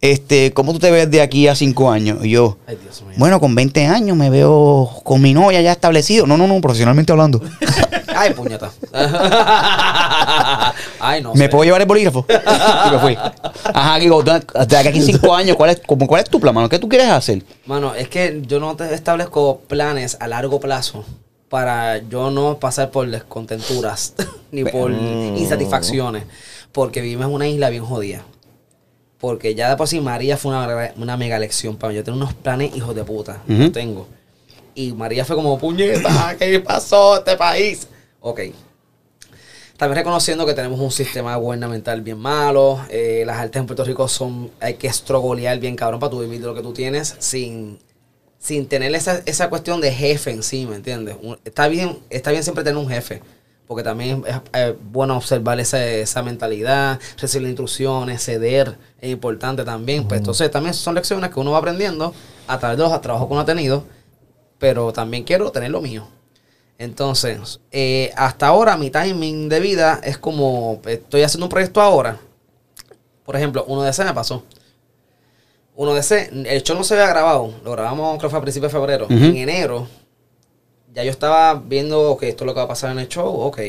este, 0.00 0.52
¿cómo 0.52 0.72
tú 0.72 0.78
te 0.78 0.90
ves 0.90 1.10
de 1.10 1.20
aquí 1.22 1.48
a 1.48 1.54
cinco 1.54 1.90
años? 1.90 2.24
Y 2.24 2.30
yo, 2.30 2.58
Ay, 2.66 2.78
Dios 2.82 3.02
mío. 3.02 3.14
bueno, 3.16 3.40
con 3.40 3.54
20 3.54 3.86
años 3.86 4.16
me 4.16 4.30
veo 4.30 4.90
con 5.04 5.20
mi 5.22 5.32
novia 5.34 5.60
ya 5.60 5.72
establecido. 5.72 6.26
No, 6.26 6.36
no, 6.36 6.46
no, 6.46 6.60
profesionalmente 6.60 7.12
hablando. 7.12 7.40
Ay, 8.16 8.32
puñeta. 8.32 8.70
Ay, 11.00 11.22
no 11.22 11.34
¿Me 11.34 11.44
sé. 11.44 11.48
puedo 11.48 11.64
llevar 11.64 11.80
el 11.80 11.86
bolígrafo? 11.86 12.26
y 12.88 12.90
me 12.90 12.98
fui. 12.98 13.18
Ajá, 13.74 13.98
digo, 13.98 14.22
de 14.22 14.42
de 14.66 14.76
aquí 14.76 14.98
a 14.98 15.02
cinco 15.02 15.34
años, 15.34 15.56
¿cuál 15.56 15.70
es, 15.70 15.80
como, 15.86 16.06
¿cuál 16.06 16.22
es 16.22 16.30
tu 16.30 16.40
plan, 16.40 16.54
mano? 16.54 16.68
¿Qué 16.68 16.78
tú 16.78 16.88
quieres 16.88 17.08
hacer? 17.08 17.42
Mano, 17.66 17.94
es 17.94 18.08
que 18.08 18.42
yo 18.46 18.60
no 18.60 18.76
te 18.76 18.92
establezco 18.94 19.60
planes 19.68 20.16
a 20.20 20.28
largo 20.28 20.60
plazo 20.60 21.04
para 21.48 21.98
yo 21.98 22.30
no 22.30 22.58
pasar 22.58 22.90
por 22.90 23.08
descontenturas 23.08 24.14
ni 24.50 24.64
por 24.64 24.90
insatisfacciones. 24.92 26.24
Porque 26.72 27.00
vivimos 27.00 27.28
en 27.28 27.32
una 27.34 27.48
isla 27.48 27.70
bien 27.70 27.84
jodida. 27.84 28.22
Porque 29.18 29.54
ya 29.54 29.70
de 29.70 29.76
por 29.76 29.88
sí 29.88 30.00
María 30.00 30.36
fue 30.36 30.50
una, 30.52 30.92
una 30.96 31.16
mega 31.16 31.38
lección 31.38 31.76
para 31.76 31.90
mí. 31.90 31.96
Yo 31.96 32.04
tengo 32.04 32.18
unos 32.18 32.34
planes 32.34 32.74
hijos 32.76 32.94
de 32.94 33.02
puta. 33.04 33.42
Yo 33.48 33.72
tengo. 33.72 34.06
Y 34.74 34.92
María 34.92 35.24
fue 35.24 35.36
como, 35.36 35.58
puñeta, 35.58 36.36
¿qué 36.38 36.60
pasó 36.60 37.16
este 37.18 37.36
país? 37.36 37.88
Ok. 38.20 38.40
También 39.76 39.96
reconociendo 39.98 40.46
que 40.46 40.54
tenemos 40.54 40.80
un 40.80 40.90
sistema 40.90 41.36
gubernamental 41.36 42.00
bien 42.00 42.18
malo. 42.18 42.80
eh, 42.88 43.24
las 43.26 43.38
artes 43.38 43.60
en 43.60 43.66
Puerto 43.66 43.84
Rico 43.84 44.08
son. 44.08 44.50
Hay 44.60 44.74
que 44.74 44.86
estrogolear 44.86 45.58
bien 45.58 45.76
cabrón 45.76 46.00
para 46.00 46.10
tú 46.10 46.20
vivir 46.20 46.40
de 46.40 46.46
lo 46.46 46.54
que 46.54 46.62
tú 46.62 46.72
tienes 46.72 47.14
sin, 47.18 47.78
sin 48.38 48.66
tener 48.68 48.94
esa, 48.94 49.20
esa 49.26 49.50
cuestión 49.50 49.80
de 49.82 49.92
jefe 49.92 50.30
en 50.30 50.42
sí, 50.42 50.66
¿me 50.66 50.76
entiendes? 50.76 51.16
Un- 51.22 51.38
Está 51.44 51.68
bien, 51.68 51.98
está 52.08 52.30
bien 52.30 52.42
siempre 52.42 52.64
tener 52.64 52.78
un 52.78 52.88
jefe. 52.88 53.20
Porque 53.66 53.82
también 53.82 54.22
es, 54.52 54.74
bueno 54.92 55.16
observar 55.16 55.58
esa, 55.58 55.84
esa 55.84 56.22
mentalidad, 56.22 57.00
recibir 57.18 57.48
instrucciones, 57.48 58.24
ceder, 58.24 58.76
es 59.00 59.10
importante 59.10 59.64
también. 59.64 60.06
Pues 60.06 60.20
entonces 60.20 60.50
también 60.50 60.74
son 60.74 60.94
lecciones 60.94 61.30
que 61.30 61.40
uno 61.40 61.50
va 61.50 61.58
aprendiendo 61.58 62.14
a 62.46 62.58
través 62.58 62.78
de 62.78 62.84
los 62.84 63.00
trabajos 63.00 63.26
que 63.26 63.32
uno 63.32 63.42
ha 63.42 63.46
tenido. 63.46 63.84
Pero 64.58 64.92
también 64.92 65.24
quiero 65.24 65.50
tener 65.50 65.70
lo 65.70 65.80
mío. 65.80 66.06
Entonces, 66.78 67.60
eh, 67.70 68.12
hasta 68.16 68.48
ahora 68.48 68.76
mi 68.76 68.90
timing 68.90 69.48
de 69.48 69.60
vida 69.60 70.00
es 70.02 70.18
como, 70.18 70.80
estoy 70.86 71.22
haciendo 71.22 71.46
un 71.46 71.50
proyecto 71.50 71.80
ahora. 71.80 72.18
Por 73.24 73.34
ejemplo, 73.34 73.64
uno 73.66 73.82
de 73.82 73.90
ese 73.90 74.04
me 74.04 74.12
pasó. 74.12 74.44
Uno 75.74 75.94
de 75.94 76.00
ese, 76.00 76.30
el 76.32 76.62
show 76.62 76.76
no 76.76 76.84
se 76.84 76.94
había 76.94 77.08
grabado, 77.08 77.52
lo 77.64 77.72
grabamos 77.72 78.18
creo 78.18 78.28
que 78.28 78.30
fue 78.30 78.38
a 78.38 78.42
principios 78.42 78.72
de 78.72 78.78
febrero. 78.78 79.06
En 79.10 79.36
enero, 79.36 79.86
ya 80.96 81.04
yo 81.04 81.10
estaba 81.12 81.54
viendo 81.54 82.16
que 82.18 82.28
esto 82.30 82.42
es 82.42 82.46
lo 82.46 82.54
que 82.54 82.58
va 82.58 82.64
a 82.64 82.68
pasar 82.68 82.90
en 82.90 82.98
el 82.98 83.08
show, 83.08 83.28
ok. 83.28 83.60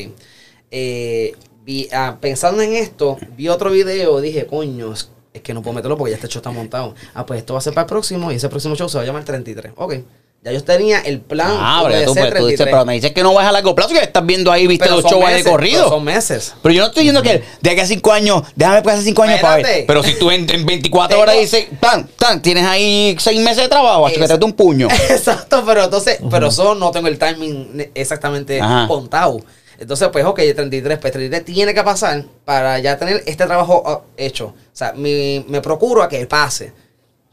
Eh, 0.70 1.34
vi- 1.64 1.88
ah, 1.92 2.16
pensando 2.20 2.62
en 2.62 2.74
esto, 2.74 3.16
vi 3.36 3.48
otro 3.48 3.70
video, 3.70 4.20
dije, 4.20 4.46
coño, 4.46 4.92
es, 4.92 5.10
que 5.42 5.54
no 5.54 5.62
puedo 5.62 5.74
meterlo 5.74 5.96
porque 5.96 6.10
ya 6.10 6.16
este 6.16 6.26
show 6.28 6.40
está 6.40 6.50
montado. 6.50 6.94
Ah, 7.14 7.24
pues 7.24 7.38
esto 7.40 7.52
va 7.54 7.58
a 7.58 7.62
ser 7.62 7.72
para 7.74 7.84
el 7.84 7.88
próximo 7.88 8.32
y 8.32 8.36
ese 8.36 8.48
próximo 8.48 8.74
show 8.74 8.88
se 8.88 8.98
va 8.98 9.04
a 9.04 9.06
llamar 9.06 9.24
33. 9.24 9.72
Ok. 9.76 9.94
Ya 10.40 10.52
yo 10.52 10.62
tenía 10.62 11.00
el 11.00 11.20
plan 11.20 11.50
Ah, 11.50 11.82
pero, 11.84 12.04
tú, 12.06 12.14
pero 12.14 12.26
tú 12.38 12.46
dices, 12.46 12.58
33. 12.58 12.70
pero 12.72 12.84
me 12.86 12.92
dices 12.94 13.10
que 13.12 13.22
no 13.24 13.34
vas 13.34 13.44
a 13.46 13.50
largo 13.50 13.74
plazo, 13.74 13.90
que 13.90 13.98
estás 13.98 14.24
viendo 14.24 14.52
ahí, 14.52 14.68
viste 14.68 14.88
los 14.88 15.02
shows 15.04 15.28
de 15.32 15.42
corrido. 15.42 15.82
pero 15.84 15.96
Son 15.96 16.04
meses. 16.04 16.54
Pero 16.62 16.72
yo 16.74 16.80
no 16.82 16.86
estoy 16.88 17.02
diciendo 17.02 17.22
que 17.22 17.42
de 17.60 17.70
aquí 17.70 17.80
a 17.80 17.86
cinco 17.86 18.12
años, 18.12 18.42
déjame 18.54 18.82
pues 18.82 18.94
hace 18.94 19.04
cinco 19.04 19.24
años 19.24 19.40
para 19.40 19.56
ver. 19.56 19.66
Espérate. 19.66 19.86
Pero 19.88 20.02
si 20.04 20.14
tú 20.16 20.30
en, 20.30 20.48
en 20.48 20.64
24 20.64 21.08
Tengo- 21.08 21.22
horas 21.22 21.36
dices, 21.38 21.66
tan, 21.80 22.06
tan, 22.06 22.40
tienes 22.40 22.64
ahí 22.64 23.16
seis 23.18 23.40
meses 23.40 23.64
de 23.64 23.68
trabajo, 23.68 24.06
Es- 24.06 24.16
que 24.16 24.28
te 24.38 24.44
un 24.44 24.52
puño. 24.52 24.86
Exacto, 25.10 25.64
pero 25.66 25.84
entonces, 25.84 26.20
pero 26.30 26.46
eso 26.46 26.76
no 26.76 26.92
tengo 26.92 27.08
el 27.08 27.18
timing 27.18 27.90
exactamente 27.94 28.60
Ajá. 28.60 28.86
contado. 28.86 29.40
Entonces, 29.80 30.08
pues, 30.12 30.24
ok, 30.24 30.40
33, 30.54 30.98
pues 30.98 31.12
33 31.12 31.44
tiene 31.44 31.74
que 31.74 31.82
pasar 31.82 32.24
para 32.44 32.78
ya 32.78 32.96
tener 32.96 33.22
este 33.26 33.44
trabajo 33.44 33.82
ah, 33.84 34.00
hecho. 34.16 34.46
O 34.46 34.54
sea, 34.72 34.92
mi- 34.92 35.44
me 35.48 35.60
procuro 35.60 36.02
a 36.02 36.08
que 36.08 36.24
pase. 36.26 36.72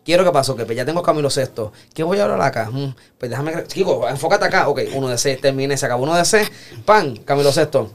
Quiero 0.05 0.23
que 0.23 0.31
pase, 0.31 0.51
ok, 0.51 0.65
pues 0.65 0.77
ya 0.77 0.85
tengo 0.85 1.01
Camilo 1.01 1.31
Sexto. 1.31 1.73
¿Qué 1.91 2.03
voy 2.03 2.19
a 2.19 2.25
hablar 2.25 2.39
acá? 2.41 2.69
Mm, 2.71 2.93
pues 3.17 3.31
déjame, 3.31 3.63
chico, 3.65 4.07
enfócate 4.07 4.45
acá. 4.45 4.69
Ok, 4.69 4.81
uno 4.93 5.07
de 5.09 5.17
C, 5.17 5.35
terminé, 5.37 5.75
se 5.77 5.87
acabó 5.87 6.03
uno 6.03 6.15
de 6.15 6.23
C. 6.23 6.47
Pan, 6.85 7.17
Camilo 7.17 7.51
Sexto. 7.51 7.91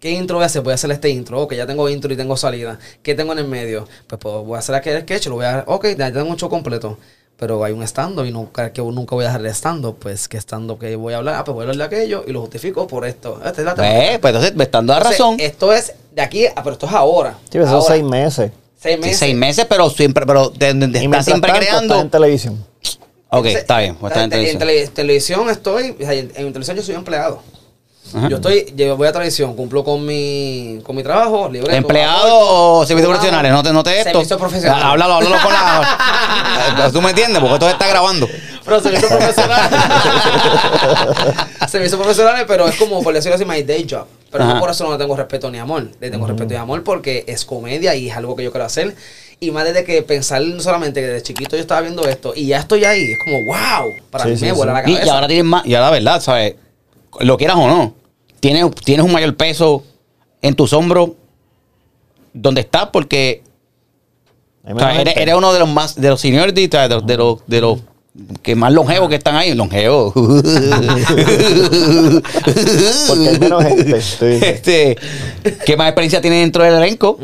¿Qué 0.00 0.10
intro 0.10 0.36
voy 0.38 0.42
a 0.42 0.46
hacer? 0.46 0.62
Voy 0.62 0.72
a 0.72 0.74
hacer 0.74 0.90
este 0.90 1.08
intro. 1.08 1.40
Ok, 1.40 1.54
ya 1.54 1.64
tengo 1.64 1.88
intro 1.88 2.12
y 2.12 2.16
tengo 2.16 2.36
salida. 2.36 2.80
¿Qué 3.00 3.14
tengo 3.14 3.32
en 3.32 3.38
el 3.38 3.46
medio? 3.46 3.86
Pues, 4.08 4.20
pues, 4.20 4.34
voy 4.44 4.56
a 4.56 4.58
hacer 4.58 4.74
aquel 4.74 5.00
sketch, 5.02 5.28
lo 5.28 5.36
voy 5.36 5.44
a... 5.44 5.62
Ok, 5.68 5.86
ya 5.96 6.12
tengo 6.12 6.28
un 6.28 6.36
show 6.36 6.50
completo. 6.50 6.98
Pero 7.36 7.62
hay 7.62 7.72
un 7.72 7.82
stand 7.84 8.18
y 8.26 8.32
nunca, 8.32 8.72
que 8.72 8.82
nunca 8.82 9.14
voy 9.14 9.24
a 9.24 9.28
dejar 9.28 9.42
de 9.42 9.50
stand 9.50 9.94
Pues, 10.00 10.26
¿qué 10.26 10.38
stand 10.38 10.78
que 10.78 10.96
voy 10.96 11.14
a 11.14 11.18
hablar? 11.18 11.36
Ah, 11.36 11.44
pues 11.44 11.54
voy 11.54 11.64
a 11.66 11.70
hablar 11.70 11.88
de 11.88 11.96
aquello 11.96 12.24
y 12.26 12.32
lo 12.32 12.40
justifico 12.40 12.88
por 12.88 13.06
esto. 13.06 13.40
Esta 13.44 13.60
es 13.60 13.64
la 13.64 13.74
Pues, 13.76 14.18
pues 14.18 14.34
entonces 14.34 14.56
me 14.56 14.64
están 14.64 14.86
dando 14.86 15.02
Entonces, 15.08 15.18
razón. 15.20 15.36
Esto 15.38 15.72
es 15.72 15.94
de 16.12 16.22
aquí, 16.22 16.46
ah, 16.46 16.62
pero 16.62 16.72
esto 16.72 16.86
es 16.86 16.92
ahora. 16.92 17.38
Sí, 17.44 17.50
pero 17.52 17.66
son 17.66 17.74
Ahora. 17.74 17.86
seis 17.94 18.02
meses. 18.04 18.50
Seis 18.78 18.96
Sí, 18.96 19.00
meses. 19.00 19.18
seis 19.18 19.34
meses, 19.34 19.66
pero 19.68 19.88
siempre, 19.90 20.26
pero 20.26 20.50
de, 20.50 20.74
mientras 20.74 21.24
siempre 21.24 21.50
tanto, 21.50 21.66
creando. 21.66 22.00
en 22.00 22.10
televisión. 22.10 22.64
Ok, 23.28 23.38
Entonces, 23.46 23.56
está 23.62 23.78
bien, 23.80 23.96
está 24.02 24.24
en 24.24 24.30
televisión. 24.30 24.58
tele- 24.60 24.88
televisión 24.88 25.50
estoy, 25.50 25.96
en, 25.98 26.08
en 26.08 26.30
televisión 26.52 26.76
yo 26.76 26.82
soy 26.82 26.94
empleado. 26.94 27.42
Ajá. 28.14 28.28
Yo 28.28 28.36
estoy, 28.36 28.72
yo 28.76 28.96
voy 28.96 29.08
a 29.08 29.12
televisión, 29.12 29.54
cumplo 29.56 29.82
con 29.84 30.04
mi, 30.06 30.78
con 30.84 30.94
mi 30.96 31.02
trabajo, 31.02 31.48
libre. 31.50 31.76
¿Empleado 31.76 32.38
o 32.78 32.86
servicios 32.86 33.10
profesionales? 33.10 33.52
No 33.52 33.62
te, 33.62 33.72
no 33.72 33.82
te 33.82 33.98
esto. 33.98 34.10
Servicios 34.12 34.38
profesionales. 34.38 34.84
Háblalo, 34.84 35.14
háblalo 35.14 35.36
con 35.42 35.52
la. 35.52 36.90
¿Tú 36.92 37.02
me 37.02 37.10
entiendes? 37.10 37.40
Porque 37.40 37.54
esto 37.54 37.66
se 37.66 37.72
está 37.72 37.86
grabando. 37.88 38.28
Pero 38.64 38.80
servicios 38.80 39.10
profesionales. 39.12 39.80
servicios 41.68 42.00
profesionales, 42.00 42.44
pero 42.46 42.68
es 42.68 42.76
como, 42.76 43.02
por 43.02 43.14
decirlo 43.14 43.36
así, 43.36 43.44
my 43.44 43.62
day 43.62 43.86
job. 43.88 44.06
Pero 44.30 44.44
Ajá. 44.44 44.54
no 44.54 44.60
por 44.60 44.70
eso 44.70 44.84
no 44.84 44.92
le 44.92 44.98
tengo 44.98 45.16
respeto 45.16 45.50
ni 45.50 45.58
amor. 45.58 45.88
Le 46.00 46.10
tengo 46.10 46.26
respeto 46.26 46.52
y 46.54 46.56
amor 46.56 46.82
porque 46.84 47.24
es 47.26 47.44
comedia 47.44 47.94
y 47.94 48.08
es 48.10 48.16
algo 48.16 48.34
que 48.36 48.42
yo 48.44 48.50
quiero 48.50 48.64
hacer. 48.66 48.94
Y 49.38 49.50
más 49.50 49.64
desde 49.64 49.84
que 49.84 50.02
pensar 50.02 50.42
solamente 50.60 51.00
que 51.00 51.06
desde 51.06 51.22
chiquito 51.22 51.56
yo 51.56 51.62
estaba 51.62 51.80
viendo 51.82 52.02
esto 52.08 52.32
y 52.34 52.46
ya 52.48 52.58
estoy 52.58 52.84
ahí. 52.84 53.02
Es 53.12 53.18
como, 53.24 53.44
wow. 53.46 53.92
Para 54.10 54.24
Sí, 54.24 54.30
mí 54.30 54.36
sí, 54.36 54.44
me 54.46 54.50
sí. 54.50 54.56
vuela 54.56 54.72
la 54.72 54.82
cabeza. 54.82 55.04
y 55.04 55.08
ahora 55.08 55.26
tienes 55.28 55.44
más, 55.44 55.66
y 55.66 55.74
ahora 55.74 55.86
la 55.86 55.92
verdad, 55.92 56.20
¿sabes? 56.20 56.54
Lo 57.20 57.36
quieras 57.36 57.56
o 57.58 57.66
no, 57.68 57.94
tienes, 58.40 58.70
tienes 58.84 59.04
un 59.06 59.12
mayor 59.12 59.36
peso 59.36 59.82
en 60.42 60.54
tus 60.54 60.72
hombros 60.72 61.10
donde 62.32 62.60
está 62.60 62.92
porque 62.92 63.42
o 64.64 64.78
sea, 64.78 65.00
eres, 65.18 65.34
uno 65.34 65.52
de 65.52 65.58
los 65.60 65.68
más, 65.68 65.94
de 65.94 66.08
los 66.10 66.20
seniority, 66.20 66.66
de, 66.66 66.88
los- 66.88 67.06
de 67.06 67.16
los, 67.16 67.38
de 67.46 67.60
los 67.60 67.78
que 68.42 68.54
más 68.56 68.72
longevos 68.72 69.08
que 69.10 69.14
están 69.16 69.36
ahí, 69.36 69.54
longevos. 69.54 70.12
Porque 73.08 73.28
hay 73.28 73.38
menos 73.38 73.62
gente. 73.64 73.96
este, 74.50 74.96
que 75.64 75.76
más 75.76 75.88
experiencia 75.88 76.20
tiene 76.20 76.40
dentro 76.40 76.62
del 76.64 76.74
elenco. 76.74 77.18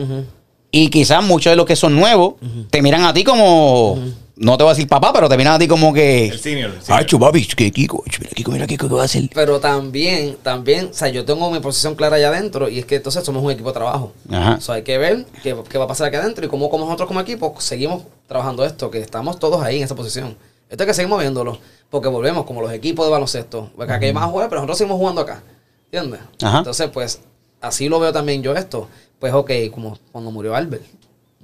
Y 0.71 0.89
quizás 0.89 1.23
muchos 1.25 1.51
de 1.51 1.57
los 1.57 1.67
que 1.67 1.77
son 1.77 1.95
nuevos 1.97 2.35
te 2.71 2.81
miran 2.83 3.05
a 3.05 3.13
ti 3.15 3.25
como, 3.25 3.99
no 4.37 4.57
te 4.57 4.65
voy 4.65 4.71
a 4.71 4.75
decir 4.75 4.89
papá, 4.89 5.13
pero 5.13 5.29
te 5.29 5.37
miran 5.37 5.55
a 5.55 5.59
ti 5.59 5.69
como 5.69 5.93
que... 5.93 6.29
El 6.29 6.39
senior. 6.39 6.71
el 6.71 6.83
senior. 6.83 7.01
Ay, 7.01 7.07
chupapi, 7.07 7.47
que 7.47 7.71
Kiko, 7.71 8.03
mira 8.19 8.31
Kiko, 8.35 8.51
mira 8.51 8.67
Kiko, 8.67 8.89
¿qué 8.89 8.95
va 8.95 9.03
a 9.03 9.05
hacer? 9.05 9.29
Pero 9.35 9.61
también, 9.61 10.37
también, 10.43 10.89
o 10.91 10.95
sea, 10.95 11.09
yo 11.09 11.25
tengo 11.25 11.51
mi 11.51 11.61
posición 11.61 11.95
clara 11.95 12.17
allá 12.17 12.29
adentro 12.29 12.69
y 12.69 12.79
es 12.79 12.87
que 12.87 12.97
entonces 12.97 13.25
somos 13.25 13.43
un 13.43 13.51
equipo 13.51 13.69
de 13.69 13.75
trabajo. 13.75 14.13
Ajá. 14.31 14.55
O 14.55 14.61
sea, 14.61 14.77
hay 14.77 14.83
que 14.83 14.97
ver 14.97 15.27
qué, 15.43 15.55
qué 15.69 15.79
va 15.79 15.85
a 15.85 15.89
pasar 15.89 16.09
aquí 16.09 16.17
adentro 16.17 16.47
y 16.47 16.49
cómo, 16.49 16.71
cómo 16.71 16.85
nosotros 16.85 17.09
como 17.09 17.21
equipo 17.21 17.55
seguimos 17.59 18.05
trabajando 18.27 18.65
esto, 18.65 18.91
que 18.91 18.99
estamos 18.99 19.39
todos 19.39 19.63
ahí 19.63 19.79
en 19.79 19.85
esa 19.85 19.95
posición. 19.95 20.37
Esto 20.71 20.85
hay 20.85 20.87
que 20.87 20.95
seguir 20.95 21.11
moviéndolo, 21.11 21.59
porque 21.91 22.09
volvemos 22.09 22.47
como 22.47 22.63
los 22.63 22.73
equipos 22.73 23.05
de 23.05 23.13
baloncesto. 23.13 23.71
Porque 23.77 23.93
aquí 23.93 24.07
hay 24.07 24.15
más 24.15 24.25
jugadores, 24.25 24.49
pero 24.49 24.61
nosotros 24.63 24.79
seguimos 24.79 24.99
jugando 24.99 25.21
acá. 25.21 25.43
¿Entiendes? 25.91 26.21
Ajá. 26.41 26.59
Entonces, 26.59 26.89
pues, 26.89 27.21
así 27.61 27.91
lo 27.91 28.01
veo 28.01 28.11
también 28.11 28.43
yo 28.43 28.55
esto. 28.55 28.89
Pues, 29.19 29.35
ok, 29.35 29.51
como 29.71 29.99
cuando 30.11 30.31
murió 30.31 30.57
Albert. 30.57 30.83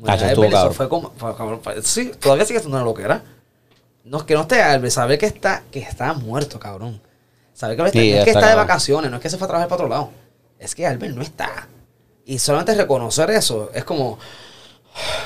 Ah, 0.06 0.14
estuvo 0.14 0.44
eso 0.44 0.70
fue 0.72 0.88
como, 0.88 1.12
fue 1.16 1.36
cabrón. 1.36 1.60
Fue- 1.62 1.82
sí, 1.82 2.12
todavía 2.20 2.44
sigue 2.44 2.60
siendo 2.60 2.76
una 2.76 2.84
loquera. 2.84 3.22
No, 4.04 4.24
que 4.24 4.34
no 4.34 4.42
esté 4.42 4.62
Albert, 4.62 4.92
saber 4.92 5.18
que 5.18 5.26
está, 5.26 5.62
que 5.70 5.80
está 5.80 6.12
muerto, 6.14 6.58
cabrón. 6.58 7.00
Saber 7.52 7.76
que 7.76 7.82
no 7.82 7.86
está, 7.88 8.00
Sí, 8.00 8.10
no 8.12 8.18
es 8.18 8.24
que 8.24 8.30
está 8.30 8.48
de 8.48 8.54
vacaciones, 8.54 9.10
no 9.10 9.16
es 9.16 9.22
que 9.22 9.28
se 9.30 9.36
fue 9.36 9.46
a 9.46 9.48
trabajar 9.48 9.68
para 9.68 9.82
otro 9.82 9.88
lado. 9.88 10.10
Es 10.58 10.74
que 10.74 10.86
Albert 10.86 11.14
no 11.14 11.22
está. 11.22 11.68
Y 12.24 12.38
solamente 12.38 12.74
reconocer 12.74 13.30
eso 13.30 13.70
es 13.74 13.84
como, 13.84 14.18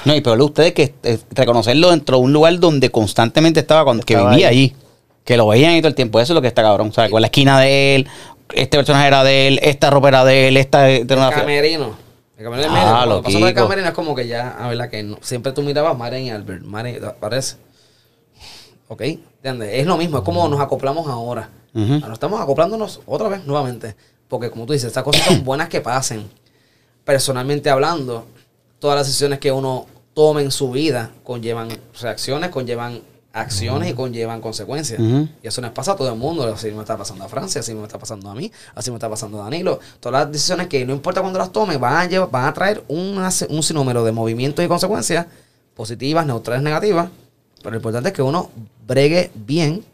No, 0.04 0.14
y 0.14 0.20
pero 0.20 0.44
ustedes 0.44 0.72
que 0.72 0.94
eh, 1.02 1.18
reconocerlo 1.30 1.90
dentro 1.90 2.16
de 2.18 2.22
un 2.24 2.32
lugar 2.32 2.58
donde 2.58 2.90
constantemente 2.90 3.60
estaba, 3.60 3.84
cuando, 3.84 4.04
que 4.04 4.16
vivía 4.16 4.30
ahí. 4.30 4.44
allí, 4.44 4.76
que 5.24 5.36
lo 5.36 5.46
veían 5.48 5.72
ahí 5.72 5.80
todo 5.80 5.88
el 5.88 5.94
tiempo. 5.94 6.18
Eso 6.20 6.32
es 6.32 6.34
lo 6.34 6.42
que 6.42 6.48
está 6.48 6.62
cabrón. 6.62 6.88
O 6.88 6.92
sea, 6.92 7.08
con 7.10 7.20
la 7.20 7.26
esquina 7.28 7.60
de 7.60 7.96
él, 7.96 8.08
este 8.54 8.76
personaje 8.78 9.06
era 9.06 9.22
de 9.24 9.48
él, 9.48 9.60
esta 9.62 9.90
ropa 9.90 10.08
era 10.08 10.24
de 10.24 10.48
él, 10.48 10.56
esta 10.56 10.88
era 10.88 11.02
el 11.14 11.18
una. 11.18 11.30
camerino. 11.30 11.94
El 12.44 12.56
del 12.56 12.70
Ah, 12.70 12.72
medio. 12.72 12.86
Cuando 12.92 13.06
lo 13.16 13.22
pasó 13.22 13.38
por 13.38 13.48
el 13.48 13.54
camerino 13.54 13.88
es 13.88 13.94
como 13.94 14.14
que 14.14 14.26
ya, 14.26 14.50
a 14.58 14.68
verdad 14.68 14.88
que 14.90 15.02
no. 15.02 15.18
siempre 15.20 15.52
tú 15.52 15.62
mirabas 15.62 15.96
Maren 15.96 16.24
y 16.24 16.30
Albert. 16.30 16.62
Maren, 16.64 17.00
parece. 17.20 17.56
¿Ok? 18.88 19.00
¿Entiendes? 19.02 19.70
Es 19.72 19.86
lo 19.86 19.96
mismo, 19.96 20.18
es 20.18 20.24
como 20.24 20.46
nos 20.48 20.60
acoplamos 20.60 21.06
ahora. 21.08 21.48
Ujú. 21.74 21.94
Ahora 22.02 22.12
estamos 22.14 22.40
acoplándonos 22.40 23.00
otra 23.06 23.28
vez, 23.28 23.44
nuevamente. 23.46 23.96
Porque 24.28 24.50
como 24.50 24.66
tú 24.66 24.72
dices, 24.72 24.88
estas 24.88 25.02
cosas 25.04 25.22
son 25.24 25.44
buenas 25.44 25.68
que 25.68 25.80
pasen. 25.80 26.28
Personalmente 27.04 27.70
hablando, 27.70 28.26
todas 28.78 28.96
las 28.96 29.06
decisiones 29.06 29.38
que 29.38 29.50
uno 29.50 29.86
tome 30.14 30.42
en 30.42 30.50
su 30.50 30.70
vida 30.70 31.10
conllevan 31.24 31.68
reacciones, 32.00 32.50
conllevan 32.50 33.00
acciones 33.32 33.90
y 33.90 33.94
conllevan 33.94 34.40
consecuencias. 34.40 35.00
Y 35.42 35.46
eso 35.46 35.60
nos 35.60 35.70
pasa 35.70 35.92
a 35.92 35.96
todo 35.96 36.08
el 36.12 36.18
mundo. 36.18 36.44
Así 36.52 36.70
me 36.70 36.80
está 36.80 36.96
pasando 36.96 37.24
a 37.24 37.28
Francia, 37.28 37.60
así 37.60 37.74
me 37.74 37.82
está 37.82 37.98
pasando 37.98 38.30
a 38.30 38.34
mí, 38.34 38.50
así 38.74 38.90
me 38.90 38.96
está 38.96 39.08
pasando 39.08 39.40
a 39.40 39.44
Danilo. 39.44 39.80
Todas 40.00 40.24
las 40.24 40.32
decisiones 40.32 40.66
que 40.68 40.84
no 40.84 40.92
importa 40.92 41.20
cuándo 41.22 41.38
las 41.38 41.50
tome, 41.52 41.76
van 41.78 41.94
a, 41.94 42.06
llevar- 42.08 42.30
van 42.30 42.44
a 42.46 42.52
traer 42.52 42.82
una- 42.88 43.30
un 43.48 43.62
sinnúmero 43.62 44.04
de 44.04 44.12
movimientos 44.12 44.64
y 44.64 44.68
consecuencias 44.68 45.26
positivas, 45.74 46.26
neutrales, 46.26 46.62
negativas. 46.62 47.08
Pero 47.58 47.70
lo 47.70 47.76
importante 47.76 48.08
es 48.10 48.14
que 48.14 48.22
uno 48.22 48.50
bregue 48.86 49.30
bien, 49.34 49.84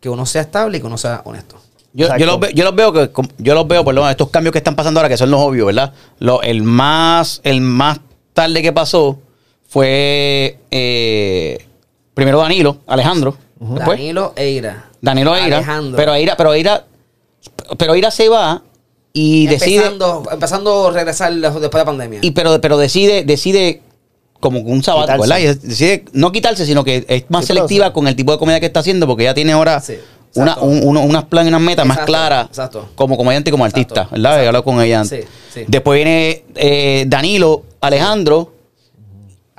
que 0.00 0.08
uno 0.08 0.26
sea 0.26 0.42
estable 0.42 0.78
y 0.78 0.80
que 0.80 0.86
uno 0.86 0.98
sea 0.98 1.22
honesto. 1.24 1.56
Yo, 1.92 2.06
yo, 2.18 2.26
los 2.26 2.38
veo, 2.40 2.50
yo 2.50 2.64
los 2.64 2.74
veo 2.76 2.92
que 2.92 3.10
yo 3.38 3.54
los 3.54 3.66
veo 3.66 3.82
por 3.84 3.94
lo 3.94 4.02
menos 4.02 4.12
estos 4.12 4.30
cambios 4.30 4.52
que 4.52 4.58
están 4.58 4.76
pasando 4.76 5.00
ahora 5.00 5.08
que 5.08 5.16
son 5.16 5.30
los 5.30 5.40
obvios, 5.40 5.66
¿verdad? 5.66 5.92
Lo, 6.20 6.40
el 6.42 6.62
más 6.62 7.40
el 7.44 7.60
más 7.62 7.98
tarde 8.32 8.62
que 8.62 8.72
pasó 8.72 9.18
fue 9.68 10.58
eh, 10.70 11.66
primero 12.20 12.38
Danilo, 12.40 12.76
Alejandro, 12.86 13.34
después 13.58 13.98
Danilo 13.98 14.32
Eira. 14.36 14.90
Danilo 15.00 15.34
Eira, 15.34 15.56
Alejandro. 15.56 15.96
pero 15.96 16.14
Eira, 16.14 16.36
pero 16.36 16.52
Eira, 16.52 16.84
pero 17.78 17.94
Eira 17.94 18.10
se 18.10 18.28
va 18.28 18.62
y 19.12 19.46
decide 19.46 19.76
empezando, 19.76 20.22
empezando 20.30 20.88
a 20.88 20.90
regresar 20.92 21.32
después 21.34 21.72
de 21.72 21.84
pandemia. 21.84 22.18
y 22.22 22.30
pero 22.32 22.60
pero 22.60 22.76
decide 22.76 23.24
decide 23.24 23.80
como 24.38 24.60
un 24.60 24.82
sabático. 24.82 25.20
¿verdad? 25.22 25.38
Y 25.38 25.46
decide 25.46 26.04
no 26.12 26.30
quitarse, 26.32 26.66
sino 26.66 26.84
que 26.84 27.04
es 27.08 27.24
más 27.30 27.42
Sí, 27.44 27.48
selectiva 27.48 27.86
sí. 27.86 27.92
con 27.92 28.06
el 28.08 28.14
tipo 28.16 28.32
de 28.32 28.38
comedia 28.38 28.60
que 28.60 28.66
está 28.66 28.80
haciendo 28.80 29.06
porque 29.06 29.24
ya 29.24 29.34
tiene 29.34 29.52
ahora 29.52 29.80
Sí, 29.80 29.94
una, 30.34 30.58
un- 30.58 30.96
unas 30.96 31.24
planes 31.24 31.46
y 31.50 31.54
unas 31.54 31.60
metas 31.62 31.86
más 31.86 31.98
claras 32.00 32.46
exacto. 32.48 32.88
como 32.94 33.16
comediante 33.16 33.50
y 33.50 33.52
como 33.52 33.66
Exacto, 33.66 33.94
artista, 34.00 34.14
¿verdad? 34.14 34.42
He 34.44 34.46
hablado 34.46 34.64
con 34.64 34.80
ella 34.82 35.00
antes. 35.00 35.24
Sí, 35.24 35.60
sí. 35.60 35.64
Después 35.66 35.96
viene 35.96 36.44
eh, 36.54 37.04
Danilo, 37.08 37.64
Alejandro 37.80 38.52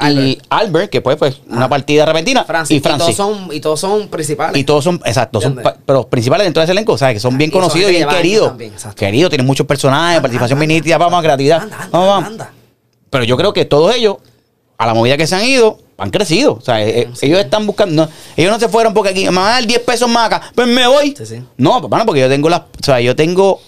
y 0.09 0.37
Albert. 0.49 0.89
Que 0.89 1.01
pues, 1.01 1.17
pues 1.17 1.41
una 1.49 1.65
Ah. 1.65 1.69
partida 1.69 2.05
repentina 2.05 2.43
Francis. 2.43 2.77
y 2.77 2.79
Francis. 2.79 3.09
Y 3.09 3.15
todos 3.15 3.35
son, 3.37 3.53
y 3.53 3.59
todos 3.59 3.79
son 3.79 4.07
principales. 4.07 4.59
Y 4.59 4.63
todos 4.63 4.83
son, 4.83 4.95
exacto, 5.05 5.39
son 5.41 5.59
pero 5.85 6.07
principales 6.07 6.45
dentro 6.45 6.61
de 6.61 6.65
ese 6.65 6.71
elenco, 6.71 6.93
o 6.93 6.97
sea, 6.97 7.13
que 7.13 7.19
son 7.19 7.37
bien 7.37 7.49
Y 7.49 7.53
son 7.53 7.61
conocidos 7.61 7.91
y 7.91 7.95
bien 7.95 8.07
queridos. 8.09 8.47
también. 8.49 8.73
Queridos, 8.95 9.29
tienen 9.29 9.45
muchos 9.45 9.65
personajes, 9.67 10.17
Anda, 10.17 10.21
participación 10.21 10.57
anda, 10.57 10.65
bien 10.67 10.77
nítida, 10.79 10.97
vamos, 10.97 11.21
creatividad. 11.21 11.61
Anda, 11.63 11.77
anda, 11.83 11.99
vamos. 11.99 12.33
Pero 13.09 13.23
yo 13.25 13.35
creo 13.37 13.53
que 13.53 13.65
todos 13.65 13.93
ellos, 13.95 14.17
a 14.77 14.85
la 14.85 14.93
movida 14.93 15.17
que 15.17 15.27
se 15.27 15.35
han 15.35 15.43
ido, 15.45 15.77
han 15.97 16.09
crecido. 16.09 16.53
O 16.53 16.61
sea, 16.61 16.83
eh, 16.83 17.09
Sí. 17.13 17.27
ellos 17.27 17.39
están 17.39 17.67
buscando. 17.67 18.05
no, 18.05 18.11
ellos 18.35 18.51
no 18.51 18.59
se 18.59 18.69
fueron 18.69 18.93
porque 18.93 19.09
aquí 19.11 19.25
me 19.25 19.35
van 19.35 19.45
a 19.45 19.49
dar 19.51 19.67
10 19.67 19.81
pesos 19.81 20.09
más 20.09 20.25
acá. 20.27 20.41
Pues 20.55 20.67
me 20.67 20.87
voy. 20.87 21.15
Sí. 21.23 21.43
No, 21.57 21.79
pues, 21.79 21.91
mano, 21.91 22.05
porque 22.05 22.21
yo 22.21 22.29
tengo 22.29 22.49
las. 22.49 22.61
O 22.61 22.83
sea, 22.83 22.99
yo 23.01 23.15
tengo. 23.15 23.59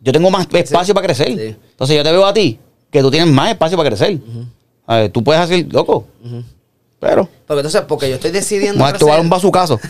Yo 0.00 0.12
tengo 0.12 0.30
más 0.30 0.46
espacio 0.52 0.94
para 0.94 1.06
crecer. 1.06 1.28
Entonces 1.28 1.96
yo 1.96 2.02
te 2.02 2.12
veo 2.12 2.24
a 2.26 2.32
ti 2.32 2.58
que 2.90 3.00
tú 3.00 3.10
tienes 3.10 3.28
más 3.32 3.50
espacio 3.50 3.76
para 3.76 3.88
crecer. 3.90 4.18
A 4.18 4.18
ver, 4.86 5.10
tú 5.10 5.24
puedes 5.24 5.42
hacer, 5.42 5.66
loco. 5.72 6.06
Pero. 7.00 7.28
Porque 7.46 7.60
entonces, 7.60 7.82
porque 7.82 8.08
yo 8.08 8.16
estoy 8.16 8.30
decidiendo. 8.30 8.80
Vamos 8.80 8.94
a 8.94 8.98
crecer, 8.98 9.20
un 9.20 9.30
bazucazo. 9.30 9.80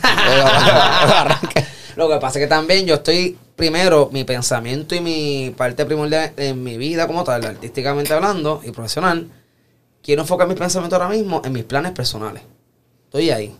Lo 1.97 2.09
que 2.09 2.17
pasa 2.17 2.39
es 2.39 2.45
que 2.45 2.49
también 2.49 2.87
yo 2.87 2.97
estoy, 2.97 3.39
primero, 3.55 4.11
mi 4.13 4.25
pensamiento 4.25 4.97
y 4.97 5.01
mi 5.01 5.55
parte 5.57 5.87
primordial 5.87 6.33
en 6.37 6.63
mi 6.63 6.77
vida 6.77 7.07
como 7.07 7.23
tal, 7.23 7.45
artísticamente 7.45 8.13
hablando 8.13 8.61
y 8.65 8.73
profesional, 8.73 9.29
quiero 10.03 10.23
enfocar 10.23 10.49
mis 10.49 10.59
pensamientos 10.59 11.01
ahora 11.01 11.15
mismo 11.15 11.41
en 11.45 11.53
mis 11.53 11.65
planes 11.65 11.93
personales. 11.93 12.43
Estoy 13.05 13.31
ahí. 13.31 13.55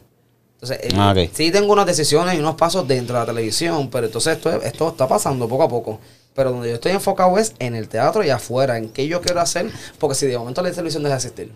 Entonces, 0.55 0.79
eh, 0.83 0.89
Ah, 0.97 1.15
sí 1.33 1.53
tengo 1.53 1.73
unas 1.73 1.87
decisiones 1.87 2.35
y 2.35 2.39
unos 2.39 2.57
pasos 2.57 2.89
dentro 2.89 3.15
de 3.15 3.21
la 3.21 3.27
televisión, 3.27 3.89
pero 3.89 4.07
entonces 4.07 4.37
esto, 4.37 4.51
esto 4.63 4.89
está 4.89 5.07
pasando 5.07 5.49
poco 5.49 5.63
a 5.63 5.69
poco. 5.69 6.01
Pero 6.35 6.51
donde 6.51 6.69
yo 6.69 6.75
estoy 6.75 6.93
enfocado 6.93 7.39
es 7.39 7.55
en 7.61 7.75
el 7.75 7.89
teatro 7.89 8.25
y 8.25 8.31
afuera, 8.31 8.77
en 8.79 8.89
qué 8.89 9.07
yo 9.07 9.21
quiero 9.21 9.41
hacer, 9.41 9.71
porque 9.99 10.15
si 10.17 10.27
de 10.27 10.37
momento 10.37 10.63
la 10.63 10.71
televisión 10.71 11.03
deja 11.05 11.15
de 11.15 11.19
existir. 11.19 11.53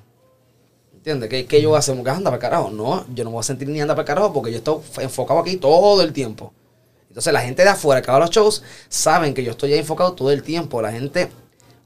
¿Entiendes? 0.94 1.28
¿Qué, 1.30 1.46
qué 1.46 1.60
yo 1.62 1.70
voy 1.70 1.76
a 1.76 1.78
hacer? 1.80 1.94
¿Me 1.96 2.02
voy 2.02 2.10
a 2.10 2.14
andar 2.16 2.32
para 2.32 2.36
el 2.36 2.40
carajo? 2.52 2.70
No, 2.70 3.04
yo 3.14 3.24
no 3.24 3.30
me 3.30 3.34
voy 3.34 3.40
a 3.40 3.44
sentir 3.44 3.68
ni 3.68 3.80
andar 3.80 3.96
para 3.96 4.02
el 4.04 4.06
carajo 4.06 4.32
porque 4.32 4.50
yo 4.52 4.58
estoy 4.58 4.80
enfocado 5.04 5.40
aquí 5.40 5.56
todo 5.56 6.02
el 6.02 6.12
tiempo. 6.12 6.52
Entonces 7.08 7.32
la 7.32 7.40
gente 7.40 7.62
de 7.62 7.68
afuera 7.70 8.02
que 8.02 8.10
va 8.10 8.18
a 8.18 8.20
los 8.20 8.30
shows 8.30 8.62
saben 8.88 9.34
que 9.34 9.42
yo 9.42 9.50
estoy 9.52 9.72
ahí 9.72 9.78
enfocado 9.80 10.12
todo 10.12 10.30
el 10.30 10.42
tiempo. 10.42 10.80
La 10.82 10.92
gente, 10.92 11.28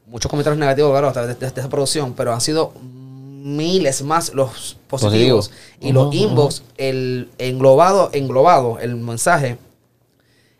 muchos 0.07 0.29
comentarios 0.31 0.59
negativos, 0.59 0.91
claro, 0.91 1.09
a 1.09 1.13
través 1.13 1.29
de, 1.29 1.35
de- 1.35 1.41
de 1.41 1.61
esta 1.61 1.69
producción, 1.71 2.13
pero 2.15 2.33
han 2.35 2.41
sido 2.41 2.73
miles 2.83 4.03
más 4.03 4.35
los 4.35 4.77
positivos. 4.89 5.51
Y 5.81 5.93
los 5.93 6.15
inbox, 6.15 6.63
el 6.77 7.31
englobado, 7.39 8.11
englobado, 8.13 8.79
el 8.81 8.97
mensaje 8.97 9.57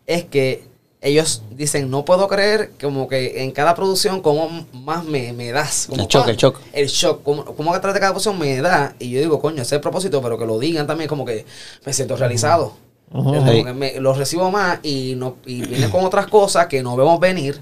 es 0.07 0.25
que 0.25 0.65
ellos 1.03 1.43
dicen, 1.51 1.91
no 1.91 2.05
puedo 2.05 2.29
creer 2.29 2.71
como 2.81 3.09
que 3.09 3.43
en 3.43 3.51
cada 3.51 3.75
producción 3.75 4.21
como 4.23 4.49
más 4.73 5.05
me, 5.05 5.33
me 5.33 5.51
das. 5.53 5.87
Como, 5.89 6.01
El 6.01 6.09
shock, 6.09 6.25
ah, 6.27 6.31
el 6.31 6.37
shock. 6.37 6.61
El 6.73 6.87
shock. 6.89 7.23
Como, 7.23 7.45
como 7.45 7.73
que 7.73 7.77
atrás 7.79 7.93
de 7.93 8.01
cada 8.01 8.13
producción 8.13 8.39
me 8.39 8.61
da. 8.63 8.95
Y 9.01 9.11
yo 9.11 9.21
digo, 9.21 9.41
coño, 9.41 9.57
ese 9.57 9.63
es 9.63 9.73
el 9.73 9.81
propósito, 9.81 10.23
pero 10.23 10.39
que 10.39 10.47
lo 10.47 10.59
digan 10.59 10.87
también 10.87 11.09
como 11.09 11.25
que 11.25 11.45
me 11.85 11.93
siento 11.93 12.17
realizado. 12.17 12.75
Como 13.11 13.45
que 13.65 13.75
me- 13.75 14.01
los 14.01 14.17
recibo 14.17 14.51
más 14.51 14.79
y, 14.83 15.15
no, 15.17 15.37
y 15.45 15.63
viene 15.67 15.91
con 15.91 16.05
otras 16.05 16.29
cosas 16.29 16.67
que 16.69 16.83
no 16.83 16.97
vemos 16.97 17.21
venir 17.21 17.61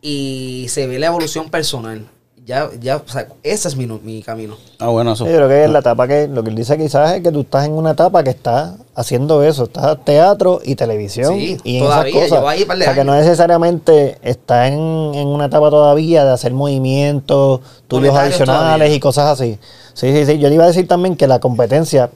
y 0.00 0.66
se 0.68 0.86
ve 0.86 0.98
la 0.98 1.06
evolución 1.06 1.50
personal. 1.50 2.06
Ya, 2.46 2.70
ya, 2.80 2.98
o 2.98 3.08
sea, 3.08 3.26
ese 3.42 3.66
es 3.66 3.76
mi, 3.76 3.86
mi 3.88 4.22
camino. 4.22 4.56
Ah, 4.78 4.86
bueno, 4.86 5.14
eso. 5.14 5.26
Yo 5.26 5.34
creo 5.34 5.48
que 5.48 5.64
es 5.64 5.70
la 5.70 5.80
etapa 5.80 6.06
que 6.06 6.28
lo 6.28 6.44
que 6.44 6.50
él 6.50 6.54
dice 6.54 6.78
quizás 6.78 7.12
es 7.14 7.20
que 7.20 7.32
tú 7.32 7.40
estás 7.40 7.66
en 7.66 7.72
una 7.72 7.90
etapa 7.90 8.22
que 8.22 8.30
estás 8.30 8.74
haciendo 8.94 9.42
eso, 9.42 9.64
estás 9.64 9.98
teatro 10.04 10.60
y 10.64 10.76
televisión 10.76 11.34
Sí, 11.34 11.56
y 11.64 11.80
todavía, 11.80 12.24
esas 12.24 12.38
cosas. 12.38 12.44
ahí 12.48 12.62
o 12.62 12.76
sea, 12.76 12.94
que 12.94 13.02
no 13.04 13.16
necesariamente 13.16 14.18
está 14.22 14.68
en, 14.68 14.74
en 14.78 15.26
una 15.26 15.46
etapa 15.46 15.70
todavía 15.70 16.24
de 16.24 16.30
hacer 16.32 16.52
movimientos 16.52 17.60
tuyos 17.88 18.14
adicionales 18.14 18.76
todavía. 18.76 18.94
y 18.94 19.00
cosas 19.00 19.24
así. 19.40 19.58
Sí, 19.94 20.12
sí, 20.12 20.24
sí. 20.26 20.38
Yo 20.38 20.48
le 20.48 20.54
iba 20.54 20.64
a 20.64 20.68
decir 20.68 20.86
también 20.86 21.16
que 21.16 21.26
la 21.26 21.40
competencia, 21.40 22.10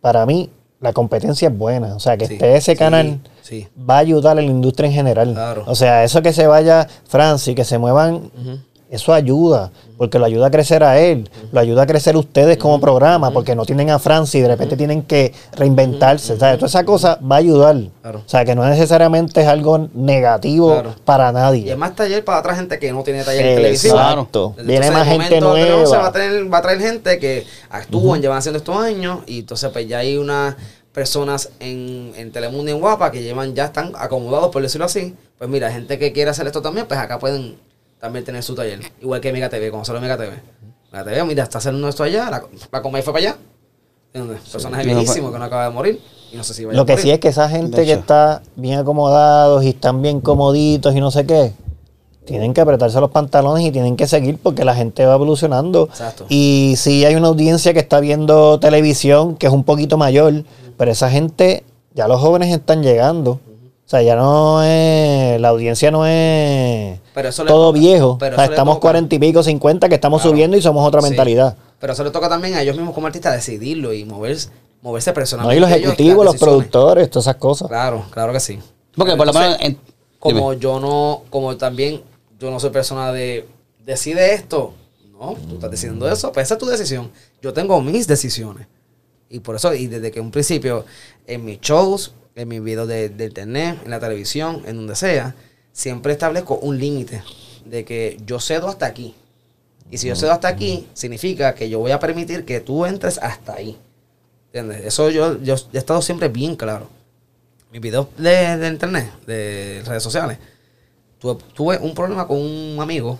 para 0.00 0.24
mí, 0.26 0.48
la 0.80 0.92
competencia 0.92 1.48
es 1.48 1.58
buena. 1.58 1.96
O 1.96 2.00
sea, 2.00 2.16
que 2.16 2.26
Sí, 2.26 2.34
esté 2.34 2.56
ese 2.56 2.76
canal 2.76 3.18
sí. 3.40 3.66
va 3.88 3.96
a 3.96 3.98
ayudar 3.98 4.32
a 4.38 4.42
la 4.42 4.42
industria 4.42 4.86
en 4.88 4.94
general. 4.94 5.32
Claro. 5.32 5.64
O 5.66 5.74
sea, 5.74 6.04
eso 6.04 6.22
que 6.22 6.32
se 6.32 6.46
vaya 6.46 6.86
Francis, 7.08 7.56
que 7.56 7.64
se 7.64 7.78
muevan 7.78 8.30
Eso 8.92 9.14
ayuda, 9.14 9.72
porque 9.96 10.18
lo 10.18 10.26
ayuda 10.26 10.48
a 10.48 10.50
crecer 10.50 10.84
a 10.84 11.00
él, 11.00 11.30
lo 11.50 11.58
ayuda 11.60 11.84
a 11.84 11.86
crecer 11.86 12.14
ustedes 12.14 12.58
como 12.58 12.78
programa, 12.78 13.30
porque 13.30 13.56
no 13.56 13.64
tienen 13.64 13.88
a 13.88 13.98
Francis 13.98 14.34
y 14.34 14.40
de 14.42 14.48
repente 14.48 14.76
tienen 14.76 15.00
que 15.02 15.32
reinventarse. 15.56 16.34
O 16.34 16.38
sea, 16.38 16.56
toda 16.56 16.66
esa 16.66 16.84
cosa 16.84 17.18
va 17.22 17.36
a 17.36 17.38
ayudar. 17.38 17.76
Claro. 18.02 18.18
O 18.26 18.28
sea, 18.28 18.44
que 18.44 18.54
no 18.54 18.66
necesariamente 18.66 19.40
es 19.40 19.46
algo 19.46 19.88
negativo 19.94 20.72
Claro. 20.74 20.94
para 21.06 21.30
Y 21.30 21.32
nadie. 21.32 21.72
es 21.72 21.78
más 21.78 21.96
taller 21.96 22.22
para 22.22 22.40
otra 22.40 22.54
gente 22.54 22.78
que 22.78 22.92
no 22.92 23.02
tiene 23.02 23.24
taller 23.24 23.56
televisivo. 23.56 23.94
Exacto. 23.96 24.48
Entonces, 24.58 24.66
Viene 24.66 24.90
más 24.90 25.08
gente 25.08 25.40
momento, 25.40 25.52
Tele 25.54 25.72
11 25.72 25.84
nueva. 25.90 26.02
Va 26.02 26.08
a, 26.08 26.12
traer, 26.12 26.52
va 26.52 26.58
a 26.58 26.62
traer 26.62 26.80
gente 26.80 27.18
que 27.18 27.46
actúan, 27.70 28.20
llevan 28.20 28.36
haciendo 28.38 28.58
estos 28.58 28.76
años. 28.76 29.20
Y 29.26 29.38
entonces, 29.38 29.70
pues 29.72 29.88
ya 29.88 30.00
hay 30.00 30.18
unas 30.18 30.54
personas 30.92 31.48
en, 31.60 32.12
en 32.16 32.30
Telemundo 32.30 32.70
y 32.70 32.74
en 32.74 32.80
Guapa 32.80 33.10
que 33.10 33.22
llevan, 33.22 33.54
ya 33.54 33.64
están 33.64 33.92
acomodados, 33.96 34.50
por 34.50 34.60
decirlo 34.60 34.84
así. 34.84 35.14
Pues 35.38 35.48
mira, 35.48 35.70
gente 35.72 35.98
que 35.98 36.12
quiere 36.12 36.30
hacer 36.30 36.46
esto 36.46 36.60
también, 36.60 36.86
pues 36.86 37.00
acá 37.00 37.18
pueden 37.18 37.56
también 38.02 38.24
tener 38.24 38.42
su 38.42 38.56
taller. 38.56 38.80
Igual 39.00 39.20
que 39.20 39.32
Mega 39.32 39.48
TV, 39.48 39.70
como 39.70 39.84
solo 39.84 40.00
Mega 40.00 40.16
TV. 40.16 40.32
Mega 40.90 41.04
TV, 41.04 41.24
mira, 41.24 41.44
está 41.44 41.58
haciendo 41.58 41.88
esto 41.88 42.02
allá, 42.02 42.28
la, 42.30 42.42
la 42.72 42.82
Comay 42.82 43.00
fue 43.00 43.12
para 43.12 43.26
allá. 43.28 43.36
¿Entiendes? 44.12 44.50
Personaje 44.50 44.84
No, 44.84 44.94
viejísimo 44.98 45.28
pues- 45.28 45.34
que 45.34 45.38
no 45.38 45.44
acaba 45.44 45.64
de 45.66 45.70
morir. 45.70 46.00
Y 46.32 46.36
no 46.36 46.42
sé 46.42 46.52
si 46.52 46.64
vaya 46.64 46.74
Lo 46.76 46.82
a 46.82 46.86
que 46.86 46.92
morir. 46.94 47.02
sí 47.04 47.10
es 47.12 47.20
que 47.20 47.28
esa 47.28 47.48
gente 47.48 47.84
que 47.84 47.92
está 47.92 48.42
bien 48.56 48.80
acomodados 48.80 49.62
y 49.62 49.68
están 49.68 50.02
bien 50.02 50.20
comoditos 50.20 50.96
y 50.96 51.00
no 51.00 51.12
sé 51.12 51.24
qué, 51.26 51.52
tienen 52.24 52.52
que 52.54 52.60
apretarse 52.60 52.98
los 53.00 53.12
pantalones 53.12 53.64
y 53.64 53.70
tienen 53.70 53.94
que 53.96 54.08
seguir 54.08 54.36
porque 54.42 54.64
la 54.64 54.74
gente 54.74 55.06
va 55.06 55.14
evolucionando. 55.14 55.84
Exacto. 55.84 56.26
Y 56.28 56.74
sí 56.78 57.04
hay 57.04 57.14
una 57.14 57.28
audiencia 57.28 57.72
que 57.72 57.78
está 57.80 58.00
viendo 58.00 58.58
televisión 58.58 59.36
que 59.36 59.46
es 59.46 59.52
un 59.52 59.62
poquito 59.62 59.96
mayor, 59.96 60.42
pero 60.76 60.90
esa 60.90 61.08
gente, 61.08 61.62
ya 61.94 62.08
los 62.08 62.20
jóvenes 62.20 62.52
están 62.52 62.82
llegando. 62.82 63.38
O 63.86 63.88
sea, 63.92 64.02
ya 64.02 64.16
no 64.16 64.60
es, 64.64 65.40
la 65.40 65.48
audiencia 65.50 65.92
no 65.92 66.04
es 66.04 66.98
Pero 67.14 67.28
eso 67.28 67.44
le 67.44 67.48
todo 67.48 67.68
toca- 67.72 67.78
viejo. 67.80 68.16
pero 68.18 68.34
O 68.34 68.36
sea, 68.36 68.44
eso 68.44 68.50
le 68.50 68.54
estamos 68.56 68.78
cuarenta 68.78 69.14
y 69.14 69.18
pico, 69.18 69.42
cincuenta, 69.42 69.88
que 69.88 69.94
estamos 69.96 70.20
Claro. 70.22 70.34
subiendo 70.34 70.56
y 70.56 70.62
somos 70.62 70.86
otra 70.86 71.00
Sí. 71.02 71.08
mentalidad. 71.08 71.56
Pero 71.78 71.92
eso 71.92 72.04
le 72.04 72.10
toca 72.10 72.28
también 72.28 72.54
a 72.54 72.62
ellos 72.62 72.76
mismos 72.76 72.94
como 72.94 73.06
artistas 73.06 73.34
decidirlo 73.34 73.92
y 73.92 74.04
moverse, 74.04 74.48
moverse 74.82 75.10
No, 75.10 75.14
personalmente. 75.14 75.56
y 75.56 75.60
los 75.60 75.70
ejecutivos, 75.70 76.24
los 76.24 76.36
productores, 76.36 77.10
todas 77.10 77.24
esas 77.26 77.36
cosas. 77.36 77.68
Claro, 77.68 78.04
claro 78.10 78.32
que 78.32 78.40
sí. 78.40 78.58
Porque 78.96 79.16
por 79.16 79.26
lo 79.26 79.32
menos. 79.32 79.56
Como 80.18 80.50
dime. 80.52 80.62
yo 80.62 80.78
no, 80.78 81.22
como 81.30 81.56
también 81.56 82.00
yo 82.38 82.50
no 82.50 82.60
soy 82.60 82.70
persona 82.70 83.12
de 83.12 83.48
decide 83.84 84.34
esto, 84.34 84.72
no, 85.10 85.34
tú 85.48 85.54
estás 85.54 85.70
decidiendo 85.70 86.08
eso, 86.10 86.30
pues 86.32 86.46
esa 86.46 86.54
es 86.54 86.60
tu 86.60 86.66
decisión. 86.66 87.10
Yo 87.42 87.52
tengo 87.52 87.80
mis 87.80 88.06
decisiones. 88.06 88.68
Y 89.28 89.40
por 89.40 89.56
eso, 89.56 89.74
y 89.74 89.86
desde 89.88 90.10
que 90.12 90.20
un 90.20 90.30
principio, 90.30 90.84
en 91.26 91.44
mis 91.44 91.60
shows, 91.60 92.12
en 92.36 92.46
mis 92.48 92.62
videos 92.62 92.86
de, 92.86 93.08
de 93.08 93.24
internet, 93.26 93.80
en 93.84 93.90
la 93.90 93.98
televisión, 93.98 94.62
en 94.66 94.76
donde 94.76 94.94
sea, 94.94 95.34
siempre 95.72 96.12
establezco 96.12 96.56
un 96.56 96.78
límite 96.78 97.22
de 97.64 97.84
que 97.84 98.18
yo 98.26 98.40
cedo 98.40 98.68
hasta 98.68 98.86
aquí. 98.86 99.14
Y 99.90 99.98
si 99.98 100.08
yo 100.08 100.16
cedo 100.16 100.32
hasta 100.32 100.48
aquí, 100.48 100.86
significa 100.94 101.54
que 101.54 101.68
yo 101.68 101.78
voy 101.78 101.90
a 101.92 101.98
permitir 102.00 102.44
que 102.44 102.60
tú 102.60 102.86
entres 102.86 103.18
hasta 103.18 103.54
ahí. 103.54 103.76
¿Entiendes? 104.46 104.84
Eso 104.86 105.10
yo, 105.10 105.40
yo 105.42 105.54
he 105.72 105.78
estado 105.78 106.00
siempre 106.02 106.28
bien 106.28 106.56
claro. 106.56 106.88
Mis 107.70 107.80
videos 107.80 108.06
de, 108.18 108.56
de 108.58 108.68
internet, 108.68 109.10
de 109.26 109.82
redes 109.86 110.02
sociales, 110.02 110.38
tuve, 111.18 111.36
tuve 111.54 111.78
un 111.78 111.94
problema 111.94 112.26
con 112.26 112.38
un 112.38 112.76
amigo 112.80 113.18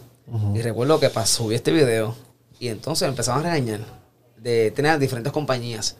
y 0.54 0.60
recuerdo 0.62 0.98
que 1.00 1.08
pa- 1.10 1.26
subí 1.26 1.54
este 1.54 1.72
video 1.72 2.14
y 2.60 2.68
entonces 2.68 3.08
empezaban 3.08 3.40
a 3.46 3.50
regañar 3.54 3.80
de 4.38 4.70
tener 4.70 4.98
diferentes 4.98 5.32
compañías, 5.32 5.96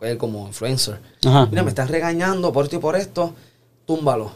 él 0.00 0.16
como 0.18 0.46
influencer. 0.46 0.98
Ajá. 1.26 1.46
Mira, 1.46 1.62
me 1.62 1.70
estás 1.70 1.90
regañando 1.90 2.52
por 2.52 2.64
esto 2.64 2.76
y 2.76 2.78
por 2.80 2.96
esto, 2.96 3.34
túmbalo. 3.86 4.30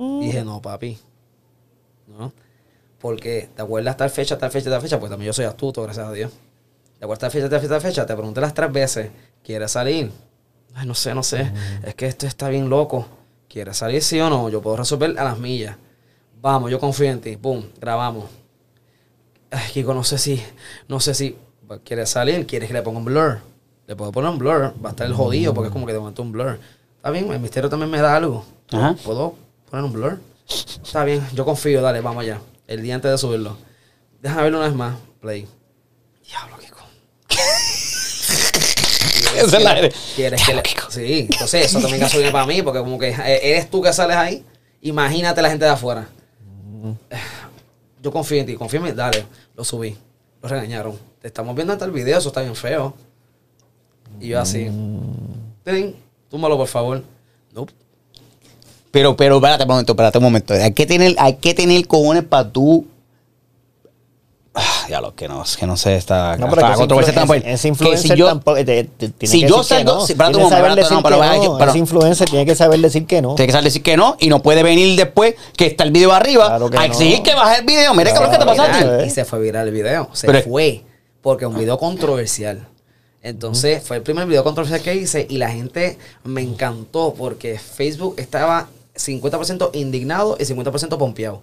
Dije, 0.00 0.44
no, 0.44 0.62
papi. 0.62 0.98
¿No? 2.06 2.32
Porque 2.98 3.50
te 3.54 3.62
acuerdas 3.62 3.96
tal 3.96 4.10
fecha, 4.10 4.38
tal 4.38 4.50
fecha, 4.50 4.70
tal 4.70 4.80
fecha, 4.80 4.98
pues 4.98 5.10
también 5.10 5.26
yo 5.26 5.32
soy 5.32 5.44
astuto, 5.44 5.82
gracias 5.82 6.06
a 6.06 6.12
Dios. 6.12 6.32
¿Te 6.98 7.04
acuerdas 7.04 7.20
tal 7.20 7.30
fecha, 7.30 7.48
tal 7.48 7.60
fecha, 7.60 7.68
tal 7.70 7.80
fecha? 7.80 8.06
Te 8.06 8.14
pregunté 8.14 8.40
las 8.40 8.54
tres 8.54 8.72
veces, 8.72 9.10
¿quieres 9.42 9.70
salir? 9.70 10.10
Ay, 10.74 10.86
no 10.86 10.94
sé, 10.94 11.14
no 11.14 11.22
sé. 11.22 11.50
Es 11.82 11.94
que 11.94 12.06
esto 12.06 12.26
está 12.26 12.48
bien 12.48 12.68
loco. 12.68 13.06
¿Quieres 13.48 13.76
salir 13.76 14.02
sí 14.02 14.20
o 14.20 14.30
no? 14.30 14.48
Yo 14.48 14.62
puedo 14.62 14.76
resolver 14.76 15.18
a 15.18 15.24
las 15.24 15.38
millas. 15.38 15.76
Vamos, 16.40 16.70
yo 16.70 16.78
confío 16.78 17.10
en 17.10 17.20
ti. 17.20 17.36
Pum, 17.36 17.64
grabamos. 17.80 18.24
Ay, 19.50 19.70
Kiko, 19.72 19.92
no 19.92 20.04
sé 20.04 20.16
si, 20.16 20.42
no 20.88 21.00
sé 21.00 21.14
si 21.14 21.36
quieres 21.84 22.08
salir, 22.08 22.46
quieres 22.46 22.68
que 22.68 22.74
le 22.74 22.82
ponga 22.82 22.98
un 22.98 23.04
blur. 23.04 23.40
Le 23.86 23.96
puedo 23.96 24.12
poner 24.12 24.30
un 24.30 24.38
blur, 24.38 24.72
va 24.82 24.90
a 24.90 24.92
estar 24.92 25.06
el 25.06 25.14
jodido 25.14 25.52
porque 25.52 25.68
es 25.68 25.72
como 25.72 25.84
que 25.86 25.92
de 25.92 25.98
momento 25.98 26.22
un 26.22 26.32
blur. 26.32 26.58
Está 26.96 27.10
bien, 27.10 27.30
el 27.32 27.40
misterio 27.40 27.68
también 27.68 27.90
me 27.90 28.00
da 28.00 28.14
algo. 28.14 28.44
Ajá. 28.70 28.94
¿Puedo 29.04 29.34
poner 29.70 29.84
un 29.84 29.92
blur? 29.92 30.20
Está 30.48 31.04
bien, 31.04 31.26
yo 31.34 31.44
confío, 31.44 31.80
dale, 31.82 32.00
vamos 32.00 32.22
allá. 32.22 32.40
El 32.66 32.82
día 32.82 32.94
antes 32.96 33.10
de 33.10 33.18
subirlo. 33.18 33.56
Déjame 34.20 34.42
verlo 34.44 34.58
una 34.58 34.66
vez 34.68 34.76
más. 34.76 34.96
Play. 35.20 35.46
Diablo, 36.26 36.56
Kiko. 36.58 36.80
Esa 39.36 39.56
es 39.58 39.64
la- 39.64 39.90
¿Quieres 40.16 40.44
que 40.46 40.54
le- 40.54 40.62
Sí, 40.88 41.28
entonces 41.30 41.66
eso 41.66 41.80
también 41.80 42.00
gasolina 42.00 42.32
para 42.32 42.46
mí, 42.46 42.62
porque 42.62 42.80
como 42.80 42.98
que 42.98 43.10
eh, 43.10 43.40
eres 43.52 43.70
tú 43.70 43.80
que 43.80 43.92
sales 43.92 44.16
ahí, 44.16 44.44
imagínate 44.80 45.40
la 45.40 45.50
gente 45.50 45.64
de 45.64 45.70
afuera. 45.70 46.08
Yo 48.02 48.10
confío 48.10 48.40
en 48.40 48.46
ti, 48.46 48.54
confío 48.56 48.80
en 48.80 48.86
mí, 48.86 48.92
dale, 48.92 49.24
lo 49.54 49.62
subí, 49.62 49.96
lo 50.42 50.48
regañaron. 50.48 50.98
Te 51.20 51.28
estamos 51.28 51.54
viendo 51.54 51.72
hasta 51.72 51.84
el 51.84 51.92
video, 51.92 52.18
eso 52.18 52.28
está 52.28 52.40
bien 52.40 52.56
feo. 52.56 52.94
Y 54.18 54.28
yo 54.28 54.40
así, 54.40 54.64
"Tin, 55.64 55.94
túmbalo 56.28 56.56
por 56.56 56.66
favor. 56.66 57.02
Nope. 57.52 57.72
Pero, 58.90 59.16
pero, 59.16 59.36
espérate 59.36 59.62
un 59.64 59.68
momento, 59.68 59.92
espérate 59.92 60.18
un 60.18 60.24
momento. 60.24 60.54
Hay 60.54 60.72
que 60.72 60.86
tener, 60.86 61.14
hay 61.18 61.34
que 61.34 61.54
tener 61.54 61.86
cojones 61.86 62.24
para 62.24 62.50
tú. 62.50 62.86
Ah, 64.52 64.86
ya 64.88 65.00
lo 65.00 65.14
que 65.14 65.28
no, 65.28 65.44
es 65.44 65.56
que 65.56 65.64
no 65.64 65.76
sé, 65.76 65.94
está. 65.94 66.36
No, 66.36 66.46
está 66.46 66.50
pero 66.56 66.66
que 66.66 66.72
ese 66.72 66.78
controversia 66.80 67.14
tan 67.14 67.28
Que 67.28 67.68
influencer 67.68 68.10
si 68.10 68.16
yo- 68.18 68.26
tampoco 68.26 68.56
eh, 68.56 68.64
te- 68.64 68.82
te- 68.84 69.08
tiene 69.10 69.32
si 69.32 69.40
que 69.42 69.48
yo 69.48 69.62
salgo- 69.62 69.84
no. 69.94 70.00
si- 70.06 70.12
espérate 70.12 70.36
un 70.38 70.42
momento, 70.42 70.90
no, 70.90 71.02
pero 71.04 71.16
no. 71.18 71.64
Ese 71.68 71.78
influencer 71.78 72.28
tiene 72.28 72.44
que 72.44 72.56
saber 72.56 72.80
decir 72.80 73.06
que 73.06 73.22
no. 73.22 73.36
Tiene 73.36 73.46
que 73.46 73.52
saber 73.52 73.64
decir 73.66 73.82
que 73.84 73.96
no 73.96 74.16
y 74.18 74.28
no 74.28 74.42
puede 74.42 74.64
venir 74.64 74.96
después 74.96 75.36
que 75.56 75.66
está 75.66 75.84
el 75.84 75.92
video 75.92 76.12
arriba 76.12 76.48
Claro 76.48 76.66
a 76.66 76.70
no. 76.70 76.82
exigir 76.82 77.22
que 77.22 77.32
baje 77.36 77.60
el 77.60 77.64
video. 77.66 77.94
Mira, 77.94 78.12
cabrón, 78.12 78.32
¿qué 78.32 78.38
te 78.38 78.42
Claro, 78.44 78.56
pasa 78.72 78.94
a 78.94 78.98
ti? 78.98 79.04
Y 79.06 79.10
se 79.10 79.24
fue 79.24 79.38
viral 79.38 79.68
el 79.68 79.72
video. 79.74 80.08
Se 80.14 80.26
Pero- 80.26 80.42
fue. 80.42 80.82
Porque 81.22 81.44
es 81.44 81.50
un 81.50 81.56
video 81.56 81.78
controversial. 81.78 82.66
Entonces, 83.22 83.82
fue 83.84 83.98
el 83.98 84.02
primer 84.02 84.26
video 84.26 84.42
controversial 84.42 84.80
que 84.82 84.96
hice 84.96 85.26
y 85.30 85.36
la 85.38 85.50
gente 85.50 85.96
me 86.24 86.40
encantó 86.42 87.14
porque 87.16 87.56
Facebook 87.58 88.14
estaba 88.18 88.66
50% 89.00 89.70
indignado 89.74 90.36
y 90.38 90.44
50% 90.44 90.98
pompeado. 90.98 91.42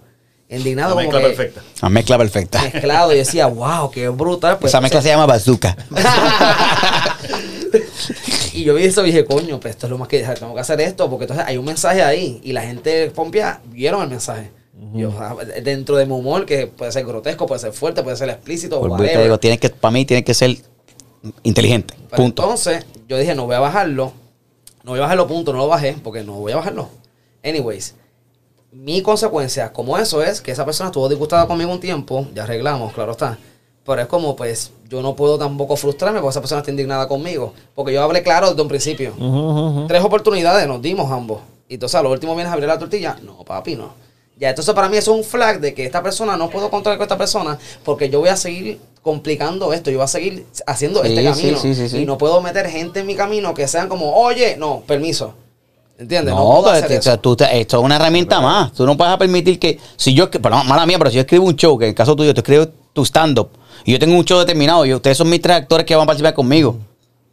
Indignado 0.50 0.94
La 0.94 1.02
como 1.02 1.12
mezcla 1.12 1.20
que 1.20 1.36
perfecta. 1.36 1.62
La 1.82 1.88
mezcla 1.90 2.18
perfecta. 2.18 2.62
mezclado 2.62 3.12
y 3.12 3.18
decía, 3.18 3.46
wow, 3.46 3.90
qué 3.90 4.08
brutal. 4.08 4.58
Pues, 4.58 4.70
Esa 4.70 4.80
mezcla 4.80 5.02
se 5.02 5.08
llama 5.08 5.26
bazooka. 5.26 5.76
y 8.54 8.64
yo 8.64 8.74
vi 8.74 8.84
eso 8.84 9.02
y 9.02 9.06
dije, 9.06 9.26
coño, 9.26 9.60
pues 9.60 9.72
esto 9.74 9.86
es 9.86 9.90
lo 9.90 9.98
más 9.98 10.08
que 10.08 10.20
tengo 10.20 10.54
que 10.54 10.60
hacer 10.60 10.80
esto, 10.80 11.10
porque 11.10 11.24
entonces 11.24 11.46
hay 11.46 11.58
un 11.58 11.66
mensaje 11.66 12.02
ahí 12.02 12.40
y 12.42 12.52
la 12.52 12.62
gente 12.62 13.10
pompea, 13.10 13.60
vieron 13.66 14.02
el 14.02 14.08
mensaje. 14.08 14.50
Yo, 14.94 15.12
dentro 15.62 15.96
de 15.96 16.06
mi 16.06 16.12
humor, 16.12 16.46
que 16.46 16.68
puede 16.68 16.92
ser 16.92 17.04
grotesco, 17.04 17.46
puede 17.46 17.60
ser 17.60 17.72
fuerte, 17.72 18.02
puede 18.02 18.16
ser 18.16 18.30
explícito, 18.30 18.80
te 18.96 19.22
digo, 19.22 19.38
tiene 19.38 19.58
que, 19.58 19.68
para 19.70 19.92
mí 19.92 20.04
tiene 20.04 20.24
que 20.24 20.32
ser 20.32 20.56
inteligente. 21.42 21.94
Pero 22.10 22.22
Punto. 22.22 22.42
Entonces, 22.42 22.86
yo 23.08 23.18
dije, 23.18 23.34
no 23.34 23.46
voy 23.46 23.56
a 23.56 23.60
bajarlo. 23.60 24.12
No 24.84 24.92
voy 24.92 25.00
a 25.00 25.02
bajarlo, 25.02 25.26
punto. 25.26 25.52
No 25.52 25.58
lo 25.58 25.68
bajé 25.68 25.96
porque 26.02 26.22
no 26.22 26.34
voy 26.34 26.52
a 26.52 26.56
bajarlo. 26.56 26.88
Anyways, 27.48 27.94
mi 28.72 29.00
consecuencia, 29.02 29.72
como 29.72 29.96
eso 29.98 30.22
es, 30.22 30.40
que 30.40 30.52
esa 30.52 30.64
persona 30.64 30.88
estuvo 30.88 31.08
disgustada 31.08 31.46
conmigo 31.46 31.72
un 31.72 31.80
tiempo, 31.80 32.26
ya 32.34 32.42
arreglamos, 32.44 32.92
claro 32.92 33.12
está. 33.12 33.38
Pero 33.84 34.02
es 34.02 34.06
como, 34.06 34.36
pues, 34.36 34.70
yo 34.90 35.00
no 35.00 35.16
puedo 35.16 35.38
tampoco 35.38 35.74
frustrarme 35.74 36.20
porque 36.20 36.32
esa 36.32 36.40
persona 36.40 36.60
está 36.60 36.70
indignada 36.70 37.08
conmigo. 37.08 37.54
Porque 37.74 37.94
yo 37.94 38.02
hablé 38.02 38.22
claro 38.22 38.50
desde 38.50 38.60
un 38.60 38.68
principio. 38.68 39.14
Tres 39.88 40.02
oportunidades 40.04 40.68
nos 40.68 40.82
dimos 40.82 41.10
ambos. 41.10 41.40
Y 41.70 41.74
entonces 41.74 41.94
a 41.94 42.02
lo 42.02 42.10
último 42.10 42.34
vienes 42.34 42.50
a 42.50 42.52
abrir 42.52 42.68
la 42.68 42.78
tortilla. 42.78 43.16
No, 43.22 43.42
papi, 43.44 43.76
no. 43.76 43.94
Ya, 44.38 44.50
entonces 44.50 44.74
para 44.74 44.90
mí 44.90 44.98
eso 44.98 45.12
es 45.12 45.18
un 45.18 45.24
flag 45.24 45.58
de 45.60 45.72
que 45.72 45.84
esta 45.86 46.02
persona 46.02 46.36
no 46.36 46.50
puedo 46.50 46.70
controlar 46.70 46.98
con 46.98 47.04
esta 47.06 47.18
persona 47.18 47.58
porque 47.82 48.08
yo 48.10 48.20
voy 48.20 48.28
a 48.28 48.36
seguir 48.36 48.78
complicando 49.02 49.72
esto, 49.72 49.90
yo 49.90 49.96
voy 49.98 50.04
a 50.04 50.08
seguir 50.08 50.46
haciendo 50.66 51.02
Sí, 51.02 51.08
este 51.08 51.24
camino. 51.24 51.58
sí, 51.58 51.74
sí, 51.74 51.88
sí. 51.88 51.98
Y 51.98 52.06
no 52.06 52.18
puedo 52.18 52.40
meter 52.40 52.68
gente 52.68 53.00
en 53.00 53.06
mi 53.06 53.16
camino 53.16 53.52
que 53.54 53.66
sean 53.66 53.88
como, 53.88 54.14
oye, 54.14 54.56
no, 54.56 54.82
permiso. 54.86 55.34
¿Entiendes? 55.98 56.32
No, 56.32 56.62
No, 56.62 56.62
pero 56.64 56.86
te- 56.86 56.96
eso. 56.96 57.18
tú 57.18 57.34
te- 57.34 57.60
esto 57.60 57.78
es 57.78 57.84
una 57.84 57.96
herramienta 57.96 58.40
más. 58.40 58.72
Tú 58.72 58.86
no 58.86 58.96
puedes 58.96 59.16
permitir 59.16 59.58
que, 59.58 59.80
si 59.96 60.14
yo, 60.14 60.30
perdón, 60.30 60.66
mala 60.68 60.86
mía, 60.86 60.96
pero 60.98 61.10
si 61.10 61.16
yo 61.16 61.22
escribo 61.22 61.44
un 61.46 61.56
show, 61.56 61.76
que 61.76 61.86
en 61.86 61.88
el 61.90 61.94
caso 61.94 62.14
tuyo, 62.14 62.32
tú 62.32 62.40
escribes 62.40 62.68
tu 62.92 63.04
stand-up, 63.04 63.50
y 63.84 63.92
yo 63.92 63.98
tengo 63.98 64.16
un 64.16 64.24
show 64.24 64.38
determinado, 64.38 64.86
y 64.86 64.94
ustedes 64.94 65.18
son 65.18 65.28
mis 65.28 65.42
tres 65.42 65.56
actores 65.56 65.84
que 65.84 65.96
van 65.96 66.04
a 66.04 66.06
participar 66.06 66.34
conmigo, 66.34 66.76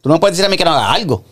tú 0.00 0.08
no 0.08 0.18
puedes 0.18 0.36
decir 0.36 0.46
a 0.46 0.48
mí 0.48 0.56
que 0.56 0.64
no 0.64 0.72
haga 0.72 0.92
algo. 0.92 1.22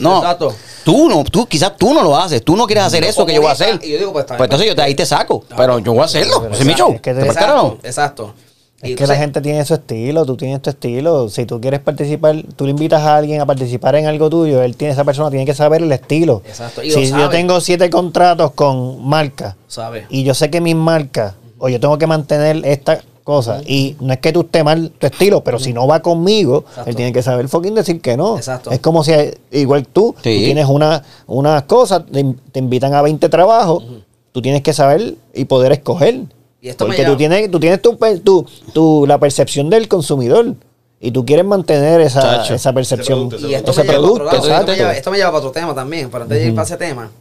No. 0.00 0.18
Exacto. 0.18 0.54
Tú 0.84 1.08
no, 1.08 1.24
tú, 1.24 1.46
quizás 1.46 1.76
tú 1.76 1.92
no 1.94 2.02
lo 2.02 2.16
haces, 2.16 2.44
tú 2.44 2.54
no 2.54 2.66
quieres 2.66 2.84
hacer 2.84 3.02
eso 3.04 3.24
que 3.26 3.34
yo 3.34 3.40
voy 3.40 3.48
a 3.50 3.52
hacer. 3.54 3.80
y 3.82 3.90
yo 3.92 3.98
digo, 3.98 4.12
pues, 4.12 4.26
bien. 4.26 4.40
entonces 4.42 4.68
yo 4.68 4.76
te, 4.76 4.82
ahí 4.82 4.94
te 4.94 5.06
saco, 5.06 5.44
pero 5.56 5.78
yo 5.80 5.92
voy 5.92 6.02
a 6.02 6.04
hacerlo, 6.04 6.46
ese 6.52 6.60
es 6.60 6.66
mi 6.66 6.74
show. 6.74 6.92
es 6.94 7.00
que 7.00 7.14
¿Te 7.14 7.20
te-? 7.22 7.26
Exacto, 7.26 7.78
exacto. 7.82 8.34
Es 8.80 8.94
que 8.94 9.06
la 9.08 9.16
gente 9.16 9.40
tiene 9.40 9.64
su 9.64 9.74
estilo, 9.74 10.24
tú 10.24 10.36
tienes 10.36 10.62
tu 10.62 10.70
estilo. 10.70 11.28
Si 11.28 11.46
tú 11.46 11.60
quieres 11.60 11.80
participar, 11.80 12.44
tú 12.54 12.64
le 12.64 12.70
invitas 12.70 13.02
a 13.02 13.16
alguien 13.16 13.40
a 13.40 13.46
participar 13.46 13.96
en 13.96 14.06
algo 14.06 14.30
tuyo, 14.30 14.62
él 14.62 14.76
tiene, 14.76 14.92
esa 14.92 15.04
persona 15.04 15.30
tiene 15.30 15.44
que 15.44 15.54
saber 15.54 15.82
el 15.82 15.90
estilo. 15.90 16.42
Exacto, 16.46 16.82
y 16.84 16.90
Si 16.92 17.08
yo 17.10 17.28
tengo 17.28 17.60
siete 17.60 17.90
contratos 17.90 18.52
con 18.52 19.04
marcas 19.04 19.56
¿Sabes? 19.66 20.04
y 20.10 20.22
yo 20.22 20.32
sé 20.34 20.48
que 20.50 20.60
mis 20.60 20.76
marcas, 20.76 21.34
o 21.58 21.68
yo 21.68 21.80
tengo 21.80 21.98
que 21.98 22.06
mantener 22.06 22.64
esta 22.64 23.00
cosa, 23.24 23.60
y 23.66 23.96
no 24.00 24.12
es 24.12 24.20
que 24.20 24.32
tú 24.32 24.42
estés 24.42 24.62
mal 24.62 24.92
tu 24.96 25.06
estilo, 25.08 25.42
pero 25.42 25.58
si 25.58 25.72
no 25.72 25.86
va 25.88 26.00
conmigo, 26.00 26.64
Exacto. 26.68 26.90
él 26.90 26.96
tiene 26.96 27.12
que 27.12 27.22
saber 27.22 27.48
fucking 27.48 27.74
decir 27.74 28.00
que 28.00 28.16
no. 28.16 28.36
Exacto. 28.36 28.70
Es 28.70 28.78
como 28.78 29.02
si, 29.02 29.12
igual 29.50 29.88
tú, 29.88 30.12
tú 30.14 30.22
Sí. 30.22 30.38
tienes 30.44 30.66
una, 30.66 31.02
unas 31.26 31.64
cosas, 31.64 32.04
te, 32.10 32.24
te 32.52 32.58
invitan 32.60 32.94
a 32.94 33.02
20 33.02 33.28
trabajos, 33.28 33.82
tú 34.30 34.40
tienes 34.40 34.62
que 34.62 34.72
saber 34.72 35.16
y 35.34 35.46
poder 35.46 35.72
escoger. 35.72 36.20
Y 36.60 36.68
esto 36.68 36.86
me 36.86 36.96
Porque 36.96 37.08
tú 37.08 37.16
tienes, 37.16 37.50
tú 37.50 37.60
tienes 37.60 37.80
tu, 37.80 37.96
tu, 38.24 38.46
tu- 38.72 39.06
la 39.06 39.18
percepción 39.18 39.70
del 39.70 39.86
consumidor 39.88 40.54
y 41.00 41.12
tú 41.12 41.24
quieres 41.24 41.44
mantener 41.44 42.00
esa, 42.00 42.20
Chacho. 42.20 42.54
esa 42.54 42.72
percepción. 42.72 43.28
Ese 43.32 43.46
Y 43.48 43.54
esto 43.54 43.70
ese 43.70 43.84
me, 43.84 43.86
lleva 43.92 43.98
para 44.00 44.12
otro 44.12 44.14
producto, 44.16 44.24
lado, 44.24 44.36
esto, 44.36 44.48
me 44.48 44.52
exacto. 44.54 44.72
lleva, 44.74 44.96
esto 44.96 45.10
me 45.12 45.16
lleva 45.18 45.30
para 45.30 45.38
otro 45.38 45.50
tema 45.52 45.74
también, 45.74 46.10
pero 46.10 46.24
antes 46.24 46.38
de 46.38 46.46
ir 46.48 46.54
para 46.54 46.66
ese 46.66 46.76
tema, 46.76 47.12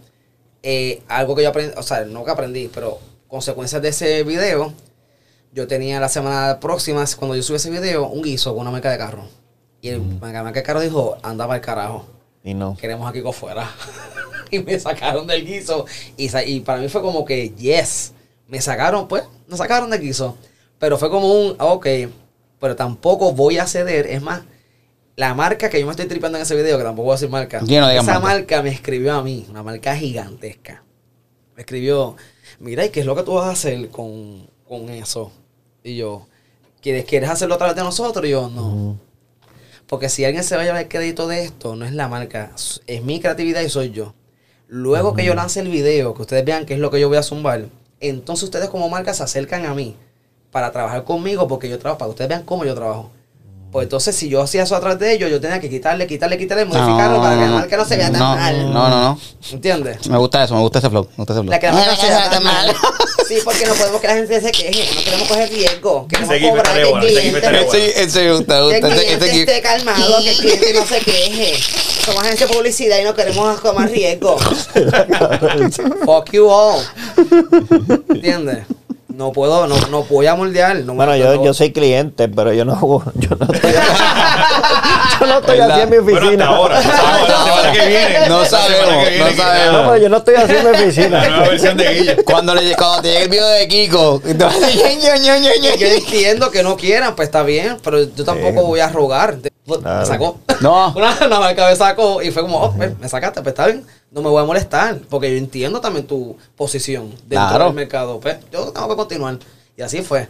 eh, 0.63 1.01
algo 1.07 1.35
que 1.35 1.43
yo 1.43 1.49
aprendí, 1.49 1.73
o 1.77 1.83
sea, 1.83 2.03
no 2.05 2.25
que 2.25 2.31
aprendí, 2.31 2.69
pero 2.73 2.97
consecuencias 3.27 3.81
de 3.81 3.89
ese 3.89 4.23
video, 4.23 4.73
yo 5.53 5.67
tenía 5.67 5.99
la 5.99 6.09
semana 6.09 6.59
próxima, 6.59 7.05
cuando 7.17 7.35
yo 7.35 7.43
subí 7.43 7.57
ese 7.57 7.69
video, 7.69 8.07
un 8.07 8.23
guiso 8.23 8.51
con 8.53 8.61
una 8.61 8.71
marca 8.71 8.89
de 8.91 8.97
carro. 8.97 9.25
Y 9.81 9.89
el 9.89 10.01
la 10.19 10.43
marca 10.43 10.59
de 10.59 10.63
carro 10.63 10.81
dijo, 10.81 11.17
anda 11.21 11.45
para 11.45 11.57
el 11.57 11.61
carajo, 11.63 12.05
Y 12.43 12.55
no. 12.55 12.75
queremos 12.75 13.07
a 13.07 13.13
Kiko 13.13 13.31
fuera. 13.31 13.69
y 14.51 14.59
me 14.59 14.79
sacaron 14.79 15.27
del 15.27 15.45
guiso. 15.45 15.85
Y 16.17 16.59
para 16.61 16.79
mí 16.79 16.89
fue 16.89 17.01
como 17.03 17.23
que, 17.23 17.51
yes, 17.51 18.13
me 18.47 18.61
sacaron, 18.61 19.07
pues, 19.07 19.23
me 19.47 19.57
sacaron 19.57 19.89
del 19.89 20.01
guiso. 20.01 20.37
Pero 20.79 20.97
fue 20.97 21.09
como 21.09 21.31
un, 21.31 21.55
ah, 21.59 21.65
ok, 21.65 21.87
pero 22.59 22.75
tampoco 22.75 23.33
voy 23.33 23.57
a 23.57 23.67
ceder. 23.67 24.07
Es 24.07 24.21
más, 24.21 24.41
la 25.15 25.33
marca 25.33 25.69
que 25.69 25.79
yo 25.79 25.85
me 25.85 25.91
estoy 25.91 26.05
tripeando 26.05 26.37
en 26.37 26.43
ese 26.43 26.55
video, 26.55 26.77
que 26.77 26.83
tampoco 26.83 27.05
voy 27.05 27.13
a 27.13 27.15
decir 27.15 27.29
marca, 27.29 27.59
Sí, 27.59 27.77
no 27.77 27.89
digas 27.89 28.03
esa 28.03 28.19
marca. 28.19 28.27
marca 28.35 28.61
me 28.61 28.69
escribió 28.69 29.13
a 29.15 29.23
mí, 29.23 29.45
una 29.49 29.63
marca 29.63 29.95
gigantesca. 29.95 30.83
Me 31.55 31.61
escribió, 31.61 32.15
mira, 32.59 32.85
¿y 32.85 32.89
qué 32.89 32.99
es 32.99 33.05
lo 33.05 33.15
que 33.15 33.23
tú 33.23 33.33
vas 33.33 33.47
a 33.47 33.51
hacer 33.51 33.89
con, 33.89 34.47
con 34.67 34.89
eso? 34.89 35.31
Y 35.83 35.95
yo, 35.95 36.27
¿quieres, 36.81 37.05
¿quieres 37.05 37.29
hacerlo 37.29 37.55
a 37.55 37.57
través 37.57 37.75
de 37.75 37.83
nosotros? 37.83 38.23
Y 38.25 38.29
yo, 38.29 38.49
no. 38.49 38.99
Porque 39.87 40.09
si 40.09 40.23
alguien 40.25 40.43
se 40.43 40.55
va 40.55 40.61
a 40.61 40.65
llevar 40.65 40.81
el 40.81 40.87
crédito 40.89 41.27
de 41.27 41.43
esto, 41.45 41.75
no 41.75 41.85
es 41.85 41.93
la 41.93 42.07
marca, 42.07 42.51
es 42.85 43.03
mi 43.03 43.19
creatividad 43.19 43.61
y 43.61 43.69
soy 43.69 43.91
yo. 43.91 44.13
Luego 44.67 45.15
que 45.15 45.23
yo 45.23 45.33
lance 45.33 45.61
el 45.61 45.69
video, 45.69 46.13
que 46.13 46.23
ustedes 46.23 46.43
vean 46.45 46.65
qué 46.65 46.73
es 46.73 46.79
lo 46.79 46.91
que 46.91 46.99
yo 46.99 47.07
voy 47.07 47.17
a 47.17 47.23
zumbar, 47.23 47.69
entonces 47.99 48.43
ustedes 48.43 48.69
como 48.69 48.89
marca 48.89 49.13
se 49.13 49.23
acercan 49.23 49.65
a 49.65 49.73
mí 49.73 49.95
para 50.51 50.71
trabajar 50.71 51.03
conmigo 51.03 51.47
porque 51.47 51.69
yo 51.69 51.79
trabajo, 51.79 51.99
para 51.99 52.07
que 52.07 52.11
ustedes 52.11 52.29
vean 52.29 52.43
cómo 52.43 52.65
yo 52.65 52.75
trabajo. 52.75 53.11
Pues 53.71 53.83
entonces 53.83 54.15
si 54.15 54.29
yo 54.29 54.41
hacía 54.41 54.63
eso 54.63 54.75
a 54.75 54.79
través 54.79 54.97
de 54.99 55.11
ellos, 55.13 55.29
yo 55.29 55.41
tenía 55.41 55.59
que 55.59 55.69
quitarle, 55.69 56.07
quitarle, 56.07 56.37
quitarle, 56.37 56.63
modificarlo 56.65 57.21
para 57.21 57.35
que 57.35 57.41
la 57.41 57.51
marca 57.51 57.77
no 57.77 57.85
se 57.85 57.97
vea 57.97 58.09
tan 58.11 58.19
no, 58.19 58.35
mal. 58.35 58.73
No, 58.73 58.89
no, 58.89 59.01
no. 59.01 59.19
¿Entiendes? 59.51 60.07
Me 60.07 60.17
gusta 60.17 60.43
eso, 60.43 60.55
me 60.55 60.61
gusta 60.61 60.79
ese 60.79 60.89
flow. 60.89 61.03
Me 61.11 61.15
gusta 61.17 61.33
ese 61.33 61.41
flow. 61.41 61.51
La 61.51 61.59
que 61.59 61.67
la 61.67 61.73
marca 61.73 61.91
no 61.91 61.97
se 61.97 62.07
vea 62.07 62.29
tan 62.29 62.43
mal. 62.43 62.75
Sí, 63.27 63.39
porque 63.43 63.65
no 63.65 63.73
podemos 63.73 63.99
que 63.99 64.07
la 64.07 64.13
gente 64.13 64.39
se 64.39 64.51
queje, 64.53 64.95
no 64.95 65.03
queremos 65.03 65.27
coger 65.27 65.49
riesgo, 65.49 66.07
queremos 66.07 66.33
Ese 66.33 66.47
cobrar 66.47 66.65
está 66.65 66.79
el 66.79 66.99
cliente. 66.99 67.41
bueno. 67.41 67.59
Ese, 67.73 68.21
me 68.23 68.31
gusta, 68.31 68.61
me 68.63 68.69
Que 68.69 68.77
el 68.77 68.81
gusta. 68.83 69.03
Cliente 69.17 69.39
esté 69.39 69.61
calmado, 69.61 70.23
que 70.23 70.29
el 70.29 70.37
cliente 70.37 70.73
no 70.73 70.85
se 70.85 70.99
queje. 71.01 71.53
Somos 72.05 72.23
agencia 72.23 72.47
de 72.47 72.53
publicidad 72.53 72.99
y 72.99 73.03
no 73.03 73.13
queremos 73.13 73.61
tomar 73.61 73.89
riesgo. 73.89 74.37
Fuck 76.05 76.31
you 76.31 76.47
all. 76.49 76.81
¿Entiendes? 78.07 78.59
No 79.17 79.31
puedo, 79.31 79.65
no, 79.65 79.75
no 79.89 80.03
voy 80.03 80.27
a 80.27 80.35
moldear. 80.35 80.75
No 80.81 80.93
Bueno, 80.93 81.13
no- 81.13 81.17
yo, 81.17 81.43
yo 81.43 81.51
soy 81.51 81.73
cliente, 81.73 82.27
pero 82.29 82.53
yo 82.53 82.63
no, 82.65 82.75
yo 83.15 83.29
no 83.39 83.51
estoy, 83.51 83.71
yo 85.19 85.25
no 85.25 85.39
estoy 85.39 85.59
así 85.59 85.81
en 85.81 85.89
mi 85.89 85.97
Bueno, 85.97 86.17
oficina. 86.19 86.43
hasta 86.45 86.55
ahora. 86.55 86.75
La 86.75 86.81
semana 87.43 87.71
que 87.71 87.87
viene. 87.87 88.27
No 88.29 88.39
La 88.41 88.45
sabemos, 88.47 88.87
no 89.19 89.35
sabemos. 89.43 89.73
No, 89.73 89.79
pero 89.89 89.97
yo 89.97 90.09
no 90.09 90.17
estoy 90.17 90.35
así 90.35 90.51
en 90.51 90.57
mi 90.57 90.63
La 90.71 90.71
oficina. 90.83 91.27
nueva 91.29 91.47
versión 91.49 91.77
de 91.77 91.93
Guilla. 91.95 92.15
Cuando, 92.23 92.53
le, 92.53 92.75
cuando 92.75 93.01
te 93.01 93.07
llegue 93.07 93.23
el 93.23 93.29
video 93.29 93.47
de 93.47 93.67
Kiko. 93.67 94.21
Yo 95.79 95.87
entiendo 95.87 96.51
que 96.51 96.61
no 96.61 96.77
quieran, 96.77 97.15
pues 97.15 97.27
está 97.29 97.41
bien, 97.41 97.77
pero 97.83 98.03
yo 98.03 98.23
tampoco 98.23 98.65
voy 98.65 98.81
a 98.81 98.89
rogar. 98.89 99.37
Me 99.65 100.05
sacó. 100.05 100.37
No. 100.61 100.93
Una, 100.95 101.17
una 101.25 101.39
marca 101.39 101.67
me 101.67 101.75
sacó 101.75 102.21
y 102.21 102.29
fue 102.29 102.43
como, 102.43 102.59
oh, 102.61 102.71
pues, 102.77 102.97
me 102.99 103.09
sacaste, 103.09 103.41
pues 103.41 103.53
está 103.53 103.65
bien. 103.65 103.83
No 104.11 104.21
me 104.21 104.29
voy 104.29 104.41
a 104.41 104.45
molestar, 104.45 104.99
porque 105.09 105.29
yo 105.31 105.37
entiendo 105.37 105.81
también 105.81 106.07
tu 106.07 106.37
posición 106.55 107.09
dentro 107.09 107.27
Claro. 107.49 107.65
del 107.65 107.73
mercado. 107.73 108.19
Pues 108.19 108.37
yo 108.51 108.71
tengo 108.71 108.87
que 108.89 108.95
continuar. 108.95 109.39
Y 109.75 109.81
así 109.81 110.01
fue. 110.01 110.27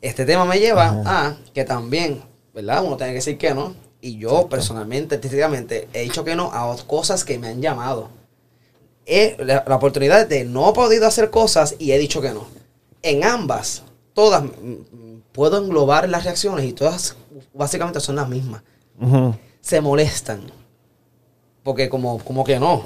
Este 0.00 0.24
tema 0.24 0.44
me 0.44 0.58
lleva 0.58 1.02
a 1.04 1.36
que 1.52 1.64
también, 1.64 2.22
¿verdad? 2.54 2.84
Uno 2.84 2.96
tiene 2.96 3.12
que 3.12 3.16
decir 3.16 3.38
que 3.38 3.54
no. 3.54 3.74
Y 4.00 4.18
yo 4.18 4.48
personalmente, 4.48 5.14
artísticamente, 5.16 5.88
he 5.92 6.02
dicho 6.02 6.24
que 6.24 6.34
no 6.36 6.50
a 6.52 6.76
cosas 6.86 7.24
que 7.24 7.38
me 7.38 7.48
han 7.48 7.60
llamado. 7.60 8.08
He- 9.06 9.36
la, 9.44 9.64
la 9.66 9.76
oportunidad 9.76 10.26
de 10.28 10.44
no 10.44 10.70
he 10.70 10.72
podido 10.72 11.06
hacer 11.06 11.30
cosas 11.30 11.74
y 11.78 11.92
he 11.92 11.98
dicho 11.98 12.20
que 12.20 12.30
no. 12.30 12.46
En 13.02 13.24
ambas, 13.24 13.82
todas, 14.14 14.44
mm, 14.44 15.20
puedo 15.32 15.58
englobar 15.58 16.08
las 16.08 16.24
reacciones 16.24 16.64
y 16.64 16.72
todas 16.72 17.16
básicamente 17.52 17.98
son 18.00 18.16
las 18.16 18.28
mismas. 18.28 18.62
Se 19.60 19.80
molestan. 19.80 20.40
Porque 21.62 21.88
como, 21.88 22.18
como 22.18 22.44
que 22.44 22.58
no. 22.58 22.84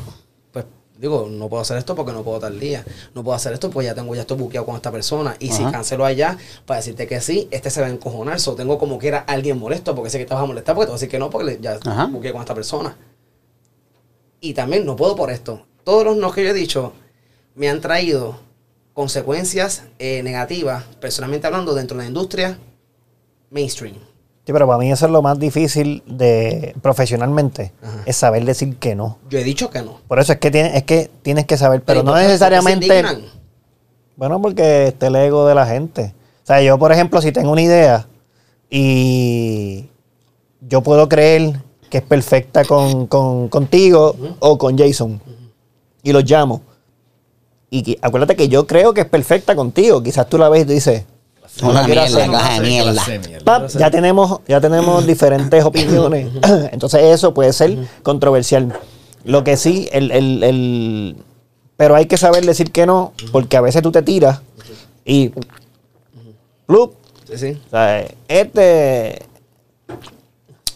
Pues 0.53 0.65
digo, 0.99 1.29
no 1.31 1.49
puedo 1.49 1.63
hacer 1.63 1.79
esto 1.79 1.95
porque 1.95 2.13
no 2.13 2.23
puedo 2.23 2.39
tal 2.39 2.59
día. 2.61 2.85
No 3.15 3.23
puedo 3.25 3.35
hacer 3.35 3.53
esto 3.53 3.71
porque 3.71 3.87
ya 3.87 3.95
tengo, 3.95 4.15
ya 4.15 4.23
estoy 4.23 4.37
buqueado 4.37 4.67
con 4.67 4.77
esta 4.77 4.91
persona. 4.91 5.37
Y 5.39 5.51
si 5.51 5.65
cancelo 5.65 6.05
allá, 6.05 6.39
para 6.67 6.79
decirte 6.79 7.07
que 7.07 7.21
sí, 7.21 7.49
este 7.51 7.71
se 7.71 7.81
va 7.81 7.87
a 7.87 7.91
encojonar. 7.91 8.41
So, 8.41 8.55
tengo 8.55 8.79
como 8.79 8.99
que 8.99 9.09
era 9.09 9.21
alguien 9.21 9.59
molesto 9.59 9.95
porque 9.95 10.11
sé 10.11 10.19
que 10.19 10.27
te 10.27 10.35
vas 10.35 10.43
a 10.43 10.47
molestar 10.47 10.75
porque 10.75 10.87
te 10.87 10.91
voy 10.91 10.97
a 10.97 10.99
decir 10.99 11.09
que 11.09 11.19
no 11.19 11.31
porque 11.31 11.59
ya 11.61 11.79
Ajá. 11.85 12.07
buqueé 12.07 12.33
con 12.33 12.41
esta 12.41 12.55
persona. 12.55 12.97
Y 14.41 14.55
también 14.55 14.85
no 14.85 14.97
puedo 14.97 15.17
por 15.17 15.31
esto. 15.31 15.67
Todos 15.85 16.05
los 16.05 16.17
no 16.17 16.33
que 16.33 16.45
yo 16.45 16.51
he 16.51 16.55
dicho 16.55 16.93
me 17.55 17.69
han 17.69 17.81
traído 17.81 18.39
consecuencias 18.93 19.85
eh, 19.99 20.23
negativas, 20.23 20.85
personalmente 21.01 21.47
hablando, 21.47 21.75
dentro 21.75 21.97
de 21.97 22.05
la 22.05 22.09
industria 22.09 22.59
mainstream. 23.51 23.97
Sí, 24.47 24.53
pero 24.53 24.65
para 24.67 24.79
mí 24.79 24.93
eso 24.93 25.07
es 25.07 25.13
lo 25.13 25.23
más 25.23 25.39
difícil 25.41 26.05
de 26.07 26.77
profesionalmente, 26.81 27.73
Ajá. 27.83 28.03
es 28.07 28.17
saber 28.17 28.45
decir 28.45 28.77
que 28.77 28.95
no. 28.95 29.19
Yo 29.29 29.41
he 29.41 29.45
dicho 29.45 29.71
que 29.71 29.83
no. 29.83 29.99
Por 30.07 30.21
eso 30.21 30.33
es 30.33 30.39
que 30.39 30.53
tienes, 30.53 30.77
es 30.77 30.85
que 30.85 31.11
tienes 31.23 31.47
que 31.47 31.57
saber, 31.57 31.83
pero 31.83 32.01
¿y 32.01 32.03
no 32.05 32.15
necesariamente. 32.15 33.03
Bueno, 34.15 34.41
porque 34.41 34.87
está 34.89 35.09
el 35.09 35.17
ego 35.17 35.47
de 35.49 35.55
la 35.57 35.67
gente. 35.67 36.15
O 36.45 36.47
sea, 36.47 36.63
yo, 36.63 36.79
por 36.79 36.93
ejemplo, 36.93 37.21
si 37.21 37.33
tengo 37.33 37.51
una 37.51 37.61
idea 37.63 38.07
y 38.71 39.87
yo 40.61 40.81
puedo 40.81 41.09
creer 41.09 41.61
que 41.91 41.99
es 41.99 42.05
perfecta 42.05 42.65
con, 42.65 43.07
con- 43.09 43.49
contigo 43.49 44.15
o 44.39 44.57
con 44.59 44.79
Jason 44.79 45.21
y 46.05 46.13
los 46.13 46.25
llamo. 46.25 46.63
Y 47.69 47.99
acuérdate 48.01 48.37
que 48.37 48.49
yo 48.49 48.65
creo 48.67 48.95
que 48.95 49.01
es 49.03 49.07
perfecta 49.09 49.57
contigo. 49.57 50.03
Quizás 50.03 50.29
tú 50.29 50.39
la 50.39 50.49
ves 50.49 50.63
y 50.63 50.67
tú 50.67 50.73
dices, 50.73 51.05
Una 51.63 51.87
mierda, 51.87 52.31
caja 52.31 52.61
de 52.61 52.69
mierda. 52.69 53.05
"Pap, 53.45 53.69
ya 53.69 53.91
tenemos, 53.91 54.41
ya 54.49 54.61
tenemos 54.61 55.07
diferentes 55.07 55.65
opiniones. 55.65 56.29
Entonces 56.73 57.03
eso 57.03 57.33
puede 57.35 57.53
ser 57.53 57.77
controversial. 58.03 58.73
Lo 59.25 59.43
que 59.45 59.57
sí, 59.57 59.89
el, 59.93 60.11
el- 60.13 60.43
el- 60.43 61.17
pero 61.77 61.95
hay 61.95 62.07
que 62.07 62.17
saber 62.17 62.45
decir 62.47 62.73
que 62.73 62.87
no, 62.87 63.13
porque 63.33 63.57
a 63.57 63.61
veces 63.61 63.83
tú 63.83 63.91
te 63.93 64.03
tiras 64.03 64.41
y 65.05 65.33
plup, 66.67 66.95
Sí, 67.29 67.37
sí. 67.39 67.61
o 67.67 67.71
sea, 67.71 68.05
este 68.29 69.23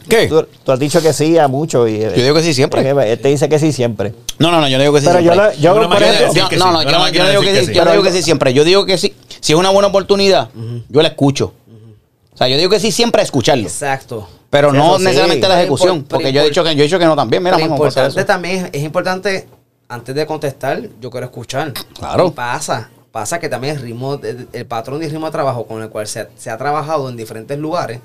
¿Qué? 0.08 0.26
tú, 0.28 0.46
tú 0.64 0.72
has 0.72 0.78
dicho 0.78 1.00
que 1.02 1.12
sí 1.12 1.36
a 1.38 1.46
mucho 1.48 1.86
y 1.88 2.00
Yo 2.00 2.10
digo 2.10 2.34
que 2.34 2.42
sí 2.42 2.54
siempre. 2.54 2.88
Este 3.12 3.28
dice 3.28 3.48
que 3.48 3.58
sí 3.58 3.72
siempre. 3.72 4.14
No, 4.38 4.50
no, 4.50 4.60
no, 4.60 4.68
yo 4.68 4.76
no 4.78 4.82
digo 4.82 4.94
que 4.94 5.00
sí 5.00 5.06
Pero 5.06 5.20
yo, 5.20 5.32
siempre. 5.32 5.54
la- 5.56 5.60
yo 5.60 5.74
por 5.74 6.02
ejemplo, 6.02 6.26
decir 6.26 6.42
Yo- 6.50 6.58
no, 6.58 6.72
no, 6.72 6.82
yo 6.82 6.90
no, 6.90 7.08
yo 7.10 7.28
digo 7.28 7.42
que 7.42 7.60
sí, 7.60 7.66
que 7.68 7.74
yo 7.74 7.82
sí. 7.82 7.86
no 7.86 7.90
digo 7.92 8.02
que 8.04 8.12
sí 8.12 8.22
siempre. 8.22 8.54
Yo 8.54 8.64
digo 8.64 8.86
que 8.86 8.98
sí. 8.98 9.14
Si 9.40 9.52
es 9.52 9.58
una 9.58 9.70
buena 9.70 9.88
oportunidad, 9.88 10.48
yo 10.88 11.02
la 11.02 11.08
escucho. 11.08 11.54
O 12.32 12.36
sea, 12.36 12.48
yo 12.48 12.56
digo 12.56 12.70
que 12.70 12.80
sí 12.80 12.90
siempre 12.90 13.20
a 13.20 13.24
escucharlo. 13.24 13.64
Exacto. 13.66 14.26
Pero 14.48 14.70
Sí, 14.72 14.76
no 14.78 14.96
sí. 14.98 15.04
necesariamente 15.04 15.46
la 15.46 15.54
Pero 15.54 15.60
ejecución. 15.62 16.04
Porque 16.04 16.24
pero 16.24 16.34
yo 16.34 16.40
he 16.42 16.44
dicho 16.48 16.64
que 16.64 16.74
yo 16.74 16.80
he 16.80 16.84
dicho 16.84 16.98
que 16.98 17.04
no 17.04 17.14
también. 17.14 17.42
Mira, 17.42 17.56
Lo 17.58 17.62
vamos 17.68 17.80
a 17.80 17.86
hacer 17.88 18.02
importante 18.04 18.20
eso. 18.20 18.26
también 18.26 18.70
es 18.72 18.82
importante, 18.82 19.48
antes 19.88 20.14
de 20.14 20.26
contestar, 20.26 20.80
yo 21.00 21.10
quiero 21.10 21.26
escuchar. 21.26 21.72
Claro. 21.98 22.28
Y 22.28 22.30
pasa, 22.30 22.90
pasa 23.12 23.38
que 23.38 23.48
también 23.48 23.76
el 23.76 23.82
ritmo, 23.82 24.14
el, 24.22 24.48
el 24.52 24.66
patrón 24.66 25.02
y 25.02 25.06
ritmo 25.08 25.26
de 25.26 25.32
trabajo 25.32 25.66
con 25.66 25.82
el 25.82 25.88
cual 25.90 26.06
se, 26.08 26.20
ha- 26.20 26.28
se 26.36 26.50
ha 26.50 26.56
trabajado 26.56 27.08
en 27.10 27.16
diferentes 27.16 27.58
lugares, 27.58 28.00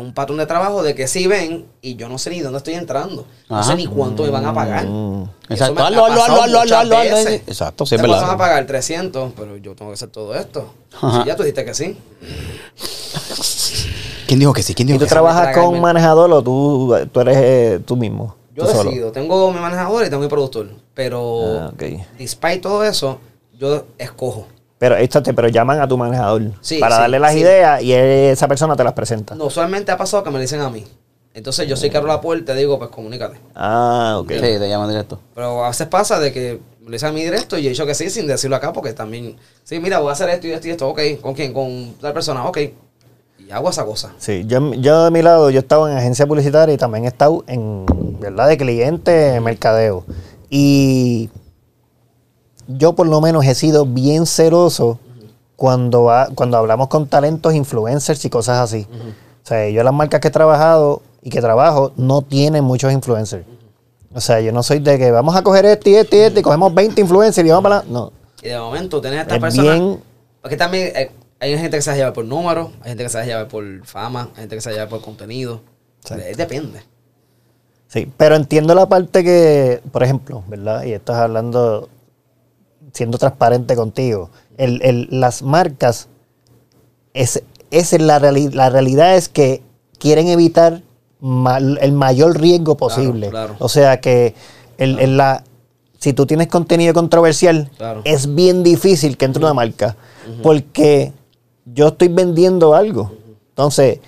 es 0.00 0.04
un 0.06 0.12
patrón 0.14 0.38
de 0.38 0.46
trabajo 0.46 0.82
de 0.82 0.94
que 0.94 1.06
si 1.08 1.26
ven 1.26 1.66
y 1.82 1.96
yo 1.96 2.08
no 2.08 2.18
sé 2.18 2.30
ni 2.30 2.40
dónde 2.40 2.58
estoy 2.58 2.74
entrando, 2.74 3.26
no 3.48 3.56
Ajá. 3.58 3.70
sé 3.70 3.76
ni 3.76 3.86
cuánto 3.86 4.22
me 4.22 4.30
van 4.30 4.44
a 4.46 4.54
pagar. 4.54 4.86
Mm. 4.86 5.24
Exacto. 5.50 5.82
Hazlo, 5.82 6.04
hazlo. 6.04 7.02
Exacto, 7.46 7.86
sí, 7.86 7.96
Me 7.96 8.06
van 8.08 8.24
a 8.30 8.36
pagar 8.36 8.66
300, 8.66 9.32
pero 9.36 9.56
yo 9.56 9.74
tengo 9.74 9.90
que 9.90 9.94
hacer 9.94 10.10
todo 10.10 10.34
esto. 10.34 10.72
Ajá. 11.00 11.22
Si 11.22 11.28
ya 11.28 11.36
tú 11.36 11.42
dijiste 11.42 11.64
que 11.64 11.74
sí. 11.74 11.96
¿Quién 14.26 14.40
dijo 14.40 14.52
que 14.52 14.62
sí? 14.62 14.74
¿Quién 14.74 14.88
¿Y 14.88 14.92
dijo 14.92 14.98
tú 15.00 15.04
que 15.04 15.08
sí? 15.08 15.14
trabajas 15.14 15.56
con 15.56 15.80
manejador 15.80 16.30
o 16.32 16.42
tú, 16.42 16.94
tú 17.12 17.20
eres 17.20 17.36
eh, 17.38 17.80
tú 17.84 17.96
mismo? 17.96 18.36
Yo 18.54 18.64
tú 18.66 18.70
solo? 18.72 18.90
decido, 18.90 19.12
tengo 19.12 19.50
mi 19.52 19.60
manejador 19.60 20.04
y 20.06 20.10
tengo 20.10 20.22
mi 20.22 20.28
productor, 20.28 20.68
pero 20.92 21.60
Ah, 21.60 21.70
ok. 21.72 21.82
despite 22.18 22.58
todo 22.58 22.84
eso, 22.84 23.18
yo 23.58 23.86
escojo. 23.96 24.46
Pero, 24.78 24.96
échate, 24.96 25.34
pero 25.34 25.48
llaman 25.48 25.80
a 25.80 25.88
tu 25.88 25.98
manejador 25.98 26.52
Sí, 26.60 26.78
para 26.78 26.96
sí, 26.96 27.00
darle 27.02 27.18
las 27.18 27.32
sí. 27.32 27.40
ideas 27.40 27.82
y 27.82 27.92
esa 27.92 28.46
persona 28.46 28.76
te 28.76 28.84
las 28.84 28.92
presenta. 28.92 29.34
No, 29.34 29.46
usualmente 29.46 29.90
ha 29.90 29.96
pasado 29.96 30.22
que 30.22 30.30
me 30.30 30.40
dicen 30.40 30.60
a 30.60 30.70
mí. 30.70 30.84
Entonces 31.34 31.68
yo 31.68 31.76
soy 31.76 31.90
que 31.90 31.96
abro 31.96 32.08
la 32.08 32.20
puerta 32.20 32.52
y 32.54 32.58
digo, 32.58 32.78
pues 32.78 32.90
comunícate. 32.90 33.38
Ah, 33.54 34.16
ok. 34.20 34.30
Sí, 34.32 34.40
te 34.40 34.68
llaman 34.68 34.88
directo. 34.88 35.20
Pero 35.34 35.64
a 35.64 35.68
veces 35.68 35.86
pasa 35.88 36.18
de 36.18 36.32
que 36.32 36.60
me 36.80 36.86
lo 36.86 36.92
dicen 36.92 37.10
a 37.10 37.12
mí 37.12 37.22
directo 37.22 37.58
y 37.58 37.62
yo 37.62 37.68
he 37.68 37.70
dicho 37.70 37.86
que 37.86 37.94
sí 37.94 38.08
sin 38.10 38.26
decirlo 38.26 38.56
acá 38.56 38.72
porque 38.72 38.92
también, 38.92 39.36
sí, 39.64 39.78
mira, 39.78 39.98
voy 39.98 40.10
a 40.10 40.12
hacer 40.12 40.28
esto 40.30 40.46
y 40.46 40.52
esto 40.52 40.68
y 40.68 40.70
esto, 40.70 40.88
ok, 40.88 41.00
¿con 41.20 41.34
quién? 41.34 41.52
Con 41.52 41.94
tal 42.00 42.12
persona, 42.12 42.44
ok. 42.46 42.58
Y 43.38 43.50
hago 43.50 43.70
esa 43.70 43.84
cosa. 43.84 44.12
Sí, 44.18 44.44
yo, 44.46 44.74
yo 44.74 45.04
de 45.04 45.10
mi 45.10 45.22
lado, 45.22 45.50
yo 45.50 45.58
he 45.58 45.62
estado 45.62 45.88
en 45.88 45.96
agencia 45.96 46.26
publicitaria 46.26 46.74
y 46.74 46.78
también 46.78 47.04
he 47.04 47.08
estado 47.08 47.44
en, 47.46 47.84
¿verdad? 48.20 48.48
De 48.48 48.56
cliente, 48.56 49.34
en 49.34 49.42
mercadeo. 49.44 50.04
Y 50.50 51.30
yo 52.68 52.92
por 52.94 53.06
lo 53.08 53.20
menos 53.20 53.44
he 53.44 53.54
sido 53.54 53.84
bien 53.86 54.26
celoso 54.26 54.98
cuando, 55.56 56.08
cuando 56.34 56.56
hablamos 56.58 56.88
con 56.88 57.06
talentos, 57.08 57.54
influencers 57.54 58.24
y 58.24 58.30
cosas 58.30 58.58
así. 58.58 58.86
O 59.44 59.46
sea, 59.48 59.68
yo 59.70 59.82
las 59.82 59.92
marcas 59.94 60.20
que 60.20 60.28
he 60.28 60.30
trabajado 60.30 61.02
y 61.22 61.30
que 61.30 61.40
trabajo 61.40 61.92
no 61.96 62.22
tienen 62.22 62.62
muchos 62.64 62.92
influencers. 62.92 63.44
O 64.14 64.20
sea, 64.20 64.40
yo 64.40 64.52
no 64.52 64.62
soy 64.62 64.78
de 64.78 64.98
que 64.98 65.10
vamos 65.10 65.34
a 65.36 65.42
coger 65.42 65.64
este 65.66 65.90
y 65.90 65.94
este 65.96 66.16
y 66.16 66.20
este 66.20 66.40
y 66.40 66.42
cogemos 66.42 66.72
20 66.74 67.00
influencers 67.00 67.46
y 67.46 67.50
vamos 67.50 67.62
para 67.64 67.76
la... 67.78 67.84
No. 67.88 68.12
Y 68.42 68.48
de 68.48 68.58
momento 68.58 69.00
tenés 69.00 69.18
a 69.18 69.22
esta 69.22 69.34
Es 69.34 69.40
persona. 69.40 69.72
bien- 69.74 70.00
Porque 70.40 70.56
también 70.56 70.92
eh, 70.94 71.10
hay 71.40 71.58
gente 71.58 71.76
que 71.76 71.82
se 71.82 71.90
deja 71.90 71.96
llevar 71.98 72.12
por 72.12 72.24
números, 72.24 72.68
hay 72.82 72.90
gente 72.90 73.02
que 73.04 73.08
se 73.10 73.18
deja 73.18 73.28
llevar 73.30 73.48
por 73.48 73.64
fama, 73.84 74.28
hay 74.34 74.40
gente 74.42 74.54
que 74.54 74.60
se 74.60 74.70
deja 74.70 74.82
llevar 74.84 74.90
por 74.90 75.00
contenido. 75.04 75.60
Eh, 76.10 76.34
Depende. 76.36 76.82
Sí, 77.88 78.10
pero 78.16 78.36
entiendo 78.36 78.74
la 78.74 78.86
parte 78.88 79.24
que, 79.24 79.80
por 79.92 80.02
ejemplo, 80.02 80.42
¿verdad? 80.46 80.84
Y 80.84 80.92
estás 80.92 81.16
hablando, 81.16 81.88
siendo 82.92 83.18
transparente 83.18 83.74
contigo, 83.76 84.30
el, 84.56 84.80
el- 84.82 85.08
las 85.10 85.42
marcas, 85.42 86.08
es, 87.14 87.42
es 87.70 87.92
la, 88.00 88.18
reali- 88.20 88.52
la 88.52 88.70
realidad 88.70 89.16
es 89.16 89.28
que 89.28 89.62
quieren 89.98 90.28
evitar 90.28 90.82
ma- 91.20 91.58
el 91.58 91.92
mayor 91.92 92.38
riesgo 92.40 92.76
posible. 92.76 93.30
claro. 93.30 93.56
O 93.58 93.68
sea 93.68 94.00
que 94.00 94.34
el, 94.78 94.98
el 95.00 95.16
la, 95.16 95.44
si 95.98 96.12
tú 96.12 96.26
tienes 96.26 96.46
contenido 96.48 96.94
controversial, 96.94 97.70
Claro. 97.76 98.02
es 98.04 98.34
bien 98.34 98.62
difícil 98.62 99.16
que 99.16 99.24
entre 99.24 99.42
una 99.42 99.54
marca, 99.54 99.96
porque 100.42 101.12
yo 101.64 101.88
estoy 101.88 102.08
vendiendo 102.08 102.74
algo. 102.74 103.12
Entonces, 103.50 103.98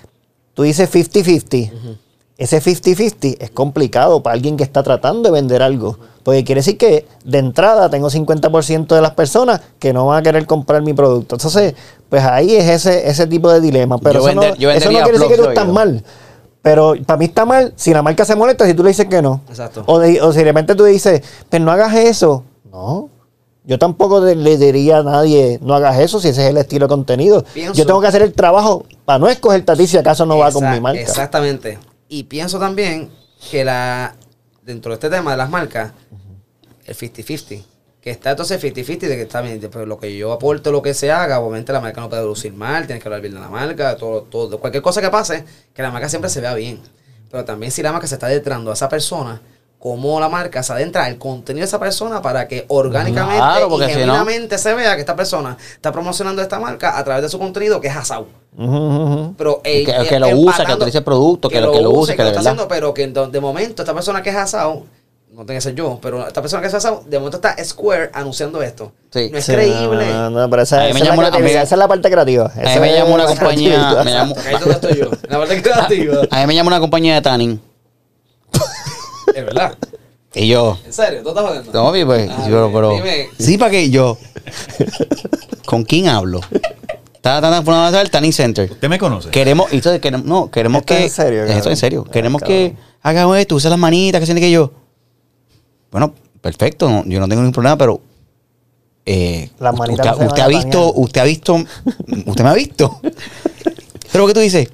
tú 0.53 0.63
dices 0.63 0.89
50-50. 0.93 1.71
Ese 2.41 2.59
50-50 2.59 3.37
es 3.39 3.51
complicado 3.51 4.23
para 4.23 4.33
alguien 4.33 4.57
que 4.57 4.63
está 4.63 4.81
tratando 4.81 5.29
de 5.29 5.31
vender 5.31 5.61
algo. 5.61 5.95
Porque 6.23 6.43
quiere 6.43 6.59
decir 6.61 6.75
que 6.75 7.05
de 7.23 7.37
entrada 7.37 7.87
tengo 7.89 8.09
50% 8.09 8.87
de 8.95 9.01
las 9.01 9.11
personas 9.11 9.61
que 9.77 9.93
no 9.93 10.07
van 10.07 10.19
a 10.19 10.23
querer 10.23 10.47
comprar 10.47 10.81
mi 10.81 10.93
producto. 10.93 11.35
Entonces, 11.35 11.75
pues 12.09 12.23
ahí 12.23 12.55
es 12.55 12.67
ese, 12.67 13.07
ese 13.07 13.27
tipo 13.27 13.51
de 13.51 13.61
dilema. 13.61 13.99
Pero 13.99 14.13
Yo 14.13 14.19
eso, 14.29 14.39
vender- 14.39 14.49
no, 14.51 14.55
yo 14.55 14.71
eso 14.71 14.91
no 14.91 15.03
quiere 15.03 15.11
decir 15.19 15.27
que 15.27 15.35
tú 15.37 15.49
estás 15.49 15.67
mal. 15.73 16.03
Pero 16.63 16.95
para 17.05 17.17
mí 17.17 17.25
está 17.25 17.45
mal 17.45 17.73
si 17.75 17.93
la 17.93 18.01
marca 18.01 18.25
se 18.25 18.35
molesta 18.35 18.65
si 18.65 18.73
tú 18.73 18.81
le 18.83 18.89
dices 18.89 19.05
que 19.05 19.21
no. 19.21 19.41
Exacto. 19.47 19.83
O, 19.85 19.99
de- 19.99 20.19
o 20.21 20.31
si 20.31 20.39
de 20.39 20.45
repente 20.45 20.73
tú 20.73 20.83
dices, 20.85 21.21
pues 21.47 21.61
no 21.61 21.71
hagas 21.71 21.93
eso. 21.95 22.43
No. 22.71 23.09
Yo 23.65 23.77
tampoco 23.77 24.19
le 24.19 24.57
diría 24.57 24.97
a 24.97 25.03
nadie, 25.03 25.59
no 25.61 25.75
hagas 25.75 25.99
eso 25.99 26.19
si 26.19 26.29
ese 26.29 26.43
es 26.43 26.49
el 26.49 26.57
estilo 26.57 26.85
de 26.85 26.89
contenido. 26.89 27.43
Pienso- 27.53 27.73
Yo 27.75 27.85
tengo 27.85 28.01
que 28.01 28.07
hacer 28.07 28.23
el 28.23 28.33
trabajo 28.33 28.83
para 29.05 29.19
no 29.19 29.27
escogerte 29.29 29.71
a 29.71 29.75
ti 29.75 29.85
si 29.85 29.97
acaso 29.97 30.25
no 30.25 30.39
va 30.39 30.51
con 30.51 30.63
mi 30.71 30.79
marca. 30.81 30.99
Exactamente. 30.99 31.77
Y 32.13 32.23
pienso 32.23 32.59
también 32.59 33.09
que 33.49 33.63
la 33.63 34.17
dentro 34.63 34.91
de 34.91 34.95
este 34.95 35.09
tema 35.09 35.31
de 35.31 35.37
las 35.37 35.49
marcas, 35.49 35.93
el 36.83 36.93
50-50. 36.93 37.63
Que 38.01 38.11
está 38.11 38.31
entonces 38.31 38.61
50-50 38.61 38.99
de 38.99 39.15
que 39.15 39.21
está 39.21 39.39
bien, 39.39 39.61
lo 39.85 39.97
que 39.97 40.17
yo 40.17 40.33
aporte, 40.33 40.71
lo 40.71 40.81
que 40.81 40.93
se 40.93 41.09
haga, 41.09 41.39
obviamente 41.39 41.71
la 41.71 41.79
marca 41.79 42.01
no 42.01 42.09
puede 42.09 42.25
lucir 42.25 42.51
mal, 42.51 42.85
tienes 42.85 43.01
que 43.01 43.07
hablar 43.07 43.21
bien 43.21 43.35
de 43.35 43.39
la 43.39 43.47
marca, 43.47 43.95
todo, 43.95 44.23
todo, 44.23 44.59
cualquier 44.59 44.83
cosa 44.83 44.99
que 44.99 45.09
pase, 45.09 45.45
que 45.73 45.81
la 45.81 45.89
marca 45.89 46.09
siempre 46.09 46.29
se 46.29 46.41
vea 46.41 46.53
bien. 46.53 46.81
Pero 47.31 47.45
también 47.45 47.71
si 47.71 47.81
la 47.81 47.93
marca 47.93 48.07
se 48.07 48.15
está 48.15 48.25
adentrando 48.25 48.71
a 48.71 48.73
esa 48.73 48.89
persona, 48.89 49.41
cómo 49.81 50.19
la 50.19 50.29
marca 50.29 50.61
se 50.61 50.73
adentra 50.73 51.05
al 51.05 51.17
contenido 51.17 51.63
de 51.63 51.67
esa 51.67 51.79
persona 51.79 52.21
para 52.21 52.47
que 52.47 52.65
orgánicamente 52.67 53.37
Claro, 53.41 53.65
y 53.65 53.69
porque 53.69 53.85
si 53.87 53.93
no- 53.93 53.99
genuinamente 54.01 54.57
se 54.59 54.73
vea 54.75 54.93
que 54.93 54.99
esta 55.01 55.15
persona 55.15 55.57
está 55.73 55.91
promocionando 55.91 56.39
esta 56.41 56.59
marca 56.59 56.97
a 56.99 57.03
través 57.03 57.23
de 57.23 57.29
su 57.29 57.39
contenido 57.39 57.81
que 57.81 57.87
es 57.87 57.95
asau. 57.95 58.27
Ujú, 58.57 58.77
ujú. 58.77 59.33
Pero 59.37 59.59
eh, 59.63 59.83
Que- 59.83 59.91
eh, 59.91 60.05
que 60.07 60.19
lo 60.19 60.29
usa, 60.37 60.65
que 60.65 60.73
utilice 60.73 60.99
el 60.99 61.03
producto, 61.03 61.49
que 61.49 61.59
lo- 61.59 61.71
que 61.71 61.81
lo 61.81 61.89
use, 61.89 62.15
que 62.15 62.21
lo 62.21 62.27
está 62.29 62.41
haciendo, 62.41 62.67
pero 62.67 62.93
que 62.93 63.07
de, 63.07 63.27
de 63.27 63.39
momento 63.41 63.81
esta 63.81 63.93
persona 63.95 64.21
que 64.21 64.29
es 64.29 64.35
asado, 64.35 64.83
no 65.33 65.45
tiene 65.45 65.55
que 65.55 65.61
ser 65.61 65.73
yo, 65.73 65.97
pero 65.99 66.27
esta 66.27 66.41
persona 66.41 66.61
que 66.61 66.67
es 66.67 66.73
asado, 66.75 67.03
de 67.07 67.17
momento 67.17 67.37
está 67.37 67.55
Square 67.63 68.11
anunciando 68.13 68.61
esto. 68.61 68.91
Sí. 69.11 69.29
No 69.31 69.37
es 69.39 69.45
Sí, 69.45 69.53
creíble. 69.53 70.05
No, 70.13 70.29
no, 70.29 70.41
no, 70.41 70.49
pero 70.51 70.61
esa, 70.61 70.85
esa 70.87 70.95
es 70.95 71.03
la 71.03 71.15
llamó 71.15 71.37
esa 71.47 71.61
es 71.63 71.71
la 71.71 71.87
parte 71.87 72.11
creativa. 72.11 72.45
A 72.53 72.59
mí 72.59 72.69
Esa 72.69 72.79
me 72.81 72.89
es 72.91 72.97
llamó 72.97 73.15
una 73.15 73.23
la 73.23 73.29
compañía, 73.29 74.03
me 74.03 74.11
llamó- 74.11 74.35
Ahí 74.45 74.55
estoy 74.69 74.97
yo. 74.99 75.09
La 75.27 75.37
parte 75.39 75.61
creativa. 75.63 76.21
A 76.29 76.39
mí 76.41 76.45
me 76.47 76.53
llama 76.55 76.67
una 76.67 76.79
compañía 76.79 77.15
de 77.15 77.21
tanning. 77.21 77.70
Es 79.35 79.45
verdad. 79.45 79.77
Y 80.33 80.47
yo, 80.47 80.77
En 80.85 80.93
serio, 80.93 81.21
¿tú 81.23 81.29
estás 81.29 81.43
jodiendo? 81.45 81.71
no, 81.73 81.91
mi, 81.91 82.05
pues, 82.05 82.29
Ah, 82.31 82.47
yo, 82.49 82.69
pero. 82.73 82.91
dime. 82.95 83.27
Sí, 83.37 83.57
para 83.57 83.71
que 83.71 83.89
yo. 83.89 84.17
¿Con 85.65 85.83
quién 85.83 86.07
hablo? 86.07 86.39
Estaba 87.13 87.41
tan 87.51 87.63
formado 87.65 87.99
el 87.99 88.09
Tanning 88.09 88.33
Center. 88.33 88.71
¿Usted 88.71 88.89
me 88.89 88.97
conoce? 88.97 89.29
Queremos, 89.29 89.71
y 89.71 89.75
entonces 89.75 90.01
queremos, 90.01 90.25
no, 90.25 90.49
queremos 90.49 90.79
Esto 90.79 90.93
es 90.93 90.99
que. 90.99 91.03
en 91.05 91.09
serio, 91.11 91.43
Esto 91.45 91.69
en 91.69 91.77
serio. 91.77 92.05
Ah, 92.07 92.11
Queremos 92.11 92.41
cabrón. 92.41 92.57
que 92.57 92.75
hagamos 93.01 93.37
esto, 93.37 93.55
use 93.55 93.69
las 93.69 93.77
manitas, 93.77 94.19
que 94.19 94.25
siente 94.25 94.41
que 94.41 94.51
yo. 94.51 94.71
Bueno, 95.91 96.13
perfecto, 96.41 96.89
no, 96.89 97.03
yo 97.05 97.19
no 97.19 97.27
tengo 97.27 97.41
ningún 97.41 97.53
problema, 97.53 97.77
pero. 97.77 98.01
Eh, 99.05 99.49
Las 99.59 99.73
usted, 99.73 99.79
manitas 99.79 100.17
se 100.17 100.25
usted 100.25 100.41
van 100.41 100.41
ha 100.41 100.47
visto, 100.47 100.93
usted 100.93 101.21
ha 101.21 101.23
visto, 101.25 101.55
usted 102.25 102.43
me 102.43 102.49
ha 102.49 102.53
visto. 102.53 103.01
Pero 104.11 104.27
¿qué 104.27 104.33
tú 104.33 104.39
dices? 104.41 104.69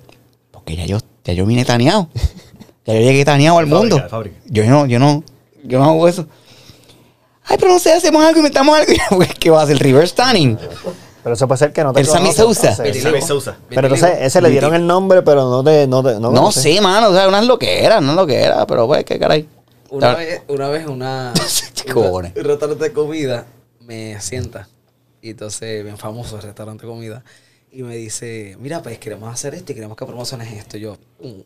Porque 0.51 0.75
ya 0.75 0.85
yo, 0.85 0.97
ya 1.23 1.33
yo 1.33 1.45
vine 1.45 1.63
taneado. 1.63 2.09
Ya 2.87 2.93
yo 2.93 2.99
llegué 3.01 3.23
taneado 3.25 3.59
al 3.59 3.69
De 3.69 3.75
mundo. 3.75 4.03
fábrica. 4.09 4.37
Yo 4.45 4.63
no, 4.65 4.85
yo 4.87 4.97
no, 4.97 5.23
yo 5.63 5.77
no 5.77 5.85
hago 5.85 6.07
eso. 6.07 6.25
Ay, 7.43 7.57
pero 7.59 7.71
no 7.73 7.79
sé, 7.79 7.93
hacemos 7.93 8.23
algo, 8.23 8.39
inventamos 8.39 8.77
algo. 8.77 8.91
¿Qué 9.39 9.49
va 9.49 9.61
a 9.61 9.63
hacer? 9.63 9.77
Reverse 9.77 10.15
tanning. 10.15 10.57
Pero 11.23 11.35
eso 11.35 11.47
puede 11.47 11.57
ser 11.59 11.73
que 11.73 11.83
no 11.83 11.91
te 11.93 11.99
El 11.99 12.05
Sammy 12.05 12.31
Sousa. 12.31 12.69
entonces. 12.71 13.03
Sammy 13.03 13.21
Sousa. 13.21 13.57
Pero 13.69 13.87
entonces 13.87 14.17
ese 14.21 14.41
le 14.41 14.49
dieron 14.49 14.73
el 14.73 14.87
nombre, 14.87 15.21
pero 15.21 15.49
no 15.49 15.63
te... 15.63 15.85
No, 15.85 16.01
te, 16.01 16.19
no, 16.19 16.31
No 16.31 16.51
sé, 16.51 16.79
mano, 16.81 17.09
o 17.09 17.13
sea, 17.13 17.27
unas 17.27 17.45
loqueras, 17.45 18.01
no 18.01 18.13
loqueras, 18.13 18.65
pero 18.65 18.87
pues, 18.87 19.03
qué 19.03 19.19
caray. 19.19 19.47
Una 19.89 20.15
vez, 20.15 20.41
una 20.47 20.69
vez 20.69 20.87
una, 20.87 21.33
un 21.95 22.33
restaurante 22.45 22.83
de 22.83 22.93
comida 22.93 23.45
me 23.81 24.19
sienta. 24.21 24.67
Y 25.21 25.31
entonces, 25.31 25.83
bien 25.83 25.97
famoso 25.97 26.37
el 26.37 26.43
restaurante 26.43 26.85
de 26.85 26.91
comida. 26.91 27.23
Y 27.71 27.83
me 27.83 27.95
dice, 27.95 28.55
mira, 28.59 28.81
pues 28.81 28.97
queremos 28.99 29.33
hacer 29.33 29.53
esto 29.55 29.71
y 29.71 29.75
queremos 29.75 29.97
que 29.97 30.05
promociones 30.05 30.51
esto. 30.53 30.77
Y 30.77 30.81
yo, 30.81 30.97
"Mm". 31.21 31.41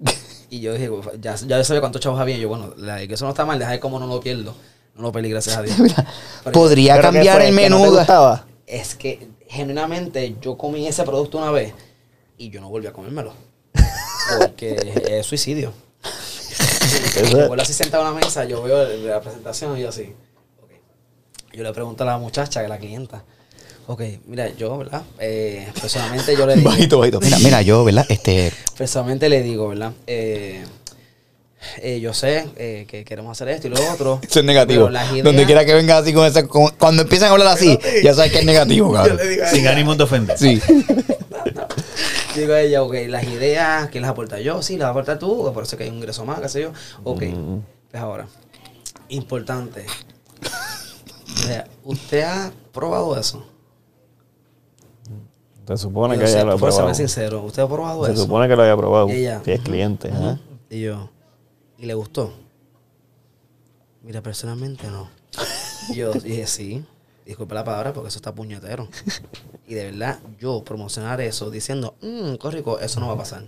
Y 0.50 0.60
yo 0.60 0.72
dije, 0.72 0.90
ya, 1.20 1.36
ya 1.36 1.62
sabía 1.62 1.80
cuántos 1.80 2.00
chavos 2.00 2.18
había. 2.18 2.36
Y 2.36 2.40
yo, 2.40 2.48
bueno, 2.48 2.72
la- 2.78 3.06
que 3.06 3.12
eso 3.14 3.24
no 3.26 3.32
está 3.32 3.44
mal, 3.44 3.58
deja 3.58 3.72
de 3.72 3.80
cómo 3.80 3.98
no 3.98 4.06
lo 4.06 4.18
pierdo. 4.20 4.54
No 4.94 5.02
lo 5.02 5.12
perdí, 5.12 5.28
gracias 5.28 5.56
a 5.58 5.62
Dios. 5.62 5.76
Podría 6.52 6.94
¿Pero 6.96 7.10
qué 7.10 7.14
cambiar 7.16 7.42
el 7.42 7.54
¿Que 7.56 7.68
no 7.68 7.76
te 7.76 7.82
menú. 7.82 7.96
gustaba? 7.96 8.46
es 8.66 8.94
que 8.94 9.28
genuinamente 9.46 10.36
yo 10.42 10.56
comí 10.58 10.86
ese 10.86 11.02
producto 11.04 11.38
una 11.38 11.50
vez 11.50 11.72
y 12.38 12.50
yo 12.50 12.60
no 12.62 12.68
volví 12.70 12.86
a 12.86 12.92
comérmelo. 12.92 13.32
Porque 14.38 14.76
es 15.10 15.26
suicidio. 15.26 15.72
Y 17.26 17.30
yo 17.30 17.46
vuelvo 17.48 17.62
así 17.62 17.72
sentado 17.72 18.06
en 18.08 18.14
la 18.14 18.20
mesa, 18.20 18.44
yo 18.44 18.62
veo 18.62 18.86
la 19.06 19.20
presentación 19.20 19.76
y 19.78 19.82
yo 19.82 19.88
así. 19.90 20.14
ok. 20.62 20.70
Yo 21.52 21.62
le 21.62 21.72
pregunto 21.72 22.04
a 22.04 22.06
la 22.06 22.18
muchacha, 22.18 22.60
que 22.60 22.64
es 22.64 22.70
la 22.70 22.78
clienta. 22.78 23.22
Ok, 23.90 24.02
mira, 24.26 24.50
yo, 24.54 24.76
¿verdad? 24.76 25.02
Eh, 25.18 25.66
personalmente 25.80 26.36
yo 26.36 26.46
le 26.46 26.54
digo. 26.56 26.68
Bajito, 26.68 26.98
bajito. 26.98 27.20
Mira, 27.20 27.38
mira, 27.38 27.62
yo, 27.62 27.84
¿verdad? 27.84 28.04
Este. 28.10 28.52
Personalmente 28.76 29.30
le 29.30 29.42
digo, 29.42 29.68
¿verdad? 29.68 29.92
Eh, 30.06 30.62
eh, 31.80 31.98
yo 31.98 32.12
sé 32.12 32.44
eh, 32.56 32.84
que 32.86 33.02
queremos 33.04 33.32
hacer 33.32 33.48
esto 33.48 33.66
y 33.66 33.70
lo 33.70 33.76
otro. 33.92 34.20
Eso 34.28 34.40
es 34.40 34.44
negativo. 34.44 34.82
pero 34.84 34.90
las 34.90 35.10
ideas- 35.10 35.24
Donde 35.24 35.46
quiera 35.46 35.64
que 35.64 35.72
venga 35.74 35.96
así 35.96 36.12
con 36.12 36.26
esa. 36.26 36.46
con- 36.46 36.70
cuando 36.78 37.00
empiezan 37.02 37.28
a 37.30 37.32
hablar 37.32 37.48
así, 37.48 37.78
ya 38.04 38.12
sabes 38.12 38.30
que 38.30 38.40
es 38.40 38.44
negativo, 38.44 38.92
cabrón. 38.92 39.18
a 39.42 39.48
Sin 39.48 39.66
ánimo 39.66 39.94
de 39.94 40.04
ofender. 40.04 40.36
Sí. 40.38 40.60
Digo 42.36 42.52
a 42.52 42.60
ella, 42.60 42.82
ok, 42.82 42.94
las 43.08 43.24
ideas, 43.24 43.88
¿quién 43.88 44.02
las 44.02 44.10
aporta 44.10 44.38
yo? 44.38 44.60
Sí, 44.62 44.76
las 44.76 44.90
aporta 44.90 45.18
tú, 45.18 45.50
por 45.54 45.64
eso 45.64 45.76
que 45.78 45.84
hay 45.84 45.88
un 45.90 45.96
ingreso 45.96 46.24
más, 46.26 46.40
qué 46.40 46.48
sé 46.50 46.60
yo. 46.60 46.72
Ok, 47.04 47.24
pues 47.90 48.02
ahora, 48.02 48.26
importante. 49.08 49.86
O 50.44 51.38
sea, 51.46 51.66
¿Usted 51.84 52.22
ha 52.22 52.52
probado 52.72 53.18
eso? 53.18 53.44
Se 55.68 55.76
supone 55.76 56.14
Yo 56.16 56.20
que 56.24 56.30
ella 56.30 56.44
lo 56.44 56.52
ha 56.52 56.56
probado. 56.56 56.94
sincero, 56.94 57.42
¿usted 57.42 57.62
ha 57.62 57.68
probado 57.68 58.04
Se 58.06 58.12
eso? 58.12 58.22
supone 58.22 58.48
que 58.48 58.56
lo 58.56 58.62
haya 58.62 58.76
probado. 58.76 59.08
Ella, 59.10 59.42
es 59.44 59.60
cliente. 59.60 60.10
Y 60.70 60.80
yo, 60.80 61.10
¿y 61.78 61.84
le 61.86 61.92
gustó? 61.94 62.32
Mira, 64.02 64.22
personalmente 64.22 64.86
no. 64.88 65.08
Yo 65.94 66.12
dije, 66.12 66.46
sí, 66.46 66.84
disculpe 67.26 67.54
la 67.54 67.64
palabra 67.64 67.92
porque 67.92 68.08
eso 68.08 68.18
está 68.18 68.34
puñetero. 68.34 68.88
Y 69.66 69.74
de 69.74 69.90
verdad, 69.90 70.18
yo 70.40 70.64
promocionar 70.64 71.20
eso 71.20 71.50
diciendo, 71.50 71.94
mmm, 72.00 72.36
qué 72.40 72.50
rico, 72.50 72.78
eso 72.80 73.00
no 73.00 73.08
va 73.08 73.12
a 73.14 73.18
pasar. 73.18 73.44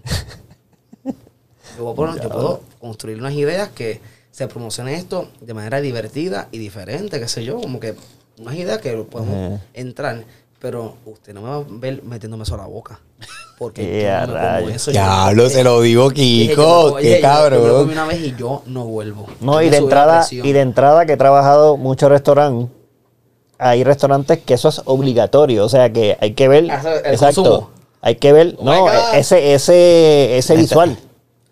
Yo, 1.79 1.85
voy 1.85 1.93
a 1.93 1.97
poner- 1.97 2.23
yo 2.23 2.29
puedo 2.29 2.61
construir 2.81 3.19
unas 3.19 3.33
ideas 3.33 3.71
que 3.71 4.01
se 4.31 4.47
promocione 4.49 4.95
esto 4.95 5.31
de 5.41 5.55
manera 5.55 5.81
divertida 5.81 6.49
y 6.53 6.59
diferente, 6.59 7.19
qué 7.19 7.29
sé 7.29 7.45
yo, 7.45 7.59
como 7.61 7.81
que 7.81 7.95
unas 8.39 8.55
ideas 8.55 8.79
que 8.79 8.93
podemos 8.99 9.61
entrar, 9.75 10.25
pero 10.61 10.95
usted 11.07 11.33
no 11.35 11.41
me 11.43 11.49
va 11.49 11.57
a 11.57 11.65
ver 11.67 12.03
metiéndome 12.05 12.43
eso 12.45 12.55
a 12.55 12.59
la 12.59 12.67
boca. 12.67 13.01
Porque 13.59 14.03
Ya, 14.03 14.27
yo 14.27 14.33
no 14.61 14.67
me 14.67 14.75
eso. 14.75 14.91
Diablo, 14.91 15.43
Yo- 15.45 15.51
se 15.51 15.65
lo 15.65 15.81
digo, 15.81 16.11
Dije, 16.11 16.55
yo 16.55 16.55
Kiko. 16.55 16.97
Qué 16.97 17.03
yo- 17.05 17.11
Yo, 17.11 17.17
lo 17.17 17.23
cabrón. 17.23 17.81
comí 17.83 17.93
una 17.93 18.05
vez 18.07 18.21
y 18.21 18.35
yo 18.37 18.63
no 18.67 18.85
vuelvo. 18.85 19.27
No, 19.41 19.61
y 19.63 19.71
de 19.71 19.79
entrada, 19.79 20.27
y 20.31 20.53
de 20.53 20.61
entrada 20.61 21.07
que 21.07 21.15
he 21.15 21.17
trabajado 21.17 21.77
muchos 21.77 22.09
restaurantes, 22.11 22.69
hay 23.59 23.85
restaurantes 23.85 24.39
que 24.39 24.55
eso 24.55 24.69
es 24.71 24.81
obligatorio, 24.87 25.65
o 25.65 25.69
sea 25.69 25.93
que 25.93 26.17
hay 26.21 26.33
que 26.35 26.49
ver, 26.49 26.71
Ah, 26.71 26.79
eso, 26.81 26.89
exacto, 27.05 27.43
consumo. 27.43 27.71
hay 28.01 28.17
que 28.17 28.33
ver, 28.33 28.55
Oh 28.59 28.65
no, 28.65 28.81
God. 28.83 28.91
ese, 29.15 29.53
ese, 29.55 30.39
ese 30.39 30.57
visual. 30.57 30.97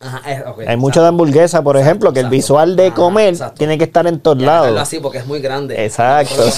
Ajá, 0.01 0.23
eh, 0.33 0.45
ok, 0.47 0.61
Hay 0.69 0.77
mucho 0.77 1.03
de 1.03 1.09
hamburguesa, 1.09 1.61
por 1.63 1.77
ejemplo, 1.77 2.13
que 2.13 2.21
el 2.21 2.29
visual 2.29 2.77
de 2.77 2.93
comer 2.95 3.37
tiene 3.57 3.77
que 3.79 3.85
estar 3.85 4.07
en 4.07 4.21
todos 4.21 4.41
lados. 4.41 4.79
así 4.81 5.01
porque 5.01 5.19
es 5.19 5.27
muy 5.27 5.41
grande. 5.41 5.85
Exacto, 5.85 6.45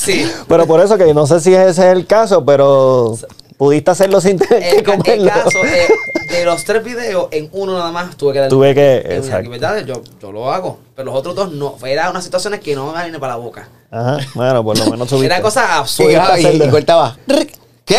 sí. 0.00 0.30
Pero 0.48 0.66
por 0.66 0.80
eso 0.80 0.96
que 0.98 1.12
no 1.14 1.26
sé 1.26 1.40
si 1.40 1.54
ese 1.54 1.68
es 1.70 1.78
el 1.78 2.06
caso, 2.06 2.44
pero 2.44 3.16
pudiste 3.56 3.90
hacerlo 3.90 4.20
sin 4.20 4.38
tener 4.38 4.62
El, 4.62 4.70
que 4.70 4.90
el 4.92 4.98
comerlo. 4.98 5.28
caso 5.30 5.58
eh, 5.64 5.88
de 6.30 6.44
los 6.44 6.64
tres 6.64 6.82
videos, 6.82 7.28
en 7.30 7.48
uno 7.52 7.76
nada 7.78 7.92
más 7.92 8.16
tuve 8.16 8.32
que 8.32 8.38
dar. 8.40 8.48
Tuve 8.48 8.74
que- 8.74 8.98
en 9.04 9.12
exacto. 9.12 9.36
actividades, 9.36 9.86
yo, 9.86 10.02
yo 10.20 10.32
lo 10.32 10.50
hago. 10.52 10.78
Pero 10.96 11.06
los 11.06 11.14
otros 11.14 11.34
dos 11.34 11.52
no. 11.52 11.76
Era 11.84 12.10
unas 12.10 12.24
situaciones 12.24 12.60
que 12.60 12.74
no 12.74 12.92
me 12.92 13.18
para 13.18 13.34
la 13.34 13.38
boca. 13.38 13.68
Ajá, 13.90 14.18
bueno, 14.34 14.62
por 14.64 14.78
lo 14.78 14.86
menos 14.86 15.08
subiste. 15.08 15.26
Era 15.26 15.42
cosa 15.42 15.76
absurda. 15.78 16.30
ah, 16.32 16.40
y, 16.40 16.46
y 16.62 16.68
cortaba. 16.70 17.16
¿Qué? 17.84 17.98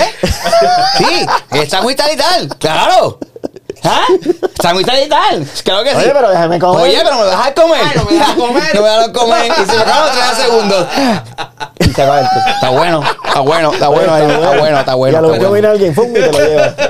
Sí, 0.97 1.67
sándwich 1.67 1.97
tal 1.97 2.13
y 2.13 2.17
tal. 2.17 2.57
Claro. 2.57 3.19
¿Ah? 3.83 4.05
Sándwich 4.61 4.85
tal 4.85 5.03
y 5.03 5.09
tal. 5.09 5.47
Claro 5.63 5.83
que 5.83 5.89
sí. 5.91 5.95
Oye, 5.97 6.11
pero 6.13 6.29
déjame 6.29 6.59
comer. 6.59 6.83
Oye, 6.83 6.99
pero 7.03 7.17
me 7.17 7.25
dejas 7.25 7.51
comer. 7.51 7.81
Ay, 7.83 7.91
no 7.95 8.03
me 8.05 8.13
dejas 8.13 8.35
comer. 8.35 8.75
no 8.75 8.81
me 8.81 8.89
dejas 8.89 9.07
comer. 9.09 9.45
Y 9.51 9.65
se 9.65 9.75
me 9.75 9.81
acaban 9.81 10.03
los 10.05 10.11
30 10.11 10.35
segundos. 10.35 10.87
Y 11.79 11.83
se 11.85 12.01
acaba 12.03 12.19
el- 12.19 12.25
Está 12.53 12.69
bueno, 12.69 13.03
está 13.25 13.39
bueno, 13.39 13.73
está 13.73 13.87
bueno, 13.87 14.13
ahí, 14.13 14.23
está 14.29 14.57
bueno, 14.59 14.79
está 14.79 14.95
bueno. 14.95 15.13
Y 15.13 15.17
a 15.17 15.21
lo 15.21 15.27
está 15.33 15.39
mejor 15.39 15.49
bueno. 15.49 15.53
viene 15.53 15.67
alguien, 15.67 15.95
¡fum! 15.95 16.09
y 16.11 16.13
te 16.13 16.31
lo 16.31 16.39
lleva. 16.39 16.75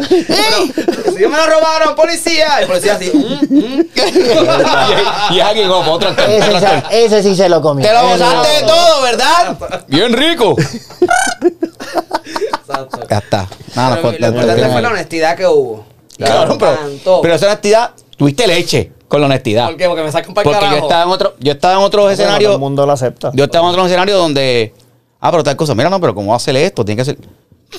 Si 1.12 1.20
yo 1.20 1.30
me 1.30 1.38
lo 1.38 1.46
robaron, 1.46 1.96
policía. 1.96 2.60
El 2.62 2.68
policía 2.68 2.94
así. 2.96 3.12
mm, 3.14 3.54
mm. 3.54 3.86
y, 5.32 5.36
y 5.36 5.40
aquí 5.40 5.64
como 5.68 5.92
otro 5.94 6.10
Ese, 6.10 6.56
otro 6.56 6.60
se- 6.90 7.06
ese 7.06 7.24
sí 7.24 7.36
se 7.36 7.48
lo 7.48 7.62
comió. 7.62 7.86
Te 7.86 7.94
lo 7.94 8.02
gozaste 8.08 8.50
de 8.50 8.62
todo, 8.64 9.02
¿verdad? 9.04 9.58
Bien 9.88 10.12
rico. 10.14 10.56
Exacto. 12.60 13.00
Ya 13.10 13.18
está. 13.18 13.48
Nada, 13.76 13.96
Pero 14.02 14.12
no, 14.12 14.18
lo 14.20 14.28
importante 14.28 14.70
fue 14.70 14.82
la 14.82 14.90
honestidad 14.90 15.36
que 15.38 15.46
hubo. 15.48 15.86
Claro, 16.26 16.58
pero, 16.58 17.22
pero 17.22 17.34
esa 17.36 17.48
honestidad, 17.48 17.92
tuviste 18.18 18.48
leche 18.48 18.92
con 19.08 19.20
la 19.22 19.28
honestidad. 19.28 19.68
¿Por 19.68 19.78
qué? 19.78 19.88
Porque 19.88 20.04
me 20.04 20.12
sacan 20.12 20.34
para 20.34 20.50
el 20.50 20.54
Porque 20.56 20.66
yo 20.66 20.70
carajo. 20.72 20.88
estaba 20.88 21.04
en 21.04 21.10
otro, 21.10 21.36
yo 21.40 21.52
estaba 21.52 21.74
en 21.76 21.80
otros 21.82 22.04
Bueno, 22.04 22.16
todo 22.16 22.24
escenarios. 22.24 22.54
el 22.54 22.60
mundo 22.60 22.86
lo 22.86 22.92
acepta. 22.94 23.32
Yo 23.34 23.44
estaba 23.46 23.66
en 23.68 23.72
otro 23.72 23.86
escenario 23.86 24.18
donde. 24.18 24.74
Ah, 25.20 25.32
pero 25.32 25.44
tal 25.44 25.56
cosa. 25.56 25.76
Mira, 25.76 25.90
no, 25.90 26.00
pero 26.00 26.16
¿cómo 26.16 26.30
va 26.30 26.34
a 26.34 26.38
hacer 26.38 26.56
esto? 26.56 26.84
Tiene 26.86 27.02
que 27.02 27.06
ser. 27.06 27.18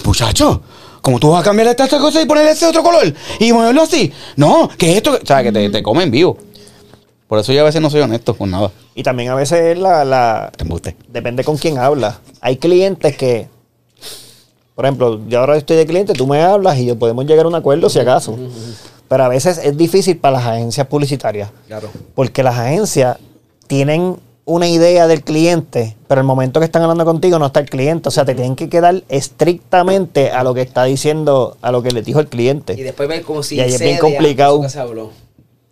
Muchacho, 0.04 0.62
¿cómo 1.00 1.18
tú 1.18 1.30
vas 1.30 1.40
a 1.40 1.44
cambiar 1.44 1.68
esta, 1.68 1.84
esta 1.84 1.98
cosa 1.98 2.20
y 2.22 2.26
ponerle 2.26 2.52
ese 2.52 2.66
otro 2.66 2.82
color? 2.82 3.12
Y 3.38 3.52
ponerlo 3.52 3.82
así. 3.82 4.12
No, 4.36 4.68
que 4.78 4.90
es 4.92 4.96
esto. 4.98 5.18
O 5.22 5.26
sea, 5.26 5.42
que 5.42 5.52
te, 5.52 5.68
te 5.70 5.82
comen 5.82 6.10
vivo. 6.10 6.36
Por 7.28 7.38
eso 7.38 7.52
yo 7.52 7.62
a 7.62 7.64
veces 7.64 7.80
no 7.80 7.88
soy 7.90 8.00
honesto 8.02 8.34
con 8.36 8.50
nada. 8.50 8.70
Y 8.94 9.02
también 9.02 9.30
a 9.30 9.34
veces 9.34 9.78
la, 9.78 10.04
la, 10.04 10.52
Te 10.56 10.64
embuste. 10.64 10.96
depende 11.08 11.44
con 11.44 11.56
quién 11.56 11.78
hablas. 11.78 12.16
Hay 12.42 12.56
clientes 12.58 13.16
que, 13.16 13.48
por 14.74 14.84
ejemplo, 14.86 15.20
yo 15.28 15.40
ahora 15.40 15.56
estoy 15.56 15.76
de 15.76 15.86
cliente, 15.86 16.12
tú 16.14 16.26
me 16.26 16.42
hablas 16.42 16.78
y 16.78 16.86
yo 16.86 16.98
podemos 16.98 17.26
llegar 17.26 17.44
a 17.44 17.48
un 17.48 17.54
acuerdo 17.54 17.90
si 17.90 17.98
acaso. 17.98 18.36
Pero 19.08 19.24
a 19.24 19.28
veces 19.28 19.58
es 19.58 19.76
difícil 19.76 20.16
para 20.16 20.38
las 20.38 20.46
agencias 20.46 20.86
publicitarias. 20.86 21.50
Claro. 21.66 21.90
Porque 22.14 22.42
las 22.42 22.58
agencias 22.58 23.18
tienen 23.66 24.16
una 24.44 24.66
idea 24.68 25.06
del 25.06 25.22
cliente, 25.22 25.96
pero 26.08 26.20
el 26.20 26.26
momento 26.26 26.60
que 26.60 26.64
están 26.66 26.82
hablando 26.82 27.04
contigo 27.04 27.38
no 27.38 27.46
está 27.46 27.60
el 27.60 27.68
cliente. 27.68 28.08
O 28.08 28.12
sea, 28.12 28.24
te 28.24 28.34
tienen 28.34 28.56
que 28.56 28.68
quedar 28.68 29.02
estrictamente 29.08 30.30
a 30.30 30.42
lo 30.42 30.54
que 30.54 30.62
está 30.62 30.84
diciendo, 30.84 31.56
a 31.60 31.70
lo 31.70 31.82
que 31.82 31.90
le 31.90 32.02
dijo 32.02 32.20
el 32.20 32.28
cliente. 32.28 32.72
Y 32.72 32.82
después 32.82 33.08
ver 33.08 33.22
como 33.22 33.42
si 33.42 33.56
Y 33.56 33.60
ahí 33.60 33.74
es 33.74 33.80
bien 33.80 33.98
complicado. 33.98 34.66
se 34.68 34.80
habló. 34.80 35.10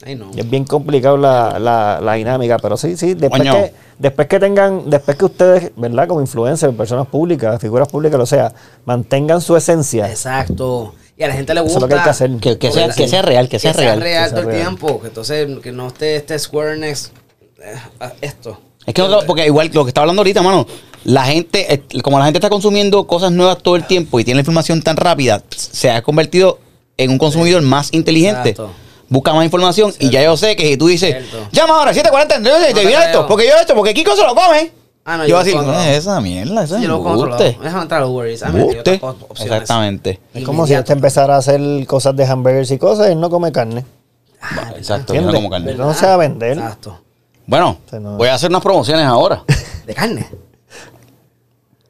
Ay, 0.04 0.14
no. 0.16 0.30
Y 0.34 0.40
es 0.40 0.48
bien 0.48 0.64
complicado 0.64 1.16
la, 1.16 1.58
la, 1.58 2.00
la 2.02 2.14
dinámica, 2.14 2.58
pero 2.58 2.76
sí, 2.76 2.96
sí, 2.96 3.14
después 3.14 3.42
que, 3.42 3.72
después 3.98 4.28
que 4.28 4.40
tengan, 4.40 4.88
después 4.88 5.16
que 5.16 5.24
ustedes, 5.26 5.72
¿verdad? 5.76 6.08
Como 6.08 6.20
influencers, 6.22 6.74
personas 6.74 7.06
públicas, 7.06 7.60
figuras 7.60 7.86
públicas, 7.88 8.18
lo 8.18 8.24
sea, 8.26 8.52
mantengan 8.86 9.40
su 9.42 9.56
esencia. 9.56 10.08
Exacto. 10.08 10.94
Y 11.18 11.22
a 11.22 11.28
la 11.28 11.34
gente 11.34 11.52
le 11.52 11.60
Eso 11.60 11.64
gusta. 11.64 11.78
es 11.78 11.82
lo 11.82 11.88
que 11.88 11.94
hay 11.96 12.02
que 12.02 12.08
hacer. 12.10 12.30
Que, 12.38 12.58
que 12.58 12.72
sea, 12.72 12.86
Porque 12.86 13.02
que 13.02 13.08
sea 13.08 13.20
real, 13.22 13.48
que 13.50 13.58
sea 13.58 13.72
real. 13.74 13.98
que 14.02 14.06
sea 14.08 14.30
todo 14.30 14.40
el 14.40 14.46
real. 14.46 14.60
tiempo. 14.62 15.00
Que 15.02 15.08
entonces, 15.08 15.48
que 15.62 15.70
no 15.72 15.88
esté 15.88 16.16
este 16.16 16.38
Squareness. 16.38 17.12
eh, 17.62 17.74
esto. 18.22 18.58
Es 18.86 18.94
que 18.94 19.02
porque 19.26 19.44
igual 19.44 19.70
lo 19.74 19.84
que 19.84 19.90
está 19.90 20.00
hablando 20.00 20.20
ahorita, 20.20 20.40
mano, 20.40 20.66
la 21.04 21.24
gente, 21.26 21.74
eh, 21.74 21.82
como 22.02 22.18
la 22.18 22.24
gente 22.24 22.38
está 22.38 22.48
consumiendo 22.48 23.06
cosas 23.06 23.30
nuevas 23.32 23.58
todo 23.58 23.76
el 23.76 23.86
tiempo 23.86 24.18
y 24.18 24.24
tiene 24.24 24.36
la 24.36 24.40
información 24.40 24.80
tan 24.80 24.96
rápida, 24.96 25.42
se 25.54 25.90
ha 25.90 26.00
convertido 26.00 26.58
en 26.96 27.10
un 27.10 27.18
consumidor 27.18 27.60
más 27.60 27.92
inteligente. 27.92 28.50
Exacto. 28.50 28.70
Busca 29.10 29.34
más 29.34 29.44
información 29.44 29.92
y 29.98 30.08
ya 30.08 30.22
yo 30.22 30.36
sé 30.38 30.56
que 30.56 30.66
si 30.66 30.76
tú 30.78 30.86
dices, 30.86 31.10
Cierto. 31.28 31.48
llama 31.52 31.74
ahora 31.78 31.92
740, 31.92 32.36
entonces 32.36 32.68
te 32.68 32.80
te 32.80 32.86
viene 32.86 33.04
esto, 33.04 33.26
porque 33.26 33.46
yo 33.46 33.54
esto, 33.60 33.74
porque 33.74 33.92
Kiko 33.92 34.16
se 34.16 34.22
lo 34.24 34.34
come. 34.34 34.70
Ah, 35.04 35.16
no, 35.16 35.24
yo 35.24 35.28
yo 35.30 35.34
voy 35.34 35.40
a 35.40 35.44
decir, 35.44 35.54
lo 35.54 35.64
controlo. 35.64 35.84
"Eh, 35.86 35.96
esa 35.96 36.20
mierda, 36.20 36.62
esa 36.64 36.78
Yo 36.80 36.88
lo 36.88 36.96
embuste. 37.10 37.58
Déjame 37.60 37.82
entrar 37.82 37.98
a 38.02 38.04
los 38.04 38.10
Worries. 38.12 38.42
Ah. 38.42 38.52
Exactamente. 39.40 40.20
Es 40.32 40.44
como 40.44 40.66
si 40.66 40.74
este 40.74 40.92
empezara 40.92 41.34
a 41.34 41.38
hacer 41.38 41.60
cosas 41.86 42.14
de 42.16 42.24
hamburgers 42.24 42.70
y 42.70 42.78
cosas, 42.78 43.08
él 43.08 43.18
no 43.20 43.28
come 43.30 43.50
carne. 43.50 43.84
Ah, 44.40 44.72
Exacto, 44.76 45.12
yo 45.12 45.22
no 45.22 45.32
como 45.32 45.50
carne. 45.50 45.74
No 45.74 45.92
se 45.92 46.06
va 46.06 46.14
a 46.14 46.16
vender. 46.16 46.52
Exacto. 46.58 47.00
Bueno, 47.46 47.78
voy 48.16 48.28
a 48.28 48.34
hacer 48.34 48.48
unas 48.50 48.62
promociones 48.62 49.04
ahora. 49.06 49.42
De 49.86 49.94
carne. 49.94 50.26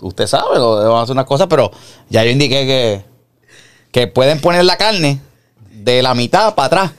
Usted 0.00 0.26
sabe, 0.26 0.56
lo- 0.58 0.76
vamos 0.76 1.00
a 1.00 1.02
hacer 1.02 1.12
unas 1.12 1.26
cosas, 1.26 1.46
pero 1.50 1.70
ya 2.08 2.24
yo 2.24 2.30
indiqué 2.30 2.64
que, 2.66 3.04
que 3.92 4.06
pueden 4.06 4.40
poner 4.40 4.64
la 4.64 4.78
carne 4.78 5.20
de 5.70 6.02
la 6.02 6.14
mitad 6.14 6.54
para 6.54 6.66
atrás. 6.66 6.90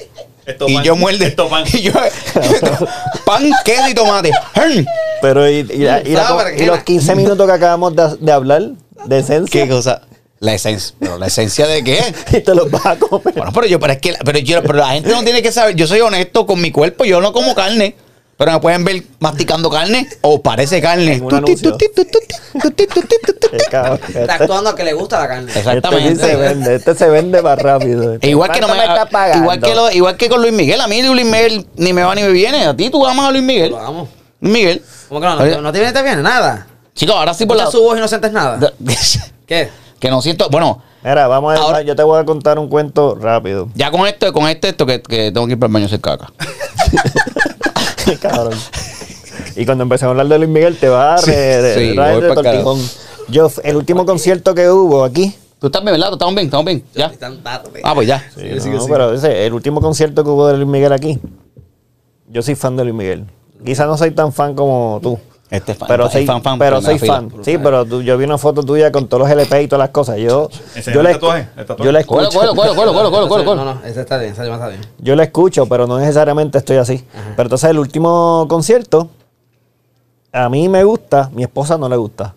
Esto 0.45 0.68
y 0.68 0.73
pan, 0.76 0.84
yo 0.84 0.95
muerde. 0.95 1.27
esto 1.27 1.48
pan. 1.49 1.64
Y 1.73 1.81
yo, 1.81 1.91
pan, 3.26 3.43
queso 3.64 3.89
y 3.89 3.93
tomate. 3.93 4.31
Pero 5.22 5.49
y, 5.49 5.57
y 5.60 5.77
la- 5.80 6.02
y 6.02 6.10
la- 6.14 6.27
Sabe, 6.27 6.61
y 6.64 6.65
los 6.65 6.84
15 6.84 7.15
minutos 7.15 7.45
que 7.45 7.53
acabamos 7.53 7.95
de, 7.95 8.18
de 8.19 8.31
hablar 8.31 8.61
de 9.06 9.19
esencia, 9.19 9.64
¿Qué 9.64 9.69
cosa? 9.69 10.02
La 10.39 10.56
esencia. 10.56 10.95
¿Pero 10.99 11.18
la 11.19 11.27
esencia 11.27 11.68
de 11.68 11.84
qué? 11.84 12.02
y 12.31 12.41
te 12.41 12.56
los 12.56 12.69
vas 12.72 12.85
a 12.85 12.95
comer. 12.98 13.34
Bueno, 13.35 13.52
pero 13.53 13.68
yo, 13.68 13.80
pero 13.80 13.93
es 13.93 13.99
que, 13.99 14.15
pero 14.26 14.39
yo, 14.39 14.61
pero 14.64 14.73
la 14.80 14.89
gente 14.89 15.10
no 15.11 15.23
tiene 15.23 15.41
que 15.43 15.52
saber. 15.52 15.76
Yo 15.76 15.85
soy 15.85 16.02
honesto 16.02 16.48
con 16.48 16.60
mi 16.60 16.72
cuerpo, 16.72 17.06
yo 17.06 17.22
no 17.22 17.31
como 17.31 17.53
carne. 17.53 17.95
Pero 18.41 18.53
me 18.53 18.59
pueden 18.59 18.84
ver 18.84 19.03
masticando 19.19 19.69
carne 19.69 20.09
o 20.22 20.41
parece 20.41 20.81
carne. 20.81 21.22
Está 23.53 23.99
Este- 24.03 24.31
actuando 24.31 24.72
a 24.72 24.76
que 24.76 24.84
le 24.84 24.93
gusta 24.93 25.19
la 25.19 25.27
carne. 25.27 25.51
Exactamente. 25.55 26.09
Este 26.13 26.26
sí 26.26 26.31
se 26.31 26.35
vende, 26.38 26.76
este 26.76 26.95
se 26.95 27.07
vende 27.09 27.41
más 27.43 27.59
rápido. 27.59 28.18
E 28.19 28.30
igual 28.30 28.49
que 28.51 28.59
no 28.61 28.68
me, 28.68 28.73
¿Cuánto 28.77 28.93
está 28.93 29.05
pagando? 29.09 29.43
igual 29.43 29.61
que 29.61 29.76
lo- 29.76 29.91
igual 29.91 30.18
que 30.18 30.27
con 30.27 30.41
Luis 30.41 30.53
Miguel, 30.53 30.81
a 30.81 30.88
mí 30.88 31.03
Luis 31.03 31.23
Miguel 31.23 31.68
ni 31.76 31.93
me 31.93 32.01
va 32.01 32.15
ni 32.15 32.23
me 32.23 32.30
viene. 32.30 32.65
A 32.65 32.76
ti 32.76 32.89
tú 32.89 33.05
amas 33.05 33.27
a 33.27 33.31
Luis 33.31 33.43
Miguel. 33.43 33.69
Lo 33.69 33.80
amo. 33.80 34.09
Luis 34.39 34.53
Miguel. 34.53 34.84
¿Cómo 35.07 35.22
que 35.22 35.27
no? 35.27 35.35
No, 35.35 35.61
no 35.61 35.72
te 35.72 35.77
viene, 35.77 35.93
te 35.93 36.01
viene 36.01 36.23
nada. 36.23 36.65
Chicos, 36.95 37.15
ahora 37.15 37.35
sí 37.35 37.45
por 37.45 37.57
la 37.57 37.68
su 37.69 37.80
voz 37.84 37.95
y 37.95 38.01
no 38.01 38.07
sientes 38.07 38.31
nada. 38.31 38.72
¿Qué? 39.45 39.69
que 39.99 40.09
no 40.09 40.19
siento, 40.23 40.49
bueno, 40.49 40.81
Mira, 41.03 41.27
vamos 41.27 41.55
a 41.55 41.61
Ahora- 41.61 41.81
yo 41.84 41.95
te 41.95 42.01
voy 42.01 42.19
a 42.19 42.26
contar 42.26 42.57
un 42.57 42.68
cuento 42.69 43.15
rápido. 43.22 43.69
ya 43.76 43.91
con 43.91 44.07
esto, 44.07 44.34
con 44.34 44.47
este 44.47 44.69
esto 44.69 44.85
que, 44.88 44.99
que 45.01 45.31
tengo 45.31 45.45
que 45.45 45.53
ir 45.53 45.59
para 45.59 45.68
el 45.68 45.73
baño 45.73 45.85
a 45.85 45.88
hacer 45.88 46.01
caca. 46.01 46.31
Cabrón. 48.19 48.53
Y 49.55 49.65
cuando 49.65 49.83
empecé 49.83 50.05
a 50.05 50.09
hablar 50.09 50.27
de 50.27 50.38
Luis 50.38 50.49
Miguel, 50.49 50.77
te 50.77 50.89
va 50.89 51.15
a 51.15 51.17
Sí, 51.17 51.31
re- 51.31 51.38
de, 51.61 51.73
sí, 51.73 51.79
de. 51.89 51.95
Yo, 53.29 53.51
el 53.63 53.75
último 53.75 54.05
concierto 54.05 54.53
que 54.55 54.69
hubo 54.69 55.03
aquí. 55.03 55.35
¿Tú 55.59 55.67
estás 55.67 55.83
bien, 55.83 55.93
verdad? 55.93 56.07
¿Tú 56.09 56.13
¿Estamos 56.15 56.35
bien? 56.35 56.45
¿Estamos 56.47 56.65
bien? 56.65 56.83
¿Ya? 56.95 57.11
Ah, 57.83 57.93
pues 57.95 58.07
ya. 58.07 58.23
no, 58.35 58.85
pero 58.88 59.13
ese, 59.13 59.45
el 59.45 59.53
último 59.53 59.79
concierto 59.79 60.23
que 60.23 60.29
hubo 60.29 60.47
de 60.47 60.57
Luis 60.57 60.67
Miguel 60.67 60.91
aquí. 60.91 61.19
Yo 62.29 62.41
soy 62.41 62.55
fan 62.55 62.75
de 62.77 62.83
Luis 62.83 62.95
Miguel. 62.95 63.25
Quizás 63.63 63.88
no 63.88 63.97
soy 63.97 64.11
tan 64.11 64.33
fan 64.33 64.55
como 64.55 64.99
tú. 65.03 65.19
Este 65.52 65.73
es 65.73 65.78
fan, 65.78 65.88
pero 65.90 66.10
soy, 66.10 66.26
fan, 66.26 66.41
fan, 66.41 66.57
pero 66.57 66.82
soy 66.82 66.98
fila. 66.98 67.15
fan. 67.15 67.32
Sí, 67.44 67.57
pero 67.61 67.86
tú- 67.86 68.02
yo 68.02 68.18
vi 68.18 68.23
una 68.23 68.38
foto 68.38 68.64
tuya 68.64 68.90
con 68.91 69.07
todos 69.07 69.23
los 69.23 69.30
LP 69.30 69.64
y 69.64 69.68
todas 69.68 69.80
las 69.84 69.90
cosas. 69.90 70.15
Yo, 70.18 70.49
yo, 70.49 70.99
el 71.02 71.03
la, 71.03 71.11
tatuaje, 71.11 71.49
el 71.57 71.65
tatuaje. 71.65 71.84
yo 71.84 71.91
la 71.91 72.03
Cuelo, 72.06 72.30
escucho. 72.30 72.56
cuelo, 72.56 72.73
cuelo, 72.73 73.11
cuelo, 73.11 73.28
cuelo. 73.28 73.56
No, 73.56 73.65
no, 73.65 73.82
ese 73.86 73.99
está 73.99 74.18
bien, 74.18 74.32
ese 74.32 74.49
está 74.49 74.68
bien. 74.69 74.80
Yo 74.99 75.14
la 75.18 75.23
escucho, 75.23 75.65
pero 75.65 75.86
no 75.88 75.99
necesariamente 75.99 76.57
estoy 76.57 76.78
así. 76.78 77.03
Pero 77.36 77.44
entonces 77.48 77.69
el 77.69 77.80
último 77.80 78.45
concierto, 78.48 79.10
a 80.32 80.48
mí 80.48 80.69
me 80.69 80.86
gusta, 80.86 81.30
mi 81.34 81.44
esposa 81.44 81.78
no 81.78 81.90
le 81.90 81.98
gusta. 81.98 82.34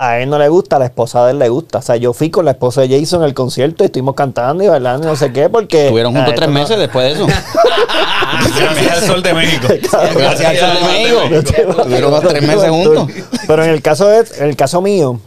A 0.00 0.20
él 0.20 0.30
no 0.30 0.38
le 0.38 0.48
gusta, 0.48 0.76
a 0.76 0.78
la 0.78 0.84
esposa 0.84 1.24
de 1.24 1.32
él 1.32 1.40
le 1.40 1.48
gusta. 1.48 1.78
O 1.78 1.82
sea, 1.82 1.96
yo 1.96 2.12
fui 2.12 2.30
con 2.30 2.44
la 2.44 2.52
esposa 2.52 2.82
de 2.82 3.00
Jason 3.00 3.22
al 3.24 3.34
concierto 3.34 3.82
y 3.82 3.86
estuvimos 3.86 4.14
cantando 4.14 4.62
y 4.62 4.68
bailando 4.68 5.08
y 5.08 5.10
no 5.10 5.16
sé 5.16 5.32
qué, 5.32 5.48
porque... 5.48 5.84
Estuvieron 5.86 6.14
juntos 6.14 6.34
tres 6.36 6.48
no- 6.48 6.54
meses 6.54 6.78
después 6.78 7.04
de 7.06 7.12
eso. 7.24 7.26
Gracias 8.58 8.92
al 9.02 9.08
sol 9.08 9.22
de 9.22 9.34
México. 9.34 9.66
Gracias 10.14 10.44
al 10.44 10.56
sol 10.56 10.70
de 10.74 10.88
México. 10.88 11.74
Estuvieron 11.80 12.20
tres 12.28 12.42
meses 12.46 12.70
juntos. 12.70 13.08
Pero 13.46 13.64
en 13.64 13.70
el 13.70 13.82
caso 13.82 14.06
de, 14.06 14.24
en 14.38 14.44
el 14.48 14.56
caso 14.56 14.80
mío, 14.80 15.18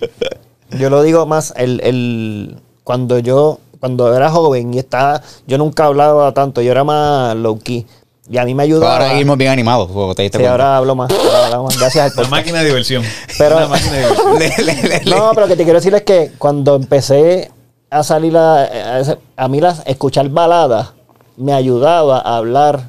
yo 0.71 0.89
lo 0.89 1.01
digo 1.03 1.25
más, 1.25 1.53
el, 1.57 1.81
el 1.83 2.57
cuando 2.83 3.19
yo, 3.19 3.59
cuando 3.79 4.15
era 4.15 4.29
joven 4.29 4.73
y 4.73 4.79
estaba, 4.79 5.21
yo 5.47 5.57
nunca 5.57 5.85
hablaba 5.85 6.33
tanto, 6.33 6.61
yo 6.61 6.71
era 6.71 6.83
más 6.83 7.35
low 7.35 7.59
key. 7.59 7.85
Y 8.31 8.37
a 8.37 8.45
mí 8.45 8.53
me 8.55 8.63
ayudaba. 8.63 8.93
ahora 8.93 9.09
seguimos 9.09 9.37
bien 9.37 9.51
animados. 9.51 9.89
porque 9.91 10.15
te 10.15 10.21
diste 10.23 10.37
Sí, 10.37 10.43
cuenta. 10.43 10.51
ahora 10.53 10.77
hablo 10.77 10.95
más. 10.95 11.11
ahora 11.11 11.47
hablo 11.47 11.63
más. 11.65 11.77
Gracias 11.77 12.17
al 12.17 12.19
Una 12.25 12.29
máquina 12.29 12.59
de 12.59 12.65
diversión. 12.65 13.03
Pero- 13.37 13.57
Una 13.57 13.67
máquina 13.67 13.91
de 13.91 13.99
diversión. 13.99 14.39
Le- 14.39 14.63
le- 14.63 14.81
le- 14.87 15.03
le- 15.03 15.11
No, 15.11 15.31
pero 15.33 15.41
lo 15.41 15.47
que 15.49 15.57
te 15.57 15.63
quiero 15.65 15.79
decir 15.79 15.93
es 15.93 16.03
que 16.03 16.31
cuando 16.37 16.75
empecé 16.75 17.51
a 17.89 18.03
salir 18.03 18.37
a, 18.37 18.63
a, 18.63 19.17
a 19.35 19.47
mí 19.49 19.59
las, 19.59 19.83
escuchar 19.85 20.29
baladas, 20.29 20.91
me 21.35 21.51
ayudaba 21.53 22.19
a 22.19 22.37
hablar 22.37 22.83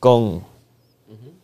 con 0.00 0.42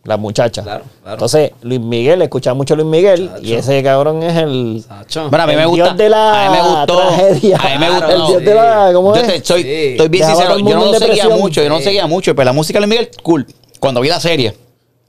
la 0.03 0.17
muchacha. 0.17 0.63
Claro, 0.63 0.83
claro. 1.01 1.15
Entonces, 1.15 1.51
Luis 1.61 1.79
Miguel, 1.79 2.21
escuchaba 2.23 2.53
mucho 2.55 2.73
a 2.73 2.77
Luis 2.77 2.87
Miguel 2.89 3.29
Chacho. 3.29 3.43
y 3.43 3.53
ese 3.53 3.83
cabrón 3.83 4.23
es 4.23 4.35
el... 4.35 4.83
Bueno, 5.29 5.43
a 5.43 5.47
mí 5.47 5.53
El 5.53 5.59
me 5.59 5.65
gusta. 5.67 5.83
dios 5.85 5.97
de 5.97 6.09
la 6.09 6.45
a 6.45 6.49
mí 6.51 6.57
me 6.57 6.63
gustó. 6.69 6.97
tragedia. 6.97 7.57
A 7.57 7.69
mí 7.69 7.77
me 7.79 7.89
gustó. 7.91 8.09
el 8.09 8.27
dios 8.27 8.43
de 8.45 8.53
la... 8.55 8.89
¿Cómo 8.93 9.15
Yo 9.15 9.21
es? 9.21 9.27
te- 9.27 9.45
soy, 9.45 9.61
Sí. 9.63 9.69
estoy 9.91 10.07
bien 10.09 10.27
sincero. 10.27 10.57
Yo 10.57 10.75
no 10.75 10.85
lo 10.85 10.93
seguía 10.95 11.29
mucho. 11.29 11.61
Yo 11.61 11.69
no 11.69 11.75
lo 11.77 11.81
seguía 11.81 12.07
mucho. 12.07 12.33
Pero 12.35 12.45
la 12.45 12.53
música 12.53 12.79
de 12.79 12.87
Luis 12.87 12.99
Miguel, 12.99 13.11
cool. 13.21 13.45
Cuando 13.79 14.01
vi 14.01 14.09
la 14.09 14.19
serie, 14.19 14.55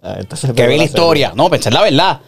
Ah, 0.03 0.17
que 0.55 0.67
vi 0.67 0.77
la 0.79 0.85
historia. 0.85 1.33
No, 1.35 1.49
pensé 1.49 1.69
en 1.69 1.75
la 1.75 1.83
verdad. 1.83 2.21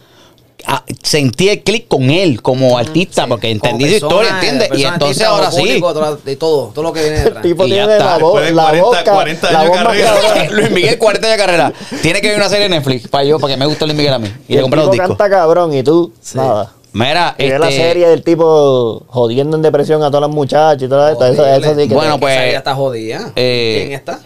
Ah, 0.67 0.83
sentí 1.03 1.49
el 1.49 1.63
click 1.63 1.89
con 1.89 2.11
él 2.11 2.41
como 2.43 2.79
artista 2.79 3.27
porque 3.27 3.51
entendí 3.51 3.89
su 3.89 3.95
historia, 3.97 4.31
¿entiendes? 4.35 4.71
Y 4.79 4.85
entonces 4.85 5.23
ahora 5.25 5.51
sí. 5.53 5.81
De 6.25 6.37
todo, 6.37 6.71
todo 6.75 6.83
lo 6.83 6.93
que 6.93 7.01
viene 7.03 7.19
El 7.19 7.25
detrás. 7.25 7.43
tipo 7.43 7.67
Y 7.67 7.71
ya 7.71 7.77
tiene 7.77 7.93
está. 7.93 8.05
la, 8.05 8.19
voz, 8.19 8.41
Después 8.43 8.49
de 8.51 8.55
la 8.55 8.63
40 8.63 8.85
boca, 8.87 9.13
40 9.13 9.53
la 9.53 9.61
años 9.61 9.71
voz 9.71 9.79
de 9.97 10.03
carrera. 10.03 10.47
Luis 10.53 10.71
Miguel, 10.71 10.99
40 10.99 11.27
años 11.27 11.39
de 11.39 11.45
carrera. 11.45 11.73
Tiene 12.03 12.21
que 12.21 12.29
ver 12.29 12.37
una 12.39 12.49
serie 12.49 12.65
de 12.65 12.69
Netflix 12.71 13.09
para 13.09 13.25
yo, 13.25 13.39
para 13.39 13.55
que 13.55 13.59
me 13.59 13.67
guste 13.67 13.85
Luis 13.87 13.97
Miguel 13.97 14.13
a 14.15 14.19
mí. 14.19 14.29
Y, 14.49 14.53
Y 14.53 14.55
le 14.55 14.57
el 14.57 14.63
compré 14.63 14.81
los 14.81 14.91
tipo 14.91 15.03
discos. 15.03 15.17
canta 15.19 15.31
cabrón 15.37 15.75
y 15.75 15.83
tú, 15.83 16.13
Sí. 16.21 16.37
nada. 16.39 16.73
Mira, 16.93 17.35
Y 17.39 17.49
ve 17.51 17.59
la 17.59 17.69
este, 17.71 17.83
serie 17.83 18.09
del 18.09 18.23
tipo 18.23 19.05
jodiendo 19.09 19.57
en 19.57 19.63
depresión 19.63 20.03
a 20.05 20.07
todas 20.07 20.23
las 20.29 20.31
muchachas 20.31 20.83
y 20.83 20.89
todo 20.89 21.09
esto. 21.09 21.27
Eso, 21.27 21.45
eso 21.45 21.75
sí 21.77 21.89
que 21.89 21.95
Bueno, 21.95 22.21
pues, 22.21 22.37
Esa 22.39 22.59
está 22.59 22.75
jodida. 22.75 23.33
eh, 23.35 23.83
¿Quién 23.89 23.93
está? 23.99 24.21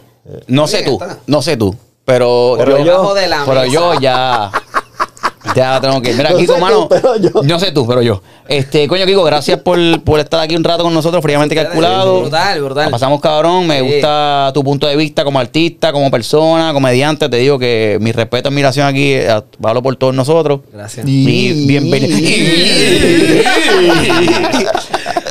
No 0.47 0.66
sé 0.66 0.82
¿Quién 0.85 0.98
tú, 0.98 1.05
no 1.27 1.40
sé 1.40 1.56
tú, 1.56 1.74
pero, 2.05 2.55
Pero 2.59 2.78
yo, 2.78 2.85
yo- 2.85 3.15
la 3.27 3.43
pero 3.47 3.60
mesa. 3.62 3.73
yo 3.73 4.01
ya, 4.01 4.51
ya 5.59 5.81
tengo 5.81 6.01
que 6.01 6.11
ir. 6.11 6.17
Mira, 6.17 6.31
No 6.31 6.39
Kiko, 6.39 6.53
sé 6.55 6.59
tú, 6.59 6.65
mano, 6.65 6.89
pero 6.89 7.17
yo. 7.17 7.31
no 7.43 7.59
sé 7.59 7.73
tú, 7.73 7.87
pero 7.87 8.03
yo. 8.03 8.23
Este, 8.49 8.89
coño, 8.89 9.05
Kiko, 9.05 9.25
gracias 9.25 9.61
por, 9.61 9.79
por 10.05 10.21
estar 10.21 10.41
aquí 10.41 10.57
un 10.57 10.65
rato 10.65 10.83
con 10.85 10.95
nosotros, 10.95 11.23
fríamente 11.23 11.55
calculado. 11.55 12.21
Brutal, 12.23 12.63
brutal. 12.63 12.85
La 12.87 12.91
pasamos 12.91 13.21
cabrón, 13.21 13.67
me 13.67 13.81
Sí. 13.81 13.85
gusta 13.87 14.51
tu 14.55 14.65
punto 14.65 14.87
de 14.87 14.97
vista 14.97 15.23
como 15.25 15.39
artista, 15.39 15.93
como 15.93 16.11
persona, 16.11 16.73
comediante. 16.73 17.29
Te 17.29 17.37
digo 17.37 17.59
que 17.59 17.99
mi 18.01 18.13
respeto, 18.13 18.49
admiración 18.49 18.87
aquí, 18.87 19.13
eh, 19.13 19.29
hablo 19.63 19.83
por 19.83 19.97
todos 19.97 20.15
nosotros. 20.15 20.61
Gracias. 20.73 21.07
Y 21.07 21.67
bienvenido. 21.67 22.19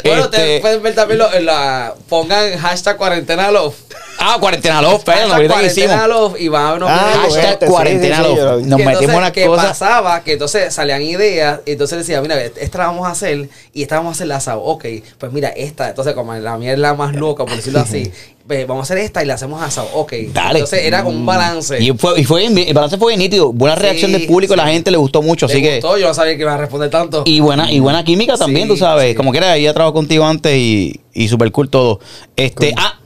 Bueno, 0.04 0.24
Este, 0.26 0.38
te 0.38 0.60
pueden 0.62 0.84
ver 0.84 0.96
también 0.96 1.18
lo- 1.20 1.34
en 1.34 1.46
la, 1.46 1.94
pongan 2.08 2.58
hashtag 2.58 2.98
cuarentena 2.98 3.52
love. 3.52 3.76
Ah, 4.20 4.38
cuarentena 4.40 4.82
love, 4.82 5.02
pero 5.06 5.18
Hashtag 5.18 5.34
ahorita 5.36 5.60
que 5.60 5.66
hicimos. 5.68 5.88
cuarentena 5.90 6.08
love 6.08 6.36
y 6.40 6.48
van 6.48 6.66
a 6.66 6.72
ver 6.74 6.78
unos 6.84 6.90
Ah, 6.92 7.08
videos. 7.18 7.34
Hashtag 7.36 7.54
este, 7.54 7.66
sí, 7.66 7.72
cuarentena 7.72 8.18
sí, 8.18 8.24
love. 8.24 8.38
Nos 8.38 8.48
Que 8.48 8.66
metimos 8.66 8.88
entonces, 8.94 9.18
unas 9.18 9.32
¿Qué 9.32 9.46
cosas. 9.46 9.66
pasaba? 9.68 10.24
Que 10.24 10.34
entonces 10.34 10.74
salían 10.74 11.02
ideas 11.02 11.60
y 11.66 11.72
entonces 11.72 11.98
decía, 12.00 12.22
mira, 12.22 12.42
esta 12.42 12.78
la 12.80 12.86
vamos 12.88 13.08
a 13.08 13.12
hacer 13.12 13.50
y 13.74 13.82
esta 13.82 13.98
vamos 13.98 14.12
a 14.12 14.14
hacer 14.14 14.28
la 14.28 14.36
asado. 14.38 14.62
Ok, 14.64 14.86
pues 15.18 15.32
mira, 15.32 15.50
esta, 15.50 15.90
entonces 15.90 16.14
como 16.14 16.34
la 16.36 16.58
mía 16.58 16.74
es 16.74 16.80
la 16.80 16.94
más 16.94 17.16
loca, 17.16 17.46
por 17.46 17.56
decirlo 17.56 17.80
así, 17.80 18.12
pues 18.48 18.66
vamos 18.66 18.82
a 18.90 18.94
hacer 18.94 19.04
esta 19.04 19.22
y 19.24 19.26
la 19.26 19.34
hacemos 19.34 19.62
asado. 19.62 19.90
Ok. 19.94 20.14
Dale. 20.34 20.60
Entonces 20.60 20.86
era 20.86 21.04
como 21.04 21.18
un 21.18 21.26
balance. 21.26 21.82
Y 21.84 21.92
fue, 21.92 22.20
y 22.20 22.24
fue 22.24 22.48
bien, 22.48 22.58
el 22.58 22.74
balance 22.74 22.98
fue 22.98 23.10
bien 23.10 23.20
nítido. 23.20 23.52
Buena 23.52 23.76
Sí, 23.76 23.82
reacción 23.82 24.12
del 24.14 24.26
público, 24.26 24.54
sí. 24.54 24.58
la 24.58 24.68
gente 24.68 24.90
le 24.90 24.98
gustó 24.98 25.22
mucho, 25.22 25.48
así 25.48 25.62
que. 25.62 25.76
gustó, 25.82 25.98
yo 25.98 26.08
no 26.08 26.14
sabía 26.14 26.36
que 26.38 26.42
iba 26.44 26.54
a 26.54 26.58
responder 26.58 26.90
tanto. 26.90 27.24
Y 27.26 27.40
buena, 27.42 27.72
y 27.72 27.80
buena 27.82 28.04
química 28.06 28.38
también, 28.38 28.68
Sí, 28.68 28.74
tú 28.74 28.78
sabes. 28.78 29.10
sí. 29.10 29.16
Como 29.16 29.32
que 29.34 29.40
era, 29.40 29.56
ella 29.58 29.74
trabajó 29.74 29.94
contigo 29.94 30.26
antes 30.26 30.56
y, 30.56 31.02
y 31.14 31.28
super 31.28 31.52
cool 31.52 31.70
todo. 31.70 32.00
Este, 32.38 32.74
ah, 32.78 33.00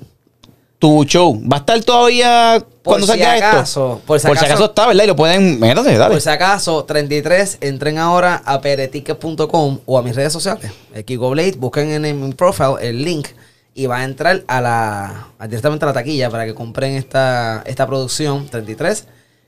tu 0.82 1.04
show, 1.06 1.40
¿va 1.48 1.58
a 1.58 1.60
estar 1.60 1.80
todavía 1.84 2.58
Por 2.82 2.94
cuando 2.96 3.06
si 3.06 3.12
salga 3.14 3.36
acaso, 3.36 3.94
esto? 3.94 4.02
por 4.08 4.20
si 4.20 4.28
acaso- 4.28 4.66
está, 4.66 4.88
¿verdad? 4.88 5.04
Y 5.04 5.08
lo 5.08 5.16
pueden, 5.16 5.60
métase, 5.60 5.96
dale. 5.96 6.14
Por 6.16 6.22
si 6.22 6.30
acaso, 6.30 6.84
33, 6.86 7.60
entren 7.62 8.00
ahora 8.00 8.42
a 8.44 8.60
pereticket.com 8.62 9.80
o 9.86 9.98
a 10.00 10.02
mis 10.02 10.16
redes 10.16 10.34
sociales. 10.34 10.72
El 10.92 11.06
Kiko 11.06 11.30
Blade, 11.30 11.54
busquen 11.60 12.04
en, 12.04 12.20
mi 12.28 12.34
profile 12.34 12.76
el 12.82 13.04
link 13.04 13.28
y 13.76 13.86
va 13.86 13.98
a 14.00 14.04
entrar 14.04 14.44
a 14.48 14.60
la 14.60 15.28
a- 15.38 15.48
directamente 15.48 15.86
a 15.86 15.90
la 15.90 15.94
taquilla 15.94 16.32
para 16.32 16.46
que 16.46 16.56
compren 16.56 16.94
esta, 16.96 17.62
esta 17.68 17.86
producción 17.86 18.48
33, 18.50 19.06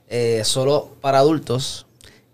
eh, 0.08 0.42
solo 0.44 0.90
para 1.00 1.18
adultos 1.18 1.86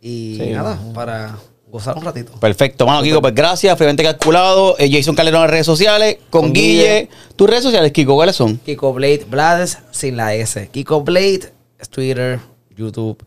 y 0.02 0.36
Sí. 0.38 0.50
nada, 0.50 0.78
para 0.92 1.36
gozar 1.70 1.96
un 1.96 2.04
ratito. 2.04 2.32
Perfecto, 2.40 2.86
mano, 2.86 3.02
Kiko, 3.02 3.20
pues 3.20 3.34
gracias, 3.34 3.76
fríamente 3.76 4.02
calculado. 4.02 4.76
Eh, 4.78 4.90
Jason 4.92 5.14
Calderón 5.14 5.40
en 5.40 5.42
las 5.44 5.50
redes 5.50 5.66
sociales, 5.66 6.18
con, 6.30 6.42
Con 6.42 6.52
Guille. 6.52 6.82
Guille. 6.82 7.08
¿Tus 7.36 7.48
redes 7.48 7.62
sociales, 7.62 7.92
Kiko, 7.92 8.14
cuáles 8.14 8.36
son? 8.36 8.56
Kiko 8.58 8.92
Blade 8.92 9.24
Blades 9.28 9.78
sin 9.90 10.16
la 10.16 10.34
S. 10.34 10.68
Kiko 10.72 11.02
Blade 11.02 11.52
es 11.78 11.88
Twitter, 11.88 12.40
YouTube, 12.76 13.22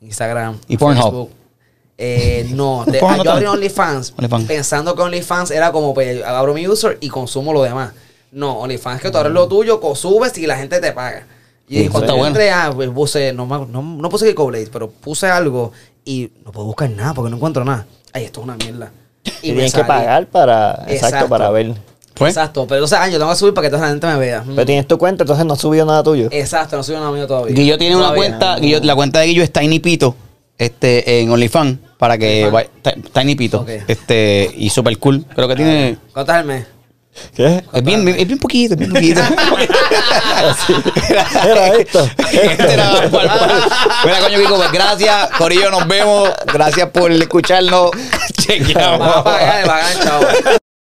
Instagram, 0.00 0.58
¿Y 0.68 0.76
Pornhub? 0.76 1.02
Facebook. 1.02 1.30
Eh, 2.00 2.46
no, 2.50 2.84
de- 2.86 3.00
yo 3.00 3.08
abrí. 3.32 3.46
OnlyFans 3.46 4.14
OnlyFans. 4.16 4.44
pensando 4.46 4.94
que 4.94 5.02
OnlyFans 5.02 5.50
era 5.50 5.72
como 5.72 5.92
pues, 5.94 6.22
abro 6.24 6.54
mi 6.54 6.66
user 6.68 6.96
y 7.00 7.08
consumo 7.08 7.52
lo 7.52 7.62
demás. 7.62 7.92
No, 8.30 8.58
OnlyFans 8.60 8.96
es 8.96 9.02
que 9.02 9.10
tú 9.10 9.18
abres 9.18 9.32
lo 9.32 9.48
tuyo, 9.48 9.80
co- 9.80 9.96
subes 9.96 10.36
y 10.38 10.46
la 10.46 10.56
gente 10.56 10.80
te 10.80 10.92
paga. 10.92 11.26
Y 11.70 11.88
cuando 11.88 12.08
yo 12.12 12.16
bueno. 12.16 12.28
entré, 12.28 12.50
ah, 12.50 12.70
pues 12.74 12.88
puse, 12.90 13.32
no, 13.32 13.46
no, 13.46 13.82
no 13.82 14.08
puse 14.08 14.26
Kiko 14.28 14.46
Blade, 14.46 14.68
pero 14.72 14.88
puse 14.90 15.26
algo 15.26 15.72
y 16.04 16.30
no 16.44 16.52
puedo 16.52 16.66
buscar 16.66 16.90
nada 16.90 17.14
porque 17.14 17.30
no 17.30 17.36
encuentro 17.36 17.64
nada. 17.64 17.86
Ay, 18.12 18.24
esto 18.24 18.40
es 18.40 18.44
una 18.44 18.56
mierda. 18.56 18.90
Y 19.42 19.52
tienes 19.52 19.72
que 19.74 19.84
pagar 19.84 20.26
para, 20.26 20.70
exacto, 20.86 20.92
Exacto. 20.94 21.28
para 21.28 21.50
ver. 21.50 21.74
¿Fue? 22.14 22.28
Exacto, 22.28 22.66
pero 22.66 22.84
o 22.84 22.88
sea, 22.88 23.06
yo 23.08 23.18
tengo 23.18 23.30
que 23.30 23.36
subir 23.36 23.54
para 23.54 23.66
que 23.66 23.70
toda 23.70 23.82
la 23.82 23.88
gente 23.90 24.06
me 24.08 24.16
vea. 24.16 24.42
Pero 24.44 24.66
tienes 24.66 24.88
tu 24.88 24.98
cuenta, 24.98 25.22
entonces 25.22 25.46
no 25.46 25.52
has 25.54 25.60
subido 25.60 25.86
nada 25.86 26.02
tuyo. 26.02 26.28
Exacto, 26.32 26.76
no 26.76 26.82
soy 26.82 26.96
un 26.96 27.02
amigo 27.04 27.26
todavía. 27.28 27.54
Guillo 27.54 27.78
tiene 27.78 27.94
una 27.96 28.12
cuenta, 28.12 28.58
Guillo- 28.58 28.80
la 28.82 28.94
cuenta 28.96 29.20
de 29.20 29.26
Guillo 29.26 29.42
es 29.44 29.52
Tiny 29.52 29.78
Pito, 29.78 30.16
este, 30.56 31.20
en 31.20 31.30
OnlyFans, 31.30 31.78
para 31.96 32.18
que 32.18 32.48
vaya- 32.50 32.70
Ti- 32.82 33.02
Tiny 33.12 33.34
Pito, 33.36 33.64
este, 33.86 34.50
y 34.56 34.68
super 34.70 34.98
cool. 34.98 35.24
Creo 35.34 35.46
que 35.46 35.54
tiene, 35.56 35.98
¿Cuánto 36.12 36.32
es 36.32 36.38
el 36.38 36.44
mes? 36.44 36.66
¿Qué? 37.36 37.64
es 37.72 37.82
bien, 37.84 38.06
es 38.08 38.26
bien 38.26 38.38
poquito, 38.38 38.74
es 38.74 38.80
bien 38.80 38.92
poquito. 38.92 39.20
Era 41.44 41.66
esto. 41.74 42.10
Este 42.32 42.72
era. 42.72 43.08
Mira, 44.04 44.20
coño, 44.20 44.38
Kiko, 44.38 44.56
pues 44.56 44.72
gracias, 44.72 45.30
Corillo, 45.38 45.70
nos 45.70 45.86
vemos. 45.86 46.30
Gracias 46.52 46.88
por 46.90 47.10
escucharnos. 47.12 47.90
Chequeamos. 48.40 49.24